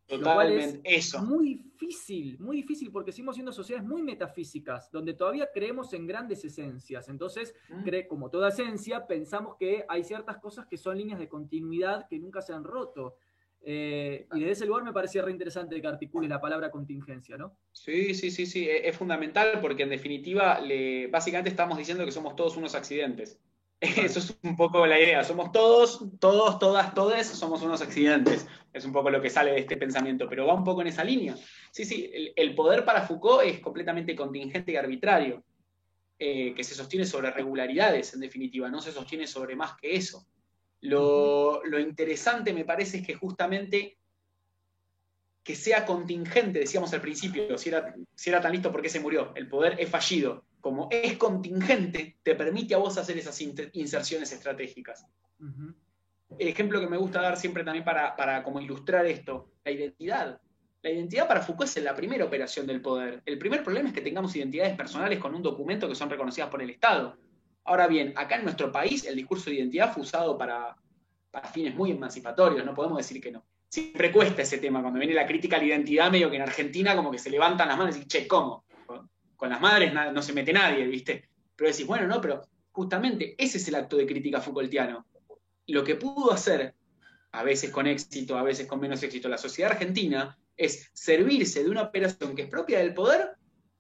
Totalmente, 0.09 0.81
eso. 0.85 1.23
Muy 1.23 1.57
difícil, 1.57 2.39
muy 2.41 2.57
difícil, 2.57 2.91
porque 2.91 3.13
seguimos 3.13 3.35
siendo 3.37 3.53
sociedades 3.53 3.87
muy 3.87 4.03
metafísicas, 4.03 4.91
donde 4.91 5.13
todavía 5.13 5.51
creemos 5.53 5.93
en 5.93 6.07
grandes 6.07 6.43
esencias. 6.45 7.11
Entonces, 7.11 7.55
mm. 7.69 7.83
cree, 7.83 8.09
como 8.09 8.31
toda 8.31 8.49
esencia, 8.49 9.07
pensamos 9.07 9.57
que 9.59 9.85
hay 9.87 10.03
ciertas 10.05 10.39
cosas 10.39 10.67
que 10.67 10.79
son 10.79 10.97
líneas 10.97 11.19
de 11.19 11.29
continuidad 11.29 12.09
que 12.09 12.19
nunca 12.19 12.41
se 12.41 12.55
han 12.55 12.65
roto. 12.65 13.17
Eh, 13.61 14.27
y 14.33 14.41
desde 14.41 14.53
ese 14.53 14.67
lugar 14.67 14.85
me 14.85 14.93
parecía 14.93 15.21
re 15.21 15.33
interesante 15.33 15.81
que 15.81 15.87
articule 15.87 16.27
la 16.27 16.41
palabra 16.41 16.71
contingencia, 16.71 17.37
¿no? 17.37 17.59
Sí, 17.73 18.15
sí, 18.15 18.31
sí, 18.31 18.47
sí, 18.47 18.67
es, 18.67 18.97
fundamental 18.97 19.59
porque 19.61 19.83
en 19.83 19.91
definitiva, 19.91 20.61
le, 20.61 21.09
básicamente 21.09 21.51
estamos 21.51 21.77
diciendo 21.77 22.05
que 22.05 22.13
somos 22.13 22.35
todos 22.35 22.57
unos 22.57 22.75
accidentes. 22.75 23.39
Eso 23.81 24.19
es 24.19 24.37
un 24.43 24.57
poco 24.57 24.87
la 24.87 24.99
idea. 24.99 25.23
Somos 25.23 25.53
todos, 25.53 26.05
todos, 26.19 26.59
todas, 26.59 26.95
todes, 26.95 27.27
somos 27.29 27.63
unos 27.63 27.81
accidentes. 27.81 28.47
Es 28.73 28.85
un 28.85 28.93
poco 28.93 29.11
lo 29.11 29.21
que 29.21 29.31
sale 29.31 29.53
de 29.53 29.61
este 29.61 29.77
pensamiento, 29.77 30.29
pero 30.29 30.47
va 30.47 30.55
un 30.55 30.65
poco 30.65 30.81
en 30.81 30.89
esa 30.89 31.05
línea. 31.05 31.37
Sí, 31.71 31.85
sí, 31.85 32.11
el, 32.35 32.55
poder 32.55 32.85
para 32.85 33.03
Foucault 33.03 33.45
es 33.45 33.61
completamente 33.61 34.17
contingente 34.17 34.73
y 34.73 34.77
arbitrario, 34.77 35.45
eh, 36.19 36.53
que 36.55 36.65
se 36.65 36.75
sostiene 36.75 37.07
sobre 37.07 37.31
regularidades, 37.31 38.15
en 38.15 38.21
definitiva, 38.21 38.69
no 38.69 38.81
se 38.81 38.93
sostiene 38.93 39.27
sobre 39.27 39.55
más 39.55 39.77
que 39.81 39.95
eso. 39.95 40.27
Lo, 40.81 41.63
interesante 41.79 42.53
me 42.53 42.65
parece 42.65 42.99
es 42.99 43.07
que 43.07 43.15
justamente 43.15 43.97
que 45.43 45.55
sea 45.55 45.87
contingente, 45.87 46.59
decíamos 46.59 46.93
al 46.93 47.01
principio, 47.01 47.57
si 47.57 47.71
era, 47.71 47.95
si 48.15 48.29
era 48.29 48.41
tan 48.41 48.53
listo, 48.53 48.71
¿por 48.71 48.83
qué 48.83 48.89
se 48.89 49.01
murió? 49.01 49.33
El 49.35 49.49
poder 49.49 49.77
es 49.79 49.89
fallido. 49.89 50.45
Como 50.61 50.89
es 50.91 51.17
contingente, 51.17 52.19
te 52.23 52.35
permite 52.35 52.75
a 52.75 52.79
vos 52.79 52.99
hacer 52.99 53.17
esas 53.17 53.41
inserciones 53.41 54.33
estratégicas. 54.33 55.07
El 56.39 56.49
ejemplo 56.49 56.81
que 56.81 56.89
me 56.89 56.97
gusta 56.97 57.23
dar 57.23 57.37
siempre 57.37 57.65
también 57.65 57.85
para, 57.85 58.17
para 58.17 58.43
como 58.43 58.61
ilustrar 58.61 59.07
esto, 59.07 59.53
la 59.65 59.71
identidad. 59.71 60.41
La 60.83 60.91
identidad 60.91 61.27
para 61.27 61.43
Foucault 61.43 61.77
es 61.77 61.83
la 61.83 61.95
primera 61.95 62.25
operación 62.25 62.67
del 62.67 62.81
poder. 62.81 63.23
El 63.25 63.39
primer 63.39 63.65
problema 63.65 63.89
es 63.89 63.95
que 63.95 64.01
tengamos 64.01 64.35
identidades 64.37 64.77
personales 64.77 65.19
con 65.19 65.35
un 65.35 65.43
documento 65.43 65.89
que 65.89 65.95
son 65.95 66.11
reconocidas 66.11 66.51
por 66.51 66.63
el 66.63 66.71
Estado. 66.71 67.17
Ahora 67.65 67.87
bien, 67.87 68.15
acá 68.17 68.37
en 68.37 68.45
nuestro 68.45 68.71
país 68.71 69.05
el 69.05 69.17
discurso 69.17 69.51
de 69.51 69.57
identidad 69.57 69.93
fue 69.93 70.03
usado 70.03 70.39
para, 70.39 70.77
fines 71.53 71.75
muy 71.75 71.91
emancipatorios, 71.91 72.65
no 72.65 72.75
podemos 72.75 72.99
decir 72.99 73.21
que 73.21 73.33
no. 73.33 73.45
Siempre 73.69 74.11
cuesta 74.11 74.43
ese 74.43 74.59
tema, 74.59 74.81
cuando 74.81 74.99
viene 74.99 75.15
la 75.15 75.27
crítica 75.27 75.57
a 75.57 75.59
la 75.59 75.67
identidad, 75.67 76.11
medio 76.11 76.31
que 76.31 76.37
en 76.37 76.43
Argentina 76.43 76.97
como 76.97 77.11
que 77.11 77.19
se 77.19 77.29
levantan 77.29 77.69
las 77.69 77.77
manos 77.77 77.97
y 77.97 77.99
dicen, 77.99 78.23
che, 78.23 78.29
¿cómo? 78.29 78.65
Con, 79.39 79.51
las 79.51 79.61
madres 79.61 79.95
no 79.95 80.21
se 80.21 80.33
mete 80.33 80.53
nadie, 80.53 80.85
¿viste? 80.85 81.29
Pero 81.55 81.71
decís, 81.71 81.87
bueno, 81.87 82.09
no, 82.09 82.21
pero 82.21 82.43
justamente 82.73 83.37
ese 83.39 83.59
es 83.59 83.69
el 83.69 83.77
acto 83.77 83.97
de 83.97 84.05
crítica 84.05 84.41
Foucaultiano. 84.41 85.07
Lo 85.69 85.85
que 85.85 85.95
pudo 85.95 86.33
hacer, 86.33 86.75
a 87.31 87.45
veces 87.45 87.71
con 87.71 87.87
éxito, 87.87 88.37
a 88.37 88.43
veces 88.43 88.67
con 88.67 88.81
menos 88.81 89.01
éxito, 89.01 89.29
la 89.29 89.39
sociedad 89.39 89.71
argentina, 89.71 90.37
es 90.57 90.91
servirse 90.93 91.63
de 91.63 91.71
una 91.71 91.83
operación 91.83 92.35
que 92.35 92.43
es 92.43 92.49
propia 92.49 92.81
del 92.81 92.93
poder 92.93 93.37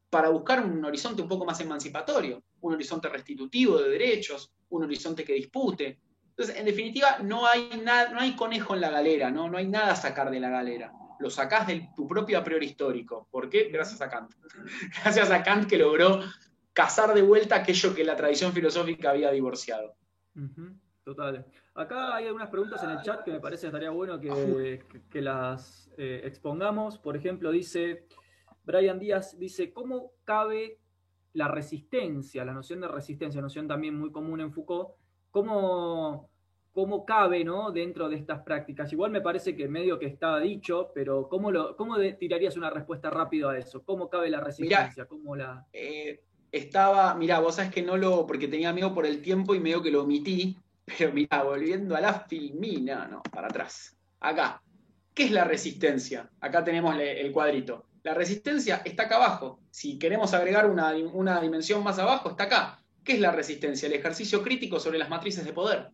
para 0.09 0.29
buscar 0.29 0.65
un 0.65 0.85
horizonte 0.85 1.23
un 1.23 1.29
poco 1.29 1.45
más 1.45 1.61
emancipatorio, 1.61 2.41
un 2.61 2.75
horizonte 2.75 3.09
restitutivo 3.09 3.79
de 3.79 3.91
derechos, 3.91 4.53
un 4.69 4.85
horizonte 4.85 5.25
que 5.25 5.33
dispute. 5.33 5.99
Entonces, 6.31 6.57
en 6.57 6.67
definitiva, 6.67 7.19
no 7.19 7.49
hay, 7.49 7.69
no 7.85 8.21
hay 8.21 8.37
conejo 8.37 8.75
en 8.75 8.81
la 8.81 8.91
galera, 8.91 9.29
¿no? 9.29 9.51
no 9.51 9.59
hay 9.59 9.67
nada 9.67 9.91
a 9.91 9.97
sacar 9.97 10.31
de 10.31 10.39
la 10.39 10.51
galera. 10.51 10.93
Lo 11.21 11.31
sacás 11.31 11.67
de 11.67 11.91
tu 11.95 12.07
propio 12.07 12.39
a 12.39 12.45
priori 12.45 12.67
histórico. 12.67 13.29
¿Por 13.31 13.49
qué? 13.49 13.69
Gracias 13.71 14.01
a 14.01 14.09
Kant. 14.09 14.33
Gracias 15.03 15.31
a 15.31 15.43
Kant 15.43 15.69
que 15.69 15.79
logró 15.79 16.21
cazar 16.73 17.15
de 17.15 17.23
vuelta 17.23 17.57
aquello 17.57 17.95
que 17.95 18.05
la 18.05 18.17
tradición 18.17 18.53
filosófica 18.53 19.11
había 19.11 19.31
divorciado. 19.31 19.97
Total. 21.03 21.47
Acá 21.75 22.15
hay 22.15 22.27
algunas 22.27 22.51
preguntas 22.51 22.83
en 22.85 22.91
el 22.91 23.03
chat 23.03 23.25
que 23.25 23.33
me 23.33 23.41
parece 23.41 23.63
que 23.63 23.67
estaría 23.69 23.91
bueno 23.91 24.21
que, 24.21 24.85
que, 25.11 25.21
las 25.21 25.91
eh, 25.97 26.21
expongamos. 26.25 26.99
Por 26.99 27.17
ejemplo, 27.17 27.51
dice, 27.51 28.07
Brian 28.65 28.99
Díaz 28.99 29.39
dice, 29.39 29.73
¿cómo 29.73 30.13
cabe 30.25 30.79
la 31.33 31.49
resistencia, 31.49 32.45
la 32.45 32.53
noción 32.53 32.81
de 32.81 32.89
resistencia, 32.89 33.41
noción 33.41 33.67
también 33.67 33.99
muy 33.99 34.11
común 34.11 34.41
en 34.41 34.53
Foucault, 34.53 34.91
cómo, 35.31 36.31
cómo 36.79 37.05
cabe 37.05 37.43
¿no? 37.43 37.73
dentro 37.73 38.09
de 38.09 38.15
estas 38.15 38.41
prácticas. 38.43 38.93
Igual 38.93 39.11
me 39.11 39.21
parece 39.21 39.57
que 39.57 39.67
medio 39.67 39.99
que 39.99 40.07
estaba 40.07 40.39
dicho, 40.39 40.93
pero 40.95 41.29
¿cómo, 41.29 41.51
lo, 41.51 41.77
cómo 41.77 41.97
tirarías 42.17 42.57
una 42.57 42.71
respuesta 42.71 43.11
rápida 43.11 43.51
a 43.51 43.59
eso? 43.59 43.83
¿Cómo 43.83 44.09
cabe 44.09 44.31
la 44.31 44.39
resistencia? 44.39 45.07
¿Cómo 45.07 45.35
la... 45.35 45.67
Eh, 45.73 46.21
estaba, 46.53 47.17
mirá, 47.17 47.41
vos 47.41 47.57
sabés 47.57 47.73
que 47.73 47.83
no 47.83 47.97
lo, 47.97 48.25
porque 48.29 48.47
tenía 48.47 48.73
miedo 48.73 48.95
por 48.95 49.07
el 49.07 49.21
tiempo 49.21 49.57
y 49.57 49.61
medio 49.61 49.83
que 49.83 49.91
lo 49.91 50.05
omití, 50.05 50.57
pero 50.87 51.13
mirá, 51.13 51.43
volviendo 51.43 51.97
a 51.97 52.01
la 52.01 52.21
filmina, 52.21 53.09
no, 53.09 53.25
para 53.25 53.49
atrás. 53.49 53.97
Acá. 54.21 54.63
¿Qué 55.13 55.25
es 55.25 55.33
la 55.33 55.43
resistencia? 55.43 56.31
Acá 56.39 56.63
tenemos 56.63 56.95
el 56.97 57.33
cuadrito. 57.33 57.87
La 58.05 58.15
resistencia 58.15 58.83
está 58.85 59.03
acá 59.03 59.17
abajo. 59.17 59.59
Si 59.69 59.99
queremos 59.99 60.33
agregar 60.33 60.71
una, 60.71 60.93
una 60.93 61.41
dimensión 61.41 61.83
más 61.83 61.99
abajo, 61.99 62.31
está 62.31 62.45
acá. 62.45 62.85
¿Qué 63.03 63.15
es 63.15 63.21
la 63.21 63.33
resistencia? 63.33 63.89
El 63.89 63.95
ejercicio 63.95 64.45
crítico 64.45 64.79
sobre 64.79 64.99
las 64.99 65.09
matrices 65.09 65.45
de 65.45 65.53
poder. 65.53 65.91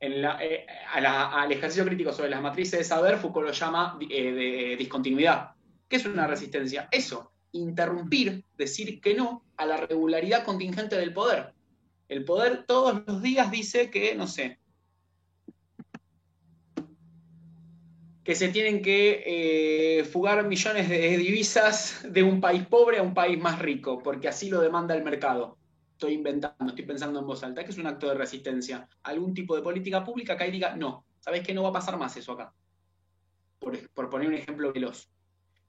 Eh, 0.00 0.66
al 0.92 1.50
ejercicio 1.50 1.84
crítico 1.84 2.12
sobre 2.12 2.30
las 2.30 2.40
matrices 2.40 2.78
de 2.78 2.84
saber, 2.84 3.18
Foucault 3.18 3.48
lo 3.48 3.52
llama 3.52 3.98
eh, 4.08 4.32
de 4.32 4.76
discontinuidad. 4.76 5.50
¿Qué 5.88 5.96
es 5.96 6.06
una 6.06 6.26
resistencia? 6.26 6.88
Eso, 6.92 7.32
interrumpir, 7.52 8.44
decir 8.56 9.00
que 9.00 9.14
no 9.14 9.44
a 9.56 9.66
la 9.66 9.76
regularidad 9.76 10.44
contingente 10.44 10.96
del 10.96 11.12
poder. 11.12 11.52
El 12.08 12.24
poder 12.24 12.64
todos 12.64 13.02
los 13.06 13.22
días 13.22 13.50
dice 13.50 13.90
que, 13.90 14.14
no 14.14 14.26
sé, 14.26 14.58
que 18.22 18.34
se 18.34 18.48
tienen 18.48 18.82
que 18.82 19.22
eh, 19.26 20.04
fugar 20.04 20.46
millones 20.46 20.88
de 20.88 21.16
divisas 21.16 22.06
de 22.08 22.22
un 22.22 22.40
país 22.40 22.66
pobre 22.66 22.98
a 22.98 23.02
un 23.02 23.14
país 23.14 23.38
más 23.40 23.58
rico, 23.58 23.98
porque 23.98 24.28
así 24.28 24.48
lo 24.48 24.60
demanda 24.60 24.94
el 24.94 25.02
mercado 25.02 25.57
estoy 25.98 26.12
inventando, 26.14 26.68
estoy 26.68 26.84
pensando 26.84 27.18
en 27.18 27.26
voz 27.26 27.42
alta, 27.42 27.64
que 27.64 27.72
es 27.72 27.78
un 27.78 27.88
acto 27.88 28.08
de 28.08 28.14
resistencia. 28.14 28.88
Algún 29.02 29.34
tipo 29.34 29.56
de 29.56 29.62
política 29.62 30.04
pública 30.04 30.36
que 30.36 30.44
ahí 30.44 30.52
diga, 30.52 30.76
no, 30.76 31.04
¿sabes 31.18 31.44
qué? 31.44 31.52
No 31.52 31.64
va 31.64 31.70
a 31.70 31.72
pasar 31.72 31.98
más 31.98 32.16
eso 32.16 32.32
acá. 32.32 32.54
Por, 33.58 34.08
poner 34.08 34.28
un 34.28 34.34
ejemplo 34.34 34.72
veloz. 34.72 35.10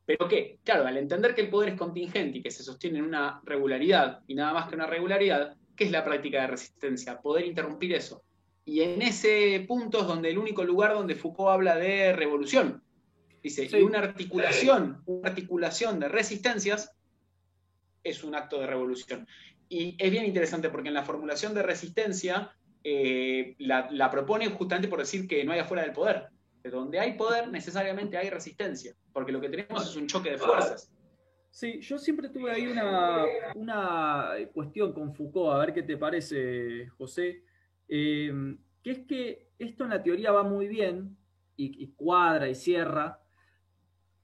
Pero 0.06 0.28
qué, 0.28 0.60
claro, 0.64 0.86
al 0.86 0.98
entender 0.98 1.34
que 1.34 1.42
el 1.42 1.50
poder 1.50 1.70
es 1.70 1.76
contingente 1.80 2.38
y 2.38 2.42
que 2.44 2.52
se 2.52 2.64
sostiene 2.64 3.00
en 3.00 3.06
una 3.06 3.42
regularidad 3.44 4.22
y 4.28 4.36
nada 4.36 4.54
más 4.54 4.70
que 4.70 4.76
una 4.76 4.86
regularidad, 4.86 5.58
¿qué 5.76 5.86
es 5.86 5.92
la 5.92 6.04
práctica 6.04 6.42
de 6.42 6.48
resistencia? 6.48 7.20
Poder 7.20 7.46
interrumpir 7.46 7.94
eso. 7.94 8.22
Y 8.66 8.82
en 8.82 9.02
ese 9.02 9.66
punto 9.68 10.02
es 10.02 10.08
donde 10.08 10.30
el 10.30 10.38
único 10.38 10.64
lugar 10.64 10.94
donde 10.94 11.16
Foucault 11.16 11.50
habla 11.50 11.76
de 11.76 12.14
revolución. 12.14 12.84
Dice, 13.42 13.68
y 13.72 13.82
una 13.82 14.00
articulación, 14.00 15.02
una 15.08 15.30
articulación 15.30 16.00
de 16.00 16.08
resistencias 16.08 16.92
es 18.04 18.24
un 18.24 18.36
acto 18.36 18.60
de 18.60 18.68
revolución. 18.68 19.28
Y 19.70 19.96
es 20.00 20.12
bien 20.12 20.26
interesante 20.26 20.70
porque 20.70 20.88
en 20.88 20.96
la 20.96 21.04
formulación 21.04 21.54
de 21.54 21.62
resistencia 21.62 22.52
eh, 22.84 23.56
la, 23.60 24.10
propone 24.10 24.48
justamente 24.48 24.88
por 24.88 25.00
decir 25.00 25.28
que 25.28 25.44
no 25.44 25.52
hay 25.52 25.60
afuera 25.60 25.84
del 25.84 25.94
poder. 25.94 26.28
De 26.64 26.72
donde 26.72 27.00
hay 27.00 27.14
poder 27.14 27.50
necesariamente 27.50 28.18
hay 28.18 28.30
resistencia, 28.30 28.94
porque 29.14 29.32
lo 29.32 29.40
que 29.40 29.50
tenemos 29.50 29.90
es 29.90 29.96
un 29.96 30.08
choque 30.08 30.32
de 30.32 30.38
fuerzas. 30.38 30.92
Sí, 31.52 31.80
yo 31.82 31.98
siempre 31.98 32.30
tuve 32.30 32.52
ahí 32.52 32.68
una, 32.68 33.26
una 33.56 34.34
cuestión 34.54 34.92
con 34.92 35.14
Foucault, 35.14 35.54
a 35.54 35.60
ver 35.60 35.74
qué 35.74 35.84
te 35.84 35.98
parece, 35.98 36.88
José, 36.98 37.44
eh, 37.88 38.32
que 38.84 38.92
es 38.92 39.00
que 39.00 39.50
esto 39.58 39.84
en 39.84 39.92
la 39.92 40.04
teoría 40.04 40.32
va 40.32 40.44
muy 40.44 40.68
bien 40.68 41.18
y, 41.56 41.84
y 41.84 41.88
cuadra 41.94 42.50
y 42.50 42.56
cierra, 42.56 43.22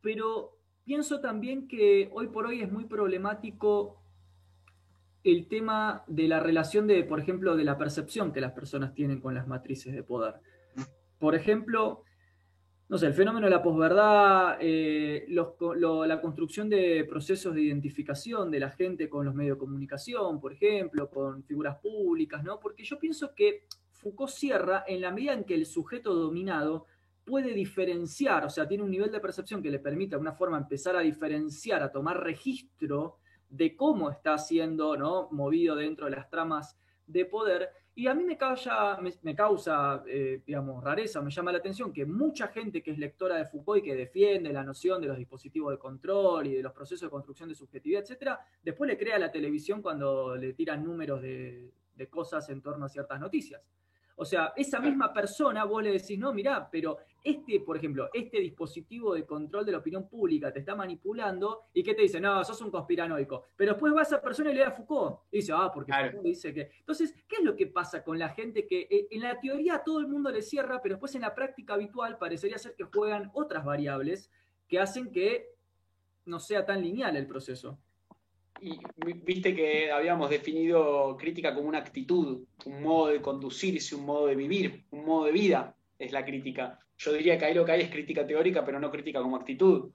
pero 0.02 0.60
pienso 0.84 1.20
también 1.20 1.68
que 1.68 2.10
hoy 2.14 2.28
por 2.28 2.46
hoy 2.46 2.62
es 2.62 2.72
muy 2.72 2.86
problemático 2.86 4.05
el 5.26 5.48
tema 5.48 6.04
de 6.06 6.28
la 6.28 6.40
relación 6.40 6.86
de, 6.86 7.04
por 7.04 7.20
ejemplo, 7.20 7.58
de 7.58 7.64
la 7.64 7.80
percepción 7.80 8.32
que 8.32 8.40
las 8.40 8.52
personas 8.52 8.94
tienen 8.94 9.20
con 9.20 9.34
las 9.34 9.48
matrices 9.48 9.94
de 9.94 10.04
poder. 10.04 10.36
Por 11.18 11.34
ejemplo, 11.34 12.04
no 12.88 13.00
sé, 13.00 13.08
el 13.08 13.16
fenómeno 13.16 13.48
de 13.48 13.52
la 13.52 13.64
posverdad, 13.64 14.58
eh, 14.62 15.26
la 15.28 16.22
construcción 16.22 16.70
de 16.70 17.04
procesos 17.10 17.56
de 17.56 17.62
identificación 17.62 18.52
de 18.52 18.60
la 18.60 18.70
gente 18.70 19.10
con 19.10 19.26
los 19.26 19.34
medios 19.34 19.58
de 19.58 19.60
comunicación, 19.60 20.40
por 20.40 20.54
ejemplo, 20.54 21.10
con 21.10 21.44
figuras 21.44 21.78
públicas, 21.80 22.44
¿no? 22.44 22.60
Porque 22.60 22.84
yo 22.84 23.00
pienso 23.00 23.34
que 23.34 23.66
Foucault 23.94 24.32
cierra 24.32 24.84
en 24.88 25.02
la 25.02 25.10
medida 25.10 25.34
en 25.34 25.44
que 25.44 25.56
el 25.56 25.66
sujeto 25.66 26.14
dominado 26.14 26.86
puede 27.26 27.56
diferenciar, 27.56 28.46
o 28.46 28.50
sea, 28.52 28.68
tiene 28.68 28.84
un 28.84 28.92
nivel 28.92 29.12
de 29.12 29.20
percepción 29.20 29.64
que 29.64 29.72
le 29.72 29.80
permite 29.80 30.12
de 30.12 30.16
alguna 30.18 30.34
forma 30.34 30.60
empezar 30.60 30.96
a 30.96 31.00
diferenciar, 31.00 31.82
a 31.82 31.92
tomar 31.92 32.24
registro 32.24 33.18
de 33.56 33.76
cómo 33.76 34.10
está 34.10 34.38
siendo 34.38 34.98
¿no? 34.98 35.30
movido 35.32 35.76
dentro 35.76 36.06
de 36.06 36.12
las 36.12 36.30
tramas 36.30 36.78
de 37.08 37.26
poder. 37.26 37.70
Y 37.98 38.08
a 38.08 38.14
mí 38.14 38.26
me 38.26 38.38
causa, 38.38 39.00
me, 39.00 39.36
causa 39.36 40.04
eh, 40.06 40.42
digamos, 40.46 40.84
rareza, 40.84 41.22
me 41.22 41.32
llama 41.32 41.54
la 41.54 41.60
atención 41.60 41.94
que 41.94 42.06
mucha 42.06 42.50
gente 42.50 42.84
que 42.84 42.92
es 42.92 42.98
lectora 42.98 43.38
de 43.38 43.46
Foucault 43.46 43.80
y 43.80 43.86
que 43.86 43.96
defiende 43.96 44.52
la 44.52 44.64
noción 44.64 45.02
de 45.02 45.08
los 45.08 45.18
dispositivos 45.18 45.72
de 45.72 45.78
control 45.78 46.48
y 46.48 46.56
de 46.56 46.64
los 46.64 46.74
procesos 46.74 47.08
de 47.08 47.10
construcción 47.10 47.48
de 47.48 47.56
subjetividad, 47.56 48.02
etcétera, 48.02 48.40
después 48.62 48.90
le 48.90 48.98
crea 48.98 49.18
la 49.18 49.32
televisión 49.32 49.82
cuando 49.82 50.36
le 50.36 50.52
tiran 50.54 50.84
números 50.84 51.22
de 51.22 51.72
cosas 52.10 52.50
en 52.50 52.62
torno 52.62 52.86
a 52.86 52.90
ciertas 52.90 53.20
noticias. 53.20 53.62
O 54.18 54.24
sea, 54.24 54.54
esa 54.56 54.80
misma 54.80 55.12
persona 55.12 55.66
vos 55.66 55.84
le 55.84 55.92
decís, 55.92 56.18
no, 56.18 56.34
mirá, 56.34 56.70
pero 56.72 56.98
este, 57.22 57.60
por 57.60 57.76
ejemplo, 57.76 58.10
este 58.14 58.40
dispositivo 58.40 59.14
de 59.14 59.26
control 59.26 59.66
de 59.66 59.74
la 59.74 59.80
opinión 59.80 60.08
pública 60.08 60.54
te 60.54 60.60
está 60.60 60.76
manipulando 60.76 61.64
y 61.74 61.84
que 61.84 61.94
te 61.94 62.04
dice, 62.04 62.22
no, 62.22 62.44
sos 62.44 62.62
un 62.62 62.72
conspiranoico. 62.72 63.44
Pero 63.56 63.74
después 63.74 63.94
va 63.94 64.02
a 64.02 64.04
esa 64.04 64.22
persona 64.22 64.52
y 64.52 64.54
le 64.54 64.62
da 64.62 64.68
a 64.68 64.72
Foucault. 64.72 65.22
Y 65.32 65.38
dice, 65.38 65.52
ah, 65.54 65.70
porque 65.74 65.92
Foucault 65.92 66.24
dice 66.24 66.54
que. 66.54 66.70
Entonces, 66.80 67.14
¿qué 67.28 67.38
es 67.38 67.44
lo 67.44 67.56
que 67.56 67.68
pasa 67.68 68.04
con 68.04 68.18
la 68.18 68.30
gente 68.30 68.66
que 68.68 68.88
eh, 68.90 69.08
en 69.12 69.22
la 69.22 69.40
teoría 69.40 69.82
todo 69.84 70.00
el 70.00 70.08
mundo 70.08 70.32
le 70.32 70.42
cierra, 70.42 70.82
pero 70.82 70.96
después 70.96 71.14
en 71.16 71.22
la 71.22 71.36
práctica 71.36 71.74
habitual 71.74 72.18
parecería 72.18 72.58
ser 72.58 72.76
que 72.76 72.86
juegan 72.86 73.32
otras 73.34 73.66
variables 73.66 74.32
que 74.68 74.80
hacen 74.80 75.12
que 75.12 75.56
no 76.26 76.40
sea 76.40 76.66
tan 76.66 76.82
lineal 76.82 77.18
el 77.18 77.28
proceso? 77.28 77.80
Y 78.62 78.80
viste 79.24 79.56
que 79.56 79.92
habíamos 79.92 80.30
definido 80.30 81.18
crítica 81.18 81.54
como 81.54 81.68
una 81.68 81.80
actitud, 81.80 82.44
un 82.66 82.82
modo 82.82 83.08
de 83.08 83.22
conducirse, 83.22 83.96
un 83.96 84.06
modo 84.06 84.28
de 84.28 84.36
vivir, 84.36 84.86
un 84.92 85.06
modo 85.06 85.26
de 85.26 85.32
vida, 85.32 85.76
es 86.00 86.12
la 86.12 86.26
crítica. 86.26 86.80
Yo 86.98 87.14
diría 87.14 87.38
que 87.38 87.46
ahí 87.46 87.54
lo 87.54 87.66
que 87.66 87.74
hay 87.74 87.82
es 87.82 87.92
crítica 87.92 88.26
teórica, 88.26 88.64
pero 88.64 88.80
no 88.80 88.92
crítica 88.92 89.22
como 89.22 89.36
actitud. 89.36 89.92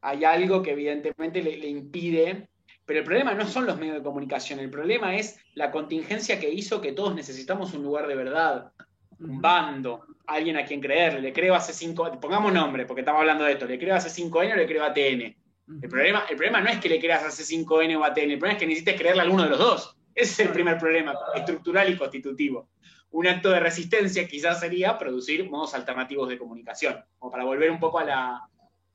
Hay 0.00 0.24
algo 0.24 0.62
que 0.62 0.72
evidentemente 0.72 1.42
le, 1.42 1.68
impide, 1.68 2.48
pero 2.86 3.00
el 3.00 3.04
problema 3.04 3.34
no 3.34 3.46
son 3.46 3.66
los 3.66 3.78
medios 3.78 3.96
de 3.96 4.02
comunicación, 4.02 4.60
el 4.60 4.70
problema 4.70 5.16
es 5.16 5.40
la 5.54 5.72
contingencia 5.72 6.38
que 6.38 6.50
hizo 6.50 6.80
que 6.80 6.92
todos 6.92 7.14
necesitamos 7.14 7.74
un 7.74 7.82
lugar 7.82 8.06
de 8.06 8.14
verdad, 8.14 8.72
un 9.18 9.40
bando, 9.42 10.04
alguien 10.26 10.56
a 10.56 10.64
quien 10.64 10.80
creerle. 10.80 11.20
Le 11.20 11.32
creo 11.32 11.56
hace 11.56 11.72
cinco, 11.72 12.08
pongamos 12.20 12.52
nombre, 12.52 12.86
porque 12.86 13.00
estamos 13.00 13.20
hablando 13.20 13.44
de 13.44 13.52
esto, 13.52 13.66
le 13.66 13.78
creo 13.78 13.96
hace 13.96 14.08
cinco 14.08 14.38
años, 14.38 14.56
le 14.56 14.66
creo 14.66 14.84
a 14.84 14.94
TN 14.94 15.47
el 15.82 15.88
problema, 15.88 16.24
el 16.28 16.36
problema 16.36 16.60
no 16.60 16.70
es 16.70 16.78
que 16.78 16.88
le 16.88 16.98
creas 16.98 17.22
a 17.22 17.28
C5N 17.28 17.98
o 17.98 18.04
a 18.04 18.14
TN, 18.14 18.30
el 18.30 18.38
problema 18.38 18.52
es 18.52 18.58
que 18.58 18.66
necesites 18.66 18.98
creerle 18.98 19.20
a 19.20 19.24
alguno 19.24 19.44
de 19.44 19.50
los 19.50 19.58
dos. 19.58 19.96
Ese 20.14 20.42
es 20.42 20.48
el 20.48 20.52
primer 20.52 20.78
problema, 20.78 21.14
estructural 21.34 21.92
y 21.92 21.96
constitutivo. 21.96 22.70
Un 23.10 23.26
acto 23.26 23.50
de 23.50 23.60
resistencia 23.60 24.26
quizás 24.26 24.60
sería 24.60 24.98
producir 24.98 25.48
modos 25.48 25.74
alternativos 25.74 26.28
de 26.28 26.38
comunicación, 26.38 26.96
como 27.18 27.30
para 27.30 27.44
volver 27.44 27.70
un 27.70 27.78
poco 27.78 27.98
a 27.98 28.04
la, 28.04 28.48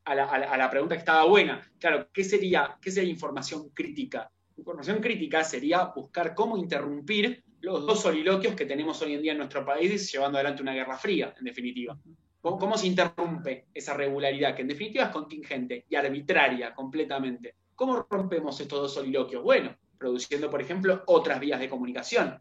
a 0.03 0.57
la, 0.57 0.69
pregunta 0.69 0.95
que 0.95 0.99
estaba 0.99 1.23
buena. 1.25 1.71
Claro, 1.79 2.09
¿qué 2.11 2.23
sería, 2.23 2.77
¿qué 2.81 2.91
sería 2.91 3.09
información 3.09 3.69
crítica? 3.69 4.29
Información 4.57 4.99
crítica 4.99 5.43
sería 5.43 5.85
buscar 5.95 6.35
cómo 6.35 6.57
interrumpir 6.57 7.43
los 7.61 7.85
dos 7.85 8.01
soliloquios 8.01 8.55
que 8.55 8.65
tenemos 8.65 9.01
hoy 9.01 9.13
en 9.13 9.21
día 9.21 9.31
en 9.31 9.37
nuestro 9.37 9.65
país 9.65 10.11
llevando 10.11 10.37
adelante 10.37 10.61
una 10.61 10.73
guerra 10.73 10.97
fría, 10.97 11.33
en 11.37 11.45
definitiva. 11.45 11.97
¿Cómo, 12.43 12.77
se 12.77 12.87
interrumpe 12.87 13.67
esa 13.73 13.93
regularidad, 13.93 14.53
que 14.53 14.63
en 14.63 14.67
definitiva 14.67 15.05
es 15.05 15.11
contingente 15.11 15.85
y 15.87 15.95
arbitraria 15.95 16.75
completamente? 16.75 17.55
¿Cómo 17.73 18.05
rompemos 18.09 18.59
estos 18.59 18.81
dos 18.81 18.93
soliloquios? 18.93 19.41
Bueno, 19.41 19.73
produciendo, 19.97 20.49
por 20.49 20.61
ejemplo, 20.61 21.03
otras 21.05 21.39
vías 21.39 21.61
de 21.61 21.69
comunicación, 21.69 22.37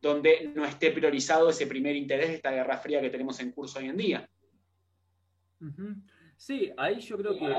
donde 0.00 0.50
no 0.54 0.64
esté 0.64 0.92
priorizado 0.92 1.50
ese 1.50 1.66
primer 1.66 1.94
interés 1.94 2.28
de 2.28 2.34
esta 2.36 2.52
guerra 2.52 2.78
fría 2.78 3.02
que 3.02 3.10
tenemos 3.10 3.38
en 3.40 3.52
curso 3.52 3.80
hoy 3.80 3.88
en 3.90 3.96
día. 3.98 4.30
Sí, 6.38 6.72
ahí 6.78 7.00
yo 7.00 7.18
creo 7.18 7.36
que 7.38 7.54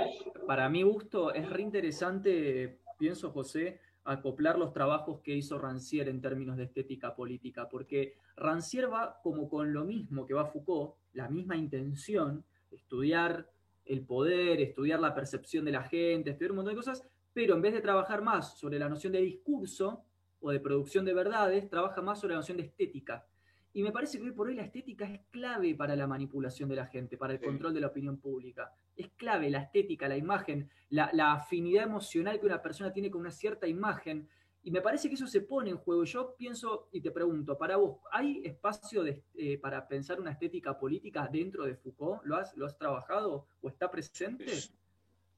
para 0.48 0.68
mi 0.70 0.82
gusto 0.82 1.36
es 1.36 1.48
re 1.48 1.62
interesante, 1.62 2.80
pienso 2.98 3.30
José, 3.30 3.80
acoplar 4.06 4.58
los 4.58 4.74
trabajos 4.74 5.22
que 5.22 5.36
hizo 5.36 5.60
Rancière 5.60 6.10
en 6.10 6.20
términos 6.20 6.58
de 6.58 6.64
estética 6.64 7.16
política, 7.16 7.70
porque 7.70 8.18
Rancière 8.38 8.88
va 8.88 9.20
como 9.24 9.48
con 9.50 9.72
lo 9.74 9.86
mismo 9.86 10.26
que 10.26 10.34
va 10.34 10.46
Foucault, 10.46 10.96
la 11.14 11.30
misma 11.30 11.56
intención, 11.56 12.44
estudiar 12.72 13.50
el 13.86 14.06
poder, 14.06 14.62
estudiar 14.62 15.00
la 15.00 15.14
percepción 15.14 15.66
de 15.66 15.72
la 15.72 15.84
gente, 15.84 16.32
estudiar 16.32 16.52
un 16.52 16.58
montón 16.58 16.74
de 16.74 16.78
cosas, 16.78 17.08
pero 17.34 17.56
en 17.56 17.62
vez 17.62 17.74
de 17.74 17.82
trabajar 17.82 18.22
más 18.22 18.58
sobre 18.58 18.80
la 18.80 18.90
noción 18.90 19.14
de 19.14 19.22
discurso 19.22 20.04
o 20.42 20.52
de 20.52 20.60
producción 20.60 21.06
de 21.06 21.14
verdades, 21.14 21.70
trabaja 21.70 22.02
más 22.02 22.20
sobre 22.20 22.34
la 22.34 22.40
noción 22.40 22.58
de 22.58 22.64
estética. 22.64 23.26
Y 23.74 23.84
me 23.84 23.92
parece 23.92 24.18
que 24.18 24.24
hoy 24.24 24.32
por 24.32 24.48
hoy 24.48 24.56
la 24.56 24.64
estética 24.64 25.06
es 25.06 25.20
clave 25.30 25.76
para 25.76 25.98
la 25.98 26.08
manipulación 26.08 26.70
de 26.70 26.78
la 26.78 26.86
gente, 26.86 27.18
para 27.18 27.34
el 27.34 27.42
control 27.42 27.74
de 27.74 27.82
la 27.82 27.88
opinión 27.88 28.18
pública. 28.18 28.74
Es 28.96 29.10
clave 29.18 29.50
la 29.50 29.64
estética, 29.64 30.08
la 30.08 30.16
imagen, 30.16 30.70
la, 30.90 31.10
la, 31.12 31.34
afinidad 31.34 31.84
emocional 31.84 32.40
que 32.40 32.46
una 32.46 32.62
persona 32.62 32.94
tiene 32.94 33.12
con 33.12 33.20
una 33.20 33.32
cierta 33.32 33.68
imagen. 33.68 34.30
Y 34.66 34.72
me 34.72 34.82
parece 34.82 35.08
que 35.08 35.14
eso 35.14 35.28
se 35.28 35.42
pone 35.42 35.70
en 35.70 35.78
juego. 35.78 36.04
Yo 36.06 36.36
pienso 36.36 36.90
y 36.92 37.00
te 37.00 37.12
pregunto, 37.12 37.56
para 37.56 37.78
vos, 37.78 38.00
¿hay 38.12 38.42
espacio 38.44 39.06
eh, 39.06 39.60
para 39.60 39.88
pensar 39.88 40.20
una 40.20 40.32
estética 40.32 40.80
política 40.80 41.30
dentro 41.32 41.66
de 41.66 41.76
Foucault? 41.76 42.24
¿Lo 42.24 42.36
has, 42.36 42.58
¿Lo 42.58 42.66
has 42.66 42.76
trabajado 42.76 43.46
o 43.62 43.70
está 43.70 43.92
presente? 43.92 44.52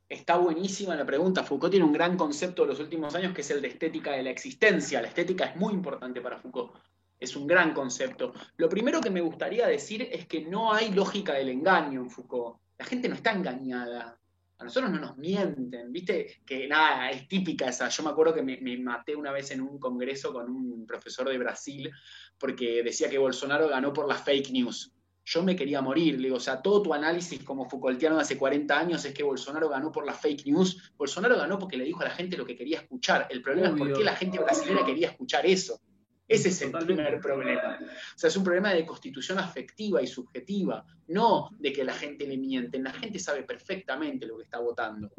Está 0.07 0.37
buenísima 0.37 0.95
la 0.95 1.05
pregunta. 1.05 1.43
Foucault 1.43 1.71
tiene 1.71 1.85
un 1.85 1.91
gran 1.91 2.15
concepto 2.15 2.61
de 2.61 2.69
los 2.69 2.79
últimos 2.79 3.13
años 3.15 3.33
que 3.33 3.41
es 3.41 3.51
el 3.51 3.61
de 3.61 3.67
estética 3.67 4.13
de 4.13 4.23
la 4.23 4.29
existencia. 4.29 5.01
La 5.01 5.09
estética 5.09 5.43
es 5.43 5.57
muy 5.57 5.73
importante 5.73 6.21
para 6.21 6.37
Foucault. 6.37 6.71
Es 7.19 7.35
un 7.35 7.47
gran 7.47 7.73
concepto. 7.73 8.31
Lo 8.55 8.69
primero 8.69 9.01
que 9.01 9.09
me 9.09 9.19
gustaría 9.19 9.67
decir 9.67 10.07
es 10.09 10.25
que 10.25 10.45
no 10.45 10.71
hay 10.71 10.93
lógica 10.93 11.33
del 11.33 11.49
engaño 11.49 11.99
en 11.99 12.09
Foucault. 12.09 12.59
La 12.77 12.85
gente 12.85 13.09
no 13.09 13.15
está 13.15 13.33
engañada. 13.33 14.17
A 14.59 14.63
nosotros 14.63 14.91
no 14.91 14.99
nos 14.99 15.17
mienten, 15.17 15.91
¿viste? 15.91 16.41
Que 16.45 16.67
nada, 16.67 17.11
es 17.11 17.27
típica 17.27 17.67
esa. 17.67 17.89
Yo 17.89 18.03
me 18.03 18.09
acuerdo 18.09 18.33
que 18.33 18.41
me, 18.41 18.77
maté 18.79 19.15
una 19.15 19.31
vez 19.31 19.51
en 19.51 19.61
un 19.61 19.77
congreso 19.79 20.33
con 20.33 20.49
un 20.49 20.85
profesor 20.87 21.29
de 21.29 21.37
Brasil 21.37 21.91
porque 22.39 22.81
decía 22.83 23.09
que 23.09 23.19
Bolsonaro 23.19 23.67
ganó 23.67 23.93
por 23.93 24.07
las 24.07 24.23
fake 24.23 24.51
news. 24.51 24.91
Yo 25.25 25.43
me 25.43 25.55
quería 25.55 25.81
morir, 25.81 26.15
le 26.15 26.27
digo, 26.27 26.37
o 26.37 26.39
sea, 26.39 26.61
todo 26.61 26.81
tu 26.81 26.93
análisis 26.93 27.43
como 27.43 27.69
Foucaultiano 27.69 28.15
de 28.15 28.21
hace 28.21 28.37
40 28.37 28.79
años 28.79 29.05
es 29.05 29.13
que 29.13 29.23
Bolsonaro 29.23 29.69
ganó 29.69 29.91
por 29.91 30.05
las 30.05 30.19
fake 30.19 30.45
news. 30.47 30.91
Bolsonaro 30.97 31.37
ganó 31.37 31.59
porque 31.59 31.77
le 31.77 31.83
dijo 31.83 32.01
a 32.01 32.05
la 32.05 32.11
gente 32.11 32.37
lo 32.37 32.45
que 32.45 32.55
quería 32.55 32.79
escuchar. 32.79 33.27
El 33.29 33.41
problema 33.41 33.67
es 33.67 33.75
por 33.75 33.93
qué 33.93 34.03
la 34.03 34.15
gente 34.15 34.39
brasileña 34.39 34.85
quería 34.85 35.09
escuchar 35.09 35.45
eso. 35.45 35.79
Ese 36.27 36.49
es 36.49 36.61
el 36.61 36.71
primer 36.71 37.19
problema. 37.21 37.79
O 37.79 38.17
sea, 38.17 38.27
es 38.27 38.35
un 38.35 38.43
problema 38.43 38.73
de 38.73 38.85
constitución 38.85 39.39
afectiva 39.39 40.01
y 40.01 40.07
subjetiva, 40.07 40.85
no 41.07 41.49
de 41.57 41.71
que 41.71 41.85
la 41.85 41.93
gente 41.93 42.27
le 42.27 42.37
miente. 42.37 42.79
La 42.79 42.91
gente 42.91 43.17
sabe 43.17 43.43
perfectamente 43.43 44.25
lo 44.25 44.37
que 44.37 44.43
está 44.43 44.59
votando. 44.59 45.09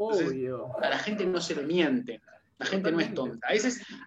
a 0.82 0.88
la 0.88 0.98
gente 0.98 1.24
no 1.24 1.40
se 1.40 1.54
le 1.54 1.62
miente. 1.62 2.20
La 2.58 2.66
gente 2.66 2.90
no 2.90 3.00
es 3.00 3.14
tonta. 3.14 3.48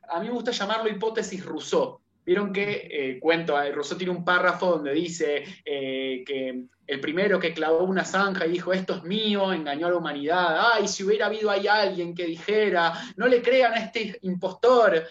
a 0.10 0.20
mí 0.20 0.28
me 0.28 0.34
gusta 0.34 0.52
llamarlo 0.52 0.90
hipótesis 0.90 1.44
Rousseau. 1.44 2.02
Vieron 2.24 2.54
que, 2.54 2.88
eh, 2.92 3.20
cuento, 3.20 3.58
Rousseau 3.74 3.98
tiene 3.98 4.14
un 4.14 4.24
párrafo 4.24 4.72
donde 4.72 4.94
dice 4.94 5.44
eh, 5.66 6.24
que 6.26 6.66
el 6.86 7.00
primero 7.00 7.40
que 7.40 7.54
clavó 7.54 7.84
una 7.84 8.04
zanja 8.04 8.46
y 8.46 8.52
dijo, 8.52 8.74
esto 8.74 8.96
es 8.96 9.04
mío, 9.04 9.54
engañó 9.54 9.88
a 9.88 9.92
la 9.92 9.96
humanidad. 9.96 10.72
Ay, 10.74 10.88
si 10.88 11.04
hubiera 11.04 11.28
habido 11.28 11.50
ahí 11.50 11.66
alguien 11.66 12.14
que 12.14 12.26
dijera, 12.26 12.94
no 13.16 13.28
le 13.28 13.42
crean 13.42 13.74
a 13.74 13.78
este 13.78 14.20
impostor, 14.22 15.02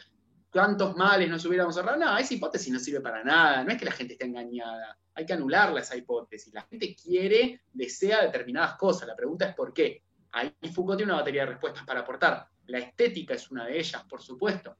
cuántos 0.50 0.96
males 0.96 1.28
nos 1.28 1.44
hubiéramos 1.44 1.76
ahorrado. 1.76 1.98
No, 1.98 2.18
esa 2.18 2.34
hipótesis 2.34 2.72
no 2.72 2.78
sirve 2.78 3.00
para 3.00 3.22
nada. 3.22 3.64
No 3.64 3.70
es 3.72 3.78
que 3.78 3.84
la 3.84 3.92
gente 3.92 4.14
esté 4.14 4.26
engañada. 4.26 4.98
Hay 5.14 5.24
que 5.24 5.32
anularla 5.32 5.80
esa 5.80 5.96
hipótesis. 5.96 6.52
La 6.52 6.62
gente 6.62 6.94
quiere, 6.94 7.62
desea 7.72 8.22
determinadas 8.22 8.76
cosas. 8.76 9.08
La 9.08 9.16
pregunta 9.16 9.46
es 9.46 9.54
por 9.54 9.72
qué. 9.72 10.02
Ahí 10.32 10.52
Foucault 10.72 10.98
tiene 10.98 11.12
una 11.12 11.20
batería 11.20 11.42
de 11.42 11.52
respuestas 11.52 11.84
para 11.84 12.00
aportar. 12.00 12.46
La 12.66 12.78
estética 12.78 13.34
es 13.34 13.50
una 13.50 13.66
de 13.66 13.78
ellas, 13.78 14.04
por 14.04 14.20
supuesto. 14.22 14.76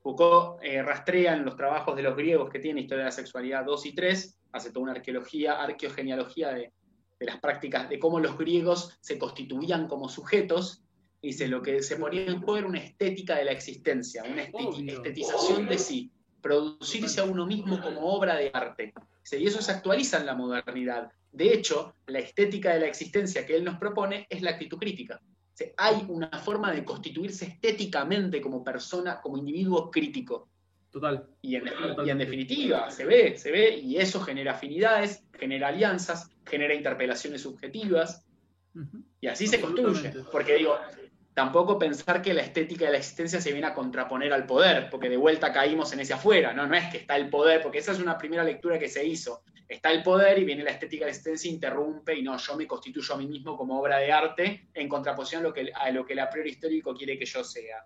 Foucault 0.00 0.62
eh, 0.62 0.82
rastrea 0.82 1.34
en 1.34 1.44
los 1.44 1.56
trabajos 1.56 1.96
de 1.96 2.02
los 2.02 2.16
griegos 2.16 2.48
que 2.48 2.60
tiene 2.60 2.82
Historia 2.82 3.04
de 3.04 3.10
la 3.10 3.16
Sexualidad 3.16 3.64
2 3.64 3.86
y 3.86 3.94
3, 3.94 4.40
hace 4.52 4.70
toda 4.70 4.84
una 4.84 4.92
arqueología, 4.92 5.60
arqueogenealogía 5.60 6.50
de, 6.50 6.72
de 7.18 7.26
las 7.26 7.40
prácticas, 7.40 7.88
de 7.88 7.98
cómo 7.98 8.20
los 8.20 8.38
griegos 8.38 8.96
se 9.00 9.18
constituían 9.18 9.88
como 9.88 10.08
sujetos 10.08 10.85
Dice, 11.26 11.48
lo 11.48 11.60
que 11.60 11.82
se 11.82 11.96
ponía 11.96 12.24
en 12.24 12.40
juego 12.40 12.56
era 12.56 12.68
una 12.68 12.78
estética 12.78 13.34
de 13.34 13.46
la 13.46 13.50
existencia, 13.50 14.22
una 14.22 14.42
estetización 14.42 15.66
de 15.66 15.76
sí, 15.76 16.12
producirse 16.40 17.20
a 17.20 17.24
uno 17.24 17.44
mismo 17.44 17.80
como 17.80 18.02
obra 18.14 18.36
de 18.36 18.52
arte. 18.54 18.94
y 19.32 19.44
eso 19.44 19.60
se 19.60 19.72
actualiza 19.72 20.20
en 20.20 20.26
la 20.26 20.36
modernidad. 20.36 21.10
De 21.32 21.52
hecho, 21.52 21.96
la 22.06 22.20
estética 22.20 22.74
de 22.74 22.78
la 22.78 22.86
existencia 22.86 23.44
que 23.44 23.56
él 23.56 23.64
nos 23.64 23.76
propone 23.76 24.28
es 24.30 24.40
la 24.40 24.52
actitud 24.52 24.78
crítica. 24.78 25.20
hay 25.76 26.06
una 26.06 26.30
forma 26.38 26.70
de 26.70 26.84
constituirse 26.84 27.46
estéticamente 27.46 28.40
como 28.40 28.62
persona, 28.62 29.20
como 29.20 29.36
individuo 29.36 29.90
crítico. 29.90 30.48
Total. 30.92 31.26
Y 31.42 31.56
en, 31.56 32.18
definitiva, 32.18 32.88
se 32.88 33.04
ve, 33.04 33.36
se 33.36 33.50
ve, 33.50 33.78
y 33.78 33.96
eso 33.96 34.20
genera 34.20 34.52
afinidades, 34.52 35.24
genera 35.32 35.68
alianzas, 35.68 36.30
genera 36.44 36.72
interpelaciones 36.72 37.42
subjetivas, 37.42 38.24
y 39.20 39.26
así 39.26 39.48
se 39.48 39.60
construye. 39.60 40.12
Porque 40.30 40.54
digo, 40.58 40.78
tampoco 41.36 41.78
pensar 41.78 42.22
que 42.22 42.32
la 42.32 42.40
estética 42.40 42.86
de 42.86 42.92
la 42.92 42.96
existencia 42.96 43.42
se 43.42 43.52
viene 43.52 43.66
a 43.66 43.74
contraponer 43.74 44.32
al 44.32 44.46
poder, 44.46 44.88
porque 44.88 45.10
de 45.10 45.18
vuelta 45.18 45.52
caímos 45.52 45.92
en 45.92 46.00
ese 46.00 46.14
afuera, 46.14 46.54
¿no? 46.54 46.66
No 46.66 46.74
es 46.74 46.86
que 46.86 46.96
está 46.96 47.14
el 47.14 47.28
poder, 47.28 47.60
porque 47.60 47.76
esa 47.76 47.92
es 47.92 47.98
una 47.98 48.16
primera 48.16 48.42
lectura 48.42 48.78
que 48.78 48.88
se 48.88 49.04
hizo. 49.04 49.42
Está 49.68 49.92
el 49.92 50.02
poder 50.02 50.38
y 50.38 50.44
viene 50.44 50.64
la 50.64 50.70
estética 50.70 51.04
de 51.04 51.10
la 51.10 51.14
existencia, 51.14 51.50
interrumpe 51.50 52.14
y 52.14 52.22
no, 52.22 52.38
yo 52.38 52.56
me 52.56 52.66
constituyo 52.66 53.12
a 53.12 53.18
mí 53.18 53.26
mismo 53.26 53.54
como 53.54 53.78
obra 53.78 53.98
de 53.98 54.10
arte 54.10 54.68
en 54.72 54.88
contraposición 54.88 55.42
a 55.42 55.48
lo 55.48 55.52
que, 55.52 55.70
a 55.74 55.90
lo 55.90 56.06
que 56.06 56.14
el 56.14 56.20
a 56.20 56.30
priori 56.30 56.52
histórico 56.52 56.94
quiere 56.94 57.18
que 57.18 57.26
yo 57.26 57.44
sea. 57.44 57.84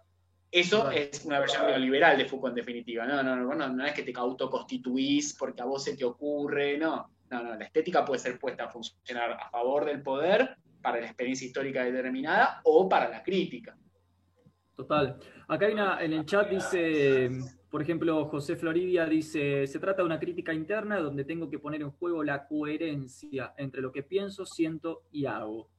Eso 0.48 0.89
es 0.93 1.24
una 1.24 1.40
versión 1.40 1.66
neoliberal 1.66 2.18
de 2.18 2.27
Foucault 2.27 2.52
en 2.52 2.64
definitiva. 2.64 3.05
No, 3.05 3.20
no, 3.20 3.35
no, 3.35 3.52
no, 3.52 3.68
no 3.68 3.85
es 3.85 3.93
que 3.93 4.05
te 4.05 4.12
autoconstituís 4.14 5.35
porque 5.35 5.60
a 5.60 5.64
vos 5.64 5.82
se 5.82 5.97
te 5.97 6.05
ocurre, 6.05 6.78
no. 6.78 7.10
No, 7.31 7.43
no, 7.43 7.56
la 7.56 7.64
estética 7.64 8.05
puede 8.05 8.20
ser 8.20 8.39
puesta 8.39 8.66
a 8.66 8.68
funcionar 8.68 9.32
a 9.32 9.51
favor 9.51 9.86
del 9.86 10.02
poder 10.02 10.56
para 10.81 11.01
la 11.01 11.07
experiencia 11.07 11.47
histórica 11.47 11.85
determinada 11.85 12.61
o 12.65 12.89
para 12.89 13.09
la 13.09 13.23
crítica. 13.23 13.77
Total. 14.74 15.19
Acá 15.48 15.66
hay 15.66 15.73
una, 15.74 16.02
en 16.02 16.12
el 16.12 16.24
chat 16.24 16.48
dice, 16.48 17.31
por 17.70 17.82
ejemplo, 17.82 18.24
José 18.27 18.57
Floridia 18.57 19.05
dice, 19.07 19.66
se 19.66 19.78
trata 19.78 20.02
de 20.02 20.07
una 20.07 20.19
crítica 20.19 20.55
interna 20.55 20.98
donde 20.98 21.24
tengo 21.24 21.51
que 21.51 21.59
poner 21.59 21.82
en 21.82 21.90
juego 21.90 22.24
la 22.24 22.47
coherencia 22.47 23.52
entre 23.57 23.82
lo 23.82 23.93
que 23.93 24.02
pienso, 24.02 24.47
siento 24.47 25.02
y 25.12 25.27
hago. 25.27 25.70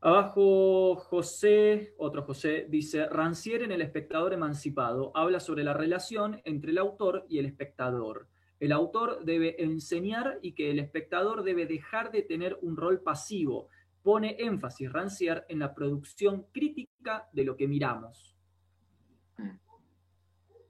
Abajo 0.00 0.96
José, 0.96 1.94
otro 1.96 2.24
José, 2.24 2.66
dice, 2.68 3.08
Rancière 3.08 3.64
en 3.64 3.72
El 3.72 3.80
espectador 3.80 4.34
emancipado 4.34 5.10
habla 5.14 5.40
sobre 5.40 5.64
la 5.64 5.72
relación 5.72 6.42
entre 6.44 6.72
el 6.72 6.78
autor 6.78 7.24
y 7.26 7.38
el 7.38 7.46
espectador. 7.46 8.28
El 8.60 8.72
autor 8.72 9.24
debe 9.24 9.62
enseñar 9.62 10.38
y 10.42 10.52
que 10.52 10.70
el 10.70 10.78
espectador 10.78 11.42
debe 11.42 11.64
dejar 11.64 12.12
de 12.12 12.22
tener 12.22 12.58
un 12.60 12.76
rol 12.76 13.00
pasivo, 13.00 13.68
pone 14.04 14.36
énfasis 14.38 14.92
Rancière 14.92 15.46
en 15.48 15.58
la 15.58 15.74
producción 15.74 16.46
crítica 16.52 17.26
de 17.32 17.42
lo 17.42 17.56
que 17.56 17.66
miramos. 17.66 18.36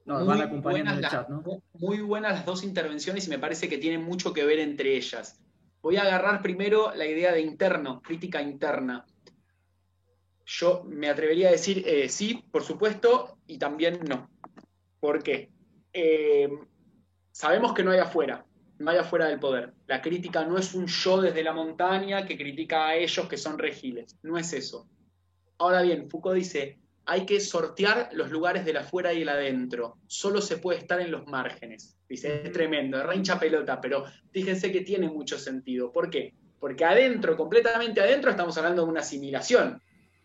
Nos 0.05 0.27
van 0.27 0.43
acompañando 0.43 0.93
en 0.93 0.99
el 0.99 1.11
chat, 1.11 1.29
¿no? 1.29 1.43
Muy 1.73 2.01
buenas 2.01 2.33
las 2.33 2.47
dos 2.47 2.63
intervenciones 2.63 3.27
y 3.27 3.31
me 3.31 3.39
parece 3.39 3.69
que 3.69 3.79
tienen 3.79 4.05
mucho 4.05 4.33
que 4.33 4.45
ver 4.45 4.61
entre 4.61 4.97
ellas. 4.97 5.41
Voy 5.83 5.97
a 5.97 6.03
agarrar 6.03 6.43
primero 6.43 6.95
la 6.95 7.07
idea 7.07 7.33
de 7.33 7.41
interno, 7.41 8.01
crítica 8.03 8.41
interna. 8.41 9.05
Yo 10.47 10.85
me 10.85 11.09
atrevería 11.09 11.49
a 11.49 11.53
decir 11.53 11.83
eh, 11.87 12.09
sí, 12.09 12.45
por 12.53 12.63
supuesto, 12.63 13.39
y 13.47 13.59
también 13.59 14.01
no. 14.09 14.31
¿Por 15.01 15.23
qué? 15.23 15.51
Eh, 15.93 16.51
sabemos 17.33 17.73
que 17.73 17.83
no 17.83 17.91
hay 17.91 17.99
afuera, 17.99 18.47
vaya 18.85 19.05
fuera 19.05 19.27
del 19.27 19.39
poder. 19.39 19.73
La 19.87 20.01
crítica 20.01 20.45
no 20.45 20.59
es 20.59 20.75
un 20.75 20.87
yo 20.87 21.21
desde 21.21 21.43
la 21.43 21.53
montaña 21.53 22.27
que 22.27 22.37
critica 22.37 22.87
a 22.87 22.97
ellos 22.97 23.29
que 23.29 23.37
son 23.37 23.59
regiles, 23.59 24.17
no 24.23 24.37
es 24.39 24.53
eso. 24.53 24.89
Ahora 25.59 25.83
bien, 25.83 26.11
Foucault 26.11 26.37
dice, 26.37 26.79
hay 27.07 27.27
que 27.27 27.41
sortear 27.41 28.11
los 28.13 28.31
lugares 28.31 28.65
del 28.65 28.79
afuera 28.79 29.13
y 29.13 29.23
el 29.23 29.29
adentro, 29.29 29.99
solo 30.07 30.41
se 30.41 30.59
puede 30.59 30.79
estar 30.79 31.01
en 31.01 31.11
los 31.11 31.27
márgenes. 31.27 31.97
Dice, 32.09 32.43
es 32.45 32.53
tremendo, 32.53 32.99
es 32.99 33.17
hincha 33.17 33.39
pelota, 33.39 33.81
pero 33.81 34.05
fíjense 34.31 34.73
que 34.73 34.81
tiene 34.81 35.09
mucho 35.09 35.39
sentido. 35.39 35.93
¿Por 35.93 36.11
qué? 36.11 36.35
Porque 36.59 36.85
adentro, 36.85 37.37
completamente 37.37 38.01
adentro, 38.01 38.31
estamos 38.31 38.57
hablando 38.57 38.85
de 38.85 38.89
una 38.91 39.01
asimilación 39.01 39.81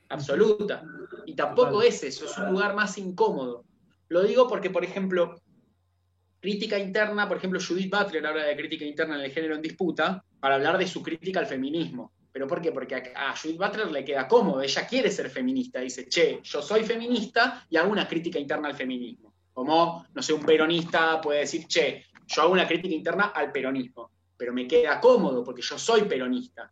absoluta. 0.10 0.84
Y 1.26 1.36
tampoco 1.36 1.82
es 1.82 2.04
eso, 2.04 2.26
es 2.26 2.38
un 2.38 2.52
lugar 2.52 2.76
más 2.76 2.98
incómodo. 2.98 3.66
Lo 4.08 4.24
digo 4.24 4.48
porque, 4.48 4.70
por 4.70 4.84
ejemplo, 4.84 5.36
crítica 6.40 6.78
interna, 6.78 7.28
por 7.28 7.38
ejemplo, 7.38 7.60
Judith 7.60 7.90
Butler 7.90 8.26
habla 8.26 8.44
de 8.44 8.56
crítica 8.56 8.86
interna 8.86 9.16
en 9.16 9.22
el 9.22 9.32
género 9.32 9.56
en 9.56 9.62
disputa 9.62 10.24
para 10.40 10.56
hablar 10.56 10.78
de 10.78 10.88
su 10.88 11.04
crítica 11.04 11.40
al 11.40 11.46
feminismo. 11.46 12.14
¿Pero 12.32 12.48
por 12.48 12.62
qué? 12.62 12.72
Porque 12.72 12.96
a, 13.16 13.36
Judith 13.36 13.58
Butler 13.58 13.92
le 13.92 14.06
queda 14.06 14.28
cómodo, 14.28 14.62
ella 14.62 14.88
quiere 14.88 15.10
ser 15.12 15.30
feminista, 15.30 15.80
dice, 15.80 16.08
che, 16.08 16.40
yo 16.44 16.62
soy 16.62 16.84
feminista 16.84 17.66
y 17.70 17.78
hago 17.78 17.92
una 17.92 18.08
crítica 18.08 18.40
interna 18.40 18.70
al 18.70 18.76
feminismo. 18.76 19.34
Como, 19.52 20.06
no 20.14 20.22
sé, 20.22 20.34
un 20.34 20.46
peronista 20.46 21.20
puede 21.20 21.40
decir, 21.42 21.66
che, 21.68 22.06
yo 22.28 22.44
hago 22.44 22.54
una 22.54 22.68
crítica 22.68 22.94
interna 22.94 23.32
al 23.36 23.52
peronismo, 23.52 24.12
pero 24.38 24.54
me 24.54 24.68
queda 24.68 25.02
cómodo 25.02 25.44
porque 25.44 25.62
yo 25.62 25.78
soy 25.78 26.04
peronista, 26.04 26.72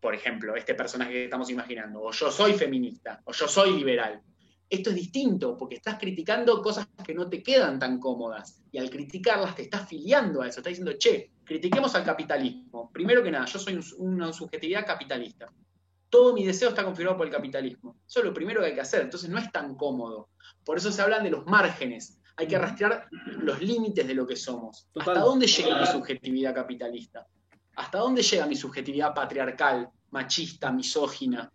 por 0.00 0.14
ejemplo, 0.14 0.56
este 0.56 0.74
personaje 0.74 1.12
que 1.12 1.24
estamos 1.24 1.48
imaginando, 1.50 2.02
o 2.02 2.10
yo 2.10 2.30
soy 2.30 2.54
feminista, 2.54 3.20
o 3.24 3.32
yo 3.32 3.46
soy 3.46 3.76
liberal. 3.76 4.20
Esto 4.68 4.90
es 4.90 4.96
distinto, 4.96 5.56
porque 5.56 5.76
estás 5.76 5.98
criticando 5.98 6.60
cosas 6.62 6.88
que 7.04 7.14
no 7.14 7.28
te 7.28 7.42
quedan 7.42 7.78
tan 7.78 8.00
cómodas. 8.00 8.62
Y 8.72 8.78
al 8.78 8.90
criticarlas 8.90 9.54
te 9.54 9.62
estás 9.62 9.88
filiando 9.88 10.42
a 10.42 10.48
eso. 10.48 10.60
Estás 10.60 10.72
diciendo, 10.72 10.92
che, 10.98 11.32
critiquemos 11.44 11.94
al 11.94 12.04
capitalismo. 12.04 12.90
Primero 12.92 13.22
que 13.22 13.30
nada, 13.30 13.44
yo 13.44 13.58
soy 13.58 13.78
una 13.98 14.32
subjetividad 14.32 14.86
capitalista. 14.86 15.52
Todo 16.08 16.32
mi 16.32 16.44
deseo 16.44 16.70
está 16.70 16.84
confirmado 16.84 17.18
por 17.18 17.26
el 17.26 17.32
capitalismo. 17.32 17.96
Eso 18.06 18.20
es 18.20 18.24
lo 18.24 18.32
primero 18.32 18.60
que 18.60 18.68
hay 18.68 18.74
que 18.74 18.80
hacer. 18.80 19.02
Entonces 19.02 19.28
no 19.28 19.38
es 19.38 19.50
tan 19.52 19.74
cómodo. 19.76 20.30
Por 20.64 20.78
eso 20.78 20.90
se 20.90 21.02
hablan 21.02 21.24
de 21.24 21.30
los 21.30 21.44
márgenes. 21.46 22.18
Hay 22.36 22.48
que 22.48 22.58
rastrear 22.58 23.08
los 23.10 23.60
límites 23.60 24.06
de 24.06 24.14
lo 24.14 24.26
que 24.26 24.36
somos. 24.36 24.88
¿Hasta 24.96 25.20
dónde 25.20 25.46
llega 25.46 25.80
mi 25.80 25.86
subjetividad 25.86 26.54
capitalista? 26.54 27.26
¿Hasta 27.76 27.98
dónde 27.98 28.22
llega 28.22 28.46
mi 28.46 28.56
subjetividad 28.56 29.14
patriarcal, 29.14 29.88
machista, 30.10 30.72
misógina? 30.72 31.52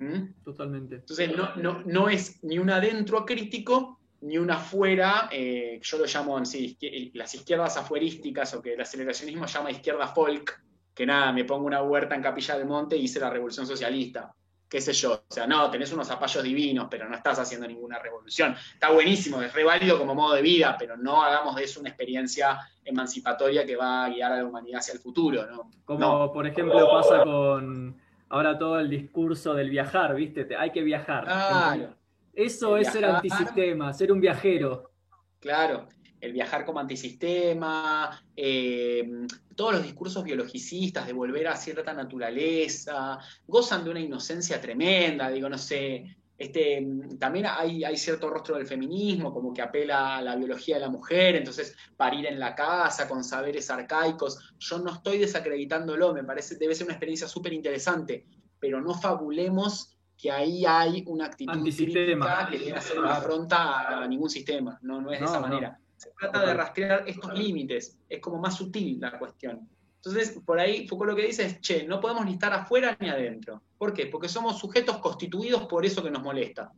¿Mm? 0.00 0.42
Totalmente. 0.42 0.96
Entonces, 0.96 1.36
no, 1.36 1.54
no, 1.56 1.82
no, 1.84 2.08
es 2.08 2.42
ni 2.42 2.58
un 2.58 2.70
adentro 2.70 3.24
crítico, 3.24 4.00
ni 4.22 4.36
una 4.36 4.56
fuera, 4.58 5.28
eh, 5.30 5.78
yo 5.82 5.98
lo 5.98 6.06
llamo 6.06 6.36
en 6.38 6.46
sí, 6.46 6.76
las 7.14 7.34
izquierdas 7.34 7.76
afuerísticas 7.76 8.52
o 8.54 8.60
que 8.60 8.74
el 8.74 8.80
aceleracionismo 8.80 9.46
llama 9.46 9.70
izquierda 9.70 10.08
folk, 10.08 10.62
que 10.94 11.06
nada, 11.06 11.32
me 11.32 11.44
pongo 11.44 11.66
una 11.66 11.82
huerta 11.82 12.14
en 12.14 12.22
Capilla 12.22 12.58
del 12.58 12.66
Monte 12.66 12.96
y 12.96 13.04
hice 13.04 13.20
la 13.20 13.30
revolución 13.30 13.66
socialista 13.66 14.34
qué 14.70 14.80
sé 14.80 14.92
yo, 14.92 15.24
o 15.28 15.34
sea, 15.34 15.48
no, 15.48 15.68
tenés 15.68 15.92
unos 15.92 16.06
zapallos 16.06 16.44
divinos, 16.44 16.86
pero 16.88 17.08
no 17.08 17.16
estás 17.16 17.40
haciendo 17.40 17.66
ninguna 17.66 17.98
revolución. 17.98 18.54
Está 18.72 18.92
buenísimo, 18.92 19.42
es 19.42 19.52
reválido 19.52 19.98
como 19.98 20.14
modo 20.14 20.36
de 20.36 20.42
vida, 20.42 20.76
pero 20.78 20.96
no 20.96 21.20
hagamos 21.24 21.56
de 21.56 21.64
eso 21.64 21.80
una 21.80 21.88
experiencia 21.88 22.56
emancipatoria 22.84 23.66
que 23.66 23.74
va 23.74 24.04
a 24.04 24.08
guiar 24.10 24.30
a 24.30 24.36
la 24.36 24.44
humanidad 24.44 24.78
hacia 24.78 24.94
el 24.94 25.00
futuro, 25.00 25.44
¿no? 25.44 25.70
Como 25.84 26.32
por 26.32 26.46
ejemplo 26.46 26.88
pasa 26.88 27.24
con 27.24 27.99
ahora 28.30 28.56
todo 28.58 28.80
el 28.80 28.88
discurso 28.88 29.54
del 29.54 29.68
viajar, 29.68 30.14
¿viste? 30.14 30.46
Hay 30.56 30.70
que 30.70 30.82
viajar. 30.82 31.24
Claro. 31.24 31.94
Eso 32.32 32.76
es 32.76 32.90
ser 32.90 33.04
antisistema, 33.04 33.92
ser 33.92 34.10
un 34.12 34.20
viajero. 34.20 34.92
Claro, 35.40 35.88
el 36.20 36.32
viajar 36.32 36.64
como 36.64 36.78
antisistema, 36.78 38.22
eh, 38.36 39.26
todos 39.56 39.74
los 39.74 39.82
discursos 39.82 40.22
biologicistas 40.22 41.06
de 41.06 41.12
volver 41.12 41.48
a 41.48 41.56
cierta 41.56 41.92
naturaleza, 41.92 43.18
gozan 43.46 43.84
de 43.84 43.90
una 43.90 44.00
inocencia 44.00 44.60
tremenda, 44.60 45.28
digo, 45.28 45.48
no 45.48 45.58
sé, 45.58 46.16
este, 46.40 46.88
también 47.18 47.44
hay, 47.46 47.84
hay, 47.84 47.98
cierto 47.98 48.30
rostro 48.30 48.56
del 48.56 48.66
feminismo, 48.66 49.30
como 49.30 49.52
que 49.52 49.60
apela 49.60 50.16
a 50.16 50.22
la 50.22 50.36
biología 50.36 50.76
de 50.76 50.80
la 50.80 50.88
mujer, 50.88 51.36
entonces 51.36 51.76
parir 51.98 52.24
en 52.24 52.40
la 52.40 52.54
casa 52.54 53.06
con 53.06 53.22
saberes 53.22 53.68
arcaicos. 53.68 54.54
Yo 54.58 54.78
no 54.78 54.90
estoy 54.90 55.18
desacreditándolo, 55.18 56.14
me 56.14 56.24
parece 56.24 56.56
debe 56.56 56.74
ser 56.74 56.86
una 56.86 56.94
experiencia 56.94 57.28
súper 57.28 57.52
interesante, 57.52 58.24
pero 58.58 58.80
no 58.80 58.94
fabulemos 58.94 59.98
que 60.16 60.30
ahí 60.30 60.64
hay 60.64 61.04
una 61.06 61.26
actitud 61.26 61.62
crítica 61.62 62.48
que 62.50 62.56
viene 62.56 62.78
a 62.78 62.80
ser 62.80 63.00
una 63.00 63.16
afronta 63.16 64.00
a 64.02 64.08
ningún 64.08 64.30
sistema, 64.30 64.78
no, 64.80 64.98
no 65.02 65.12
es 65.12 65.20
de 65.20 65.26
esa 65.26 65.40
manera. 65.40 65.78
Se 65.98 66.10
trata 66.18 66.46
de 66.46 66.54
rastrear 66.54 67.04
estos 67.06 67.34
límites, 67.34 67.98
es 68.08 68.18
como 68.18 68.38
más 68.38 68.56
sutil 68.56 68.98
la 68.98 69.18
cuestión. 69.18 69.68
Entonces, 70.02 70.40
por 70.46 70.58
ahí 70.58 70.88
Foucault 70.88 71.10
lo 71.10 71.16
que 71.16 71.26
dice 71.26 71.44
es, 71.44 71.60
che, 71.60 71.84
no 71.84 72.00
podemos 72.00 72.24
ni 72.24 72.32
estar 72.32 72.52
afuera 72.54 72.96
ni 73.00 73.10
adentro. 73.10 73.62
¿Por 73.76 73.92
qué? 73.92 74.06
Porque 74.06 74.30
somos 74.30 74.58
sujetos 74.58 74.96
constituidos 74.98 75.66
por 75.66 75.84
eso 75.84 76.02
que 76.02 76.10
nos 76.10 76.22
molesta. 76.22 76.72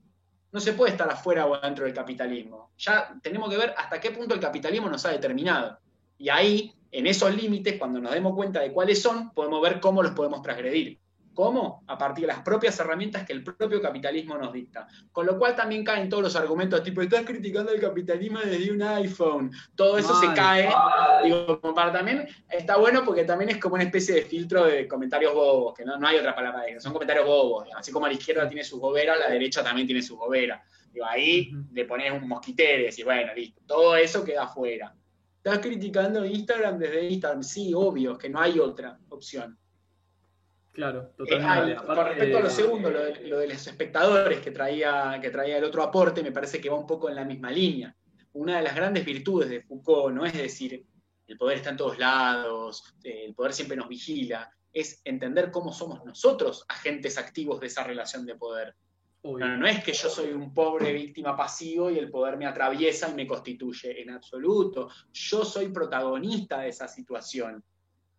No 0.50 0.58
se 0.60 0.72
puede 0.72 0.92
estar 0.92 1.08
afuera 1.08 1.46
o 1.46 1.54
adentro 1.54 1.84
del 1.84 1.94
capitalismo. 1.94 2.72
Ya 2.78 3.14
tenemos 3.22 3.48
que 3.48 3.56
ver 3.56 3.74
hasta 3.78 4.00
qué 4.00 4.10
punto 4.10 4.34
el 4.34 4.40
capitalismo 4.40 4.88
nos 4.88 5.06
ha 5.06 5.10
determinado. 5.10 5.78
Y 6.18 6.28
ahí, 6.30 6.74
en 6.90 7.06
esos 7.06 7.34
límites, 7.34 7.78
cuando 7.78 8.00
nos 8.00 8.12
demos 8.12 8.34
cuenta 8.34 8.60
de 8.60 8.72
cuáles 8.72 9.00
son, 9.00 9.30
podemos 9.30 9.62
ver 9.62 9.78
cómo 9.78 10.02
los 10.02 10.12
podemos 10.12 10.42
transgredir. 10.42 10.98
¿Cómo? 11.34 11.82
A 11.86 11.96
partir 11.96 12.22
de 12.22 12.32
las 12.32 12.42
propias 12.42 12.78
herramientas 12.78 13.24
que 13.24 13.32
el 13.32 13.42
propio 13.42 13.80
capitalismo 13.80 14.36
nos 14.36 14.52
dicta. 14.52 14.86
Con 15.10 15.26
lo 15.26 15.38
cual 15.38 15.56
también 15.56 15.84
caen 15.84 16.08
todos 16.08 16.22
los 16.22 16.36
argumentos 16.36 16.82
tipo, 16.82 17.00
estás 17.00 17.24
criticando 17.24 17.72
el 17.72 17.80
capitalismo 17.80 18.40
desde 18.40 18.70
un 18.70 18.82
iPhone. 18.82 19.50
Todo 19.74 19.98
eso 19.98 20.18
se 20.20 20.32
cae. 20.34 20.68
Digo, 21.24 21.60
como 21.60 21.74
para 21.74 21.92
también, 21.92 22.28
está 22.50 22.76
bueno 22.76 23.02
porque 23.04 23.24
también 23.24 23.50
es 23.50 23.58
como 23.58 23.76
una 23.76 23.84
especie 23.84 24.14
de 24.16 24.22
filtro 24.22 24.64
de 24.64 24.86
comentarios 24.86 25.32
bobos, 25.34 25.74
que 25.74 25.84
no, 25.84 25.96
no 25.96 26.06
hay 26.06 26.16
otra 26.16 26.34
palabra 26.34 26.62
de 26.62 26.72
eso, 26.72 26.80
son 26.80 26.92
comentarios 26.92 27.26
bobos. 27.26 27.68
Así 27.76 27.92
como 27.92 28.06
a 28.06 28.08
la 28.08 28.14
izquierda 28.14 28.48
tiene 28.48 28.64
sus 28.64 28.78
boberas, 28.78 29.18
la 29.18 29.30
derecha 29.30 29.62
también 29.62 29.86
tiene 29.86 30.02
sus 30.02 30.18
boberas. 30.18 30.60
Digo, 30.92 31.06
ahí 31.06 31.50
le 31.72 31.86
pones 31.86 32.12
un 32.12 32.28
mosquitero 32.28 32.92
y 32.94 33.02
bueno, 33.02 33.34
listo. 33.34 33.62
Todo 33.66 33.96
eso 33.96 34.22
queda 34.22 34.44
afuera. 34.44 34.94
¿Estás 35.36 35.58
criticando 35.58 36.24
Instagram 36.24 36.78
desde 36.78 37.08
Instagram? 37.08 37.42
Sí, 37.42 37.72
obvio, 37.74 38.16
que 38.16 38.28
no 38.28 38.40
hay 38.40 38.58
otra 38.58 38.98
opción. 39.08 39.58
Claro, 40.72 41.02
eh, 41.02 41.14
totalmente. 41.16 41.84
con 41.84 41.96
respecto 41.96 42.38
a 42.38 42.40
lo 42.40 42.50
segundo, 42.50 42.90
lo 42.90 43.38
de, 43.38 43.46
los 43.46 43.66
espectadores 43.66 44.40
que 44.40 44.50
traía, 44.50 45.18
que 45.20 45.30
traía 45.30 45.58
el 45.58 45.64
otro 45.64 45.82
aporte, 45.82 46.22
me 46.22 46.32
parece 46.32 46.60
que 46.60 46.70
va 46.70 46.76
un 46.76 46.86
poco 46.86 47.10
en 47.10 47.16
la 47.16 47.24
misma 47.24 47.50
línea. 47.50 47.94
Una 48.32 48.56
de 48.56 48.62
las 48.62 48.74
grandes 48.74 49.04
virtudes 49.04 49.50
de 49.50 49.60
Foucault 49.60 50.14
no 50.14 50.24
es 50.24 50.32
decir, 50.32 50.82
el 51.26 51.36
poder 51.36 51.58
está 51.58 51.70
en 51.70 51.76
todos 51.76 51.98
lados, 51.98 52.94
eh, 53.04 53.26
el 53.26 53.34
poder 53.34 53.52
siempre 53.52 53.76
nos 53.76 53.88
vigila, 53.88 54.50
es 54.72 55.02
entender 55.04 55.50
cómo 55.50 55.72
somos 55.72 56.02
nosotros 56.06 56.64
agentes 56.66 57.18
activos 57.18 57.60
de 57.60 57.66
esa 57.66 57.84
relación 57.84 58.24
de 58.24 58.34
poder. 58.36 58.74
no, 59.22 59.66
es 59.66 59.84
que 59.84 59.92
yo 59.92 60.08
soy 60.08 60.32
un 60.32 60.54
pobre 60.54 60.90
víctima 60.94 61.36
pasivo 61.36 61.90
y 61.90 61.98
el 61.98 62.10
poder 62.10 62.38
me 62.38 62.46
atraviesa 62.46 63.10
y 63.10 63.14
me 63.14 63.26
constituye, 63.26 64.00
en 64.00 64.10
absoluto. 64.10 64.88
Yo 65.12 65.44
soy 65.44 65.68
protagonista 65.68 66.60
de 66.60 66.70
esa 66.70 66.88
situación 66.88 67.62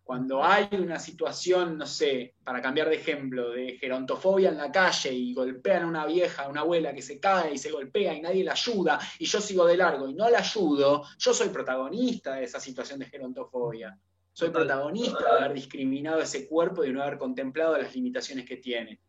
cuando 0.04 0.44
hay 0.44 0.68
una 0.72 0.98
situación, 0.98 1.78
no 1.78 1.86
sé, 1.86 2.34
para 2.44 2.60
cambiar 2.60 2.90
de 2.90 2.96
ejemplo, 2.96 3.50
de 3.50 3.78
gerontofobia 3.78 4.50
en 4.50 4.58
la 4.58 4.70
calle 4.70 5.12
y 5.14 5.32
golpean 5.32 5.84
a 5.84 5.86
una 5.86 6.06
vieja, 6.06 6.42
a 6.42 6.48
una 6.48 6.60
abuela 6.60 6.92
que 6.92 7.00
se 7.00 7.18
cae 7.18 7.54
y 7.54 7.58
se 7.58 7.70
golpea 7.70 8.14
y 8.14 8.20
nadie 8.20 8.44
la 8.44 8.52
ayuda 8.52 9.00
y 9.18 9.24
yo 9.24 9.40
sigo 9.40 9.66
de 9.66 9.78
largo 9.78 10.06
y 10.06 10.14
no 10.14 10.28
la 10.28 10.40
ayudo, 10.40 11.04
yo 11.18 11.32
soy 11.32 11.48
protagonista 11.48 12.34
de 12.34 12.44
esa 12.44 12.60
situación 12.60 12.98
de 12.98 13.06
gerontofobia. 13.06 13.98
Soy 14.34 14.50
protagonista 14.50 15.24
de 15.24 15.38
haber 15.38 15.54
discriminado 15.54 16.20
ese 16.20 16.46
cuerpo 16.46 16.84
y 16.84 16.88
de 16.88 16.92
no 16.92 17.02
haber 17.02 17.16
contemplado 17.16 17.78
las 17.78 17.94
limitaciones 17.94 18.44
que 18.44 18.58
tiene. 18.58 19.00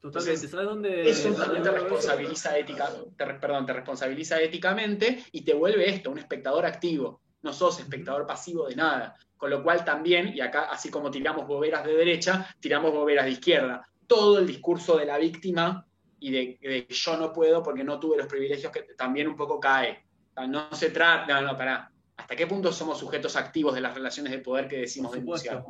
Totalmente. 0.00 0.48
¿Sabes 0.48 0.66
dónde? 0.66 1.08
Eso 1.08 1.32
también 1.34 1.62
te 1.62 1.70
responsabiliza 1.70 2.58
ética, 2.58 2.90
perdón, 3.16 3.66
te 3.66 3.74
responsabiliza 3.74 4.40
éticamente 4.40 5.22
y 5.30 5.42
te 5.42 5.54
vuelve 5.54 5.88
esto, 5.90 6.10
un 6.10 6.18
espectador 6.18 6.64
activo. 6.64 7.20
No 7.42 7.52
sos 7.52 7.80
espectador 7.80 8.26
pasivo 8.26 8.68
de 8.68 8.76
nada. 8.76 9.16
Con 9.36 9.50
lo 9.50 9.62
cual 9.62 9.84
también, 9.84 10.32
y 10.34 10.40
acá 10.40 10.64
así 10.70 10.90
como 10.90 11.10
tiramos 11.10 11.46
boberas 11.46 11.84
de 11.84 11.94
derecha, 11.94 12.54
tiramos 12.60 12.92
boberas 12.92 13.24
de 13.24 13.32
izquierda. 13.32 13.86
Todo 14.06 14.38
el 14.38 14.46
discurso 14.46 14.98
de 14.98 15.06
la 15.06 15.18
víctima 15.18 15.86
y 16.18 16.30
de, 16.30 16.86
yo 16.88 17.16
no 17.16 17.32
puedo 17.32 17.62
porque 17.62 17.82
no 17.82 17.98
tuve 17.98 18.18
los 18.18 18.26
privilegios 18.26 18.70
que 18.70 18.82
también 18.96 19.26
un 19.28 19.36
poco 19.36 19.58
cae. 19.58 20.04
no 20.48 20.72
se 20.72 20.90
trata, 20.90 21.40
no, 21.40 21.48
no, 21.48 21.56
pará. 21.56 21.90
¿Hasta 22.20 22.36
qué 22.36 22.46
punto 22.46 22.70
somos 22.70 22.98
sujetos 22.98 23.34
activos 23.34 23.74
de 23.74 23.80
las 23.80 23.94
relaciones 23.94 24.30
de 24.30 24.40
poder 24.40 24.68
que 24.68 24.76
decimos 24.80 25.12
denunciar? 25.12 25.64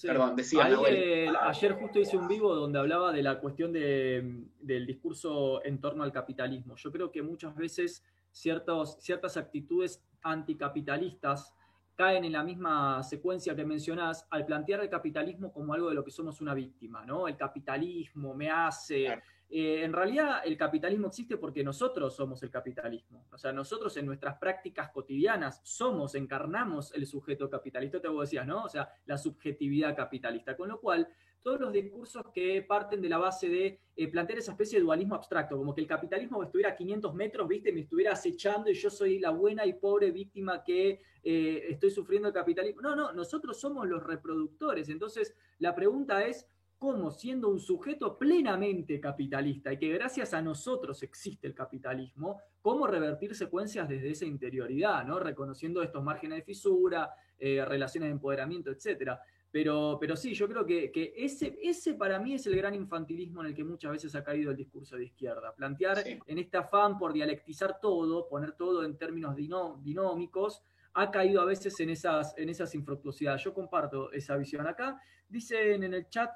Perdón, 0.00 0.34
decía 0.34 0.64
Ahí, 0.64 1.28
Ayer 1.42 1.74
justo 1.74 2.00
hice 2.00 2.16
un 2.16 2.26
vivo 2.26 2.54
donde 2.54 2.78
hablaba 2.78 3.12
de 3.12 3.22
la 3.22 3.38
cuestión 3.38 3.70
del 3.70 4.86
discurso 4.86 5.62
en 5.62 5.78
torno 5.78 6.04
al 6.04 6.10
capitalismo. 6.10 6.74
Yo 6.76 6.90
creo 6.90 7.12
que 7.12 7.20
muchas 7.20 7.54
veces 7.54 8.02
ciertos, 8.30 8.96
ciertas 9.00 9.36
actitudes 9.36 10.02
anticapitalistas 10.22 11.54
caen 11.94 12.24
en 12.24 12.32
la 12.32 12.42
misma 12.42 13.02
secuencia 13.02 13.54
que 13.54 13.64
mencionás 13.64 14.26
al 14.30 14.46
plantear 14.46 14.80
el 14.80 14.88
capitalismo 14.88 15.52
como 15.52 15.74
algo 15.74 15.88
de 15.88 15.94
lo 15.94 16.04
que 16.04 16.10
somos 16.10 16.40
una 16.40 16.54
víctima, 16.54 17.04
¿no? 17.04 17.28
El 17.28 17.36
capitalismo 17.36 18.34
me 18.34 18.50
hace... 18.50 19.22
Eh, 19.54 19.84
en 19.84 19.92
realidad 19.92 20.40
el 20.46 20.56
capitalismo 20.56 21.08
existe 21.08 21.36
porque 21.36 21.62
nosotros 21.62 22.16
somos 22.16 22.42
el 22.42 22.50
capitalismo. 22.50 23.26
O 23.30 23.36
sea, 23.36 23.52
nosotros 23.52 23.94
en 23.98 24.06
nuestras 24.06 24.38
prácticas 24.38 24.90
cotidianas 24.90 25.60
somos, 25.62 26.14
encarnamos 26.14 26.94
el 26.94 27.06
sujeto 27.06 27.50
capitalista, 27.50 28.00
te 28.00 28.08
vos 28.08 28.30
decías, 28.30 28.46
¿no? 28.46 28.64
O 28.64 28.68
sea, 28.70 28.88
la 29.04 29.18
subjetividad 29.18 29.94
capitalista. 29.94 30.56
Con 30.56 30.70
lo 30.70 30.80
cual, 30.80 31.06
todos 31.42 31.60
los 31.60 31.72
discursos 31.72 32.22
que 32.32 32.62
parten 32.62 33.00
de 33.00 33.08
la 33.08 33.18
base 33.18 33.48
de 33.48 33.80
eh, 33.96 34.08
plantear 34.08 34.38
esa 34.38 34.52
especie 34.52 34.78
de 34.78 34.84
dualismo 34.84 35.14
abstracto, 35.14 35.56
como 35.56 35.74
que 35.74 35.80
el 35.80 35.86
capitalismo 35.86 36.42
estuviera 36.42 36.70
a 36.70 36.76
500 36.76 37.14
metros, 37.14 37.48
¿viste? 37.48 37.72
Me 37.72 37.80
estuviera 37.80 38.12
acechando 38.12 38.70
y 38.70 38.74
yo 38.74 38.90
soy 38.90 39.18
la 39.18 39.30
buena 39.30 39.66
y 39.66 39.74
pobre 39.74 40.10
víctima 40.10 40.62
que 40.62 41.00
eh, 41.22 41.64
estoy 41.68 41.90
sufriendo 41.90 42.28
el 42.28 42.34
capitalismo. 42.34 42.80
No, 42.80 42.96
no, 42.96 43.12
nosotros 43.12 43.60
somos 43.60 43.86
los 43.86 44.02
reproductores. 44.02 44.88
Entonces, 44.88 45.34
la 45.58 45.74
pregunta 45.74 46.24
es, 46.24 46.46
¿cómo 46.78 47.10
siendo 47.10 47.48
un 47.48 47.60
sujeto 47.60 48.18
plenamente 48.18 48.98
capitalista 49.00 49.72
y 49.72 49.78
que 49.78 49.92
gracias 49.92 50.34
a 50.34 50.42
nosotros 50.42 51.02
existe 51.02 51.46
el 51.46 51.54
capitalismo, 51.54 52.40
cómo 52.60 52.86
revertir 52.86 53.34
secuencias 53.34 53.88
desde 53.88 54.10
esa 54.10 54.24
interioridad, 54.24 55.04
¿no? 55.04 55.18
Reconociendo 55.18 55.82
estos 55.82 56.02
márgenes 56.02 56.38
de 56.38 56.44
fisura, 56.44 57.10
eh, 57.38 57.64
relaciones 57.64 58.08
de 58.08 58.12
empoderamiento, 58.12 58.70
etcétera. 58.70 59.20
Pero, 59.52 59.98
pero 60.00 60.16
sí, 60.16 60.32
yo 60.32 60.48
creo 60.48 60.64
que, 60.64 61.12
ese, 61.14 61.58
ese 61.62 61.92
para 61.92 62.18
mí 62.18 62.32
es 62.32 62.46
el 62.46 62.56
gran 62.56 62.74
infantilismo 62.74 63.42
en 63.42 63.48
el 63.48 63.54
que 63.54 63.62
muchas 63.62 63.92
veces 63.92 64.14
ha 64.14 64.24
caído 64.24 64.50
el 64.50 64.56
discurso 64.56 64.96
de 64.96 65.04
izquierda. 65.04 65.54
Plantear 65.54 66.02
en 66.06 66.38
este 66.38 66.56
afán 66.56 66.98
por 66.98 67.12
dialectizar 67.12 67.78
todo, 67.78 68.26
poner 68.30 68.52
todo 68.52 68.82
en 68.82 68.96
términos 68.96 69.36
dinómicos, 69.36 70.62
ha 70.94 71.10
caído 71.10 71.42
a 71.42 71.44
veces 71.44 71.78
en 71.80 71.90
esas, 71.90 72.34
en 72.38 72.48
esas 72.48 72.74
infructuosidades. 72.74 73.44
Yo 73.44 73.52
comparto 73.52 74.10
esa 74.12 74.36
visión 74.38 74.66
acá. 74.66 74.98
Dicen 75.28 75.82
en 75.82 75.92
el 75.92 76.08
chat, 76.08 76.30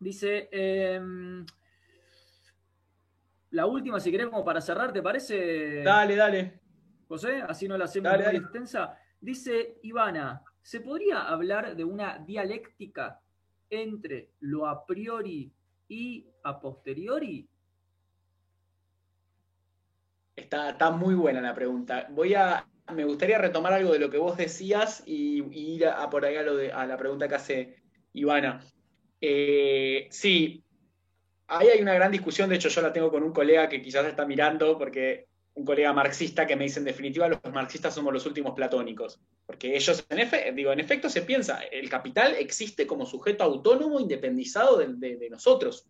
dice, 0.00 0.48
em, 0.50 1.46
la 3.50 3.66
última, 3.66 4.00
si 4.00 4.10
querés, 4.10 4.26
como 4.26 4.44
para 4.44 4.60
cerrar, 4.60 4.92
¿te 4.92 5.00
parece? 5.00 5.84
Dale, 5.84 6.16
dale. 6.16 6.60
José, 7.06 7.40
así 7.42 7.68
no 7.68 7.78
la 7.78 7.84
hacemos 7.84 8.12
muy 8.18 8.36
extensa. 8.36 8.98
Dice 9.20 9.78
Ivana, 9.82 10.42
¿Se 10.66 10.80
podría 10.80 11.22
hablar 11.22 11.76
de 11.76 11.84
una 11.84 12.18
dialéctica 12.18 13.20
entre 13.70 14.30
lo 14.40 14.66
a 14.66 14.84
priori 14.84 15.52
y 15.86 16.26
a 16.42 16.58
posteriori? 16.58 17.48
Está, 20.34 20.70
está 20.70 20.90
muy 20.90 21.14
buena 21.14 21.40
la 21.40 21.54
pregunta. 21.54 22.08
Voy 22.10 22.34
a, 22.34 22.66
me 22.92 23.04
gustaría 23.04 23.38
retomar 23.38 23.74
algo 23.74 23.92
de 23.92 24.00
lo 24.00 24.10
que 24.10 24.18
vos 24.18 24.36
decías 24.36 25.04
y, 25.06 25.44
ir 25.56 25.86
a, 25.86 26.10
por 26.10 26.24
ahí 26.24 26.34
a, 26.34 26.42
lo 26.42 26.56
de, 26.56 26.72
a 26.72 26.84
la 26.84 26.96
pregunta 26.96 27.28
que 27.28 27.34
hace 27.36 27.76
Ivana. 28.12 28.60
Eh, 29.20 30.08
sí, 30.10 30.64
ahí 31.46 31.68
hay 31.68 31.80
una 31.80 31.94
gran 31.94 32.10
discusión, 32.10 32.50
de 32.50 32.56
hecho 32.56 32.70
yo 32.70 32.82
la 32.82 32.92
tengo 32.92 33.12
con 33.12 33.22
un 33.22 33.32
colega 33.32 33.68
que 33.68 33.80
quizás 33.80 34.04
está 34.04 34.26
mirando, 34.26 34.76
porque 34.76 35.28
un 35.56 35.64
colega 35.64 35.92
marxista 35.92 36.46
que 36.46 36.54
me 36.54 36.64
dice, 36.64 36.80
en 36.80 36.84
definitiva, 36.84 37.28
los 37.28 37.40
marxistas 37.50 37.94
somos 37.94 38.12
los 38.12 38.26
últimos 38.26 38.54
platónicos, 38.54 39.18
porque 39.46 39.74
ellos, 39.74 40.04
en, 40.10 40.54
digo, 40.54 40.70
en 40.70 40.80
efecto, 40.80 41.08
se 41.08 41.22
piensa, 41.22 41.60
el 41.72 41.88
capital 41.88 42.34
existe 42.34 42.86
como 42.86 43.06
sujeto 43.06 43.42
autónomo, 43.42 43.98
independizado 43.98 44.76
de, 44.76 45.28
nosotros. 45.30 45.86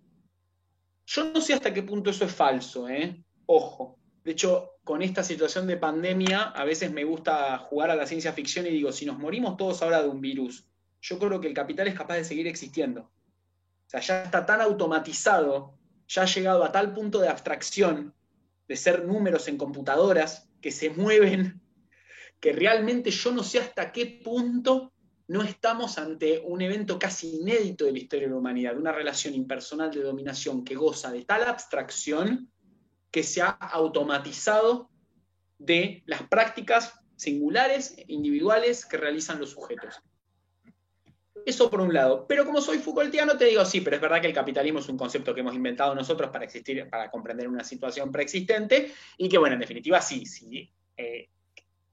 Yo 1.05 1.25
no 1.25 1.41
sé 1.41 1.55
hasta 1.55 1.75
qué 1.75 1.83
punto 1.83 2.11
eso 2.11 2.25
es 2.25 2.33
falso, 2.33 2.89
¿eh? 2.89 3.21
Ojo. 3.47 3.99
De 4.23 4.33
hecho, 4.33 4.79
con 4.85 5.03
esta 5.03 5.25
situación 5.25 5.67
de 5.67 5.77
pandemia, 5.77 6.43
a 6.43 6.65
veces 6.65 6.93
me 6.93 7.05
gusta 7.05 7.59
jugar 7.59 7.91
a 7.91 7.97
la 7.97 8.07
ciencia 8.07 8.33
ficción 8.33 8.67
y 8.67 8.71
digo, 8.71 8.93
si 8.93 9.05
nos 9.05 9.19
morimos 9.19 9.57
todos 9.57 9.83
ahora 9.83 10.03
de 10.03 10.09
un 10.09 10.21
virus, 10.21 10.69
yo 11.01 11.19
creo 11.19 11.41
que 11.41 11.49
el 11.49 11.55
capital 11.55 11.89
es 11.89 11.95
capaz 11.95 12.15
de 12.15 12.25
seguir 12.25 12.47
existiendo. 12.47 13.03
O 13.03 13.89
sea, 13.89 14.01
ya 14.01 14.23
está 14.23 14.47
tan 14.47 14.61
automatizado, 14.61 15.75
ya 16.07 16.23
ha 16.23 16.27
llegado 16.27 16.65
a 16.65 16.71
tal 16.71 16.93
punto 16.93 17.21
de 17.21 17.29
abstracción 17.29 18.15
de 18.69 18.77
ser 18.77 19.05
números 19.05 19.49
en 19.49 19.57
computadoras 19.57 20.49
que 20.61 20.71
se 20.71 20.91
mueven, 20.91 21.61
que 22.41 22.53
realmente 22.53 23.11
yo 23.11 23.33
no 23.33 23.43
sé 23.43 23.61
hasta 23.61 23.93
qué 23.93 24.21
punto 24.25 24.93
no 25.29 25.43
estamos 25.43 25.99
ante 25.99 26.41
un 26.45 26.63
evento 26.63 26.99
casi 26.99 27.37
inédito 27.37 27.85
de 27.85 27.93
la 27.93 27.99
historia 27.99 28.27
de 28.27 28.33
la 28.33 28.39
humanidad, 28.39 28.77
una 28.77 28.93
relación 28.93 29.35
impersonal 29.35 29.91
de 29.91 30.03
dominación 30.03 30.65
que 30.65 30.75
goza 30.75 31.11
de 31.11 31.25
tal 31.25 31.45
abstracción 31.45 32.51
que 33.11 33.23
se 33.23 33.43
ha 33.43 33.49
automatizado 33.49 34.91
de 35.59 36.03
las 36.07 36.23
prácticas 36.29 36.93
singulares, 37.17 37.97
individuales 38.07 38.85
que 38.85 38.99
realizan 38.99 39.41
los 39.41 39.51
sujetos. 39.51 40.03
Eso 41.47 41.71
por 41.71 41.81
un 41.81 41.95
lado. 41.95 42.27
Pero 42.27 42.45
como 42.45 42.61
soy 42.61 42.79
Foucaultiano, 42.79 43.39
te 43.39 43.45
digo, 43.45 43.65
sí, 43.65 43.81
pero 43.81 43.95
es 43.95 44.03
verdad 44.03 44.21
que 44.21 44.27
el 44.27 44.33
capitalismo 44.33 44.81
es 44.81 44.89
un 44.89 44.99
concepto 44.99 45.33
que 45.33 45.43
hemos 45.43 45.55
inventado 45.55 45.95
nosotros 45.95 46.29
para 46.31 46.45
existir, 46.45 46.91
para 46.91 47.09
comprender 47.09 47.47
una 47.47 47.63
situación 47.63 48.11
preexistente, 48.11 48.93
y 49.17 49.29
que, 49.29 49.39
bueno, 49.39 49.55
en 49.55 49.61
definitiva, 49.61 50.01
sí, 50.01 50.27
sí. 50.27 50.69
Eh, 50.97 51.29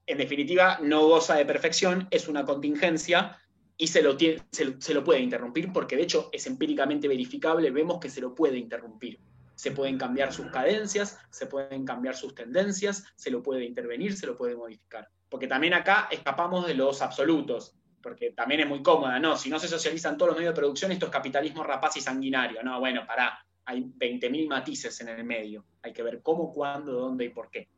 en 0.06 0.18
definitiva, 0.18 0.80
no 0.82 1.06
goza 1.06 1.36
de 1.36 1.46
perfección, 1.46 2.08
es 2.10 2.26
una 2.26 2.44
contingencia 2.44 3.38
y 3.76 3.86
se 3.86 4.02
lo, 4.02 4.16
se 4.18 4.92
lo 4.92 5.04
puede 5.04 5.20
interrumpir, 5.20 5.72
porque 5.72 5.96
de 5.96 6.02
hecho 6.02 6.30
es 6.32 6.48
empíricamente 6.48 7.06
verificable, 7.06 7.70
vemos 7.70 8.00
que 8.00 8.10
se 8.10 8.20
lo 8.20 8.34
puede 8.34 8.58
interrumpir. 8.58 9.20
Se 9.54 9.70
pueden 9.70 9.98
cambiar 9.98 10.32
sus 10.32 10.46
cadencias, 10.46 11.16
se 11.30 11.46
pueden 11.46 11.84
cambiar 11.84 12.16
sus 12.16 12.34
tendencias, 12.34 13.04
se 13.14 13.30
lo 13.30 13.40
puede 13.40 13.64
intervenir, 13.64 14.16
se 14.16 14.26
lo 14.26 14.36
puede 14.36 14.56
modificar. 14.56 15.08
Porque 15.28 15.46
también 15.46 15.74
acá 15.74 16.08
escapamos 16.10 16.66
de 16.66 16.74
los 16.74 17.02
absolutos 17.02 17.76
porque 18.04 18.32
también 18.32 18.60
es 18.60 18.68
muy 18.68 18.82
cómoda, 18.82 19.18
¿no? 19.18 19.34
Si 19.34 19.48
no 19.48 19.58
se 19.58 19.66
socializan 19.66 20.18
todos 20.18 20.28
los 20.28 20.36
medios 20.36 20.54
de 20.54 20.60
producción, 20.60 20.92
esto 20.92 21.06
es 21.06 21.12
capitalismo 21.12 21.64
rapaz 21.64 21.96
y 21.96 22.02
sanguinario, 22.02 22.62
¿no? 22.62 22.78
Bueno, 22.78 23.06
pará, 23.06 23.42
hay 23.64 23.80
20.000 23.80 24.46
matices 24.46 25.00
en 25.00 25.08
el 25.08 25.24
medio, 25.24 25.64
hay 25.82 25.94
que 25.94 26.02
ver 26.02 26.20
cómo, 26.22 26.52
cuándo, 26.52 26.92
dónde 26.92 27.24
y 27.24 27.30
por 27.30 27.50
qué. 27.50 27.70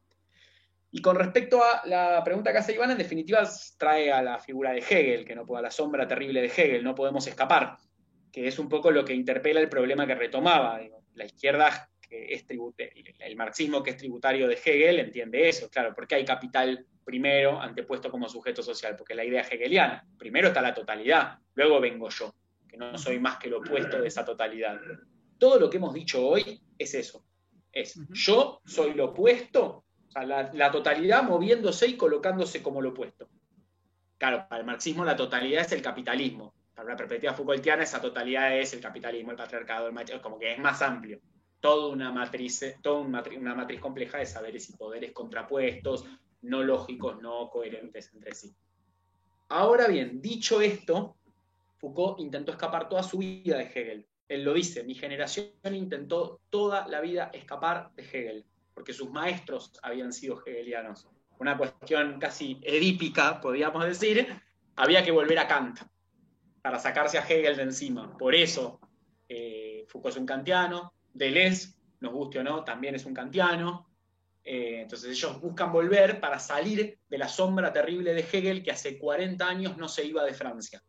Y 0.91 1.01
con 1.01 1.15
respecto 1.15 1.63
a 1.63 1.87
la 1.87 2.25
pregunta 2.25 2.51
que 2.51 2.59
hace 2.59 2.75
Iván, 2.75 2.91
en 2.91 2.99
definitiva 2.99 3.49
trae 3.79 4.11
a 4.11 4.21
la 4.21 4.41
figura 4.41 4.73
de 4.73 4.81
Hegel, 4.81 5.25
que 5.25 5.37
no 5.37 5.47
puede, 5.47 5.61
a 5.61 5.63
la 5.63 5.71
sombra 5.71 6.09
terrible 6.09 6.41
de 6.41 6.49
Hegel, 6.49 6.83
no 6.83 6.97
podemos 6.97 7.25
escapar, 7.29 7.77
que 8.33 8.49
es 8.49 8.59
un 8.59 8.69
poco 8.69 8.91
lo 8.91 9.05
que 9.05 9.15
interpela 9.15 9.61
el 9.61 9.69
problema 9.69 10.09
que 10.09 10.17
retomaba. 10.17 10.81
la 11.15 11.25
izquierda 11.25 11.89
que 12.01 12.35
es 12.35 12.47
el 13.21 13.37
marxismo 13.37 13.83
que 13.83 13.91
es 13.91 13.97
tributario 13.97 14.49
de 14.49 14.55
Hegel 14.55 14.99
entiende 14.99 15.49
eso, 15.49 15.71
claro, 15.71 15.93
porque 15.95 16.17
hay 16.17 16.25
capital 16.25 16.85
primero 17.07 17.61
antepuesto 17.61 18.11
como 18.11 18.29
sujeto 18.29 18.65
social, 18.65 18.97
porque 18.97 19.15
la 19.15 19.25
idea 19.25 19.43
hegeliana, 19.43 20.05
primero 20.19 20.49
está 20.49 20.61
la 20.61 20.75
totalidad, 20.75 21.39
luego 21.55 21.81
vengo 21.81 22.09
yo, 22.09 22.35
que 22.69 22.77
no 22.77 22.99
soy 22.99 23.21
más 23.21 23.39
que 23.39 23.49
lo 23.49 23.59
opuesto 23.59 24.03
de 24.03 24.09
esa 24.09 24.25
totalidad. 24.25 24.77
Todo 25.39 25.61
lo 25.61 25.71
que 25.71 25.77
hemos 25.77 25.95
dicho 25.95 26.27
hoy 26.27 26.61
es 26.77 26.95
eso, 26.95 27.25
es 27.71 27.95
yo 28.11 28.61
soy 28.67 28.95
lo 28.95 29.11
opuesto, 29.11 29.85
o 30.09 30.11
sea, 30.11 30.25
la, 30.25 30.73
totalidad 30.73 31.23
moviéndose 31.23 31.87
y 31.87 31.97
colocándose 31.97 32.61
como 32.61 32.83
lo 32.83 32.89
opuesto. 32.89 33.29
Claro, 34.19 34.45
para 34.49 34.63
el 34.63 34.67
marxismo 34.67 35.05
la 35.05 35.15
totalidad 35.15 35.63
es 35.65 35.71
el 35.71 35.83
capitalismo, 35.83 36.55
para 36.75 36.89
la 36.89 36.97
perspectiva 36.97 37.35
Foucaultiana 37.35 37.85
esa 37.85 38.01
totalidad 38.01 38.59
es 38.59 38.73
el 38.73 38.81
capitalismo, 38.81 39.31
el 39.31 39.37
patriarcado, 39.37 39.87
el 39.87 39.93
machismo, 39.93 40.23
como 40.23 40.41
que 40.41 40.55
es 40.55 40.59
más 40.59 40.83
amplio. 40.83 41.21
Toda 41.61 41.89
una 41.89 42.11
matriz, 42.11 42.77
toda 42.83 42.99
una 42.99 43.55
matriz 43.55 43.81
compleja 43.81 44.19
de 44.19 44.27
saberes 44.27 44.69
y 44.71 44.77
poderes 44.77 45.13
contrapuestos, 45.13 46.05
no 46.43 46.63
lógicos, 46.63 47.21
no 47.21 47.51
coherentes 47.51 48.13
entre 48.15 48.35
sí. 48.35 48.55
Ahora 49.49 49.87
bien, 49.87 50.21
dicho 50.21 50.61
esto, 50.61 51.17
Foucault 51.79 52.21
intentó 52.21 52.53
escapar 52.53 52.89
toda 52.89 53.03
su 53.03 53.19
vida 53.19 53.59
de 53.59 53.65
Hegel. 53.65 54.07
Él 54.29 54.43
lo 54.45 54.55
dice, 54.55 54.83
mi 54.83 54.95
generación 54.95 55.51
intentó 55.73 56.41
toda 56.51 56.87
la 56.89 57.01
vida 57.01 57.31
escapar 57.33 57.93
de 57.95 58.03
Hegel, 58.03 58.45
porque 58.75 58.93
sus 58.93 59.11
maestros 59.11 59.73
habían 59.83 60.13
sido 60.13 60.43
hegelianos. 60.45 61.09
Una 61.39 61.57
cuestión 61.57 62.19
casi 62.19 62.59
edípica, 62.63 63.41
podríamos 63.41 63.85
decir, 63.85 64.27
había 64.75 65.05
que 65.05 65.13
volver 65.13 65.39
a 65.39 65.47
Kant 65.47 65.81
para 66.63 66.79
sacarse 66.79 67.19
a 67.19 67.27
Hegel 67.27 67.57
de 67.57 67.63
encima. 67.63 68.17
Por 68.17 68.35
eso 68.35 68.81
eh, 69.29 69.85
Foucault 69.89 70.15
es 70.15 70.21
un 70.21 70.27
kantiano, 70.27 70.93
Deleuze, 71.13 71.75
nos 72.01 72.13
guste 72.13 72.41
o 72.41 72.43
no, 72.43 72.65
también 72.65 72.95
es 72.95 73.05
un 73.05 73.15
kantiano, 73.15 73.87
eh, 74.49 74.83
entonces 74.83 75.11
ellos 75.11 75.41
buscan 75.41 75.73
volver 75.73 76.21
para 76.21 76.39
salir 76.39 77.01
de 77.09 77.19
la 77.19 77.29
sombra 77.29 77.73
terrible 77.73 78.15
de 78.15 78.21
Hegel 78.21 78.63
que 78.63 78.71
hace 78.71 78.97
40 78.97 79.45
años 79.45 79.77
no 79.77 79.89
se 79.89 80.05
iba 80.05 80.25
de 80.25 80.35
Francia. 80.35 80.81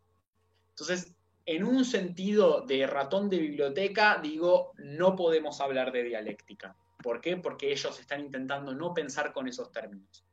Entonces, 0.68 1.16
en 1.44 1.64
un 1.64 1.84
sentido 1.84 2.60
de 2.60 2.86
ratón 2.86 3.28
de 3.28 3.38
biblioteca, 3.38 4.20
digo, 4.22 4.74
no 4.76 5.16
podemos 5.16 5.60
hablar 5.60 5.90
de 5.90 6.04
dialéctica. 6.04 6.76
¿Por 7.02 7.20
qué? 7.20 7.36
Porque 7.36 7.72
ellos 7.72 7.98
están 7.98 8.20
intentando 8.20 8.72
no 8.76 8.94
pensar 8.94 9.32
con 9.32 9.48
esos 9.48 9.72
términos. 9.72 10.24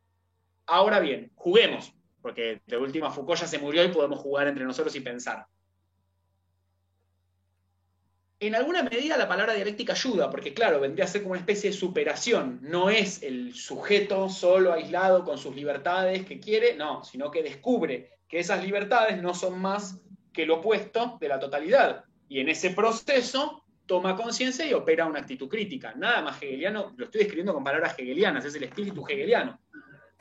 Ahora 0.68 1.00
bien, 1.00 1.32
juguemos, 1.34 1.94
porque 2.22 2.62
de 2.68 2.78
última 2.78 3.10
Foucault 3.10 3.42
ya 3.42 3.48
se 3.48 3.58
murió 3.58 3.84
y 3.84 3.88
podemos 3.88 4.20
jugar 4.20 4.48
entre 4.48 4.66
nosotros 4.66 4.96
y 4.96 5.00
pensar 5.00 5.48
en 8.48 8.56
alguna 8.56 8.84
medida 8.84 9.18
la 9.18 9.28
palabra 9.28 9.54
dialéctica 9.54 9.94
ayuda, 9.94 10.30
porque 10.30 10.54
claro, 10.54 10.80
vendría 10.80 11.06
a 11.06 11.08
ser 11.08 11.22
como 11.22 11.32
una 11.32 11.40
especie 11.40 11.70
de 11.70 11.76
superación. 11.76 12.60
No 12.62 12.90
es 12.90 13.24
el 13.24 13.54
sujeto 13.54 14.30
solo, 14.30 14.74
aislado, 14.74 15.24
con 15.24 15.38
sus 15.38 15.56
libertades 15.56 16.26
que 16.26 16.40
quiere, 16.40 16.76
no, 16.76 17.04
sino 17.04 17.32
que 17.32 17.44
descubre 17.44 18.20
que 18.28 18.40
esas 18.40 18.64
libertades 18.64 19.22
no 19.22 19.34
son 19.34 19.60
más 19.60 20.02
que 20.34 20.44
el 20.44 20.52
opuesto 20.52 21.18
de 21.22 21.30
la 21.30 21.40
totalidad. 21.40 22.04
Y 22.28 22.40
en 22.40 22.50
ese 22.50 22.72
proceso 22.72 23.64
toma 23.86 24.16
conciencia 24.16 24.66
y 24.66 24.74
opera 24.74 25.06
una 25.06 25.20
actitud 25.20 25.48
crítica. 25.48 25.94
Nada 25.96 26.22
más 26.22 26.42
hegeliano, 26.42 26.94
lo 26.98 27.06
estoy 27.06 27.20
describiendo 27.20 27.54
con 27.54 27.64
palabras 27.64 27.98
hegelianas, 27.98 28.44
es 28.44 28.56
el 28.56 28.64
espíritu 28.64 29.06
hegeliano. 29.08 29.60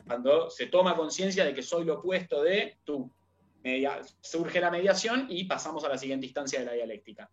Cuando 0.07 0.51
se 0.51 0.67
toma 0.67 0.95
conciencia 0.95 1.45
de 1.45 1.55
que 1.55 1.63
soy 1.63 1.85
lo 1.85 1.99
opuesto 1.99 2.43
de 2.43 2.79
tú, 2.85 3.11
surge 4.21 4.61
la 4.61 4.71
mediación 4.71 5.27
y 5.31 5.45
pasamos 5.45 5.83
a 5.85 5.89
la 5.89 5.99
siguiente 5.99 6.27
instancia 6.27 6.61
de 6.61 6.67
la 6.67 6.73
dialéctica 6.73 7.31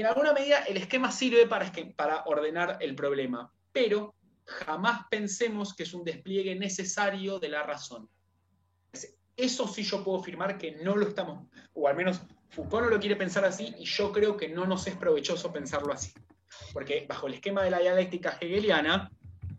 en 0.00 0.06
alguna 0.06 0.32
medida 0.32 0.64
el 0.64 0.76
esquema 0.76 1.10
sirve 1.10 1.46
para, 1.46 1.72
para 1.96 2.24
ordenar 2.24 2.78
el 2.80 2.94
problema, 2.94 3.52
pero 3.72 4.14
jamás 4.44 5.06
pensemos 5.10 5.74
que 5.74 5.82
es 5.82 5.94
un 5.94 6.04
despliegue 6.04 6.54
necesario 6.54 7.38
de 7.38 7.48
la 7.48 7.62
razón. 7.62 8.08
Eso 9.36 9.68
sí 9.68 9.82
yo 9.82 10.02
puedo 10.02 10.18
afirmar 10.18 10.58
que 10.58 10.72
no 10.82 10.96
lo 10.96 11.06
estamos, 11.06 11.46
o 11.74 11.86
al 11.86 11.96
menos 11.96 12.20
Foucault 12.50 12.84
no 12.84 12.90
lo 12.90 12.98
quiere 12.98 13.14
pensar 13.14 13.44
así 13.44 13.74
y 13.78 13.84
yo 13.84 14.10
creo 14.10 14.36
que 14.36 14.48
no 14.48 14.66
nos 14.66 14.86
es 14.86 14.96
provechoso 14.96 15.52
pensarlo 15.52 15.92
así. 15.92 16.12
Porque 16.72 17.06
bajo 17.08 17.26
el 17.26 17.34
esquema 17.34 17.62
de 17.62 17.70
la 17.70 17.78
dialéctica 17.78 18.38
hegeliana, 18.40 19.10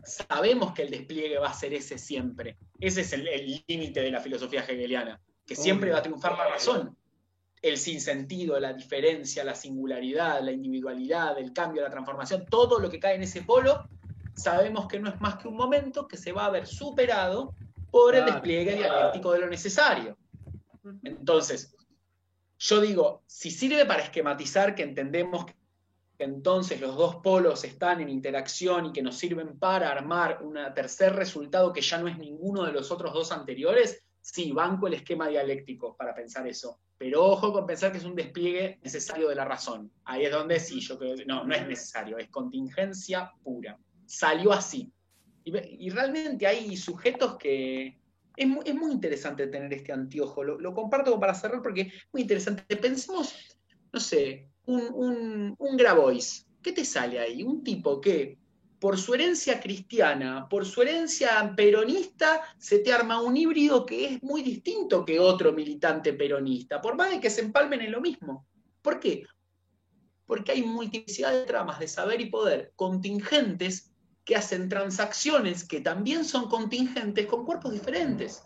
sabemos 0.03 0.73
que 0.73 0.81
el 0.81 0.89
despliegue 0.89 1.37
va 1.37 1.49
a 1.49 1.53
ser 1.53 1.73
ese 1.73 1.97
siempre. 1.97 2.57
Ese 2.79 3.01
es 3.01 3.13
el 3.13 3.63
límite 3.67 4.01
de 4.01 4.11
la 4.11 4.19
filosofía 4.19 4.61
hegeliana, 4.61 5.21
que 5.45 5.55
siempre 5.55 5.91
va 5.91 5.99
a 5.99 6.03
triunfar 6.03 6.37
la 6.37 6.49
razón 6.49 6.98
el 7.61 7.77
sinsentido, 7.77 8.59
la 8.59 8.73
diferencia, 8.73 9.43
la 9.43 9.55
singularidad, 9.55 10.41
la 10.41 10.51
individualidad, 10.51 11.37
el 11.37 11.51
cambio, 11.51 11.81
la 11.81 11.89
transformación, 11.89 12.45
todo 12.49 12.79
lo 12.79 12.89
que 12.89 12.99
cae 12.99 13.15
en 13.15 13.23
ese 13.23 13.41
polo, 13.41 13.87
sabemos 14.33 14.87
que 14.87 14.99
no 14.99 15.09
es 15.09 15.19
más 15.19 15.35
que 15.35 15.47
un 15.47 15.57
momento 15.57 16.07
que 16.07 16.17
se 16.17 16.31
va 16.31 16.45
a 16.45 16.49
ver 16.49 16.65
superado 16.65 17.53
por 17.91 18.15
el 18.15 18.25
despliegue 18.25 18.75
dialéctico 18.75 19.33
de 19.33 19.39
lo 19.39 19.49
necesario. 19.49 20.17
Entonces, 21.03 21.75
yo 22.57 22.81
digo, 22.81 23.23
si 23.25 23.51
sirve 23.51 23.85
para 23.85 24.03
esquematizar 24.03 24.75
que 24.75 24.83
entendemos 24.83 25.45
que 25.45 25.55
entonces 26.23 26.81
los 26.81 26.95
dos 26.97 27.17
polos 27.17 27.63
están 27.63 28.01
en 28.01 28.09
interacción 28.09 28.87
y 28.87 28.91
que 28.91 29.01
nos 29.01 29.17
sirven 29.17 29.57
para 29.57 29.89
armar 29.89 30.43
un 30.43 30.57
tercer 30.75 31.15
resultado 31.15 31.71
que 31.71 31.81
ya 31.81 31.97
no 31.97 32.07
es 32.07 32.17
ninguno 32.17 32.65
de 32.65 32.73
los 32.73 32.91
otros 32.91 33.13
dos 33.13 33.31
anteriores, 33.31 34.03
sí, 34.21 34.51
banco 34.51 34.87
el 34.87 34.95
esquema 34.95 35.27
dialéctico 35.27 35.95
para 35.95 36.13
pensar 36.13 36.47
eso. 36.47 36.79
Pero 36.97 37.25
ojo 37.25 37.53
con 37.53 37.65
pensar 37.65 37.91
que 37.91 37.97
es 37.97 38.03
un 38.03 38.15
despliegue 38.15 38.79
necesario 38.83 39.29
de 39.29 39.35
la 39.35 39.45
razón. 39.45 39.91
Ahí 40.03 40.25
es 40.25 40.31
donde 40.31 40.59
sí, 40.59 40.81
yo 40.81 40.99
creo 40.99 41.15
que 41.15 41.25
no, 41.25 41.45
no 41.45 41.55
es 41.55 41.65
necesario, 41.67 42.17
es 42.17 42.29
contingencia 42.29 43.31
pura. 43.41 43.79
Salió 44.05 44.51
así. 44.51 44.91
Y, 45.45 45.89
realmente 45.89 46.45
hay 46.45 46.75
sujetos 46.75 47.37
que... 47.37 47.97
Es 48.35 48.47
muy, 48.47 48.91
interesante 48.91 49.47
tener 49.47 49.73
este 49.73 49.91
anteojo. 49.91 50.43
Lo, 50.43 50.73
comparto 50.73 51.19
para 51.19 51.33
cerrar 51.33 51.61
porque 51.61 51.81
es 51.81 51.93
muy 52.13 52.21
interesante. 52.21 52.77
Pensemos, 52.77 53.33
no 53.91 53.99
sé, 53.99 54.47
un, 54.65 55.55
un, 55.57 55.77
Grabois. 55.77 56.45
¿Qué 56.61 56.71
te 56.71 56.85
sale 56.85 57.19
ahí? 57.19 57.43
Un 57.43 57.63
tipo 57.63 57.99
que 57.99 58.37
por 58.79 58.97
su 58.97 59.13
herencia 59.13 59.59
cristiana, 59.59 60.47
por 60.49 60.65
su 60.65 60.81
herencia 60.81 61.53
peronista, 61.55 62.41
se 62.57 62.79
te 62.79 62.93
arma 62.93 63.21
un 63.21 63.35
híbrido 63.35 63.85
que 63.85 64.05
es 64.05 64.23
muy 64.23 64.41
distinto 64.41 65.03
que 65.03 65.19
otro 65.19 65.51
militante 65.51 66.13
peronista, 66.13 66.81
por 66.81 66.95
más 66.95 67.11
de 67.11 67.19
que 67.19 67.29
se 67.29 67.41
empalmen 67.41 67.81
en 67.81 67.91
lo 67.91 67.99
mismo. 67.99 68.47
¿Por 68.81 68.99
qué? 68.99 69.25
Porque 70.25 70.53
hay 70.53 70.61
multiplicidad 70.63 71.31
de 71.31 71.45
tramas 71.45 71.79
de 71.79 71.87
saber 71.87 72.21
y 72.21 72.27
poder 72.27 72.71
contingentes 72.75 73.91
que 74.23 74.35
hacen 74.35 74.69
transacciones 74.69 75.67
que 75.67 75.81
también 75.81 76.23
son 76.23 76.47
contingentes 76.47 77.25
con 77.25 77.45
cuerpos 77.45 77.73
diferentes. 77.73 78.43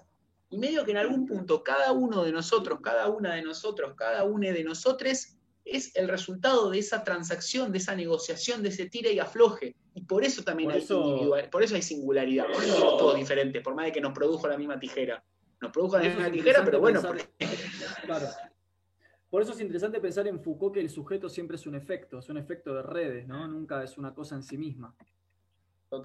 Y 0.49 0.57
medio 0.57 0.85
que 0.85 0.91
en 0.91 0.97
algún 0.97 1.25
punto 1.25 1.63
cada 1.63 1.91
uno 1.91 2.23
de 2.23 2.31
nosotros, 2.31 2.79
cada 2.81 3.09
una 3.09 3.35
de 3.35 3.41
nosotros, 3.41 3.93
cada 3.95 4.23
una 4.23 4.51
de 4.51 4.63
nosotros 4.63 5.32
es 5.65 5.95
el 5.95 6.07
resultado 6.07 6.69
de 6.69 6.79
esa 6.79 7.03
transacción, 7.03 7.71
de 7.71 7.77
esa 7.77 7.95
negociación, 7.95 8.63
de 8.63 8.69
ese 8.69 8.89
tire 8.89 9.13
y 9.13 9.19
afloje. 9.19 9.75
Y 9.93 10.01
por 10.01 10.23
eso 10.23 10.43
también 10.43 10.71
hay 10.71 10.85
por 11.51 11.63
eso 11.63 11.75
hay 11.75 11.81
singularidad, 11.81 12.47
por 12.47 12.63
eso 12.63 12.77
somos 12.77 12.97
todos 12.97 13.15
diferentes, 13.15 13.61
por 13.63 13.75
más 13.75 13.85
de 13.85 13.91
que 13.91 14.01
nos 14.01 14.13
produjo 14.13 14.47
la 14.47 14.57
misma 14.57 14.79
tijera. 14.79 15.23
Nos 15.61 15.71
produjo 15.71 15.97
la 15.97 16.03
misma 16.03 16.31
tijera, 16.31 16.63
pero 16.65 16.79
bueno. 16.79 17.01
Claro. 18.05 18.27
Por 19.29 19.41
eso 19.41 19.53
es 19.53 19.61
interesante 19.61 19.99
pensar 19.99 20.27
en 20.27 20.39
Foucault 20.39 20.73
que 20.73 20.81
el 20.81 20.89
sujeto 20.89 21.27
siempre 21.29 21.55
es 21.55 21.65
un 21.65 21.73
efecto, 21.73 22.19
es 22.19 22.29
un 22.29 22.37
efecto 22.37 22.73
de 22.75 22.83
redes, 22.83 23.27
¿no? 23.27 23.47
Nunca 23.47 23.83
es 23.83 23.97
una 23.97 24.13
cosa 24.13 24.35
en 24.35 24.43
sí 24.43 24.57
misma. 24.57 24.95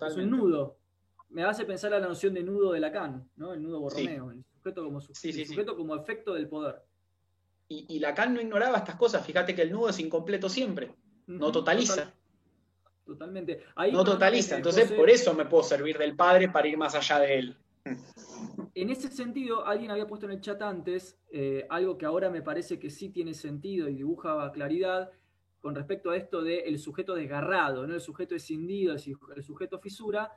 Es 0.06 0.16
un 0.16 0.30
nudo. 0.30 0.78
Me 1.30 1.44
hace 1.44 1.66
pensar 1.66 1.92
a 1.92 1.98
la 1.98 2.08
noción 2.08 2.32
de 2.32 2.42
nudo 2.42 2.72
de 2.72 2.80
Lacan, 2.80 3.28
¿no? 3.36 3.52
El 3.52 3.62
nudo 3.62 3.80
Borromeo, 3.80 4.30
el 4.30 4.44
sujeto 4.54 4.82
como, 4.82 5.00
sujeto 5.00 5.76
como 5.76 5.94
efecto 5.96 6.32
del 6.32 6.48
poder. 6.48 6.82
Y, 7.70 7.98
Lacan 7.98 8.32
no 8.32 8.40
ignoraba 8.40 8.78
estas 8.78 8.96
cosas. 8.96 9.24
Fíjate 9.26 9.54
que 9.54 9.62
el 9.62 9.72
nudo 9.72 9.90
es 9.90 9.98
incompleto 10.00 10.48
siempre. 10.48 10.94
No 11.26 11.52
totaliza. 11.52 12.14
totalmente. 13.04 13.62
no 13.92 14.04
totaliza. 14.04 14.56
Entonces, 14.56 14.90
por 14.92 15.10
eso 15.10 15.34
me 15.34 15.44
puedo 15.44 15.62
servir 15.62 15.98
del 15.98 16.16
padre 16.16 16.48
para 16.48 16.66
ir 16.66 16.78
más 16.78 16.94
allá 16.94 17.20
de 17.20 17.38
él. 17.38 17.56
En 18.74 18.90
ese 18.90 19.10
sentido, 19.10 19.66
alguien 19.66 19.90
había 19.90 20.06
puesto 20.06 20.26
en 20.26 20.32
el 20.32 20.40
chat 20.40 20.60
antes 20.62 21.18
eh, 21.30 21.66
algo 21.68 21.98
que 21.98 22.06
ahora 22.06 22.30
me 22.30 22.42
parece 22.42 22.78
que 22.78 22.90
sí 22.90 23.10
tiene 23.10 23.34
sentido 23.34 23.88
y 23.88 23.96
dibuja 23.96 24.50
claridad 24.52 25.10
con 25.60 25.74
respecto 25.74 26.10
a 26.10 26.16
esto 26.16 26.42
del 26.42 26.78
sujeto 26.78 27.14
desgarrado, 27.14 27.86
¿no? 27.86 27.94
el 27.94 28.00
sujeto 28.00 28.34
escindido, 28.34 28.94
el 28.94 29.42
sujeto 29.42 29.78
fisura. 29.80 30.30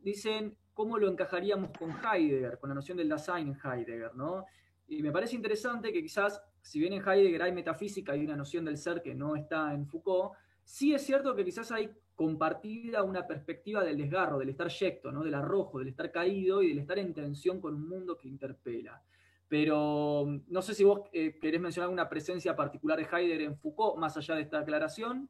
Dicen, 0.00 0.56
¿cómo 0.72 0.98
lo 0.98 1.08
encajaríamos 1.08 1.70
con 1.76 1.90
Heidegger, 1.90 2.58
con 2.58 2.70
la 2.70 2.74
noción 2.74 2.96
del 2.98 3.08
Dasein 3.08 3.48
en 3.48 3.58
Heidegger? 3.62 4.14
¿no? 4.14 4.44
Y 4.88 5.02
me 5.02 5.10
parece 5.10 5.36
interesante 5.36 5.92
que 5.92 6.02
quizás, 6.02 6.40
si 6.62 6.78
bien 6.78 6.92
en 6.92 7.06
Heidegger 7.06 7.42
hay 7.42 7.52
metafísica 7.52 8.16
y 8.16 8.24
una 8.24 8.36
noción 8.36 8.64
del 8.64 8.78
ser 8.78 9.02
que 9.02 9.14
no 9.14 9.36
está 9.36 9.74
en 9.74 9.86
Foucault, 9.86 10.32
sí 10.64 10.94
es 10.94 11.02
cierto 11.02 11.34
que 11.34 11.44
quizás 11.44 11.70
hay 11.72 11.90
compartida 12.14 13.02
una 13.02 13.26
perspectiva 13.26 13.82
del 13.82 13.96
desgarro, 13.96 14.38
del 14.38 14.50
estar 14.50 14.68
yecto, 14.68 15.10
¿no? 15.10 15.24
del 15.24 15.34
arrojo, 15.34 15.78
del 15.78 15.88
estar 15.88 16.10
caído 16.12 16.62
y 16.62 16.68
del 16.68 16.78
estar 16.78 16.98
en 16.98 17.12
tensión 17.12 17.60
con 17.60 17.74
un 17.74 17.88
mundo 17.88 18.16
que 18.16 18.28
interpela. 18.28 19.02
Pero 19.48 20.40
no 20.46 20.62
sé 20.62 20.74
si 20.74 20.84
vos 20.84 21.00
eh, 21.12 21.38
querés 21.40 21.60
mencionar 21.60 21.86
alguna 21.86 22.08
presencia 22.08 22.56
particular 22.56 22.98
de 22.98 23.04
Heidegger 23.04 23.42
en 23.42 23.58
Foucault, 23.58 23.98
más 23.98 24.16
allá 24.16 24.36
de 24.36 24.42
esta 24.42 24.60
aclaración. 24.60 25.28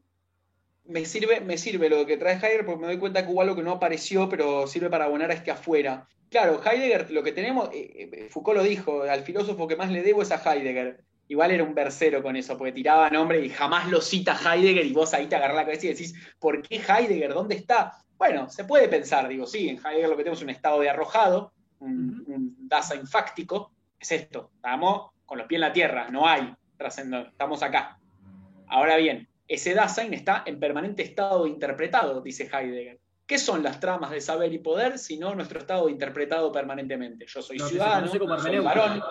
Me 0.84 1.04
sirve, 1.04 1.40
me 1.40 1.56
sirve 1.58 1.88
lo 1.88 2.04
que 2.06 2.16
trae 2.16 2.34
Heidegger 2.34 2.66
porque 2.66 2.80
me 2.80 2.86
doy 2.88 2.98
cuenta 2.98 3.24
que 3.24 3.32
hubo 3.32 3.40
algo 3.40 3.56
que 3.56 3.62
no 3.62 3.72
apareció, 3.72 4.28
pero 4.28 4.66
sirve 4.66 4.90
para 4.90 5.06
abonar 5.06 5.30
a 5.30 5.34
este 5.34 5.50
afuera. 5.50 6.06
Claro, 6.28 6.60
Heidegger, 6.64 7.10
lo 7.10 7.22
que 7.22 7.32
tenemos, 7.32 7.68
eh, 7.72 8.10
eh, 8.12 8.28
Foucault 8.30 8.58
lo 8.58 8.64
dijo, 8.64 9.02
al 9.02 9.22
filósofo 9.22 9.66
que 9.66 9.76
más 9.76 9.90
le 9.90 10.02
debo 10.02 10.22
es 10.22 10.30
a 10.30 10.36
Heidegger. 10.36 11.04
Igual 11.32 11.50
era 11.50 11.64
un 11.64 11.74
versero 11.74 12.22
con 12.22 12.36
eso, 12.36 12.58
porque 12.58 12.72
tiraba 12.72 13.08
nombre 13.08 13.42
y 13.42 13.48
jamás 13.48 13.88
lo 13.90 14.02
cita 14.02 14.36
Heidegger 14.38 14.84
y 14.84 14.92
vos 14.92 15.14
ahí 15.14 15.28
te 15.28 15.36
agarrás 15.36 15.56
la 15.56 15.64
cabeza 15.64 15.86
y 15.86 15.88
decís, 15.88 16.14
¿por 16.38 16.60
qué 16.60 16.76
Heidegger? 16.76 17.32
¿Dónde 17.32 17.54
está? 17.54 17.96
Bueno, 18.18 18.50
se 18.50 18.64
puede 18.64 18.86
pensar, 18.86 19.26
digo, 19.28 19.46
sí, 19.46 19.70
en 19.70 19.78
Heidegger 19.78 20.10
lo 20.10 20.16
que 20.18 20.24
tenemos 20.24 20.40
es 20.40 20.44
un 20.44 20.50
estado 20.50 20.80
de 20.80 20.90
arrojado, 20.90 21.54
un, 21.78 22.22
un 22.26 22.68
Dasein 22.68 23.06
fáctico, 23.06 23.72
es 23.98 24.12
esto, 24.12 24.50
estamos 24.56 25.12
con 25.24 25.38
los 25.38 25.46
pies 25.46 25.56
en 25.56 25.60
la 25.62 25.72
tierra, 25.72 26.08
no 26.10 26.28
hay 26.28 26.54
trascendencia, 26.76 27.30
estamos 27.30 27.62
acá. 27.62 27.98
Ahora 28.66 28.98
bien, 28.98 29.26
ese 29.48 29.72
Dasein 29.72 30.12
está 30.12 30.42
en 30.44 30.60
permanente 30.60 31.02
estado 31.02 31.46
interpretado, 31.46 32.20
dice 32.20 32.50
Heidegger. 32.52 33.00
¿Qué 33.26 33.38
son 33.38 33.62
las 33.62 33.80
tramas 33.80 34.10
de 34.10 34.20
saber 34.20 34.52
y 34.52 34.58
poder 34.58 34.98
sino 34.98 35.34
nuestro 35.34 35.60
estado 35.60 35.88
interpretado 35.88 36.52
permanentemente? 36.52 37.24
Yo 37.26 37.40
soy 37.40 37.58
ciudadano, 37.58 38.06
soy 38.06 38.58
varón. 38.58 39.02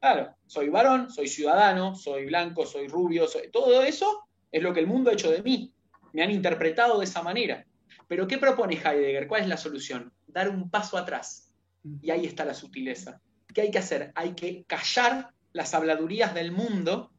Claro, 0.00 0.34
soy 0.46 0.68
varón, 0.68 1.10
soy 1.10 1.28
ciudadano, 1.28 1.94
soy 1.94 2.26
blanco, 2.26 2.64
soy 2.66 2.88
rubio, 2.88 3.26
todo 3.52 3.82
eso 3.82 4.28
es 4.50 4.62
lo 4.62 4.72
que 4.72 4.80
el 4.80 4.86
mundo 4.86 5.10
ha 5.10 5.14
hecho 5.14 5.30
de 5.30 5.42
mí. 5.42 5.72
Me 6.12 6.22
han 6.22 6.30
interpretado 6.30 6.98
de 6.98 7.04
esa 7.04 7.22
manera. 7.22 7.66
Pero 8.06 8.26
¿qué 8.26 8.38
propone 8.38 8.74
Heidegger? 8.74 9.26
¿Cuál 9.26 9.42
es 9.42 9.48
la 9.48 9.56
solución? 9.56 10.12
Dar 10.26 10.48
un 10.48 10.70
paso 10.70 10.96
atrás. 10.96 11.52
Y 12.00 12.10
ahí 12.10 12.24
está 12.24 12.44
la 12.44 12.54
sutileza. 12.54 13.20
¿Qué 13.52 13.62
hay 13.62 13.70
que 13.70 13.78
hacer? 13.78 14.12
Hay 14.14 14.34
que 14.34 14.64
callar 14.66 15.30
las 15.52 15.74
habladurías 15.74 16.34
del 16.34 16.52
mundo 16.52 17.10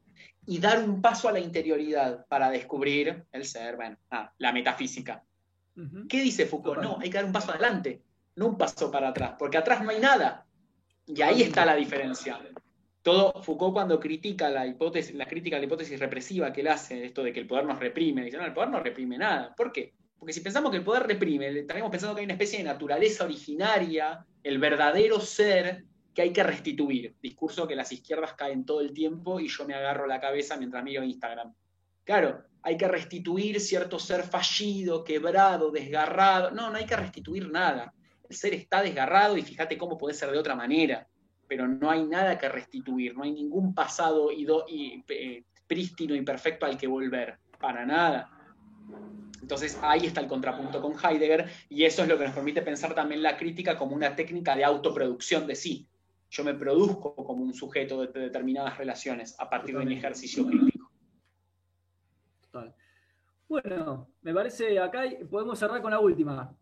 y 0.46 0.58
dar 0.58 0.82
un 0.82 1.00
paso 1.00 1.28
a 1.28 1.32
la 1.32 1.40
interioridad 1.40 2.26
para 2.26 2.50
descubrir 2.50 3.24
el 3.30 3.44
ser, 3.44 3.76
bueno, 3.76 3.96
la 4.38 4.52
metafísica. 4.52 5.22
¿Qué 6.08 6.20
dice 6.20 6.46
Foucault? 6.46 6.82
No, 6.82 6.98
hay 7.00 7.08
que 7.08 7.16
dar 7.16 7.24
un 7.24 7.32
paso 7.32 7.52
adelante, 7.52 8.02
no 8.36 8.48
un 8.48 8.58
paso 8.58 8.90
para 8.90 9.08
atrás, 9.08 9.34
porque 9.38 9.58
atrás 9.58 9.82
no 9.82 9.90
hay 9.90 10.00
nada. 10.00 10.44
Y 11.06 11.22
ahí 11.22 11.42
está 11.42 11.64
la 11.64 11.74
diferencia. 11.74 12.40
Todo 13.02 13.42
Foucault 13.42 13.72
cuando 13.72 13.98
critica 13.98 14.50
la 14.50 14.66
hipótesis, 14.66 15.14
la 15.14 15.26
crítica 15.26 15.56
a 15.56 15.58
la 15.58 15.64
hipótesis 15.64 15.98
represiva 15.98 16.52
que 16.52 16.60
él 16.60 16.68
hace, 16.68 17.06
esto 17.06 17.22
de 17.22 17.32
que 17.32 17.40
el 17.40 17.46
poder 17.46 17.64
nos 17.64 17.78
reprime, 17.78 18.24
dice, 18.24 18.36
no, 18.36 18.44
el 18.44 18.52
poder 18.52 18.68
no 18.68 18.80
reprime 18.80 19.16
nada. 19.16 19.54
¿Por 19.56 19.72
qué? 19.72 19.94
Porque 20.18 20.34
si 20.34 20.40
pensamos 20.40 20.70
que 20.70 20.76
el 20.76 20.84
poder 20.84 21.04
reprime, 21.04 21.48
estaríamos 21.48 21.90
pensando 21.90 22.14
que 22.14 22.20
hay 22.20 22.26
una 22.26 22.34
especie 22.34 22.58
de 22.58 22.64
naturaleza 22.64 23.24
originaria, 23.24 24.26
el 24.42 24.58
verdadero 24.58 25.18
ser 25.18 25.84
que 26.14 26.22
hay 26.22 26.32
que 26.32 26.42
restituir. 26.42 27.16
Discurso 27.22 27.66
que 27.66 27.74
las 27.74 27.90
izquierdas 27.90 28.34
caen 28.34 28.66
todo 28.66 28.82
el 28.82 28.92
tiempo 28.92 29.40
y 29.40 29.48
yo 29.48 29.66
me 29.66 29.74
agarro 29.74 30.06
la 30.06 30.20
cabeza 30.20 30.58
mientras 30.58 30.84
miro 30.84 31.02
Instagram. 31.02 31.54
Claro, 32.04 32.44
hay 32.62 32.76
que 32.76 32.88
restituir 32.88 33.60
cierto 33.60 33.98
ser 33.98 34.24
fallido, 34.24 35.04
quebrado, 35.04 35.70
desgarrado. 35.70 36.50
No, 36.50 36.70
no 36.70 36.76
hay 36.76 36.84
que 36.84 36.96
restituir 36.96 37.50
nada. 37.50 37.94
El 38.28 38.36
ser 38.36 38.54
está 38.54 38.82
desgarrado 38.82 39.36
y 39.36 39.42
fíjate 39.42 39.78
cómo 39.78 39.96
puede 39.96 40.14
ser 40.14 40.30
de 40.30 40.38
otra 40.38 40.54
manera, 40.54 41.08
pero 41.50 41.66
no 41.66 41.90
hay 41.90 42.04
nada 42.04 42.38
que 42.38 42.48
restituir, 42.48 43.16
no 43.16 43.24
hay 43.24 43.32
ningún 43.32 43.74
pasado 43.74 44.30
y, 44.30 44.46
y 44.68 45.04
eh, 45.08 45.42
prístino 45.66 46.14
y 46.14 46.22
perfecto 46.22 46.64
al 46.64 46.78
que 46.78 46.86
volver, 46.86 47.40
para 47.58 47.84
nada. 47.84 48.30
Entonces 49.42 49.76
ahí 49.82 50.06
está 50.06 50.20
el 50.20 50.28
contrapunto 50.28 50.80
con 50.80 50.92
Heidegger 50.92 51.50
y 51.68 51.82
eso 51.82 52.02
es 52.02 52.08
lo 52.08 52.16
que 52.16 52.26
nos 52.26 52.34
permite 52.34 52.62
pensar 52.62 52.94
también 52.94 53.20
la 53.20 53.36
crítica 53.36 53.76
como 53.76 53.96
una 53.96 54.14
técnica 54.14 54.54
de 54.54 54.62
autoproducción 54.62 55.48
de 55.48 55.56
sí. 55.56 55.88
Yo 56.30 56.44
me 56.44 56.54
produzco 56.54 57.16
como 57.16 57.42
un 57.42 57.52
sujeto 57.52 58.06
de 58.06 58.20
determinadas 58.20 58.78
relaciones 58.78 59.34
a 59.40 59.50
partir 59.50 59.76
de 59.76 59.84
mi 59.84 59.96
ejercicio 59.96 60.46
crítico. 60.46 60.88
Bueno, 63.50 64.08
me 64.22 64.32
parece 64.32 64.78
acá 64.78 65.02
podemos 65.28 65.58
cerrar 65.58 65.82
con 65.82 65.90
la 65.90 65.98
última. 65.98 66.56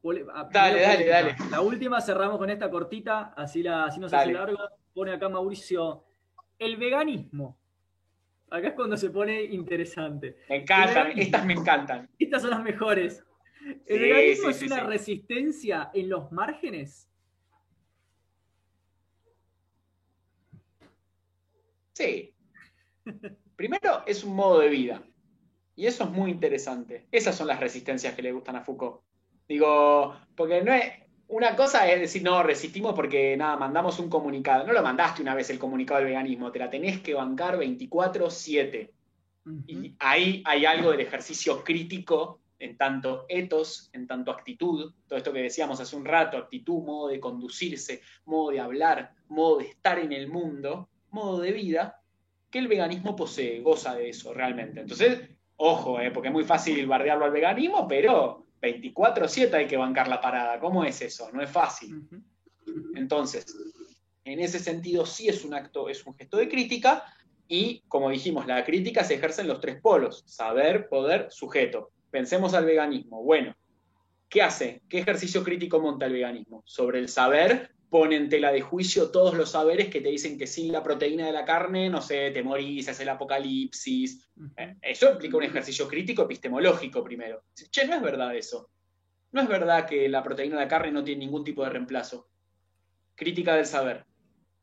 dale, 0.50 0.80
dale, 0.80 1.06
dale. 1.06 1.36
La 1.50 1.60
última 1.60 2.00
cerramos 2.00 2.38
con 2.38 2.48
esta 2.48 2.70
cortita, 2.70 3.34
así, 3.36 3.62
la, 3.62 3.84
así 3.84 4.00
no 4.00 4.08
se 4.08 4.16
hace 4.16 4.32
largo. 4.32 4.56
Pone 4.94 5.12
acá 5.12 5.28
Mauricio, 5.28 6.06
el 6.58 6.78
veganismo. 6.78 7.58
Acá 8.48 8.68
es 8.68 8.72
cuando 8.72 8.96
se 8.96 9.10
pone 9.10 9.42
interesante. 9.42 10.38
Me 10.48 10.56
encantan, 10.62 11.12
estas 11.14 11.44
me 11.44 11.52
encantan. 11.52 12.08
Estas 12.18 12.40
son 12.40 12.52
las 12.52 12.62
mejores. 12.62 13.22
¿El 13.84 14.00
veganismo 14.00 14.48
es 14.48 14.62
una 14.62 14.80
resistencia 14.84 15.90
en 15.92 16.08
los 16.08 16.32
márgenes? 16.32 17.06
Sí. 21.92 22.34
Primero, 23.56 24.04
es 24.06 24.24
un 24.24 24.34
modo 24.34 24.60
de 24.60 24.68
vida. 24.70 25.02
Y 25.78 25.86
eso 25.86 26.02
es 26.02 26.10
muy 26.10 26.32
interesante. 26.32 27.06
Esas 27.12 27.36
son 27.36 27.46
las 27.46 27.60
resistencias 27.60 28.12
que 28.12 28.20
le 28.20 28.32
gustan 28.32 28.56
a 28.56 28.62
Foucault. 28.62 29.00
Digo, 29.48 30.12
porque 30.34 30.60
no 30.60 30.74
es. 30.74 30.92
Una 31.28 31.54
cosa 31.54 31.88
es 31.88 32.00
decir, 32.00 32.20
no, 32.20 32.42
resistimos 32.42 32.94
porque 32.94 33.36
nada, 33.36 33.56
mandamos 33.56 34.00
un 34.00 34.10
comunicado. 34.10 34.66
No 34.66 34.72
lo 34.72 34.82
mandaste 34.82 35.22
una 35.22 35.36
vez 35.36 35.50
el 35.50 35.58
comunicado 35.60 36.00
del 36.00 36.08
veganismo, 36.08 36.50
te 36.50 36.58
la 36.58 36.68
tenés 36.68 37.00
que 37.00 37.14
bancar 37.14 37.56
24-7. 37.58 38.90
Y 39.68 39.94
ahí 40.00 40.42
hay 40.44 40.66
algo 40.66 40.90
del 40.90 41.00
ejercicio 41.00 41.62
crítico 41.62 42.40
en 42.58 42.76
tanto 42.76 43.26
etos, 43.28 43.88
en 43.92 44.08
tanto 44.08 44.32
actitud, 44.32 44.92
todo 45.06 45.16
esto 45.16 45.32
que 45.32 45.42
decíamos 45.42 45.78
hace 45.78 45.94
un 45.94 46.04
rato, 46.04 46.38
actitud, 46.38 46.82
modo 46.82 47.06
de 47.06 47.20
conducirse, 47.20 48.02
modo 48.24 48.50
de 48.50 48.58
hablar, 48.58 49.14
modo 49.28 49.58
de 49.58 49.68
estar 49.68 50.00
en 50.00 50.12
el 50.12 50.26
mundo, 50.26 50.88
modo 51.10 51.38
de 51.38 51.52
vida, 51.52 52.02
que 52.50 52.58
el 52.58 52.66
veganismo 52.66 53.14
posee, 53.14 53.60
goza 53.60 53.94
de 53.94 54.08
eso 54.08 54.34
realmente. 54.34 54.80
Entonces, 54.80 55.37
Ojo, 55.60 56.00
eh, 56.00 56.12
porque 56.12 56.28
es 56.28 56.32
muy 56.32 56.44
fácil 56.44 56.86
bardearlo 56.86 57.24
al 57.24 57.32
veganismo, 57.32 57.86
pero 57.88 58.46
24-7 58.62 59.54
hay 59.54 59.66
que 59.66 59.76
bancar 59.76 60.06
la 60.06 60.20
parada. 60.20 60.60
¿Cómo 60.60 60.84
es 60.84 61.02
eso? 61.02 61.30
No 61.32 61.42
es 61.42 61.50
fácil. 61.50 62.08
Entonces, 62.94 63.44
en 64.24 64.38
ese 64.38 64.60
sentido 64.60 65.04
sí 65.04 65.28
es 65.28 65.44
un 65.44 65.54
acto, 65.54 65.88
es 65.88 66.06
un 66.06 66.14
gesto 66.14 66.36
de 66.36 66.48
crítica, 66.48 67.04
Y 67.50 67.80
como 67.88 68.10
dijimos, 68.10 68.46
la 68.46 68.62
crítica 68.62 69.02
se 69.02 69.14
ejerce 69.14 69.40
en 69.40 69.48
los 69.48 69.58
tres 69.58 69.80
polos, 69.80 70.22
saber, 70.26 70.86
poder, 70.86 71.28
sujeto. 71.30 71.90
Pensemos 72.10 72.52
al 72.52 72.66
veganismo. 72.66 73.22
Bueno, 73.22 73.56
¿qué 74.28 74.42
hace? 74.42 74.82
¿Qué 74.86 74.98
ejercicio 74.98 75.42
crítico 75.42 75.80
monta 75.80 76.04
el 76.04 76.12
veganismo? 76.12 76.62
Sobre 76.66 76.98
el 76.98 77.08
saber 77.08 77.74
pone 77.90 78.16
en 78.16 78.28
tela 78.28 78.52
de 78.52 78.60
juicio 78.60 79.10
todos 79.10 79.34
los 79.34 79.50
saberes 79.50 79.88
que 79.88 80.00
te 80.00 80.10
dicen 80.10 80.38
que 80.38 80.46
sin 80.46 80.72
la 80.72 80.82
proteína 80.82 81.26
de 81.26 81.32
la 81.32 81.44
carne, 81.44 81.88
no 81.88 82.02
sé, 82.02 82.30
te 82.30 82.42
morís, 82.42 82.88
hace 82.88 83.02
el 83.02 83.08
apocalipsis. 83.08 84.28
Eh, 84.56 84.76
eso 84.82 85.12
implica 85.12 85.36
un 85.36 85.44
ejercicio 85.44 85.88
crítico 85.88 86.22
epistemológico 86.22 87.02
primero. 87.02 87.44
Che, 87.54 87.86
no 87.86 87.96
es 87.96 88.02
verdad 88.02 88.36
eso. 88.36 88.70
No 89.32 89.42
es 89.42 89.48
verdad 89.48 89.86
que 89.86 90.08
la 90.08 90.22
proteína 90.22 90.56
de 90.56 90.62
la 90.62 90.68
carne 90.68 90.92
no 90.92 91.04
tiene 91.04 91.24
ningún 91.24 91.44
tipo 91.44 91.64
de 91.64 91.70
reemplazo. 91.70 92.28
Crítica 93.14 93.54
del 93.56 93.66
saber. 93.66 94.04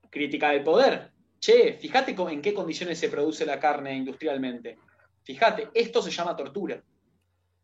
Crítica 0.10 0.52
del 0.52 0.64
poder. 0.64 1.12
Che, 1.40 1.78
fíjate 1.80 2.16
en 2.18 2.42
qué 2.42 2.54
condiciones 2.54 3.00
se 3.00 3.10
produce 3.10 3.46
la 3.46 3.60
carne 3.60 3.96
industrialmente. 3.96 4.78
Fíjate, 5.24 5.70
esto 5.74 6.02
se 6.02 6.12
llama 6.12 6.36
tortura. 6.36 6.82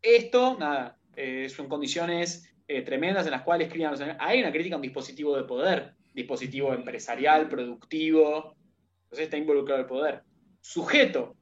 Esto, 0.00 0.56
nada, 0.58 0.98
eh, 1.14 1.48
son 1.48 1.68
condiciones 1.68 2.52
eh, 2.68 2.82
tremendas 2.82 3.26
en 3.26 3.32
las 3.32 3.42
cuales 3.42 3.70
crían 3.72 3.94
Hay 4.18 4.40
una 4.40 4.52
crítica 4.52 4.74
a 4.74 4.78
un 4.78 4.82
dispositivo 4.82 5.36
de 5.36 5.44
poder, 5.44 5.94
dispositivo 6.14 6.72
empresarial, 6.72 7.48
productivo. 7.48 8.56
Entonces 9.04 9.24
está 9.24 9.36
involucrado 9.36 9.80
el 9.80 9.86
poder. 9.86 10.22
Sujeto, 10.60 11.36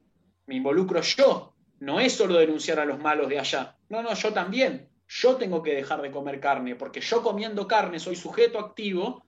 me 0.47 0.57
involucro 0.57 1.01
yo. 1.01 1.55
No 1.81 2.01
es 2.01 2.13
solo 2.13 2.39
denunciar 2.39 2.79
a 2.81 2.85
los 2.85 2.99
malos 2.99 3.29
de 3.29 3.39
allá. 3.39 3.77
No, 3.89 4.03
no, 4.03 4.15
yo 4.15 4.33
también. 4.33 4.89
Yo 5.09 5.37
tengo 5.37 5.63
que 5.63 5.75
dejar 5.75 6.03
de 6.03 6.11
comer 6.11 6.39
carne, 6.39 6.77
porque 6.77 7.01
yo 7.01 7.23
comiendo 7.23 7.67
carne 7.67 7.99
soy 7.99 8.15
sujeto 8.15 8.61
activo 8.61 9.27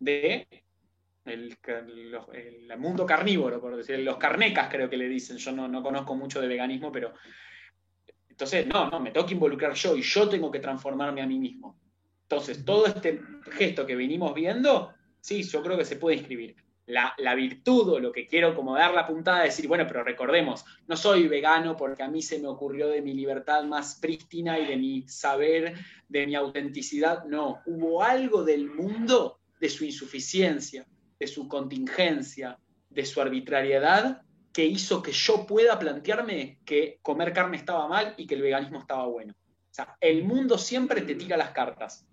de 0.00 0.48
el, 1.24 1.56
mundo 2.78 3.06
carnívoro, 3.06 3.60
por 3.60 3.76
decir, 3.76 4.00
los 4.00 4.16
carnecas 4.16 4.68
creo 4.68 4.90
que 4.90 4.96
le 4.96 5.08
dicen, 5.08 5.36
yo 5.36 5.52
no, 5.52 5.68
no, 5.68 5.82
conozco 5.82 6.16
mucho 6.16 6.40
de 6.40 6.48
veganismo, 6.48 6.90
pero 6.90 7.12
entonces, 8.42 8.66
no, 8.66 8.90
no, 8.90 8.98
me 8.98 9.12
tengo 9.12 9.24
que 9.24 9.34
involucrar 9.34 9.72
yo 9.74 9.96
y 9.96 10.02
yo 10.02 10.28
tengo 10.28 10.50
que 10.50 10.58
transformarme 10.58 11.22
a 11.22 11.26
mí 11.26 11.38
mismo. 11.38 11.78
Entonces, 12.24 12.64
todo 12.64 12.86
este 12.86 13.20
gesto 13.52 13.86
que 13.86 13.94
venimos 13.94 14.34
viendo, 14.34 14.92
sí, 15.20 15.44
yo 15.44 15.62
creo 15.62 15.78
que 15.78 15.84
se 15.84 15.94
puede 15.94 16.16
inscribir. 16.16 16.56
La, 16.86 17.14
la, 17.18 17.36
virtud 17.36 17.88
o 17.90 18.00
lo 18.00 18.10
que 18.10 18.26
quiero 18.26 18.56
como 18.56 18.74
dar 18.74 18.92
la 18.92 19.06
puntada, 19.06 19.44
decir, 19.44 19.68
bueno, 19.68 19.84
pero 19.86 20.02
recordemos, 20.02 20.64
no 20.88 20.96
soy 20.96 21.28
vegano 21.28 21.76
porque 21.76 22.02
a 22.02 22.08
mí 22.08 22.20
se 22.20 22.40
me 22.40 22.48
ocurrió 22.48 22.88
de 22.88 23.00
mi 23.00 23.14
libertad 23.14 23.62
más 23.62 24.00
prístina 24.00 24.58
y 24.58 24.66
de 24.66 24.76
mi 24.76 25.06
saber, 25.06 25.74
de 26.08 26.26
mi 26.26 26.34
autenticidad. 26.34 27.24
No, 27.26 27.60
hubo 27.66 28.02
algo 28.02 28.42
del 28.42 28.68
mundo, 28.68 29.38
de 29.60 29.68
su 29.68 29.84
insuficiencia, 29.84 30.84
de 31.20 31.28
su 31.28 31.46
contingencia, 31.46 32.58
de 32.90 33.06
su 33.06 33.20
arbitrariedad, 33.20 34.22
que 34.52 34.64
hizo 34.64 35.02
que 35.02 35.12
yo 35.12 35.46
pueda 35.46 35.78
plantearme 35.78 36.58
que 36.64 36.98
comer 37.02 37.32
carne 37.32 37.56
estaba 37.56 37.88
mal 37.88 38.14
y 38.16 38.26
que 38.26 38.34
el 38.34 38.42
veganismo 38.42 38.78
estaba 38.78 39.06
bueno. 39.06 39.34
O 39.34 39.74
sea, 39.74 39.96
el 40.00 40.24
mundo 40.24 40.58
siempre 40.58 41.00
te 41.00 41.14
tira 41.14 41.36
las 41.36 41.50
cartas. 41.50 42.06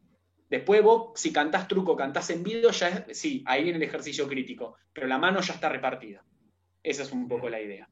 Después 0.50 0.82
vos, 0.82 1.12
si 1.20 1.32
cantás 1.32 1.68
truco, 1.68 1.96
cantás 1.96 2.30
en 2.30 2.44
vídeo, 2.44 2.72
ya 2.72 2.88
es, 2.88 3.18
sí, 3.18 3.44
ahí 3.46 3.64
viene 3.64 3.78
el 3.78 3.84
ejercicio 3.84 4.28
crítico, 4.28 4.78
pero 4.94 5.06
la 5.08 5.18
mano 5.18 5.42
ya 5.42 5.54
está 5.54 5.70
repartida. 5.70 6.24
Esa 6.82 7.04
es 7.04 7.12
un 7.12 7.28
poco 7.28 7.50
la 7.50 7.62
idea. 7.62 7.88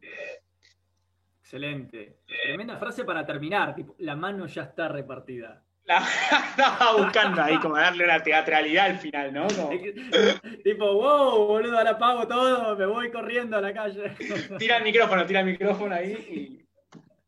Excelente. 1.41 2.19
Tremenda 2.43 2.77
frase 2.77 3.03
para 3.03 3.25
terminar, 3.25 3.75
la 3.99 4.15
mano 4.15 4.47
ya 4.47 4.63
está 4.63 4.87
repartida. 4.87 5.63
Estaba 5.87 6.97
buscando 6.97 7.41
ahí 7.41 7.57
como 7.59 7.77
darle 7.77 8.03
una 8.03 8.21
teatralidad 8.21 8.87
al 8.87 8.97
final, 8.97 9.33
¿no? 9.33 9.47
tipo, 10.63 10.93
wow, 10.93 11.47
boludo, 11.47 11.77
ahora 11.77 11.97
pago 11.97 12.27
todo, 12.27 12.75
me 12.75 12.85
voy 12.85 13.09
corriendo 13.09 13.57
a 13.57 13.61
la 13.61 13.73
calle. 13.73 14.15
tira 14.57 14.77
el 14.77 14.83
micrófono, 14.83 15.25
tira 15.25 15.39
el 15.39 15.45
micrófono 15.45 15.95
ahí 15.95 16.13
y. 16.13 16.67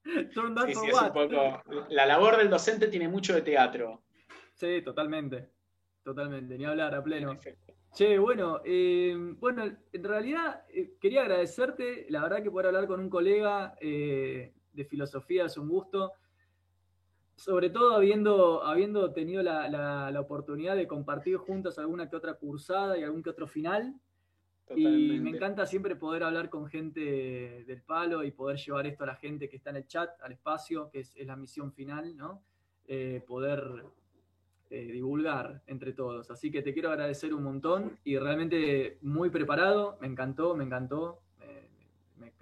Sí, 0.10 0.74
sí, 0.74 0.88
es 0.88 1.02
un 1.02 1.14
poco. 1.14 1.62
La 1.90 2.06
labor 2.06 2.38
del 2.38 2.50
docente 2.50 2.88
tiene 2.88 3.08
mucho 3.08 3.34
de 3.34 3.44
teatro. 3.44 4.02
Sí, 4.54 4.82
totalmente. 4.82 5.50
Totalmente, 6.04 6.58
ni 6.58 6.66
hablar 6.66 6.96
a 6.96 7.04
pleno. 7.04 7.38
Che, 7.94 8.18
bueno, 8.18 8.62
eh, 8.66 9.16
bueno, 9.40 9.64
en 9.66 10.04
realidad 10.04 10.64
eh, 10.70 10.96
quería 11.00 11.22
agradecerte, 11.22 12.08
la 12.10 12.22
verdad 12.22 12.42
que 12.42 12.52
poder 12.52 12.68
hablar 12.68 12.88
con 12.88 13.00
un 13.00 13.10
colega 13.10 13.76
eh, 13.80 14.54
de 14.74 14.86
filosofía 14.86 15.46
es 15.46 15.58
un 15.58 15.70
gusto 15.70 16.14
sobre 17.40 17.70
todo 17.70 17.96
habiendo, 17.96 18.66
habiendo 18.66 19.14
tenido 19.14 19.42
la, 19.42 20.14
oportunidad 20.20 20.76
de 20.76 20.88
compartir 20.88 21.38
juntos 21.38 21.80
alguna 21.80 22.10
que 22.10 22.18
otra 22.18 22.34
cursada 22.34 22.98
y 22.98 23.04
algún 23.04 23.24
que 23.24 23.30
otro 23.30 23.48
final. 23.48 23.96
Y 24.76 25.20
me 25.20 25.32
encanta 25.32 25.66
siempre 25.66 25.96
poder 25.96 26.24
hablar 26.24 26.50
con 26.50 26.68
gente 26.68 27.64
del 27.66 27.82
palo 27.82 28.24
y 28.24 28.32
poder 28.32 28.58
llevar 28.58 28.86
esto 28.86 29.06
a 29.06 29.08
la 29.08 29.16
gente 29.16 29.48
que 29.48 29.56
está 29.56 29.70
en 29.70 29.78
el 29.78 29.88
chat, 29.88 30.22
al 30.22 30.34
espacio, 30.34 30.90
que 30.92 31.00
es, 31.00 31.16
la 31.26 31.38
misión 31.38 31.72
final, 31.72 32.16
¿no? 32.16 32.44
Eh, 32.88 33.24
poder 33.26 33.86
eh, 34.70 34.92
divulgar 34.92 35.64
entre 35.66 35.94
todos. 35.94 36.30
Así 36.30 36.52
que 36.52 36.62
te 36.62 36.74
quiero 36.74 36.92
agradecer 36.92 37.34
un 37.34 37.44
montón 37.44 37.98
y 38.04 38.18
realmente 38.18 38.98
muy 39.02 39.30
preparado, 39.30 39.98
me 40.02 40.08
encantó, 40.08 40.56
me 40.56 40.66
encantó, 40.66 41.22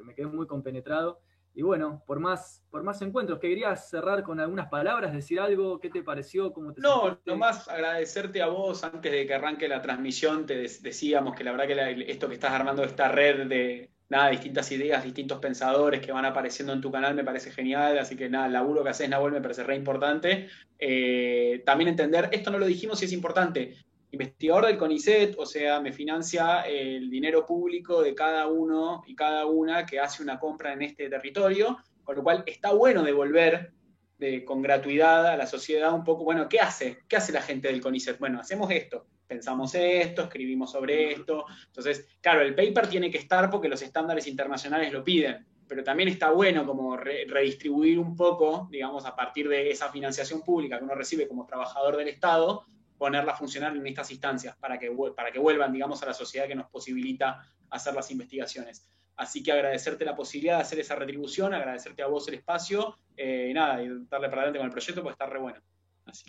me 0.03 0.15
quedé 0.15 0.26
muy 0.26 0.48
compenetrado. 0.48 1.19
Y 1.58 1.64
bueno, 1.64 2.04
por 2.06 2.20
más, 2.20 2.64
por 2.70 2.84
más 2.84 3.02
encuentros, 3.02 3.40
querías 3.40 3.90
cerrar 3.90 4.22
con 4.22 4.40
algunas 4.40 4.70
palabras, 4.70 5.12
decir 5.12 5.40
algo, 5.40 5.80
¿qué 5.80 5.90
te 5.90 6.04
pareció? 6.04 6.54
¿Cómo 6.54 6.72
te 6.72 6.82
no, 6.82 7.20
nomás 7.26 7.68
agradecerte 7.68 8.44
a 8.44 8.48
vos 8.48 8.84
antes 8.84 9.12
de 9.12 9.26
que 9.26 9.34
arranque 9.34 9.68
la 9.68 9.82
transmisión, 9.82 10.46
te 10.46 10.56
decíamos 10.56 11.36
que 11.36 11.44
la 11.44 11.54
verdad 11.54 11.66
que 11.66 12.12
esto 12.12 12.28
que 12.28 12.36
estás 12.36 12.52
armando, 12.52 12.84
esta 12.84 13.08
red 13.08 13.48
de 13.48 13.90
nada, 14.08 14.30
distintas 14.30 14.72
ideas, 14.72 15.04
distintos 15.04 15.40
pensadores 15.40 16.00
que 16.00 16.12
van 16.12 16.26
apareciendo 16.26 16.74
en 16.74 16.82
tu 16.82 16.92
canal 16.92 17.16
me 17.16 17.24
parece 17.24 17.50
genial, 17.50 17.98
así 17.98 18.16
que 18.16 18.30
nada, 18.30 18.46
el 18.46 18.54
laburo 18.54 18.84
que 18.84 18.92
haces, 18.92 19.10
Nahuel, 19.10 19.34
me 19.34 19.42
parece 19.42 19.64
re 19.64 19.76
importante. 19.76 20.50
Eh, 20.78 21.64
también 21.66 21.88
entender, 21.88 22.30
esto 22.34 22.52
no 22.52 22.60
lo 22.60 22.68
dijimos 22.68 23.02
y 23.02 23.06
es 23.06 23.14
importante, 23.14 23.74
investigador 24.12 24.68
del 24.68 24.78
CONICET, 24.78 25.36
o 25.38 25.46
sea, 25.46 25.80
me 25.80 25.92
financia 25.92 26.62
el 26.62 27.10
dinero 27.10 27.46
público 27.46 28.02
de 28.02 28.16
cada 28.16 28.48
uno 28.48 29.04
y 29.06 29.16
cada 29.16 29.46
una 29.46 29.86
que 29.86 30.00
hace 30.00 30.24
una 30.24 30.40
compra 30.40 30.74
en 30.74 30.82
este 30.82 31.10
territorio, 31.10 31.78
con 32.04 32.16
lo 32.16 32.24
cual 32.24 32.44
está 32.46 32.72
bueno 32.72 33.04
devolver 33.04 33.74
de, 34.18 34.46
con 34.46 34.62
gratuidad 34.62 35.28
a 35.28 35.38
la 35.38 35.46
sociedad 35.46 35.94
un 35.94 36.04
poco, 36.04 36.24
bueno, 36.24 36.48
¿qué 36.48 36.60
hace? 36.60 37.00
¿Qué 37.08 37.18
hace 37.18 37.34
la 37.34 37.42
gente 37.42 37.68
del 37.68 37.82
CONICET? 37.82 38.18
Bueno, 38.18 38.40
hacemos 38.40 38.72
esto, 38.72 39.06
pensamos 39.28 39.76
esto, 39.76 40.24
escribimos 40.24 40.72
sobre 40.72 41.12
esto. 41.12 41.46
Entonces, 41.68 42.08
claro, 42.22 42.42
el 42.42 42.56
paper 42.56 42.88
tiene 42.88 43.12
que 43.12 43.18
estar 43.18 43.50
porque 43.50 43.68
los 43.68 43.82
estándares 43.82 44.26
internacionales 44.28 44.92
lo 44.94 45.04
piden, 45.04 45.46
pero 45.68 45.84
también 45.84 46.10
está 46.10 46.32
bueno 46.32 46.66
como 46.66 46.96
redistribuir 46.96 48.00
un 48.00 48.16
poco, 48.16 48.70
digamos, 48.72 49.06
a 49.06 49.16
partir 49.16 49.50
de 49.50 49.70
esa 49.70 49.92
financiación 49.92 50.42
pública 50.42 50.78
que 50.78 50.86
uno 50.86 50.96
recibe 50.96 51.28
como 51.28 51.46
trabajador 51.46 51.98
del 51.98 52.08
Estado, 52.08 52.66
ponerla 52.98 53.34
a 53.34 53.36
funcionar 53.36 53.76
en 53.76 53.86
estas 53.86 54.11
instancias 54.11 54.56
para 54.57 54.78
que, 54.78 54.91
para 55.15 55.32
que 55.32 55.40
vuelvan, 55.40 55.72
digamos, 55.72 56.02
a 56.03 56.07
la 56.07 56.14
sociedad 56.14 56.48
que 56.48 56.56
nos 56.56 56.69
posibilita 56.69 57.45
hacer 57.69 57.94
las 57.94 58.10
investigaciones. 58.11 58.90
Así 59.15 59.41
que 59.41 59.52
agradecerte 59.52 60.06
la 60.06 60.15
posibilidad 60.15 60.57
de 60.57 60.61
hacer 60.61 60.80
esa 60.80 60.95
retribución, 60.95 61.53
agradecerte 61.53 62.03
a 62.03 62.07
vos 62.07 62.28
el 62.28 62.36
espacio, 62.36 62.95
eh, 63.15 63.48
y 63.49 63.53
nada, 63.53 63.82
y 63.82 63.88
darle 64.07 64.30
para 64.30 64.44
adelante 64.44 64.60
con 64.60 64.65
el 64.68 64.72
proyecto 64.72 65.02
porque 65.02 65.14
está 65.14 65.26
re 65.26 65.40
bueno. 65.40 65.60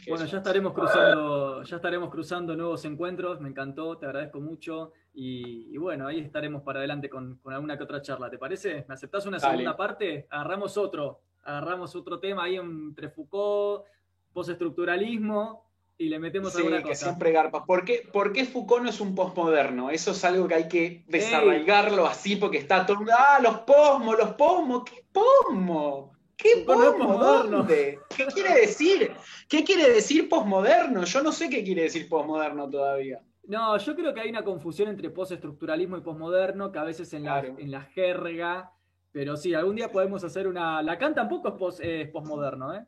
bueno, 0.09 0.25
ya 0.25 0.39
estaremos 0.39 0.73
cruzando, 0.73 1.63
ya 1.63 1.77
estaremos 1.77 2.11
cruzando 2.11 2.57
nuevos 2.57 2.85
encuentros, 2.87 3.41
me 3.41 3.51
encantó, 3.51 3.99
te 3.99 4.07
agradezco 4.07 4.41
mucho 4.41 4.93
y, 5.13 5.77
bueno, 5.77 6.07
ahí 6.07 6.21
estaremos 6.21 6.63
para 6.63 6.79
adelante 6.79 7.11
con, 7.11 7.41
alguna 7.45 7.77
que 7.77 7.85
otra 7.85 8.01
charla, 8.01 8.31
¿te 8.31 8.39
parece? 8.39 8.87
¿Me 8.89 8.95
aceptás 8.95 9.27
una 9.27 9.39
segunda 9.39 9.77
parte? 9.77 10.27
Agarramos 10.31 10.79
otro, 10.79 11.21
agarramos 11.45 11.95
otro 11.95 12.19
tema 12.19 12.45
ahí 12.45 12.57
entre 12.57 13.11
Foucault, 13.11 13.85
postestructuralismo 14.33 15.68
y 15.99 16.09
le 16.09 16.21
metemos 16.21 16.53
sí, 16.53 16.59
alguna 16.59 16.81
cosa. 16.81 16.89
que 16.89 16.97
siempre 16.97 17.33
garpa. 17.33 17.65
¿Por 17.65 17.85
qué, 17.85 18.09
¿Por 18.13 18.33
qué, 18.33 18.45
Foucault 18.45 18.85
no 18.85 18.91
es 18.91 19.01
un 19.01 19.17
postmoderno? 19.17 19.91
Eso 19.91 20.13
es 20.13 20.25
algo 20.25 20.47
que 20.47 20.55
hay 20.55 20.69
que 20.69 21.05
desarraigarlo 21.09 22.07
así 22.07 22.37
porque 22.37 22.59
está 22.59 22.87
todo 22.87 22.99
¡Ah, 23.13 23.41
los 23.43 23.61
posmos, 23.61 24.17
los 24.17 24.31
posmos! 24.35 24.85
¿Qué 24.85 25.05
posmo? 25.13 26.13
¿Qué 26.37 26.63
posmo? 26.65 27.19
¿Dónde? 27.19 27.99
¿Qué 28.17 28.27
quiere 28.27 28.61
decir? 28.61 29.13
¿Qué 29.49 29.65
quiere 29.65 29.91
decir 29.91 30.29
posmoderno? 30.29 31.03
Yo 31.03 31.21
no 31.21 31.33
sé 31.33 31.51
qué 31.51 31.65
quiere 31.65 31.83
decir 31.83 32.09
posmoderno 32.09 32.71
todavía. 32.71 33.21
No, 33.49 33.77
yo 33.77 33.97
creo 33.97 34.15
que 34.15 34.21
hay 34.21 34.31
una 34.31 34.45
confusión 34.45 34.89
entre 34.89 35.11
postestructuralismo 35.11 35.97
y 35.97 36.03
posmoderno 36.03 36.71
que 36.71 36.79
a 36.79 36.85
veces 36.85 37.13
en, 37.13 37.25
la, 37.25 37.41
en 37.41 37.71
la 37.73 37.81
jerga, 37.81 38.73
pero 39.11 39.37
sí, 39.37 39.53
algún 39.53 39.75
día 39.75 39.91
podemos 39.91 40.23
hacer 40.23 40.47
una... 40.47 40.81
Lacan 40.81 41.15
tampoco 41.15 41.57
es, 41.81 42.09
posmoderno, 42.11 42.75
¿eh? 42.75 42.79
Eh, 42.79 42.87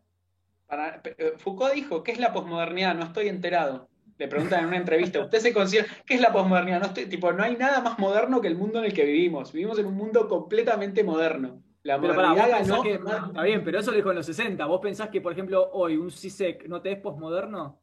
Foucault 1.38 1.74
dijo, 1.74 2.02
¿qué 2.02 2.12
es 2.12 2.18
la 2.18 2.32
posmodernidad? 2.32 2.94
No 2.94 3.04
estoy 3.04 3.28
enterado. 3.28 3.88
Le 4.18 4.28
preguntan 4.28 4.60
en 4.60 4.66
una 4.66 4.76
entrevista, 4.76 5.20
¿usted 5.20 5.38
se 5.38 5.52
considera 5.52 5.88
qué 6.04 6.14
es 6.14 6.20
la 6.20 6.32
posmodernidad? 6.32 6.80
No, 6.80 6.86
estoy, 6.86 7.06
tipo, 7.06 7.32
no 7.32 7.42
hay 7.42 7.56
nada 7.56 7.80
más 7.80 7.98
moderno 7.98 8.40
que 8.40 8.48
el 8.48 8.54
mundo 8.54 8.78
en 8.78 8.84
el 8.84 8.92
que 8.92 9.04
vivimos. 9.04 9.52
Vivimos 9.52 9.78
en 9.78 9.86
un 9.86 9.94
mundo 9.94 10.28
completamente 10.28 11.02
moderno. 11.02 11.62
La 11.82 11.96
modernidad 11.96 12.60
Está 12.60 13.42
bien, 13.42 13.64
pero 13.64 13.78
eso 13.78 13.90
lo 13.90 13.96
dijo 13.96 14.10
en 14.10 14.16
los 14.16 14.26
60. 14.26 14.66
¿Vos 14.66 14.80
pensás 14.80 15.08
que, 15.08 15.22
por 15.22 15.32
ejemplo, 15.32 15.70
hoy 15.72 15.96
un 15.96 16.10
CISEC 16.10 16.66
no 16.68 16.82
te 16.82 16.92
es 16.92 16.98
posmoderno? 16.98 17.80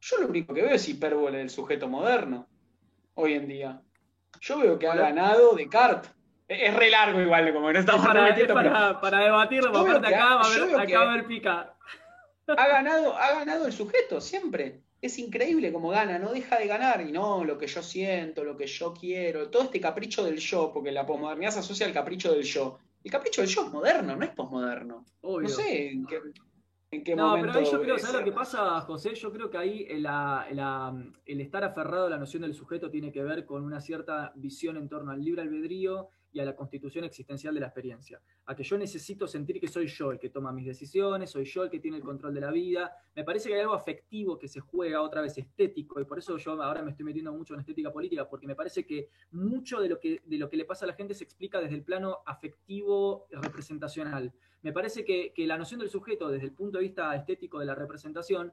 Yo 0.00 0.18
lo 0.18 0.28
único 0.28 0.54
que 0.54 0.62
veo 0.62 0.70
es 0.70 0.88
hipérbole 0.88 1.38
del 1.38 1.50
sujeto 1.50 1.88
moderno, 1.88 2.46
hoy 3.14 3.34
en 3.34 3.48
día. 3.48 3.82
Yo 4.40 4.58
veo 4.60 4.78
que 4.78 4.86
ha 4.86 4.94
ganado 4.94 5.54
Descartes. 5.54 6.12
Es 6.50 6.74
re 6.74 6.90
largo 6.90 7.20
igual, 7.20 7.52
como 7.52 7.72
no 7.72 7.78
estamos 7.78 8.04
para, 8.04 8.34
para, 8.34 9.00
para, 9.00 9.18
debatirlo, 9.20 9.68
aparte 9.70 10.08
acá, 10.08 10.34
va 10.34 10.40
a 10.40 10.48
ver, 10.48 10.80
acá 10.80 11.04
va 11.04 11.12
a 11.12 11.16
ver 11.16 11.26
pica. 11.26 11.76
Ha 12.48 12.66
ganado, 12.66 13.16
ha 13.16 13.34
ganado 13.34 13.66
el 13.66 13.72
sujeto, 13.72 14.20
siempre. 14.20 14.80
Es 15.00 15.16
increíble 15.20 15.72
como 15.72 15.90
gana, 15.90 16.18
no 16.18 16.32
deja 16.32 16.58
de 16.58 16.66
ganar. 16.66 17.02
Y 17.02 17.12
no, 17.12 17.44
lo 17.44 17.56
que 17.56 17.68
yo 17.68 17.84
siento, 17.84 18.42
lo 18.42 18.56
que 18.56 18.66
yo 18.66 18.92
quiero, 18.92 19.48
todo 19.48 19.62
este 19.62 19.80
capricho 19.80 20.24
del 20.24 20.38
yo, 20.38 20.72
porque 20.74 20.90
la 20.90 21.06
posmodernidad 21.06 21.52
se 21.52 21.60
asocia 21.60 21.86
al 21.86 21.92
capricho 21.92 22.32
del 22.32 22.42
yo. 22.42 22.80
El 23.04 23.12
capricho 23.12 23.42
del 23.42 23.50
yo 23.50 23.66
es 23.66 23.70
moderno, 23.70 24.16
no 24.16 24.24
es 24.24 24.30
posmoderno. 24.30 25.06
No 25.22 25.48
sé 25.48 25.92
en 25.92 26.04
qué, 26.04 26.18
en 26.90 27.04
qué 27.04 27.14
no, 27.14 27.36
pero 27.40 27.52
ahí 27.52 27.64
yo 27.64 27.80
creo, 27.80 27.96
¿sabes 27.96 28.16
lo 28.16 28.24
que 28.24 28.32
pasa, 28.32 28.80
José? 28.80 29.14
Yo 29.14 29.32
creo 29.32 29.50
que 29.50 29.56
ahí 29.56 29.86
el 29.88 31.40
estar 31.40 31.62
aferrado 31.62 32.08
a 32.08 32.10
la 32.10 32.18
noción 32.18 32.42
del 32.42 32.54
sujeto 32.54 32.90
tiene 32.90 33.12
que 33.12 33.22
ver 33.22 33.46
con 33.46 33.62
una 33.62 33.80
cierta 33.80 34.32
visión 34.34 34.76
en 34.76 34.88
torno 34.88 35.12
al 35.12 35.24
libre 35.24 35.42
albedrío 35.42 36.10
y 36.32 36.40
a 36.40 36.44
la 36.44 36.54
constitución 36.54 37.04
existencial 37.04 37.54
de 37.54 37.60
la 37.60 37.66
experiencia. 37.66 38.20
A 38.46 38.54
que 38.54 38.62
yo 38.62 38.78
necesito 38.78 39.26
sentir 39.26 39.60
que 39.60 39.68
soy 39.68 39.86
yo 39.86 40.12
el 40.12 40.18
que 40.18 40.30
toma 40.30 40.52
mis 40.52 40.66
decisiones, 40.66 41.30
soy 41.30 41.44
yo 41.44 41.64
el 41.64 41.70
que 41.70 41.80
tiene 41.80 41.96
el 41.96 42.02
control 42.02 42.34
de 42.34 42.40
la 42.40 42.50
vida. 42.50 42.92
Me 43.14 43.24
parece 43.24 43.48
que 43.48 43.56
hay 43.56 43.60
algo 43.62 43.74
afectivo 43.74 44.38
que 44.38 44.48
se 44.48 44.60
juega 44.60 45.02
otra 45.02 45.20
vez 45.20 45.36
estético, 45.38 46.00
y 46.00 46.04
por 46.04 46.18
eso 46.18 46.36
yo 46.36 46.62
ahora 46.62 46.82
me 46.82 46.90
estoy 46.90 47.04
metiendo 47.04 47.32
mucho 47.32 47.54
en 47.54 47.60
estética 47.60 47.92
política, 47.92 48.28
porque 48.28 48.46
me 48.46 48.54
parece 48.54 48.86
que 48.86 49.08
mucho 49.32 49.80
de 49.80 49.88
lo 49.88 49.98
que, 49.98 50.22
de 50.24 50.38
lo 50.38 50.48
que 50.48 50.56
le 50.56 50.64
pasa 50.64 50.84
a 50.84 50.88
la 50.88 50.94
gente 50.94 51.14
se 51.14 51.24
explica 51.24 51.60
desde 51.60 51.74
el 51.74 51.82
plano 51.82 52.18
afectivo 52.26 53.26
representacional. 53.30 54.32
Me 54.62 54.72
parece 54.72 55.04
que, 55.04 55.32
que 55.32 55.46
la 55.46 55.56
noción 55.56 55.80
del 55.80 55.88
sujeto 55.88 56.28
desde 56.28 56.46
el 56.46 56.52
punto 56.52 56.78
de 56.78 56.84
vista 56.84 57.14
estético 57.14 57.58
de 57.58 57.66
la 57.66 57.74
representación 57.74 58.52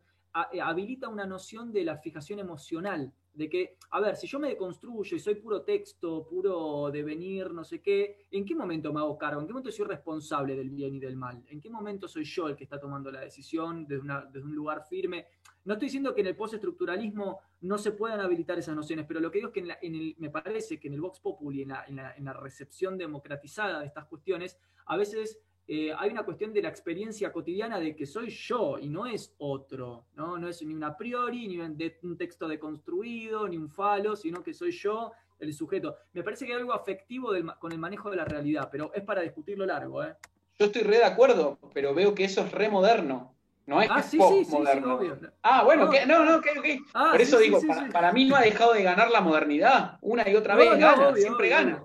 eh, 0.51 0.61
habilita 0.61 1.09
una 1.09 1.25
noción 1.25 1.71
de 1.71 1.83
la 1.83 1.97
fijación 1.97 2.39
emocional, 2.39 3.13
de 3.33 3.49
que, 3.49 3.77
a 3.91 3.99
ver, 3.99 4.15
si 4.15 4.25
yo 4.25 4.39
me 4.39 4.49
deconstruyo 4.49 5.15
y 5.15 5.19
soy 5.19 5.35
puro 5.35 5.61
texto, 5.61 6.27
puro 6.27 6.89
devenir, 6.91 7.53
no 7.53 7.63
sé 7.63 7.81
qué, 7.81 8.25
¿en 8.31 8.43
qué 8.43 8.55
momento 8.55 8.91
me 8.91 8.99
hago 8.99 9.17
cargo? 9.17 9.39
¿En 9.39 9.47
qué 9.47 9.53
momento 9.53 9.71
soy 9.71 9.85
responsable 9.85 10.55
del 10.55 10.71
bien 10.71 10.95
y 10.95 10.99
del 10.99 11.15
mal? 11.15 11.43
¿En 11.47 11.61
qué 11.61 11.69
momento 11.69 12.07
soy 12.07 12.23
yo 12.23 12.47
el 12.47 12.55
que 12.55 12.63
está 12.63 12.79
tomando 12.79 13.11
la 13.11 13.21
decisión 13.21 13.85
desde, 13.87 14.41
un 14.41 14.55
lugar 14.55 14.83
firme? 14.89 15.27
No 15.65 15.73
estoy 15.73 15.85
diciendo 15.85 16.15
que 16.15 16.21
en 16.21 16.27
el 16.27 16.35
postestructuralismo 16.35 17.39
no 17.61 17.77
se 17.77 17.91
puedan 17.91 18.21
habilitar 18.21 18.57
esas 18.57 18.75
nociones, 18.75 19.05
pero 19.07 19.19
lo 19.19 19.29
que 19.29 19.37
digo 19.37 19.49
es 19.49 19.53
que 19.53 19.77
en 19.81 20.15
me 20.17 20.29
parece 20.31 20.79
que 20.79 20.87
en 20.87 20.95
el 20.95 21.01
Vox 21.01 21.19
Populi, 21.19 21.61
en 21.61 22.25
la 22.25 22.33
recepción 22.33 22.97
democratizada 22.97 23.81
de 23.81 23.85
estas 23.85 24.05
cuestiones, 24.05 24.57
a 24.87 24.97
veces 24.97 25.39
eh, 25.69 25.91
hay 25.97 26.11
una 26.11 26.23
cuestión 26.23 26.53
de 26.53 26.61
la 26.61 26.69
experiencia 26.69 27.31
cotidiana 27.31 27.77
de 27.77 27.93
que 27.93 28.05
soy 28.05 28.29
yo 28.29 28.77
y 28.79 28.87
no 28.87 29.05
es 29.05 29.35
otro, 29.37 30.05
¿no? 30.15 30.37
No 30.37 30.47
es 30.47 30.61
ni 30.61 30.73
un 30.73 30.83
a 30.83 30.95
priori, 30.95 31.45
ni 31.47 31.59
un, 31.59 32.17
texto 32.17 32.47
deconstruido, 32.47 33.47
ni 33.49 33.57
un 33.57 33.69
falo, 33.69 34.15
sino 34.15 34.41
que 34.41 34.53
soy 34.53 34.71
yo 34.71 35.11
el 35.39 35.53
sujeto. 35.53 35.97
Me 36.13 36.23
parece 36.23 36.45
que 36.45 36.53
hay 36.53 36.59
algo 36.59 36.73
afectivo 36.73 37.31
con 37.59 37.73
el 37.73 37.79
manejo 37.79 38.09
de 38.09 38.15
la 38.15 38.23
realidad, 38.23 38.69
pero 38.71 38.93
es 38.93 39.03
para 39.03 39.21
discutirlo 39.21 39.65
largo, 39.65 40.03
¿eh? 40.03 40.15
Yo 40.57 40.67
estoy 40.67 40.83
re 40.83 40.97
de 40.97 41.03
acuerdo, 41.03 41.59
pero 41.73 41.93
veo 41.93 42.15
que 42.15 42.23
eso 42.23 42.41
es 42.41 42.51
re 42.53 42.69
moderno. 42.69 43.35
No 43.65 43.81
es 43.81 43.89
ah, 43.91 44.01
sí, 44.01 44.17
sí, 44.17 44.45
sí, 44.45 44.55
obvio. 44.55 45.19
Ah, 45.43 45.65
bueno, 45.65 45.91
no, 46.07 46.23
no, 46.23 46.37
ok, 46.37 46.47
ok. 46.57 46.65
Ah, 46.93 47.09
Por 47.11 47.19
eso 47.21 47.37
digo, 47.37 47.59
para, 47.91 48.13
mí 48.13 48.23
no 48.23 48.37
ha 48.37 48.41
dejado 48.41 48.73
de 48.73 48.81
ganar 48.81 49.11
la 49.11 49.19
modernidad. 49.19 49.97
Una 49.99 50.27
y 50.27 50.35
otra 50.35 50.55
vez 50.55 50.79
gana, 50.79 51.13
siempre 51.13 51.49
gana. 51.49 51.83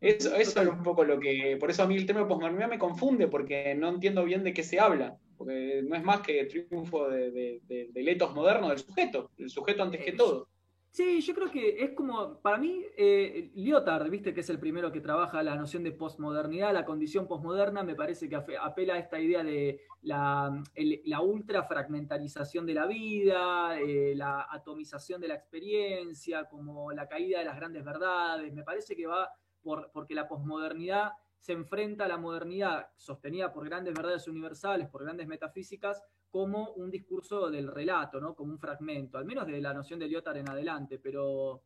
Eso, 0.00 0.34
eso 0.34 0.62
es 0.62 0.68
un 0.68 0.82
poco 0.82 1.04
lo 1.04 1.20
que. 1.20 1.56
Por 1.60 1.70
eso 1.70 1.82
a 1.82 1.86
mí 1.86 1.96
el 1.96 2.06
tema 2.06 2.20
de 2.20 2.26
posmodernidad 2.26 2.68
me 2.68 2.78
confunde, 2.78 3.28
porque 3.28 3.74
no 3.74 3.88
entiendo 3.88 4.24
bien 4.24 4.42
de 4.42 4.54
qué 4.54 4.62
se 4.62 4.80
habla. 4.80 5.18
Porque 5.36 5.82
no 5.82 5.94
es 5.94 6.02
más 6.02 6.20
que 6.20 6.40
el 6.40 6.48
triunfo 6.48 7.08
de, 7.08 7.60
del 7.66 8.08
etos 8.08 8.34
moderno 8.34 8.68
del 8.68 8.78
sujeto, 8.78 9.30
el 9.38 9.50
sujeto 9.50 9.82
antes 9.82 10.04
que 10.04 10.12
todo. 10.12 10.48
Sí, 10.92 11.20
yo 11.20 11.34
creo 11.34 11.50
que 11.50 11.84
es 11.84 11.92
como, 11.92 12.40
para 12.40 12.58
mí, 12.58 12.84
eh, 12.96 13.52
Lyotard, 13.54 14.10
viste 14.10 14.34
que 14.34 14.40
es 14.40 14.50
el 14.50 14.58
primero 14.58 14.90
que 14.90 15.00
trabaja 15.00 15.40
la 15.40 15.54
noción 15.54 15.84
de 15.84 15.92
posmodernidad, 15.92 16.74
la 16.74 16.84
condición 16.84 17.28
posmoderna, 17.28 17.84
me 17.84 17.94
parece 17.94 18.28
que 18.28 18.34
apela 18.34 18.94
a 18.94 18.98
esta 18.98 19.20
idea 19.20 19.44
de 19.44 19.82
la, 20.02 20.60
la 21.04 21.20
ultra 21.20 21.62
fragmentarización 21.62 22.66
de 22.66 22.74
la 22.74 22.86
vida, 22.86 23.80
eh, 23.80 24.14
la 24.16 24.48
atomización 24.50 25.20
de 25.20 25.28
la 25.28 25.36
experiencia, 25.36 26.46
como 26.46 26.90
la 26.90 27.06
caída 27.06 27.38
de 27.38 27.44
las 27.44 27.56
grandes 27.56 27.84
verdades, 27.84 28.52
me 28.52 28.64
parece 28.64 28.96
que 28.96 29.06
va 29.06 29.30
porque 29.62 30.14
la 30.14 30.28
posmodernidad 30.28 31.12
se 31.38 31.52
enfrenta 31.52 32.04
a 32.04 32.08
la 32.08 32.18
modernidad 32.18 32.88
sostenida 32.96 33.52
por 33.52 33.64
grandes 33.64 33.94
verdades 33.94 34.28
universales, 34.28 34.88
por 34.88 35.04
grandes 35.04 35.26
metafísicas, 35.26 36.02
como 36.30 36.72
un 36.72 36.90
discurso 36.90 37.50
del 37.50 37.68
relato, 37.68 38.20
¿no? 38.20 38.34
como 38.34 38.52
un 38.52 38.58
fragmento, 38.58 39.18
al 39.18 39.24
menos 39.24 39.46
de 39.46 39.60
la 39.60 39.74
noción 39.74 39.98
de 39.98 40.06
Lyotard 40.06 40.36
en 40.36 40.48
adelante, 40.48 40.98
pero 41.02 41.62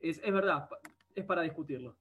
es, 0.00 0.20
verdad, 0.20 0.68
es 1.14 1.24
para 1.24 1.42
discutirlo. 1.42 1.96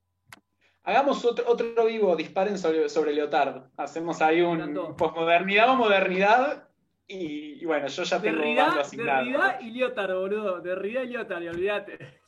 Hagamos 0.84 1.24
otro, 1.24 1.46
otro 1.48 1.86
vivo, 1.86 2.16
disparen 2.16 2.58
sobre, 2.58 2.90
sobre 2.90 3.14
Lyotard. 3.14 3.70
Hacemos 3.78 4.22
ahí 4.22 4.42
un 4.42 4.96
posmodernidad 4.98 5.70
o 5.70 5.76
modernidad 5.76 6.70
y, 7.06 7.64
bueno, 7.66 7.88
yo 7.88 8.04
ya 8.04 8.22
tengo 8.22 8.38
Derrida. 8.38 8.84
Derrida 8.92 9.62
y 9.62 9.72
Lyotard, 9.72 10.16
boludo. 10.16 10.62
Derrida 10.62 11.04
y 11.04 11.08
Lyotard, 11.10 11.44
y 11.44 11.48
olvídate. 11.50 12.21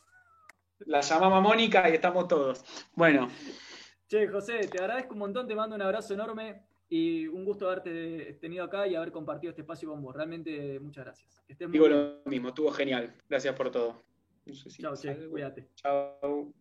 La 0.79 1.01
llamamos 1.01 1.41
Mónica 1.41 1.89
y 1.89 1.93
estamos 1.93 2.27
todos. 2.27 2.63
Bueno. 2.93 3.29
Che, 4.07 4.27
José, 4.27 4.67
te 4.67 4.79
agradezco 4.79 5.13
un 5.13 5.19
montón, 5.19 5.47
te 5.47 5.55
mando 5.55 5.75
un 5.75 5.81
abrazo 5.81 6.13
enorme 6.13 6.63
y 6.89 7.27
un 7.27 7.45
gusto 7.45 7.67
haberte 7.67 8.33
tenido 8.41 8.65
acá 8.65 8.87
y 8.87 8.95
haber 8.95 9.11
compartido 9.11 9.51
este 9.51 9.61
espacio 9.61 9.89
con 9.89 10.01
vos. 10.01 10.15
Realmente, 10.15 10.79
muchas 10.79 11.05
gracias. 11.05 11.43
Digo 11.69 11.87
lo 11.87 12.21
mismo, 12.25 12.49
estuvo 12.49 12.71
genial. 12.71 13.15
Gracias 13.29 13.55
por 13.55 13.71
todo. 13.71 14.03
Chao, 14.79 14.95
che, 14.95 15.27
cuídate. 15.29 15.69
Chao. 15.75 16.53